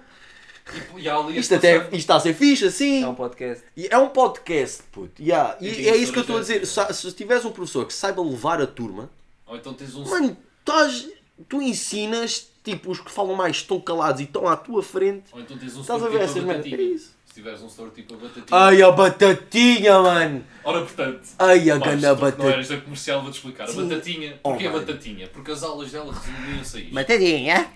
E, 0.96 1.02
e 1.02 1.10
ali 1.10 1.38
Isto, 1.40 1.54
a 1.54 1.58
até, 1.58 1.78
isto 1.78 1.96
está 1.96 2.16
a 2.16 2.20
ser 2.20 2.34
fixe 2.34 2.66
assim. 2.66 3.04
É 3.04 3.08
um 3.08 3.16
podcast. 3.16 3.64
E 3.76 3.88
é 3.90 3.98
um 3.98 4.10
podcast, 4.10 4.84
puto. 4.92 5.22
Yeah. 5.22 5.58
E 5.62 5.68
E, 5.84 5.88
é 5.90 5.96
isso 5.96 6.12
que 6.12 6.20
eu 6.20 6.22
estou 6.22 6.38
a 6.38 6.42
dizer. 6.42 6.66
Se, 6.66 6.94
se 6.94 7.12
tiveres 7.14 7.46
um 7.46 7.52
professor 7.52 7.86
que 7.86 7.94
saiba 7.94 8.22
levar 8.22 8.62
a 8.62 8.68
turma, 8.68 9.10
Ou 9.46 9.56
então 9.56 9.74
tens 9.74 9.96
um. 9.96 10.04
mano, 10.08 10.36
estás, 10.60 11.08
tu 11.48 11.62
ensinas, 11.62 12.48
tipo, 12.64 12.92
os 12.92 13.00
que 13.00 13.12
falam 13.12 13.36
mais 13.36 13.58
estão 13.58 13.80
calados 13.80 14.20
e 14.22 14.26
estão 14.26 14.48
à 14.48 14.56
tua 14.58 14.84
frente. 14.84 15.26
Ou 15.32 15.40
então 15.42 15.58
tens 15.58 15.76
um 15.78 15.82
Estás 15.82 16.02
a 16.04 16.06
ver 16.08 16.12
tipo 16.20 16.24
essas 16.24 16.38
a 16.44 16.46
merdas? 16.46 16.66
É 16.66 16.70
batatinha. 16.70 16.96
isso. 16.96 17.18
Se 17.28 17.34
tiveres 17.44 17.62
um 17.62 17.70
setor 17.70 17.92
tipo 17.92 18.14
a 18.16 18.18
batatinha. 18.18 18.46
Ai, 18.52 18.82
a 18.82 18.92
batatinha, 18.92 20.00
mano! 20.00 20.44
Ora, 20.64 20.80
portanto. 20.82 21.22
Ai, 21.38 21.70
a 21.70 21.78
ganda 21.78 21.96
que 21.96 22.02
não 22.02 22.16
batatinha. 22.16 22.52
eras 22.54 22.68
da 22.68 22.78
comercial, 22.82 23.22
vou-te 23.22 23.36
explicar. 23.36 23.64
A 23.66 23.68
Sim. 23.68 23.88
batatinha. 23.88 24.40
Oh, 24.44 24.50
Porquê 24.50 24.68
a 24.68 24.72
mano. 24.72 24.86
batatinha? 24.86 25.28
Porque 25.28 25.52
as 25.52 25.62
aulas 25.64 25.92
dela 25.92 26.12
resumiam-se 26.14 26.78
a 26.78 26.80
isto. 26.82 26.94
Batatinha? 26.96 27.72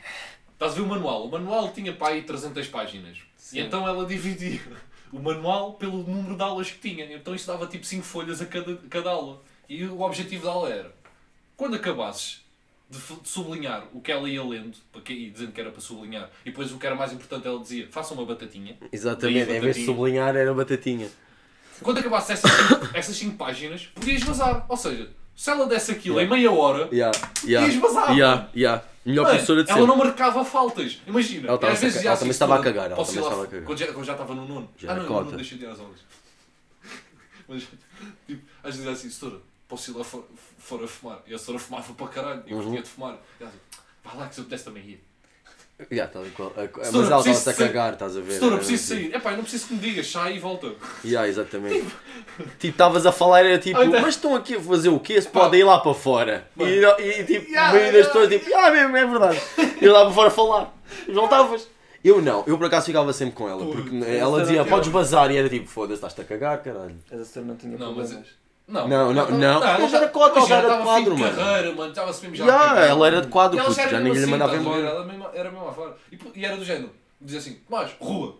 Estás 0.61 0.73
a 0.73 0.75
ver 0.75 0.81
o 0.83 0.87
manual? 0.87 1.25
O 1.25 1.31
manual 1.31 1.71
tinha 1.71 1.91
para 1.91 2.13
aí 2.13 2.21
300 2.21 2.67
páginas. 2.67 3.17
E 3.51 3.59
então 3.59 3.87
ela 3.87 4.05
dividia 4.05 4.61
o 5.11 5.17
manual 5.17 5.73
pelo 5.73 6.03
número 6.03 6.35
de 6.35 6.43
aulas 6.43 6.69
que 6.69 6.77
tinha. 6.77 7.11
Então 7.15 7.33
isto 7.33 7.47
dava 7.47 7.65
tipo 7.65 7.83
5 7.83 8.03
folhas 8.03 8.39
a 8.43 8.45
cada, 8.45 8.75
cada 8.87 9.09
aula. 9.09 9.41
E 9.67 9.83
o 9.85 10.01
objetivo 10.01 10.45
da 10.45 10.51
aula 10.51 10.69
era, 10.69 10.95
quando 11.57 11.77
acabasses 11.77 12.41
de, 12.87 12.99
de 12.99 13.27
sublinhar 13.27 13.87
o 13.91 14.01
que 14.01 14.11
ela 14.11 14.29
ia 14.29 14.43
lendo, 14.43 14.77
porque, 14.91 15.11
e 15.11 15.31
dizendo 15.31 15.51
que 15.51 15.59
era 15.59 15.71
para 15.71 15.81
sublinhar, 15.81 16.29
e 16.45 16.51
depois 16.51 16.71
o 16.71 16.77
que 16.77 16.85
era 16.85 16.95
mais 16.95 17.11
importante 17.11 17.47
ela 17.47 17.59
dizia, 17.59 17.87
faça 17.89 18.13
uma 18.13 18.23
batatinha. 18.23 18.77
Exatamente, 18.91 19.47
Daí 19.47 19.57
em 19.57 19.61
vez 19.61 19.75
de 19.75 19.81
batatinha. 19.81 19.85
sublinhar 19.87 20.35
era 20.35 20.53
batatinha. 20.53 21.09
Quando 21.81 21.97
acabasse 21.97 22.33
essas 22.33 22.51
5 22.51 22.89
essas 22.93 23.15
cinco 23.15 23.35
páginas, 23.35 23.87
podias 23.95 24.21
vazar. 24.21 24.67
Ou 24.69 24.77
seja, 24.77 25.09
se 25.41 25.49
ela 25.49 25.65
desse 25.65 25.91
aquilo 25.91 26.19
em 26.21 26.29
meia 26.29 26.51
hora, 26.51 26.87
Yeah, 26.91 27.17
yeah, 27.43 27.67
Ias 27.67 27.81
vazar, 27.81 28.15
yeah, 28.15 28.47
yeah. 28.55 28.83
Melhor 29.03 29.23
Mano, 29.23 29.33
professora 29.33 29.63
de 29.63 29.71
ela 29.71 29.79
sempre. 29.79 29.95
não 29.97 30.05
marcava 30.05 30.45
faltas. 30.45 31.01
Imagina. 31.07 31.47
Ela 31.47 31.71
às 31.71 31.79
vezes 31.79 31.97
a- 31.97 32.01
já 32.03 32.09
ela 32.09 32.17
também 32.19 32.29
estava 32.31 32.55
a 32.59 32.61
cagar, 32.61 32.91
ela 32.91 32.95
também 33.03 33.23
estava 33.23 33.43
a 33.43 33.47
cagar. 33.47 33.65
Quando 33.65 33.77
já, 33.79 33.87
quando 33.87 34.05
já 34.05 34.11
estava 34.11 34.35
no 34.35 34.47
nono. 34.47 34.69
Já 34.77 34.91
ah, 34.91 34.95
não, 34.97 35.05
cota. 35.07 35.23
nono 35.25 35.37
deixa 35.37 35.55
de 35.55 35.63
ir 35.63 35.67
às 35.67 35.79
aulas. 35.79 35.99
Mas, 37.47 37.63
tipo, 38.27 38.41
às 38.63 38.75
vezes 38.75 38.87
é 38.87 38.91
assim, 38.91 39.09
setora, 39.09 39.37
posso 39.67 39.89
ir 39.89 39.97
lá 39.97 40.03
fora, 40.03 40.23
fora 40.59 40.87
fumar. 40.87 41.23
E 41.25 41.33
a 41.33 41.39
setora 41.39 41.57
fumava 41.57 41.91
para 41.93 42.07
caralho. 42.07 42.43
E 42.45 42.53
Uhum. 42.53 42.61
gostia 42.63 42.81
de 42.83 42.89
fumar. 42.89 43.13
E 43.39 43.43
ela 43.43 43.49
assim, 43.49 43.59
vai 44.03 44.17
lá 44.17 44.27
que 44.27 44.35
se 44.35 44.41
eu 44.41 44.45
pudesse 44.45 44.63
também 44.65 44.83
ir. 44.83 45.03
Já, 45.89 46.07
tal 46.07 46.25
e 46.25 46.29
qual. 46.31 46.53
A- 46.55 46.61
a- 46.61 46.63
Mas 46.63 46.93
ela 46.93 46.93
preciso 46.93 47.03
estava-se 47.03 47.49
a 47.49 47.53
sair. 47.53 47.67
cagar, 47.67 47.93
estás 47.93 48.17
a 48.17 48.21
ver? 48.21 48.33
Setora, 48.33 48.51
Era 48.51 48.57
preciso 48.57 48.83
tipo- 48.95 49.01
sair. 49.09 49.15
Epá, 49.15 49.31
eu 49.31 49.35
não 49.37 49.43
preciso 49.43 49.67
que 49.67 49.73
me 49.73 49.79
digas, 49.79 50.11
sai 50.11 50.35
e 50.35 50.39
volta. 50.39 50.71
Ya, 51.03 51.27
exatamente. 51.27 51.85
Tipo, 52.59 52.67
estavas 52.67 53.05
a 53.05 53.11
falar, 53.11 53.45
era 53.45 53.57
tipo, 53.57 53.79
tá. 53.79 53.85
mas 54.01 54.15
estão 54.15 54.35
aqui 54.35 54.55
a 54.55 54.59
fazer 54.61 54.89
o 54.89 54.99
quê? 54.99 55.21
Se 55.21 55.27
podem 55.27 55.61
ir 55.61 55.63
lá 55.63 55.79
para 55.79 55.93
fora. 55.93 56.47
E, 56.57 56.63
e, 57.03 57.23
tipo, 57.23 57.51
Ya, 57.51 57.71
meio 57.73 57.93
das 57.93 58.07
pessoas, 58.07 58.29
tipo, 58.29 58.55
ah, 58.55 58.71
mesmo, 58.71 58.97
é 58.97 59.05
verdade. 59.05 59.41
E 59.81 59.87
lá 59.87 60.05
para 60.05 60.13
fora 60.13 60.29
falar. 60.29 60.73
E 61.07 61.11
voltavas. 61.11 61.67
Eu 62.03 62.19
não, 62.21 62.43
eu 62.47 62.57
por 62.57 62.65
acaso 62.65 62.87
ficava 62.87 63.13
sempre 63.13 63.35
com 63.35 63.47
ela, 63.47 63.63
porque 63.63 63.95
ela 64.17 64.41
dizia, 64.41 64.59
não 64.63 64.65
podes 64.69 64.89
bazar, 64.89 65.29
e 65.31 65.37
era 65.37 65.47
tipo, 65.47 65.67
foda-se, 65.67 65.93
estás-te 65.95 66.21
a 66.21 66.23
cagar, 66.23 66.61
caralho. 66.63 66.95
Essa 67.11 67.25
senhora 67.25 67.49
não 67.51 67.55
tinha 67.55 67.77
Não, 68.71 68.81
mas-. 68.87 68.89
Não, 68.89 69.13
Não, 69.13 69.31
não, 69.31 69.37
não. 69.37 69.63
ela 69.63 69.79
Mas 69.79 69.93
era 69.93 70.07
quadro, 70.09 70.39
mas 70.41 70.49
ela 70.51 70.59
era 70.63 70.77
de 70.77 70.83
quadro, 70.83 71.17
mano. 71.17 71.35
carreira, 71.35 71.75
mano. 71.75 71.93
Mesmo 72.21 72.35
já. 72.35 72.45
Já, 72.45 72.79
ela 72.85 73.07
era 73.07 73.21
de 73.21 73.27
quadro, 73.27 73.57
puto, 73.59 73.73
já 73.73 73.87
já 73.87 73.97
ninguém 73.99 74.13
lhe 74.13 74.19
assim, 74.19 74.31
mandava 74.31 74.55
estás 74.55 74.67
a 74.67 74.71
ver? 74.71 74.79
embora. 74.79 74.95
Ela 74.95 75.05
mesmo- 75.05 75.27
era 75.33 75.51
mesmo 75.51 75.67
a 75.67 75.73
fora. 75.73 75.97
E, 76.11 76.19
e 76.39 76.45
era 76.45 76.55
do 76.57 76.63
género. 76.63 76.89
Dizia 77.19 77.39
assim, 77.39 77.53
Tomás, 77.69 77.91
rua. 77.99 78.35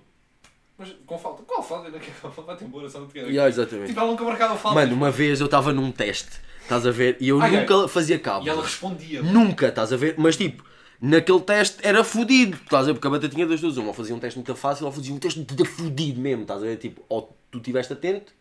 Mas 0.78 0.90
com 1.06 1.18
falta. 1.18 1.44
Qual 1.44 1.62
falta? 1.62 1.92
Quero 1.92 2.02
falta. 2.14 2.42
Vai-te 2.42 2.64
embora, 2.64 2.90
só 2.90 3.00
não 3.00 3.08
te 3.08 3.14
quero. 3.14 3.32
Ya, 3.32 3.48
exatamente. 3.48 3.88
Tipo, 3.90 4.00
ela 4.00 4.10
nunca 4.10 4.24
marcava 4.24 4.56
falta. 4.56 4.80
Mano, 4.80 4.96
uma 4.96 5.12
vez 5.12 5.40
eu 5.40 5.46
estava 5.46 5.72
num 5.72 5.92
teste, 5.92 6.40
estás 6.64 6.88
a 6.88 6.92
ver? 6.92 7.18
E 7.20 7.30
eu 7.30 7.40
Ai, 7.42 7.56
ai. 7.56 7.62
nunca 7.62 7.88
fazia 7.88 8.18
cabo. 8.18 8.46
E 8.46 8.50
ela 8.50 8.62
respondia. 8.64 9.22
Nunca, 9.22 9.68
estás 9.68 9.94
a 9.94 9.98
ver? 9.98 10.16
Mas 10.18 10.36
tipo, 10.38 10.64
naquele 11.00 11.42
teste 11.42 11.78
era 11.84 12.04
fodido, 12.04 12.58
estás 12.64 12.84
a 12.84 12.88
ver? 12.88 12.94
Porque 12.94 13.08
a 13.08 13.12
batatinha 13.12 13.46
das 13.46 13.62
duas, 13.62 13.78
uma 13.78 13.90
ou 13.90 13.94
fazia 13.94 14.16
um 14.16 14.20
teste 14.20 14.40
muito 14.40 14.56
fácil 14.56 14.86
ou 14.88 14.92
fazia 14.92 15.14
um 15.14 15.20
teste 15.20 15.38
muito 15.40 15.66
fodido 15.66 16.20
mesmo, 16.20 16.42
estás 16.44 16.64
a 16.64 16.66
ver? 16.66 16.78
Tipo, 16.78 17.02
ou 17.08 17.38
tu 17.52 17.60
estiveste 17.60 17.94
atento, 17.94 18.34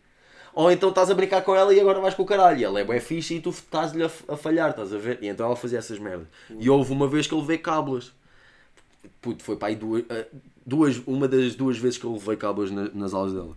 ou 0.53 0.71
então 0.71 0.89
estás 0.89 1.09
a 1.09 1.13
brincar 1.13 1.41
com 1.41 1.55
ela 1.55 1.73
e 1.73 1.79
agora 1.79 1.99
vais 1.99 2.13
com 2.13 2.23
o 2.23 2.25
caralho. 2.25 2.59
E 2.59 2.63
ela 2.63 2.79
é 2.79 2.83
bem 2.83 2.99
fixe 2.99 3.35
e 3.35 3.39
tu 3.41 3.49
estás-lhe 3.49 4.03
a, 4.03 4.09
a 4.27 4.35
falhar, 4.37 4.69
estás 4.71 4.93
a 4.93 4.97
ver? 4.97 5.19
E 5.21 5.27
então 5.27 5.45
ela 5.45 5.55
fazia 5.55 5.79
essas 5.79 5.97
merdas. 5.99 6.27
E 6.59 6.69
houve 6.69 6.91
uma 6.91 7.07
vez 7.07 7.27
que 7.27 7.33
eu 7.33 7.39
levei 7.39 7.57
cábulas. 7.57 8.11
Puto, 9.21 9.43
foi 9.43 9.55
para 9.55 9.69
aí 9.69 9.75
duas, 9.75 10.03
ah, 10.09 10.25
duas, 10.65 11.01
uma 11.05 11.27
das 11.27 11.55
duas 11.55 11.77
vezes 11.77 11.97
que 11.97 12.05
eu 12.05 12.13
levei 12.13 12.35
cábulas 12.35 12.71
na- 12.71 12.89
nas 12.93 13.13
aulas 13.13 13.33
dela. 13.33 13.55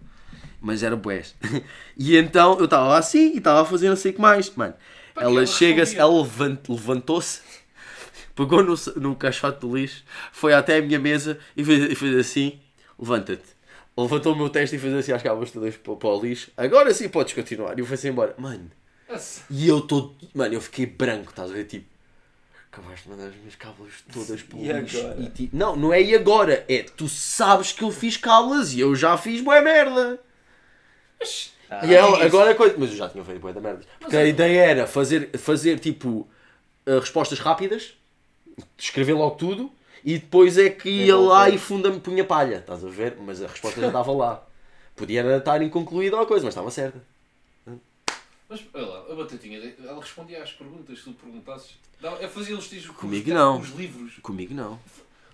Mas 0.60 0.82
era 0.82 0.96
bués. 0.96 1.34
E 1.96 2.16
então 2.16 2.58
eu 2.58 2.64
estava 2.66 2.96
assim 2.96 3.34
e 3.34 3.38
estava 3.38 3.62
a 3.62 3.64
fazer 3.64 3.88
não 3.88 3.96
sei 3.96 4.10
o 4.12 4.14
que 4.14 4.20
mais. 4.20 4.50
Mano, 4.54 4.74
que 5.14 5.20
ela 5.20 5.46
chega-se, 5.46 5.96
ela 5.96 6.12
levant- 6.22 6.68
levantou-se, 6.68 7.40
pegou 8.34 8.62
no, 8.62 8.74
no 8.96 9.14
caixote 9.16 9.60
do 9.60 9.76
lixo, 9.76 10.02
foi 10.32 10.52
até 10.54 10.78
a 10.78 10.82
minha 10.82 10.98
mesa 10.98 11.38
e 11.56 11.62
fez, 11.64 11.92
e 11.92 11.94
fez 11.94 12.16
assim: 12.16 12.58
levanta-te. 12.98 13.54
Levantou 13.96 14.32
o 14.32 14.36
meu 14.36 14.48
teste 14.50 14.74
e 14.76 14.78
fez 14.78 14.92
assim 14.94 15.12
às 15.12 15.22
cábulas 15.22 15.50
todas 15.52 15.76
para, 15.76 15.94
para 15.94 16.08
o 16.08 16.20
lixo. 16.20 16.50
Agora 16.56 16.92
sim 16.92 17.08
podes 17.08 17.32
continuar. 17.32 17.76
E 17.78 17.80
eu 17.80 17.86
fui-se 17.86 18.08
embora. 18.08 18.34
Mano, 18.36 18.70
e 19.50 19.68
eu 19.68 19.80
todo. 19.80 20.14
Mano, 20.34 20.54
eu 20.54 20.60
fiquei 20.60 20.84
branco, 20.86 21.30
estás 21.30 21.50
a 21.50 21.54
ver? 21.54 21.64
Tipo, 21.64 21.86
acabaste 22.72 23.04
de 23.04 23.10
mandar 23.10 23.28
as 23.28 23.36
minhas 23.36 23.54
cábulas 23.54 23.92
todas 24.12 24.42
para 24.42 24.56
o 24.58 24.60
E 24.64 24.72
lixo. 24.72 24.98
agora? 24.98 25.20
E, 25.22 25.28
tipo, 25.30 25.56
não, 25.56 25.76
não 25.76 25.92
é 25.92 26.02
e 26.02 26.14
agora. 26.14 26.64
É 26.68 26.82
tu 26.82 27.08
sabes 27.08 27.70
que 27.70 27.82
eu 27.84 27.92
fiz 27.92 28.16
cábulas 28.16 28.72
e 28.74 28.80
eu 28.80 28.96
já 28.96 29.16
fiz 29.16 29.40
boa 29.40 29.60
merda. 29.62 30.18
Ah, 31.70 31.86
E 31.86 31.94
ela, 31.94 32.16
isso. 32.16 32.26
agora 32.26 32.50
a 32.50 32.54
coisa. 32.54 32.74
Mas 32.76 32.90
eu 32.90 32.96
já 32.96 33.08
tinha 33.08 33.24
feito 33.24 33.40
boa 33.40 33.52
da 33.52 33.60
merda. 33.60 33.82
Porque 34.00 34.16
a 34.16 34.24
ideia 34.24 34.60
era 34.60 34.86
fazer, 34.88 35.30
fazer 35.38 35.78
tipo 35.78 36.28
uh, 36.86 36.98
respostas 36.98 37.38
rápidas, 37.38 37.94
escrever 38.76 39.14
logo 39.14 39.36
tudo 39.36 39.72
e 40.04 40.18
depois 40.18 40.58
é 40.58 40.68
que 40.68 40.88
ia 40.88 41.16
lá 41.16 41.48
e 41.48 41.56
funda-me 41.56 41.98
punha 41.98 42.24
palha. 42.24 42.56
Estás 42.56 42.84
a 42.84 42.88
ver? 42.88 43.16
Mas 43.20 43.42
a 43.42 43.46
resposta 43.46 43.80
já 43.80 43.86
estava 43.86 44.12
lá. 44.12 44.46
Podia 44.94 45.36
estar 45.36 45.62
inconcluída 45.62 46.16
ou 46.16 46.22
a 46.22 46.26
coisa, 46.26 46.44
mas 46.44 46.52
estava 46.52 46.70
certa. 46.70 47.02
Mas 48.48 48.62
olha 48.74 48.86
lá, 48.86 49.04
a 49.10 49.14
batatinha, 49.14 49.74
ela 49.82 50.00
respondia 50.00 50.42
às 50.42 50.52
perguntas 50.52 50.98
que 50.98 51.04
tu 51.04 51.12
perguntasses. 51.12 51.78
Eu 52.20 52.28
fazia 52.28 52.56
os 52.56 52.68
testes 52.68 52.88
com 52.88 52.94
Comigo 52.94 53.28
os, 53.28 53.34
não. 53.34 53.60
os 53.60 53.70
livros. 53.70 54.18
Comigo 54.22 54.54
não. 54.54 54.78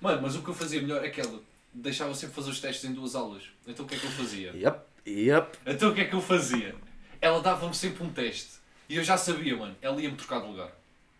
Mano, 0.00 0.22
mas 0.22 0.36
o 0.36 0.42
que 0.42 0.48
eu 0.48 0.54
fazia 0.54 0.80
melhor 0.80 1.04
é 1.04 1.10
que 1.10 1.20
ela 1.20 1.40
deixava 1.74 2.14
sempre 2.14 2.36
fazer 2.36 2.50
os 2.50 2.60
testes 2.60 2.88
em 2.88 2.92
duas 2.94 3.14
aulas. 3.14 3.42
Então 3.66 3.84
o 3.84 3.88
que 3.88 3.96
é 3.96 3.98
que 3.98 4.06
eu 4.06 4.10
fazia? 4.12 4.52
Yep, 4.54 4.80
yep. 5.06 5.58
Então 5.66 5.90
o 5.90 5.94
que 5.94 6.00
é 6.02 6.04
que 6.04 6.14
eu 6.14 6.22
fazia? 6.22 6.74
Ela 7.20 7.40
dava-me 7.40 7.74
sempre 7.74 8.04
um 8.04 8.10
teste. 8.10 8.60
E 8.88 8.96
eu 8.96 9.04
já 9.04 9.16
sabia, 9.16 9.56
mano, 9.56 9.76
ela 9.82 10.00
ia-me 10.00 10.16
trocar 10.16 10.40
de 10.40 10.46
lugar. 10.46 10.70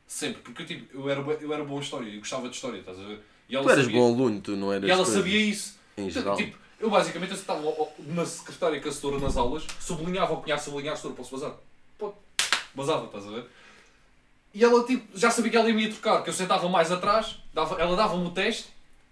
Sempre. 0.07 0.43
Porque 0.43 0.63
eu, 0.63 0.67
tipo, 0.67 0.97
eu, 0.97 1.11
era, 1.11 1.21
eu 1.21 1.53
era 1.53 1.65
bom 1.65 1.79
em 1.79 1.81
história, 1.83 2.09
eu 2.09 2.19
gostava 2.21 2.49
de 2.49 2.55
história, 2.55 2.79
estás 2.79 2.99
a 2.99 3.03
ver? 3.03 3.21
E 3.51 3.57
ela 3.57 3.65
Tu 3.65 3.71
eras 3.71 3.85
sabia, 3.85 4.01
bom 4.01 4.15
aluno, 4.15 4.41
tu 4.41 4.53
não 4.53 4.73
eras. 4.73 4.89
E 4.89 4.93
ela 4.93 5.05
sabia 5.05 5.41
isso. 5.41 5.77
Em 5.97 6.07
Então, 6.07 6.23
geral. 6.23 6.37
Tipo, 6.37 6.57
eu 6.79 6.89
basicamente 6.89 7.31
eu 7.33 7.37
estava 7.37 7.61
na 7.99 8.25
secretária 8.25 8.81
com 8.81 8.89
a 8.89 8.93
setora 8.93 9.19
nas 9.19 9.37
aulas, 9.37 9.67
sublinhava 9.81 10.33
o 10.33 10.37
que 10.39 10.45
tinha 10.45 10.55
a 10.55 10.59
setora, 10.59 11.15
posso 11.15 11.33
bazar? 11.33 11.55
Pô, 11.99 12.15
bazava, 12.75 13.07
estás 13.07 13.27
a 13.27 13.31
ver? 13.31 13.45
E 14.55 14.65
ela 14.65 14.85
tipo, 14.85 15.07
já 15.19 15.31
sabia 15.31 15.51
que 15.51 15.57
ela 15.57 15.69
ia 15.69 15.75
me 15.75 15.89
trocar, 15.89 16.23
que 16.23 16.31
eu 16.31 16.35
sentava 16.35 16.69
mais 16.69 16.91
atrás, 16.91 17.37
dava, 17.53 17.81
ela 17.81 17.95
dava-me 17.97 18.27
o 18.27 18.31
teste, 18.31 18.69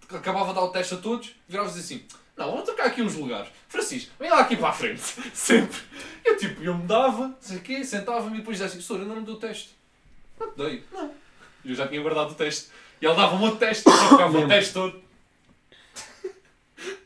acabava 0.09 0.49
de 0.49 0.55
dar 0.55 0.63
o 0.63 0.69
teste 0.69 0.95
a 0.95 0.97
todos, 0.97 1.35
virava-se 1.47 1.79
assim, 1.81 2.03
não, 2.37 2.51
vamos 2.53 2.65
trocar 2.65 2.87
aqui 2.87 3.03
uns 3.03 3.15
lugares. 3.15 3.49
Francisco, 3.69 4.13
vem 4.19 4.31
lá 4.31 4.41
aqui 4.41 4.57
para 4.57 4.69
a 4.69 4.73
frente, 4.73 5.03
sempre. 5.35 5.79
Eu 6.25 6.37
tipo, 6.37 6.63
eu 6.63 6.77
me 6.77 6.87
dava, 6.87 7.29
não 7.29 7.37
sei 7.41 7.59
o 7.59 7.61
quê, 7.61 7.85
sentava-me 7.85 8.37
e 8.37 8.39
depois 8.39 8.57
dizia 8.57 8.67
assim, 8.67 8.81
setora, 8.81 9.03
ainda 9.03 9.15
não 9.15 9.21
me 9.21 9.27
deu 9.27 9.35
o 9.35 9.39
teste. 9.39 9.77
Não 10.39 10.51
te 10.53 10.57
dei, 10.57 10.85
não. 10.93 11.13
E 11.65 11.71
eu 11.71 11.75
já 11.75 11.87
tinha 11.87 12.01
guardado 12.01 12.31
o 12.31 12.35
teste. 12.35 12.69
E 13.01 13.07
ela 13.07 13.15
dava-me 13.15 13.45
outro 13.45 13.59
teste, 13.59 13.85
trocava 13.85 14.39
o 14.39 14.49
teste 14.49 14.73
todo 14.73 15.09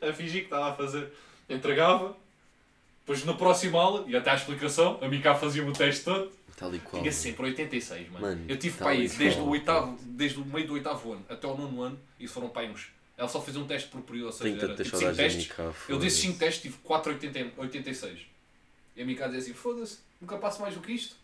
a 0.09 0.13
fingir 0.13 0.41
que 0.41 0.47
estava 0.47 0.71
a 0.71 0.75
fazer. 0.75 1.13
Entregava, 1.49 2.17
depois 3.01 3.25
na 3.25 3.35
próxima 3.35 3.81
aula, 3.81 4.05
e 4.07 4.17
até 4.17 4.31
à 4.31 4.35
explicação, 4.35 4.99
a 5.01 5.09
Mica 5.09 5.35
fazia 5.35 5.65
o 5.65 5.73
teste 5.73 6.05
todo. 6.05 6.31
Tal 6.57 6.75
e 6.75 6.79
qual. 6.79 7.03
Tinha 7.03 7.13
sempre 7.13 7.47
86, 7.47 8.11
mano. 8.11 8.27
Mano, 8.27 8.45
eu 8.49 8.57
tive 8.57 8.77
e 8.95 9.09
desde 9.09 9.37
qual. 9.37 9.47
o, 9.47 9.51
oitavo, 9.51 9.99
desde 10.03 10.39
o 10.39 10.45
meio 10.45 10.67
do 10.67 10.75
oitavo 10.75 11.13
ano 11.13 11.25
até 11.29 11.47
o 11.47 11.57
nono 11.57 11.83
ano, 11.83 11.99
e 12.19 12.27
foram 12.27 12.49
pai 12.49 12.69
uns. 12.69 12.89
Ela 13.17 13.29
só 13.29 13.41
fez 13.41 13.57
um 13.57 13.67
teste 13.67 13.89
por 13.89 14.01
período, 14.03 14.27
ou 14.27 14.33
seja, 14.33 14.65
era 14.65 14.75
tipo 14.75 14.85
5 14.85 14.91
saudades 14.91 15.17
da 15.17 15.23
testes. 15.23 15.49
Mica. 15.49 15.75
Eu 15.89 15.99
desses 15.99 16.21
5 16.21 16.39
testes 16.39 16.63
tive 16.63 16.77
4,86. 16.85 18.19
E 18.97 19.03
a 19.03 19.05
Mica 19.05 19.27
dizia 19.27 19.41
assim: 19.41 19.55
foda-se, 19.55 19.99
nunca 20.21 20.37
passo 20.39 20.61
mais 20.61 20.75
do 20.75 20.81
que 20.81 20.93
isto. 20.93 21.17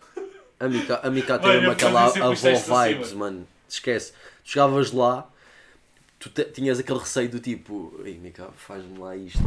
A 0.60 0.68
Mica, 0.68 1.00
a 1.02 1.10
Mica 1.10 1.38
tem 1.38 1.50
mesmo 1.52 1.70
aquela 1.70 2.04
avó 2.06 2.30
testes 2.30 2.70
assim, 2.70 2.94
vibes, 2.94 3.12
mano. 3.12 3.36
mano. 3.36 3.48
Esquece. 3.68 4.12
Tu 4.44 4.52
chegavas 4.52 4.92
lá, 4.92 5.28
tu 6.18 6.30
tinhas 6.52 6.78
aquele 6.78 6.98
receio 6.98 7.28
do 7.28 7.38
tipo, 7.38 8.00
ei 8.04 8.18
Mica, 8.18 8.48
faz-me 8.56 8.98
lá 8.98 9.16
isto. 9.16 9.38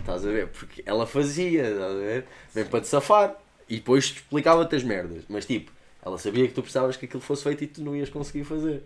Estás 0.00 0.26
a 0.26 0.30
ver? 0.30 0.48
Porque 0.48 0.82
ela 0.84 1.06
fazia, 1.06 1.62
estás 1.70 1.92
a 1.92 1.98
ver? 1.98 2.26
Vem 2.54 2.64
para 2.64 2.80
te 2.80 2.88
safar. 2.88 3.36
E 3.68 3.76
depois 3.76 4.04
explicava-te 4.04 4.74
as 4.74 4.82
merdas. 4.82 5.22
Mas 5.28 5.46
tipo, 5.46 5.70
ela 6.04 6.18
sabia 6.18 6.46
que 6.48 6.54
tu 6.54 6.62
precisavas 6.62 6.96
que 6.96 7.04
aquilo 7.04 7.22
fosse 7.22 7.44
feito 7.44 7.62
e 7.62 7.66
tu 7.66 7.82
não 7.82 7.94
ias 7.94 8.10
conseguir 8.10 8.44
fazer. 8.44 8.82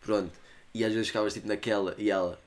Pronto. 0.00 0.32
E 0.74 0.84
às 0.84 0.92
vezes 0.92 1.06
ficavas 1.08 1.32
tipo 1.32 1.46
naquela 1.46 1.94
e 1.96 2.10
ela. 2.10 2.38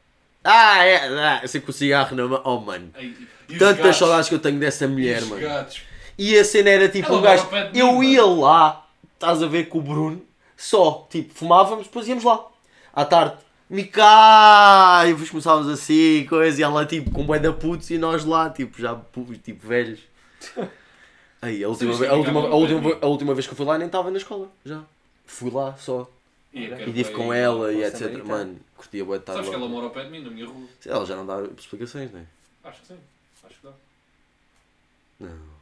Ah, 0.43 0.83
é, 0.83 0.97
ah, 1.07 1.41
sempre 1.47 1.65
com 1.67 1.71
o 1.71 1.73
cigarro 1.73 2.15
na 2.15 2.27
mão. 2.27 2.41
Oh, 2.45 2.59
mano. 2.59 2.91
E 2.97 3.57
Tantas 3.57 3.77
gatos, 3.77 3.97
saudades 3.97 4.29
que 4.29 4.35
eu 4.35 4.39
tenho 4.39 4.59
dessa 4.59 4.87
mulher, 4.87 5.21
mano. 5.25 5.41
gatos. 5.41 5.81
E 6.17 6.37
a 6.37 6.43
cena 6.43 6.69
era 6.69 6.89
tipo 6.89 7.07
Ela 7.07 7.17
um 7.17 7.21
gajo. 7.21 7.47
Eu 7.73 8.03
ia 8.03 8.25
lá, 8.25 8.87
estás 9.13 9.41
a 9.41 9.47
ver 9.47 9.69
com 9.69 9.79
o 9.79 9.81
Bruno, 9.81 10.21
só, 10.59 11.07
tipo, 11.09 11.33
fumávamos, 11.33 11.87
depois 11.87 12.05
íamos 12.05 12.25
lá. 12.25 12.45
À 12.93 13.05
tarde, 13.05 13.37
Mica! 13.69 14.03
E 15.05 15.11
depois 15.13 15.29
começávamos 15.29 15.69
assim, 15.69 16.25
coisa, 16.27 16.59
e 16.59 16.63
ela 16.63 16.85
tipo 16.85 17.11
com 17.11 17.25
bué 17.25 17.39
da 17.39 17.53
putz 17.53 17.89
e 17.91 17.97
nós 17.97 18.25
lá, 18.25 18.49
tipo, 18.49 18.79
já 18.79 18.99
tipo 19.41 19.67
velhos. 19.67 20.01
Aí, 21.41 21.63
a 21.63 21.69
última, 21.69 21.93
vez, 21.93 22.01
que 22.01 22.07
a, 22.07 22.13
última, 22.17 22.41
a, 22.41 22.55
última, 22.55 22.97
a 23.01 23.07
última 23.07 23.33
vez 23.33 23.47
que 23.47 23.53
eu 23.53 23.55
fui 23.55 23.65
lá 23.65 23.77
nem 23.77 23.87
estava 23.87 24.11
na 24.11 24.17
escola, 24.17 24.49
já. 24.65 24.83
Fui 25.25 25.49
lá 25.49 25.73
só. 25.77 26.09
E, 26.53 26.65
E 26.65 26.91
tive 26.91 27.11
com 27.11 27.33
ela 27.33 27.71
e 27.71 27.81
etc. 27.81 28.01
americano. 28.01 28.27
Mano, 28.29 28.59
curtia 28.75 29.05
bué 29.05 29.17
de 29.17 29.21
estar 29.23 29.33
Sabes 29.33 29.47
que 29.47 29.55
lá. 29.55 29.61
ela 29.61 29.69
mora 29.69 29.85
ao 29.85 29.91
pé 29.91 30.03
de 30.03 30.09
mim, 30.09 30.21
na 30.21 30.29
minha 30.29 30.45
rua? 30.45 30.67
Ela 30.85 31.05
já 31.05 31.15
não 31.15 31.25
dá 31.25 31.41
explicações, 31.57 32.11
não 32.11 32.19
é? 32.19 32.25
Acho 32.65 32.81
que 32.81 32.87
sim. 32.87 32.97
Acho 33.45 33.55
que 33.55 33.65
dá. 33.65 33.71
Não. 35.21 35.58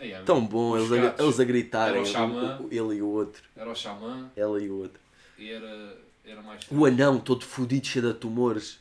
É, 0.00 0.20
Tão 0.20 0.44
bom, 0.44 0.76
eles 0.76 0.92
a, 0.92 1.22
eles 1.22 1.40
a 1.40 1.44
gritarem, 1.44 1.94
Era 1.94 2.02
o 2.02 2.06
xamã. 2.06 2.60
ele 2.70 2.94
e 2.96 3.02
o 3.02 3.08
outro. 3.08 3.42
Era 3.56 3.70
o 3.70 3.74
xamã 3.74 4.30
Ela 4.36 4.62
e 4.62 4.68
o 4.70 4.78
outro. 4.78 5.00
e 5.38 5.50
era, 5.50 5.96
era 6.24 6.40
mais. 6.42 6.60
O 6.70 6.84
anão 6.86 7.18
todo 7.18 7.44
fodido, 7.44 7.86
cheio 7.86 8.06
de 8.06 8.14
tumores. 8.14 8.78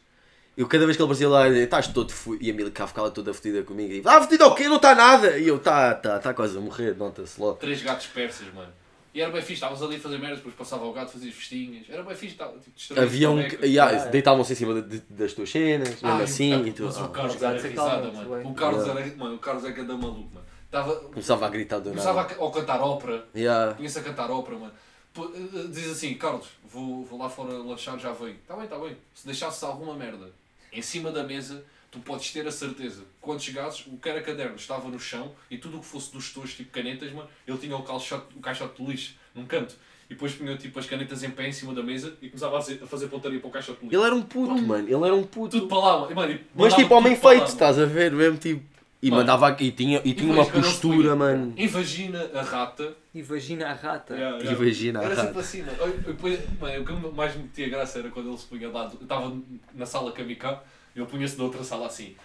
Eu 0.55 0.67
cada 0.67 0.85
vez 0.85 0.95
que 0.97 1.01
ele 1.03 1.05
aparecia 1.07 1.29
lá, 1.29 1.47
estás 1.49 1.87
todo 1.87 2.11
fodido. 2.11 2.43
E 2.45 2.51
a 2.51 2.53
Milka 2.53 2.87
ficava 2.87 3.11
toda 3.11 3.33
fodida 3.33 3.61
comigo. 3.63 3.93
E 3.93 4.01
ah, 4.05 4.21
fodido 4.21 4.45
o 4.45 4.55
quê? 4.55 4.67
Não 4.67 4.77
está 4.77 4.95
nada. 4.95 5.37
E 5.37 5.47
eu, 5.47 5.59
tá, 5.59 5.93
tá, 5.95 6.17
tá 6.19 6.33
quase 6.33 6.57
a 6.57 6.61
morrer, 6.61 6.95
nota-se 6.95 7.39
logo. 7.39 7.57
Três 7.57 7.81
gatos 7.81 8.07
persas, 8.07 8.51
mano. 8.53 8.71
E 9.13 9.21
era 9.21 9.31
bem 9.31 9.41
fixe, 9.41 9.53
estávamos 9.53 9.81
ali 9.81 9.95
a 9.95 9.99
fazer 9.99 10.19
merda, 10.19 10.35
depois 10.35 10.53
passava 10.53 10.85
o 10.85 10.93
gato, 10.93 11.11
fazia 11.11 11.29
as 11.29 11.35
festinhas. 11.35 11.85
Era 11.89 12.03
bem 12.03 12.15
fixe, 12.15 12.33
estava 12.33 12.51
tipo, 12.59 12.75
distraído 12.75 13.03
Havia 13.07 13.29
um 13.31 13.39
yeah, 13.63 14.03
Ah, 14.03 14.05
é. 14.07 14.09
deitavam-se 14.09 14.53
em 14.53 14.55
cima 14.55 14.79
de- 14.81 14.99
de- 14.99 15.03
das 15.09 15.33
tuas 15.33 15.49
cenas, 15.49 15.89
mesmo 15.89 16.07
Ai, 16.07 16.23
assim. 16.23 16.53
o- 16.61 16.67
e 16.67 16.71
tu, 16.71 16.83
mas 16.83 16.97
ah, 16.97 17.05
o 17.05 17.09
Carlos 17.09 17.35
Os 17.35 17.41
era 17.41 17.57
é 17.57 17.61
risada, 17.67 18.11
mano. 18.11 18.49
O 18.49 18.53
Carlos 18.53 18.83
Yeah. 18.85 19.01
era, 19.01 19.15
mano, 19.17 19.35
o 19.35 19.39
Carlos 19.39 19.65
é 19.65 19.71
cada 19.71 19.95
maluco, 19.97 20.29
mano. 20.35 20.45
Tava, 20.77 20.95
Começava 20.95 21.45
a 21.45 21.49
gritar 21.49 21.79
do 21.79 21.89
começava 21.89 22.21
a, 22.21 22.23
nada. 22.23 22.35
ou 22.39 22.51
cantar 22.51 22.81
ópera. 22.81 23.25
Yeah. 23.35 23.73
Conheço 23.73 23.97
a 23.99 24.03
cantar 24.03 24.29
ópera, 24.29 24.57
mano. 24.57 24.73
Eh, 25.17 25.21
eh, 25.21 25.67
Diz 25.71 25.89
assim, 25.89 26.13
Carlos, 26.13 26.47
vou, 26.63 27.03
vou 27.03 27.17
lá 27.17 27.27
fora 27.27 27.51
lanchar, 27.53 27.97
já 27.97 28.11
venho. 28.11 28.35
Está 28.35 28.55
bem, 28.55 28.65
está 28.65 28.77
bem. 28.77 28.95
Se 29.15 29.25
deixasses 29.25 29.63
alguma 29.63 29.95
merda 29.95 30.31
em 30.71 30.81
cima 30.81 31.11
da 31.11 31.23
mesa, 31.23 31.63
tu 31.89 31.97
podes 31.99 32.31
ter 32.31 32.45
a 32.47 32.51
certeza. 32.51 33.01
Quando 33.19 33.41
chegasses, 33.41 33.87
o 33.87 33.97
que 33.97 34.07
era 34.07 34.21
caderno 34.21 34.55
estava 34.55 34.87
no 34.87 34.99
chão 34.99 35.31
e 35.49 35.57
tudo 35.57 35.77
o 35.77 35.79
que 35.79 35.85
fosse 35.87 36.11
dos 36.11 36.31
tojos, 36.31 36.53
tipo 36.53 36.71
canetas, 36.71 37.11
mano, 37.11 37.27
ele 37.47 37.57
tinha 37.57 37.75
o 37.75 37.81
caixote, 37.81 38.37
o 38.37 38.39
caixote 38.39 38.81
de 38.83 38.91
lixo 38.91 39.15
num 39.33 39.45
canto. 39.47 39.75
E 40.09 40.13
depois 40.13 40.33
punha 40.33 40.55
tipo 40.55 40.77
as 40.79 40.85
canetas 40.85 41.23
em 41.23 41.31
pé 41.31 41.47
em 41.47 41.51
cima 41.51 41.73
da 41.73 41.81
mesa 41.83 42.15
e 42.21 42.29
começava 42.29 42.57
a 42.57 42.61
fazer, 42.61 42.83
a 42.83 42.87
fazer 42.87 43.07
pontaria 43.07 43.39
para 43.39 43.47
o 43.49 43.51
caixa 43.51 43.71
de 43.73 43.79
polícia. 43.79 43.97
Ele 43.97 44.05
era 44.05 44.15
um 44.15 44.21
puto, 44.21 44.61
mano. 44.61 44.87
Ele 44.87 45.03
era 45.03 45.15
um 45.15 45.23
puto. 45.23 45.59
Tudo 45.59 45.67
para 45.67 45.79
lá, 45.79 45.99
mano. 46.01 46.15
Mano, 46.15 46.39
Mas 46.55 46.73
tipo 46.75 46.93
homem 46.93 47.15
feito, 47.15 47.47
estás 47.47 47.77
a 47.79 47.85
ver? 47.85 48.11
Mesmo 48.11 48.37
tipo. 48.37 48.76
E 48.99 49.09
Mano. 49.11 49.21
mandava 49.21 49.47
aqui, 49.47 49.65
e 49.65 49.71
tinha, 49.71 50.01
e 50.03 50.13
tinha 50.13 50.29
E 50.29 50.33
uma 50.33 50.45
postura, 50.45 51.15
mano. 51.15 51.53
Em 51.55 51.67
vagina, 51.67 52.29
a 52.33 52.41
rata. 52.41 52.95
E 53.13 53.21
vagina 53.21 53.67
a 53.69 53.73
rata. 53.73 54.15
Yeah, 54.15 54.37
yeah. 54.37 54.59
Imagina 54.59 54.99
a 54.99 55.03
Era 55.03 55.13
rata. 55.15 55.27
sempre 55.27 55.39
assim, 55.41 55.61
mano. 55.61 55.93
Depois, 56.05 56.39
O 56.79 56.83
que 56.85 57.15
mais 57.15 57.35
me 57.35 57.43
metia 57.43 57.69
graça 57.69 57.99
era 57.99 58.09
quando 58.09 58.29
ele 58.29 58.37
se 58.37 58.45
punha 58.47 58.69
lá. 58.69 58.85
Eu 58.91 59.01
estava 59.03 59.37
na 59.75 59.85
sala 59.85 60.11
com 60.11 60.21
a 60.21 60.25
Mika 60.25 60.59
e 60.95 60.99
ele 60.99 61.07
punha-se 61.07 61.37
na 61.37 61.43
outra 61.43 61.63
sala 61.63 61.85
assim: 61.85 62.15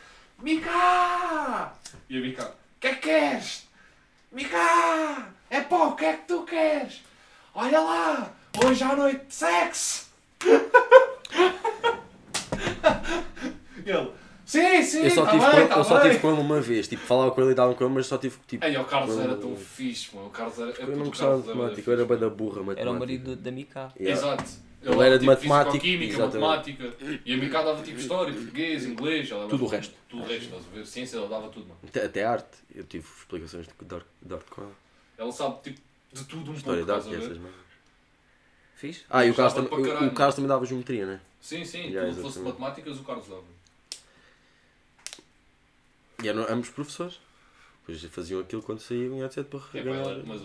Mika! 0.43 1.73
E 2.09 2.17
a 2.17 2.21
Mika: 2.21 2.45
O 2.47 2.81
que 2.81 2.87
é 2.87 2.95
que 2.95 3.01
queres? 3.01 3.69
Mika! 4.33 5.29
É 5.51 5.61
pá, 5.61 5.77
o 5.89 5.95
que 5.95 6.07
é 6.07 6.15
que 6.15 6.27
tu 6.27 6.43
queres? 6.45 7.03
Olha 7.55 7.81
lá! 7.81 8.33
Hoje 8.65 8.83
à 8.83 8.97
noite, 8.97 9.25
sexo! 9.29 10.07
E 13.85 13.91
ele: 13.91 14.11
Sim, 14.53 14.83
sim, 14.83 15.05
Eu 15.05 15.11
só, 15.11 15.25
tá 15.25 15.31
tive, 15.31 15.43
bem, 15.43 15.51
com 15.53 15.57
ele, 15.61 15.69
tá 15.69 15.77
eu 15.79 15.85
só 15.85 15.99
bem." 16.01 16.11
tive 16.11 16.21
com 16.21 16.31
ele 16.33 16.41
uma 16.41 16.61
vez. 16.61 16.89
Tipo, 16.89 17.03
falava 17.07 17.31
com 17.31 17.41
ele 17.41 17.53
e 17.53 17.55
dava 17.55 17.75
com 17.75 17.85
ele, 17.85 17.95
mas 17.95 18.07
só 18.07 18.19
tive 18.19 18.37
tipo. 18.47 18.65
Ei, 18.65 18.77
o 18.77 18.85
Carlos 18.85 19.15
com 19.17 19.23
era 19.23 19.33
ele- 19.33 19.41
tão 19.41 19.57
fixe, 19.57 20.15
mano. 20.15 20.27
O 20.29 20.31
Carlos 20.31 20.59
era. 20.59 20.71
Eu 20.73 20.97
não 20.97 21.07
gostava 21.07 21.41
de 21.41 21.49
matemática, 21.49 21.91
eu 21.91 21.95
era 21.95 22.05
bem 22.05 22.19
da 22.19 22.29
burra 22.31 22.57
matemática. 22.57 22.81
Era 22.83 22.91
o 22.91 22.99
marido 22.99 23.37
da 23.37 23.51
Mika. 23.51 23.93
Yeah. 23.99 24.21
Exato. 24.21 24.45
Ele 24.83 24.91
dava, 24.91 25.07
era 25.07 25.15
de 25.19 25.21
tipo, 25.21 25.33
matemática, 25.49 25.79
Química, 25.79 26.13
exatamente. 26.15 26.41
matemática. 26.41 27.21
E 27.25 27.33
a 27.33 27.37
Mika 27.37 27.63
dava 27.63 27.83
tipo 27.83 27.99
história, 28.01 28.35
português, 28.35 28.85
inglês. 28.85 29.31
Ela 29.31 29.47
Tudo 29.49 29.65
o 29.65 29.69
resto. 29.69 29.95
Tudo 30.09 30.23
o 30.23 30.27
resto, 30.27 30.45
estás 30.45 30.65
a 30.67 30.75
ver? 30.75 30.87
Ciência, 30.87 31.17
ela 31.19 31.29
dava 31.29 31.49
tudo, 31.49 31.67
mano. 31.69 31.79
Até, 31.87 32.05
até 32.05 32.25
arte. 32.25 32.59
Eu 32.75 32.85
tive 32.85 33.07
explicações 33.19 33.67
de, 33.67 33.73
de, 33.87 33.95
arte- 33.95 34.07
de 34.21 34.35
arte 34.35 34.51
com 34.51 34.63
ela. 34.63 34.73
Ela 35.17 35.33
sabe 35.33 35.57
tipo 35.63 35.81
de 36.13 36.25
tudo 36.25 36.51
um 36.51 36.55
História 36.55 36.85
pouco, 36.85 37.01
de 37.01 37.09
arte 37.15 37.25
essas 37.25 37.39
merdas. 37.39 37.63
Fiz? 38.75 39.05
Ah, 39.09 39.25
e 39.25 39.31
o 39.31 39.35
Carlos, 39.35 39.55
também, 39.55 39.73
o, 40.09 40.11
Carlos 40.13 40.35
também 40.35 40.49
dava 40.49 40.67
geometria, 40.67 41.07
né? 41.07 41.21
Sim, 41.41 41.65
sim. 41.65 41.93
Tudo 41.93 42.15
que 42.17 42.21
fosse 42.23 42.39
de 42.41 42.45
matemáticas, 42.45 42.99
o 42.99 43.05
Carlos 43.05 43.29
dava. 43.29 43.43
E 46.23 46.29
eram 46.29 46.47
ambos 46.49 46.71
professores. 46.71 47.21
Depois 47.87 48.03
faziam 48.15 48.41
aquilo 48.41 48.63
quando 48.63 48.81
saíam 48.81 49.19
e 49.19 49.23
etc. 49.25 49.45
para 49.45 49.61
É, 49.75 49.83
ganhar. 49.83 50.25
mas. 50.25 50.41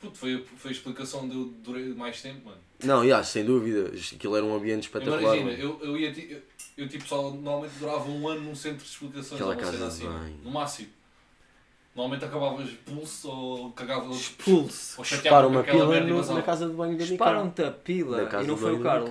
Puto, 0.00 0.16
foi, 0.16 0.44
foi 0.56 0.70
a 0.70 0.72
explicação 0.72 1.28
de 1.28 1.34
eu 1.34 1.46
durei 1.64 1.86
mais 1.92 2.22
tempo, 2.22 2.44
mano. 2.48 2.60
Não, 2.84 3.02
yeah, 3.02 3.24
sem 3.24 3.44
dúvida. 3.44 3.90
Aquilo 4.14 4.36
era 4.36 4.44
um 4.46 4.54
ambiente 4.54 4.84
espetacular. 4.84 5.20
Imagina, 5.36 5.50
mano. 5.50 5.58
eu, 5.58 5.80
eu 5.82 5.96
ia. 5.96 6.12
Eu, 6.16 6.40
eu, 6.76 6.88
tipo 6.88 7.04
só 7.04 7.30
normalmente 7.32 7.72
durava 7.80 8.08
um 8.08 8.28
ano 8.28 8.42
num 8.42 8.54
centro 8.54 8.84
de 8.84 8.90
explicações 8.90 9.32
Aquela 9.40 9.50
ou 9.50 9.56
uma 9.56 9.64
cena 9.64 9.72
casa 9.72 9.86
assim. 9.88 10.06
banho. 10.06 10.38
No 10.44 10.50
máximo. 10.52 10.88
Normalmente 11.96 12.24
acabava 12.26 12.62
expulso 12.62 13.28
ou 13.28 13.72
cagava. 13.72 14.08
Expulso. 14.12 15.00
Ou 15.00 15.04
com 15.04 15.46
uma 15.48 15.64
pila 15.64 16.00
no- 16.00 16.34
na 16.34 16.42
casa 16.42 16.68
de 16.68 16.74
banho 16.74 16.92
da 16.92 16.98
Mica. 16.98 17.06
Disparam-te 17.08 17.62
a 17.64 17.72
pila. 17.72 18.22
E 18.40 18.46
não 18.46 18.56
foi 18.56 18.74
o 18.76 18.80
Carlos. 18.80 19.10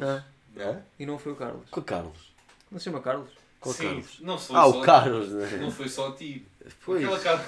É? 0.55 0.79
E 0.97 1.05
não 1.05 1.19
foi 1.19 1.33
o 1.33 1.35
Carlos. 1.35 1.69
Com 1.69 1.81
o 1.81 1.83
Carlos. 1.83 2.33
Não 2.71 2.79
se 2.79 2.85
chama 2.85 3.01
Carlos? 3.01 3.29
Qual 3.59 3.73
Sim, 3.73 3.83
Carlos? 3.85 4.19
Não 4.21 4.37
foi 4.37 4.55
Ah, 4.55 4.61
só 4.63 4.69
o 4.69 4.81
Carlos, 4.81 5.29
né? 5.29 5.57
Não 5.61 5.71
foi 5.71 5.89
só 5.89 6.07
a 6.09 6.11
ti. 6.13 6.45
Pois. 6.85 7.03
Aquela 7.03 7.19
cara. 7.19 7.45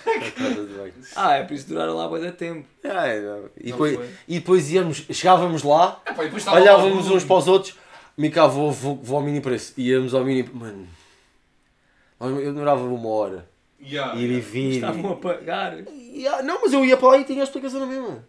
Ah, 1.15 1.33
é 1.35 1.43
por 1.43 1.53
isso 1.53 1.65
que 1.65 1.71
duraram 1.73 1.95
lá 1.95 2.07
bem 2.09 2.21
da 2.21 2.31
tempo. 2.31 2.65
Ah, 2.83 3.07
é. 3.07 3.21
E, 3.57 3.71
depois, 3.71 3.99
e 4.27 4.39
depois 4.39 4.71
íamos, 4.71 4.97
chegávamos 5.11 5.63
lá, 5.63 6.01
lá 6.05 6.53
o 6.53 6.55
olhávamos 6.55 7.03
Bruno. 7.03 7.15
uns 7.15 7.23
para 7.23 7.35
os 7.35 7.47
outros, 7.47 7.75
Mica, 8.17 8.47
vou, 8.47 8.71
vou, 8.71 8.95
vou 8.95 9.17
ao 9.17 9.23
mini 9.23 9.39
preço. 9.41 9.73
Íamos 9.77 10.13
ao 10.13 10.23
mini. 10.23 10.49
Mano. 10.51 10.87
Eu 12.19 12.53
demorava 12.53 12.83
uma 12.83 13.09
hora. 13.09 13.47
Yeah, 13.81 14.13
Ir 14.15 14.25
e 14.25 14.33
yeah. 14.33 14.49
vir. 14.49 14.73
Estavam 14.75 15.11
a 15.13 15.15
pagar. 15.15 15.77
E, 15.89 16.27
ah, 16.27 16.41
não, 16.41 16.61
mas 16.61 16.73
eu 16.73 16.83
ia 16.83 16.97
para 16.97 17.07
lá 17.09 17.17
e 17.17 17.23
tinha 17.23 17.41
a 17.41 17.43
explicação 17.45 17.79
na 17.79 17.85
mesma. 17.85 18.27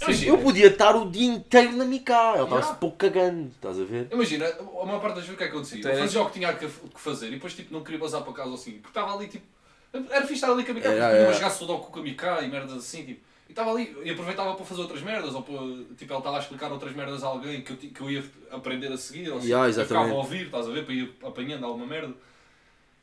Imagina, 0.00 0.32
Eu 0.32 0.38
podia 0.38 0.66
estar 0.68 0.96
o 0.96 1.10
dia 1.10 1.26
inteiro 1.32 1.72
na 1.76 1.84
Mica. 1.84 2.12
Ela 2.14 2.30
estava-se 2.44 2.56
Yeah. 2.68 2.74
pouco 2.80 2.96
cagando, 2.96 3.48
estás 3.48 3.78
a 3.80 3.84
ver? 3.84 4.08
Imagina, 4.10 4.46
a 4.46 4.86
maior 4.86 5.00
parte 5.00 5.16
das 5.16 5.24
vezes 5.24 5.34
o 5.34 5.36
que 5.36 5.44
é 5.44 5.46
que 5.48 5.52
acontecia? 5.52 5.78
Então 5.78 5.96
fazia 5.96 6.22
o 6.22 6.26
que 6.26 6.32
tinha 6.32 6.52
que 6.54 6.68
fazer 6.96 7.28
e 7.28 7.30
depois 7.32 7.54
tipo, 7.54 7.72
não 7.72 7.82
queria 7.84 8.00
bazar 8.00 8.22
para 8.22 8.32
casa 8.32 8.48
ou 8.48 8.54
assim. 8.54 8.72
Porque 8.72 8.88
estava 8.98 9.14
ali 9.16 9.28
tipo. 9.28 9.46
Era 9.92 10.22
fixe 10.22 10.34
estar 10.34 10.50
ali 10.50 10.64
com 10.64 10.72
a 10.72 10.74
Miká, 10.74 10.88
Era, 10.88 10.96
porque 10.96 11.08
tinha 11.10 11.18
era. 11.20 11.28
uma 11.28 11.34
jogar 11.34 11.50
sudoku 11.50 11.92
com 11.92 12.00
a 12.00 12.02
Miká 12.02 12.40
e 12.42 12.48
merdas 12.48 12.72
assim, 12.78 13.04
tipo. 13.04 13.20
E 13.48 13.52
estava 13.52 13.70
ali 13.70 13.94
e 14.02 14.10
aproveitava 14.10 14.54
para 14.54 14.64
fazer 14.64 14.80
outras 14.80 15.02
merdas, 15.02 15.34
ou 15.34 15.42
para, 15.42 15.54
tipo, 15.96 16.10
ela 16.12 16.18
estava 16.20 16.36
a 16.36 16.40
explicar 16.40 16.72
outras 16.72 16.94
merdas 16.96 17.22
a 17.22 17.26
alguém 17.26 17.60
que 17.60 17.72
eu, 17.72 17.76
que 17.76 18.00
eu 18.00 18.10
ia 18.10 18.24
aprender 18.50 18.90
a 18.90 18.96
seguir, 18.96 19.28
ou 19.30 19.36
assim, 19.38 19.48
Yeah, 19.48 19.68
eu 19.68 19.84
ficava 19.86 20.08
a 20.08 20.14
ouvir, 20.14 20.46
estás 20.46 20.66
a 20.66 20.70
ver, 20.72 20.84
para 20.86 20.94
ir 20.94 21.12
apanhando 21.22 21.66
alguma 21.66 21.86
merda. 21.86 22.14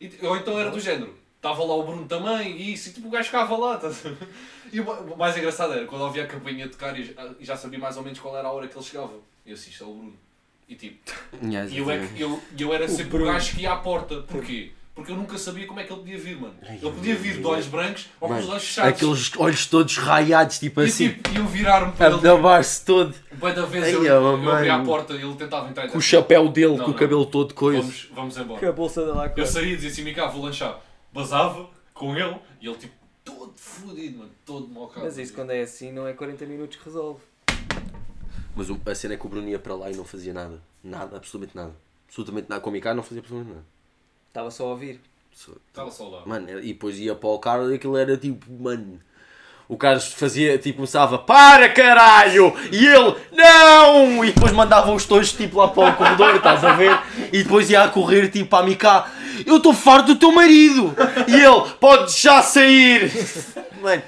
E, 0.01 0.11
ou 0.23 0.35
então 0.35 0.57
era 0.59 0.71
do 0.71 0.79
género, 0.79 1.13
estava 1.39 1.63
lá 1.63 1.73
o 1.75 1.83
Bruno 1.83 2.05
também, 2.05 2.51
e 2.57 2.73
isso, 2.73 2.89
e 2.89 2.91
tipo, 2.93 3.07
o 3.07 3.11
gajo 3.11 3.25
ficava 3.25 3.55
lá, 3.57 3.75
estás 3.75 4.05
a 4.05 4.09
ver? 4.09 4.17
E 4.73 4.79
o 4.81 4.85
ma- 4.85 4.99
o 4.99 5.17
mais 5.17 5.35
engraçado 5.37 5.73
era 5.73 5.85
quando 5.85 6.01
eu 6.01 6.07
ouvia 6.07 6.23
a 6.25 6.27
campainha 6.27 6.67
tocar 6.67 6.97
e 6.99 7.03
já- 7.05 7.13
e 7.39 7.45
já 7.45 7.55
sabia 7.57 7.79
mais 7.79 7.95
ou 7.97 8.03
menos 8.03 8.19
qual 8.19 8.37
era 8.37 8.47
a 8.47 8.51
hora 8.51 8.67
que 8.67 8.77
ele 8.77 8.85
chegava. 8.85 9.13
E 9.45 9.49
eu 9.51 9.55
assim, 9.55 9.69
isto 9.71 9.83
é 9.83 9.87
o 9.87 9.93
Bruno. 9.93 10.13
E 10.67 10.75
tipo, 10.75 10.97
e 11.41 11.77
eu, 11.77 11.89
é 11.89 11.97
que- 12.05 12.21
eu, 12.21 12.39
eu 12.59 12.73
era 12.73 12.87
sempre 12.87 13.05
o 13.05 13.09
Bruno. 13.21 13.31
gajo 13.31 13.55
que 13.55 13.61
ia 13.61 13.71
à 13.71 13.77
porta. 13.77 14.21
Porquê? 14.21 14.71
Porque 14.93 15.13
eu 15.13 15.15
nunca 15.15 15.37
sabia 15.37 15.65
como 15.65 15.79
é 15.79 15.85
que 15.85 15.93
ele 15.93 16.01
podia 16.01 16.17
vir, 16.17 16.35
mano. 16.39 16.53
Ele 16.61 16.79
podia 16.91 17.15
vir 17.15 17.37
de 17.39 17.45
olhos 17.47 17.67
brancos 17.67 18.07
ou 18.19 18.27
com 18.27 18.37
os 18.37 18.49
olhos 18.49 18.63
fechados. 18.65 18.89
Aqueles 18.91 19.31
olhos 19.37 19.65
todos 19.65 19.97
raiados, 19.97 20.59
tipo 20.59 20.81
E 20.81 20.85
assim, 20.85 21.09
tipo, 21.13 21.37
eu 21.37 21.45
virar-me 21.47 21.93
para 21.93 22.11
ele. 22.11 22.19
dabar-se 22.21 22.83
todo, 22.85 23.15
Bué 23.31 23.53
da 23.53 23.65
vez 23.65 23.85
Ai, 23.85 23.95
eu, 23.95 24.01
oh, 24.01 24.05
eu 24.05 24.51
abria 24.51 24.73
a 24.73 24.77
mano. 24.77 24.89
porta 24.89 25.13
e 25.13 25.21
ele 25.21 25.33
tentava 25.35 25.69
entrar. 25.69 25.87
com 25.87 25.97
o 25.97 26.01
chapéu 26.01 26.49
dele, 26.49 26.75
Não, 26.75 26.79
com 26.79 26.83
o 26.83 26.87
não. 26.89 26.93
cabelo 26.99 27.25
todo 27.25 27.53
coisa. 27.53 27.79
Vamos, 27.81 28.07
vamos 28.11 28.37
embora. 28.37 28.59
Com 28.59 28.65
a 28.67 28.71
bolsa 28.73 29.05
da 29.05 29.13
lá 29.13 29.31
Eu 29.35 29.47
saía 29.47 29.71
e 29.71 29.75
dizia 29.77 29.89
assim, 29.89 30.03
Mica, 30.03 30.27
vou 30.27 30.43
lanchar. 30.43 30.77
Basava 31.11 31.69
com 31.93 32.15
ele 32.15 32.39
e 32.61 32.67
ele 32.67 32.77
tipo, 32.77 32.93
todo 33.23 33.53
fodido, 33.57 34.19
mano. 34.19 34.31
Todo 34.45 34.67
mocado. 34.67 35.05
Mas 35.05 35.17
isso 35.17 35.33
quando 35.33 35.51
é 35.51 35.61
assim 35.61 35.91
não 35.91 36.07
é 36.07 36.13
40 36.13 36.45
minutos 36.45 36.77
que 36.77 36.85
resolve. 36.85 37.21
Mas 38.55 38.69
o- 38.69 38.79
a 38.85 38.95
cena 38.95 39.13
é 39.13 39.17
que 39.17 39.25
o 39.25 39.29
Bruno 39.29 39.47
ia 39.47 39.59
para 39.59 39.75
lá 39.75 39.89
e 39.89 39.95
não 39.95 40.03
fazia 40.05 40.33
nada. 40.33 40.61
Nada, 40.83 41.17
absolutamente 41.17 41.55
nada. 41.55 41.73
Absolutamente 42.07 42.49
nada. 42.49 42.61
Com 42.61 42.69
o 42.69 42.73
Mica 42.73 42.93
não 42.93 43.03
fazia 43.03 43.19
absolutamente 43.19 43.55
nada. 43.55 43.65
Estava 44.27 44.51
só 44.51 44.65
a 44.65 44.69
ouvir. 44.71 44.99
Só- 45.31 45.53
Estava 45.67 45.91
só 45.91 46.07
lá. 46.09 46.25
Mano, 46.25 46.49
era- 46.49 46.61
e 46.61 46.73
depois 46.73 46.97
ia 46.99 47.15
para 47.15 47.29
o 47.29 47.39
Carlos 47.39 47.71
e 47.71 47.75
aquilo 47.75 47.97
era 47.97 48.17
tipo, 48.17 48.51
mano. 48.51 48.99
O 49.69 49.77
Carlos 49.77 50.11
fazia, 50.13 50.57
tipo, 50.57 50.77
começava, 50.77 51.19
para 51.19 51.69
caralho! 51.69 52.51
E 52.71 52.87
ele, 52.87 53.15
não! 53.31 54.25
E 54.25 54.31
depois 54.31 54.51
mandava 54.51 54.91
os 54.91 55.05
dois, 55.05 55.31
tipo, 55.31 55.59
lá 55.59 55.67
para 55.67 55.91
o 55.91 55.95
corredor, 55.95 56.35
estás 56.35 56.65
a 56.65 56.73
ver? 56.73 56.99
E 57.31 57.43
depois 57.43 57.69
ia 57.69 57.83
a 57.83 57.87
correr, 57.87 58.29
tipo, 58.29 58.53
a 58.55 58.63
Miká, 58.63 59.07
eu 59.45 59.57
estou 59.57 59.71
farto 59.71 60.07
do 60.07 60.15
teu 60.15 60.31
marido! 60.31 60.91
E 61.27 61.35
ele, 61.35 61.69
pode 61.79 62.11
já 62.19 62.41
sair! 62.41 63.11
Mano, 63.79 64.01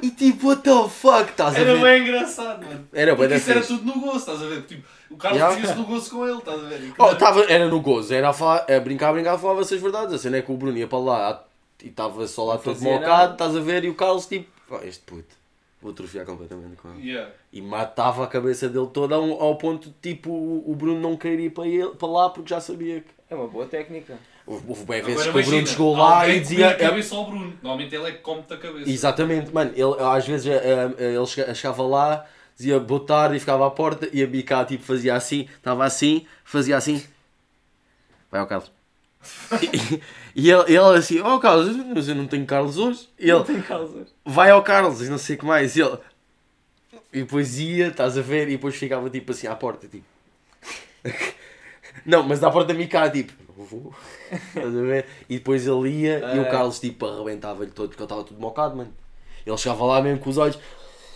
e 0.00 0.08
tipo, 0.10 0.48
what 0.48 0.62
the 0.62 0.88
fuck, 0.88 1.30
estás 1.30 1.54
a 1.56 1.58
Era 1.60 1.74
ver? 1.74 1.80
bem 1.82 2.02
engraçado, 2.02 2.66
mano. 2.66 2.88
Era 2.92 3.14
bem 3.14 3.36
isso 3.36 3.50
era 3.50 3.60
tudo 3.60 3.84
no 3.84 4.00
gozo, 4.00 4.16
estás 4.16 4.42
a 4.42 4.46
ver? 4.46 4.62
Tipo, 4.62 4.82
o 5.10 5.16
Carlos 5.16 5.38
Yeah. 5.40 5.54
fazia-se 5.60 5.78
no 5.78 5.86
gozo 5.86 6.10
com 6.10 6.26
ele, 6.26 6.38
estás 6.38 6.58
a 6.58 6.66
ver? 6.68 6.92
Oh, 6.98 7.14
tava, 7.14 7.44
era 7.52 7.68
no 7.68 7.80
gozo, 7.80 8.12
era 8.12 8.30
a, 8.30 8.32
falar, 8.32 8.64
a 8.68 8.80
brincar, 8.80 9.10
a 9.10 9.12
brincar, 9.12 9.38
falava-se 9.38 9.74
as 9.74 9.80
verdades. 9.80 10.14
A 10.14 10.18
cena 10.18 10.38
é 10.38 10.42
que 10.42 10.50
o 10.50 10.56
Bruno 10.56 10.76
ia 10.76 10.88
para 10.88 10.98
lá 10.98 11.44
e 11.84 11.88
estava 11.88 12.26
só 12.26 12.44
lá 12.46 12.58
todo 12.58 12.80
mocado, 12.82 13.34
estás 13.34 13.54
a 13.54 13.60
ver? 13.60 13.84
E 13.84 13.90
o 13.90 13.94
Carlos, 13.94 14.26
tipo, 14.26 14.50
"Pá, 14.78 14.86
este 14.86 15.02
puto, 15.04 15.34
vou 15.80 15.92
atrofiar 15.92 16.24
completamente 16.24 16.76
com 16.76 16.88
ele. 16.94 17.10
Yeah. 17.10 17.30
E 17.52 17.60
matava 17.60 18.24
a 18.24 18.26
cabeça 18.26 18.68
dele 18.68 18.88
toda 18.92 19.14
ao, 19.14 19.42
ao 19.42 19.56
ponto 19.56 19.88
de, 19.88 19.94
tipo, 20.14 20.30
o 20.30 20.74
Bruno 20.74 21.00
não 21.00 21.16
querer 21.16 21.40
ir 21.40 21.50
para, 21.50 21.66
ele, 21.66 21.90
para 21.90 22.08
lá 22.08 22.30
porque 22.30 22.48
já 22.50 22.60
sabia 22.60 23.00
que. 23.00 23.08
É 23.28 23.34
uma 23.34 23.46
boa 23.48 23.66
técnica. 23.66 24.18
Houve 24.46 24.64
houve 24.68 24.84
bem 24.84 25.00
vezes 25.02 25.20
Agora 25.22 25.32
que 25.32 25.48
o 25.48 25.50
Bruno 25.50 25.66
chegou 25.66 25.96
lá 25.96 26.28
e 26.28 26.40
dizia. 26.40 26.70
a 26.70 26.74
cabeça 26.74 27.14
ao 27.14 27.26
Bruno. 27.26 27.56
Normalmente 27.62 27.94
ele 27.94 28.08
é 28.08 28.12
que 28.12 28.18
come-te 28.18 28.52
a 28.52 28.56
cabeça. 28.56 28.90
Exatamente, 28.90 29.52
mano, 29.54 29.70
ele, 29.74 30.00
às 30.00 30.26
vezes 30.26 30.46
eh, 30.46 30.94
eh, 30.98 31.14
ele 31.14 31.26
chega- 31.26 31.54
chegava 31.54 31.82
lá, 31.84 32.26
dizia 32.56 32.80
boa 32.80 33.04
tarde 33.06 33.36
e 33.36 33.40
ficava 33.40 33.66
à 33.66 33.70
porta 33.70 34.08
e 34.12 34.22
a 34.22 34.26
Bica 34.26 34.64
tipo 34.64 34.82
fazia 34.82 35.14
assim, 35.14 35.48
estava 35.56 35.84
assim, 35.84 36.26
fazia 36.44 36.76
assim. 36.76 37.02
Vai 38.30 38.40
ao 38.40 38.46
Carlos. 38.46 38.70
E, 39.62 40.00
e 40.34 40.50
ele, 40.50 40.64
ele 40.74 40.96
assim, 40.98 41.20
oh 41.20 41.38
Carlos, 41.38 41.76
mas 41.94 42.08
eu 42.08 42.14
não 42.14 42.26
tenho 42.26 42.44
Carlos 42.46 42.76
hoje. 42.78 43.08
E 43.18 43.30
ele, 43.30 43.44
Tem 43.44 43.60
causas. 43.60 44.08
vai 44.24 44.50
ao 44.50 44.62
Carlos 44.62 45.00
e 45.02 45.08
não 45.08 45.18
sei 45.18 45.36
o 45.36 45.38
que 45.38 45.44
mais. 45.44 45.76
E 45.76 45.82
ele. 45.82 45.98
E 47.12 47.20
depois 47.20 47.58
ia, 47.58 47.88
estás 47.88 48.16
a 48.16 48.22
ver, 48.22 48.48
e 48.48 48.52
depois 48.52 48.74
ficava 48.74 49.08
tipo 49.10 49.32
assim 49.32 49.46
à 49.46 49.54
porta, 49.54 49.86
tipo. 49.86 50.04
Não, 52.06 52.22
mas 52.22 52.40
da 52.40 52.50
porta 52.50 52.72
me 52.74 52.86
cá, 52.86 53.08
tipo. 53.10 53.32
"Não 53.56 53.64
vou." 53.64 53.94
Estás 54.30 54.66
a 54.76 54.80
ver? 54.80 55.06
E 55.28 55.36
depois 55.38 55.66
ele 55.66 55.88
ia 55.90 56.18
e 56.34 56.38
o 56.38 56.42
É. 56.42 56.50
Carlos 56.50 56.80
tipo 56.80 57.06
arrebentava-lhe 57.06 57.70
todo 57.70 57.88
porque 57.88 58.02
ele 58.02 58.06
estava 58.06 58.24
tudo 58.24 58.40
mocado, 58.40 58.76
mano. 58.76 58.92
Ele 59.44 59.56
chegava 59.58 59.84
lá 59.84 60.00
mesmo 60.00 60.20
com 60.20 60.30
os 60.30 60.38
olhos 60.38 60.58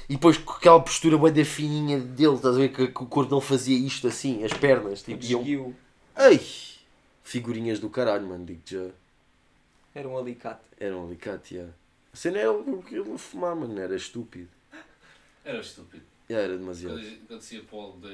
e 0.09 0.15
depois 0.15 0.37
com 0.37 0.53
aquela 0.53 0.81
postura 0.81 1.17
bem 1.17 1.33
da 1.33 1.45
fininha 1.45 1.99
dele, 1.99 2.35
estás 2.35 2.57
a 2.57 2.59
ver? 2.59 2.69
Que, 2.69 2.89
que 2.89 3.03
o 3.03 3.07
corpo 3.07 3.31
dele 3.31 3.41
fazia 3.41 3.77
isto 3.77 4.07
assim, 4.07 4.45
as 4.45 4.53
pernas, 4.53 5.03
tipo, 5.03 5.25
iam. 5.25 5.41
Desguiu. 5.43 5.75
Ei! 6.19 6.41
Figurinhas 7.27 7.81
do 7.81 7.91
caralho, 7.91 8.25
mano, 8.25 8.47
digo 8.47 8.63
já. 8.65 8.89
Era 9.93 10.09
um 10.09 10.17
alicate. 10.17 10.61
Era 10.79 10.97
um 10.97 11.07
alicate, 11.07 11.57
já. 11.57 11.65
A 12.13 12.17
cena 12.17 12.39
era 12.39 12.53
o 12.53 12.81
que 12.85 12.95
ele 12.95 13.19
fumar, 13.19 13.57
mano, 13.57 13.77
era 13.81 13.97
estúpido. 13.97 14.49
Era 15.45 15.59
estúpido. 15.59 16.05
Já 16.31 16.39
era 16.39 16.57
demasiado. 16.57 17.01
Quando 17.27 17.39
dizia 17.41 17.61
de 17.63 17.67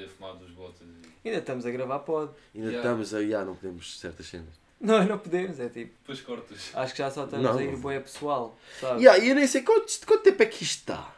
fumar 0.07 0.35
dos 0.35 0.49
botas. 0.51 0.81
e- 1.23 1.27
Ainda 1.27 1.39
estamos 1.39 1.63
a 1.65 1.69
gravar 1.71 1.99
pod. 1.99 2.31
Ainda 2.55 2.69
Yeah. 2.71 2.77
estamos 2.89 3.13
a. 3.13 3.23
Já 3.27 3.45
não 3.45 3.55
podemos 3.55 3.99
certas 3.99 4.25
cenas. 4.25 4.53
Não, 4.81 5.03
não 5.05 5.17
podemos. 5.19 5.59
É 5.59 5.69
tipo. 5.69 5.93
Depois 6.01 6.21
cortas. 6.21 6.71
Acho 6.73 6.93
que 6.93 6.97
já 6.97 7.11
só 7.11 7.25
estamos 7.25 7.45
Não. 7.45 7.57
a 7.57 7.63
ir 7.63 7.75
boé 7.77 7.99
pessoal. 7.99 8.57
Sabe? 8.79 9.01
Yeah, 9.03 9.23
e 9.23 9.29
eu 9.29 9.35
nem 9.35 9.45
sei 9.47 9.61
quanto, 9.61 9.93
quanto 10.07 10.23
tempo 10.23 10.41
é 10.41 10.45
que 10.47 10.63
isto 10.63 10.79
está. 10.79 11.15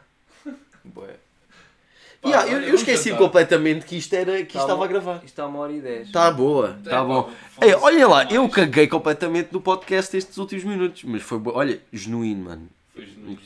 Bué. 0.84 1.16
Pá, 2.32 2.42
Yeah, 2.44 2.52
eu, 2.52 2.60
eu 2.68 2.74
esqueci 2.74 3.10
jantar. 3.10 3.18
completamente 3.24 3.86
que 3.86 3.96
isto, 3.96 4.12
era, 4.14 4.32
que 4.38 4.42
isto 4.42 4.52
Tá 4.54 4.60
estava 4.60 4.76
bom. 4.78 4.84
a 4.84 4.86
gravar. 4.86 5.14
Isto 5.16 5.24
está 5.26 5.46
uma 5.46 5.58
hora 5.60 5.72
e 5.72 5.80
dez. 5.80 6.06
Está 6.08 6.30
boa, 6.30 6.76
É, 6.76 6.78
está 6.86 7.04
bom. 7.04 7.22
pá, 7.24 7.30
Ei, 7.62 7.72
foda-se, 7.72 7.84
olha 7.84 8.08
lá, 8.08 8.16
mais. 8.24 8.32
eu 8.34 8.48
caguei 8.48 8.86
completamente 8.86 9.52
no 9.52 9.60
podcast 9.60 10.16
estes 10.16 10.36
últimos 10.38 10.64
minutos, 10.64 11.04
mas 11.04 11.22
foi, 11.22 11.40
olha, 11.46 11.80
genuíno, 11.92 12.44
mano. 12.44 12.68
Foi 12.94 13.06
genuíno. 13.06 13.38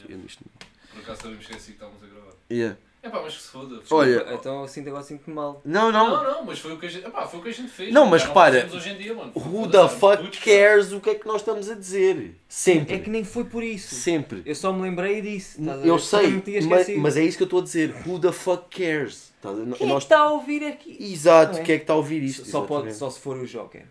Por 0.93 1.01
acaso 1.03 1.21
também 1.23 1.37
me 1.37 1.43
esqueci 1.43 1.67
que 1.67 1.73
estávamos 1.73 2.03
a 2.03 2.07
gravar. 2.07 2.33
Yeah. 2.51 2.77
É 3.03 3.09
pá, 3.09 3.21
mas 3.23 3.35
que 3.35 3.43
se 3.43 3.49
foda. 3.49 3.81
Olha, 3.91 4.27
Então 4.35 4.63
assim 4.63 4.87
agora 4.87 5.03
sinto 5.03 5.31
mal. 5.31 5.63
não, 5.65 5.91
Não, 5.91 6.11
não. 6.11 6.23
não, 6.23 6.45
mas 6.45 6.59
foi 6.59 6.75
o 6.75 6.79
que 6.79 6.85
a 6.85 6.89
gente, 6.89 7.07
epá, 7.07 7.27
foi 7.27 7.41
o 7.41 7.43
que 7.43 7.49
a 7.49 7.53
gente 7.53 7.71
fez. 7.71 7.93
Não, 7.95 8.05
mas 8.05 8.23
repara, 8.23 8.63
fazemos 8.63 8.75
hoje 8.75 8.91
em 8.91 8.97
dia, 8.99 9.15
mano. 9.15 9.33
Who 9.35 9.69
the 9.71 9.89
fuck 9.89 10.39
cares 10.41 10.93
o 10.93 11.01
que 11.01 11.11
é 11.11 11.15
que 11.15 11.27
nós 11.27 11.41
estás 11.41 11.71
a 11.71 11.75
dizer? 11.75 12.37
Sempre. 12.47 12.95
É 12.95 12.99
que 12.99 13.09
nem 13.09 13.25
foi 13.25 13.45
por 13.45 13.63
isso. 13.63 13.95
Sempre. 13.95 14.43
Eu 14.45 14.55
só 14.55 14.73
me 14.73 14.83
lembrei 14.83 15.23
disso. 15.23 15.59
Eu 15.83 15.99
sei, 15.99 16.43
mas, 16.69 16.89
mas 16.97 17.17
é 17.17 17.25
isso 17.25 17.39
que 17.39 17.43
eu 17.43 17.47
estou 17.47 17.61
a 17.61 17.63
dizer. 17.63 17.95
Who 18.07 18.19
the 18.19 18.33
fuck 18.33 18.65
cares? 18.69 19.31
Quem 19.79 19.89
é 19.89 19.93
que 19.93 19.99
está 19.99 20.19
a 20.19 20.31
ouvir 20.31 20.67
aqui? 20.67 20.99
Exato, 21.01 21.59
é? 21.59 21.63
quem 21.63 21.75
é 21.77 21.79
que 21.79 21.85
está 21.85 21.95
a 21.95 21.97
ouvir 21.97 22.23
isto? 22.23 22.45
Só, 22.45 22.63
pode, 22.63 22.93
só 22.93 23.09
se 23.09 23.19
for 23.21 23.39
o 23.39 23.47
Joker. 23.47 23.85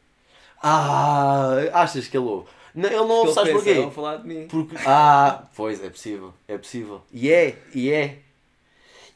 Ah, 0.61 1.56
achas 1.73 2.07
que 2.07 2.15
ele 2.15 2.26
ouve? 2.27 2.48
Não, 2.76 2.88
ele 2.88 2.98
não 2.98 3.10
ouve, 3.10 3.34
sabes 3.34 3.53
porquê? 3.53 3.73
Vão 3.73 3.90
falar 3.91 4.18
de 4.18 4.27
mim. 4.27 4.48
Porque, 4.48 4.76
ah, 4.86 5.44
pois, 5.56 5.84
é 5.84 5.90
possível, 5.90 6.34
é 6.48 6.57
possível. 6.57 7.02
E 7.11 7.31
é, 7.31 7.57
e 7.73 7.90
é. 7.91 8.19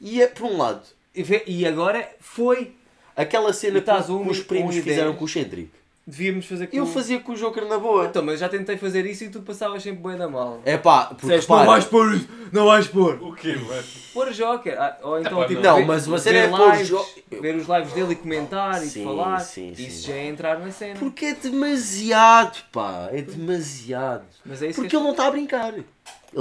E 0.04 0.22
é, 0.22 0.28
por 0.28 0.46
um 0.46 0.58
lado, 0.58 0.82
E 1.16 1.24
E 1.48 1.66
agora 1.66 2.08
foi. 2.20 2.74
aquela 3.16 3.54
cena 3.54 3.80
que, 3.82 4.12
um 4.12 4.28
os 4.30 4.40
primos 4.42 4.76
fizeram 4.76 5.16
com 5.16 5.24
o 5.24 5.28
Centric. 5.28 5.70
Devíamos 6.06 6.46
fazer 6.46 6.68
com 6.68 6.76
Eu 6.76 6.86
fazia 6.86 7.18
com 7.22 7.32
o 7.32 7.36
Joker 7.36 7.66
na 7.66 7.78
boa. 7.78 8.08
Então, 8.08 8.22
mas 8.22 8.34
eu 8.34 8.40
já 8.40 8.50
tentei 8.50 8.76
fazer 8.76 9.06
isso 9.06 9.24
e 9.24 9.30
tu 9.30 9.42
passavas 9.42 9.82
sempre 9.82 10.04
bem 10.06 10.18
da 10.18 10.28
mal. 10.28 10.60
É 10.66 10.78
pá, 10.78 11.06
porque 11.06 11.34
repara, 11.34 11.62
não 11.62 11.66
vais 11.72 11.86
pôr 11.86 12.14
isso, 12.16 12.28
não 12.52 12.66
vais 12.66 12.88
pôr. 12.90 13.24
O 13.24 13.34
quê, 13.34 13.56
mano? 13.56 13.84
Pôr 14.14 14.34
Joker. 14.34 14.76
Ah, 14.82 14.98
ou 15.02 15.18
então, 15.22 15.40
Epá, 15.40 15.48
tipo, 15.48 15.62
não, 15.62 15.76
ver- 15.78 15.86
mas 15.86 16.06
uma 16.06 16.18
cena 16.18 16.40
ver 16.40 16.46
é 16.46 16.50
pôr 16.50 16.72
lives, 16.74 16.88
Jo- 16.90 17.06
ver 17.40 17.56
os 17.56 17.68
lives 17.70 17.94
dele 17.94 18.12
e 18.12 18.16
comentar 18.18 18.80
Sim, 18.82 19.00
e 19.02 19.04
falar. 19.06 19.40
sim, 19.40 19.72
Isso 19.72 20.02
sim. 20.02 20.08
já 20.08 20.14
é 20.16 20.28
entrar 20.28 20.60
na 20.60 20.72
cena. 20.72 21.00
porque 21.00 21.24
é 21.28 21.34
demasiado, 21.36 22.58
pá, 22.70 23.08
é 23.10 23.22
demasiado. 23.22 24.26
Mas 24.46 24.62
é 24.62 24.68
isso 24.68 24.76
Porque 24.76 24.90
que 24.90 24.96
ele 24.98 25.04
não 25.06 25.12
está 25.12 25.28
a 25.28 25.32
brincar. 25.32 25.74
Ele 25.74 25.86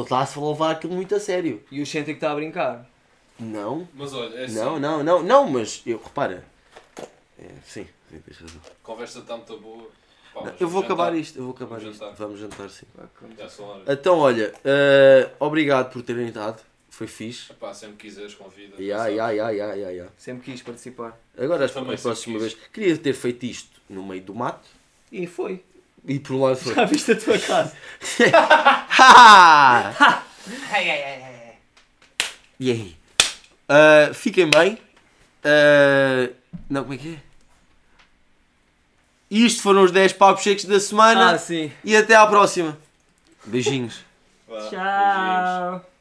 está 0.03 0.19
a 0.19 0.41
levar 0.49 0.71
aquilo 0.73 0.95
muito 0.95 1.15
a 1.15 1.21
sério. 1.21 1.63
E 1.71 1.81
o 1.81 1.87
Centric 1.87 2.17
está 2.17 2.33
a 2.33 2.35
brincar. 2.35 2.85
Não, 3.43 3.89
Mas 3.95 4.13
olha, 4.15 4.35
é 4.37 4.45
assim, 4.45 4.55
não, 4.57 4.79
não, 4.79 5.03
não, 5.03 5.23
não, 5.23 5.47
mas 5.51 5.83
eu, 5.87 6.01
repara. 6.03 6.45
É, 7.39 7.49
sim, 7.67 7.87
sim, 8.11 8.19
tens 8.21 8.39
razão. 8.39 8.61
a 8.67 8.71
conversa 8.87 9.19
está 9.21 9.37
muito 9.37 9.57
boa. 9.59 9.91
Pá, 10.33 10.41
Não, 10.41 10.53
mas 10.53 10.61
eu 10.61 10.69
vou 10.69 10.83
jantar. 10.83 10.95
acabar 10.95 11.17
isto, 11.19 11.39
eu 11.39 11.45
vou 11.45 11.53
acabar 11.55 11.79
Vamos 11.79 11.93
isto. 11.95 12.05
jantar. 12.05 12.17
Vamos 12.17 12.41
jantar 12.41 12.71
sim. 12.71 12.87
Já 13.37 13.49
são 13.49 13.65
horas. 13.67 13.85
Então, 13.89 14.19
olha, 14.19 14.55
eh, 14.65 15.31
obrigado 15.39 15.93
por 15.93 16.03
terem 16.03 16.29
estado. 16.29 16.63
Foi 16.89 17.07
fixe. 17.07 17.51
Epá, 17.53 17.73
sempre 17.75 17.97
quiseres, 17.97 18.35
convida. 18.35 18.77
Ya, 18.83 18.99
sabes? 18.99 19.17
ya, 19.17 19.31
ya, 19.31 19.51
ya, 19.51 19.75
ya, 19.75 19.91
ya. 19.93 20.07
Sempre 20.17 20.53
quis 20.53 20.63
participar. 20.63 21.19
Agora, 21.37 21.67
Também 21.69 21.95
a 21.95 21.99
próxima 21.99 22.39
sempre 22.39 22.55
vez, 22.55 22.55
queria 22.73 22.97
ter 22.99 23.15
feito 23.15 23.45
isto 23.47 23.81
no 23.89 24.03
meio 24.05 24.23
do 24.23 24.35
mato 24.35 24.69
E 25.11 25.27
foi. 25.27 25.65
e 26.07 26.19
por 26.19 26.35
um 26.35 26.43
lado 26.45 26.57
foi. 26.57 26.75
Já 26.75 26.85
viste 26.85 27.13
a 27.13 27.17
tua 27.17 27.39
casa? 27.39 27.75
Ha! 28.89 30.23
E 32.61 32.71
aí? 32.71 32.97
Ah, 33.69 34.11
fiquem 34.15 34.49
bem. 34.49 34.79
Ah, 35.45 36.29
não, 36.69 36.83
como 36.83 36.95
é 36.95 36.99
que 36.99 37.15
é? 37.15 37.19
Isto 39.31 39.63
foram 39.63 39.83
os 39.83 39.91
10 39.91 40.13
papos 40.13 40.43
secos 40.43 40.65
da 40.67 40.79
semana 40.79 41.33
Ah, 41.33 41.39
sim. 41.39 41.73
e 41.83 41.97
até 41.97 42.15
à 42.15 42.27
próxima. 42.27 42.77
Beijinhos. 43.45 44.01
Vá, 44.47 44.55
beijinhos. 44.61 44.71
Tchau. 44.71 45.92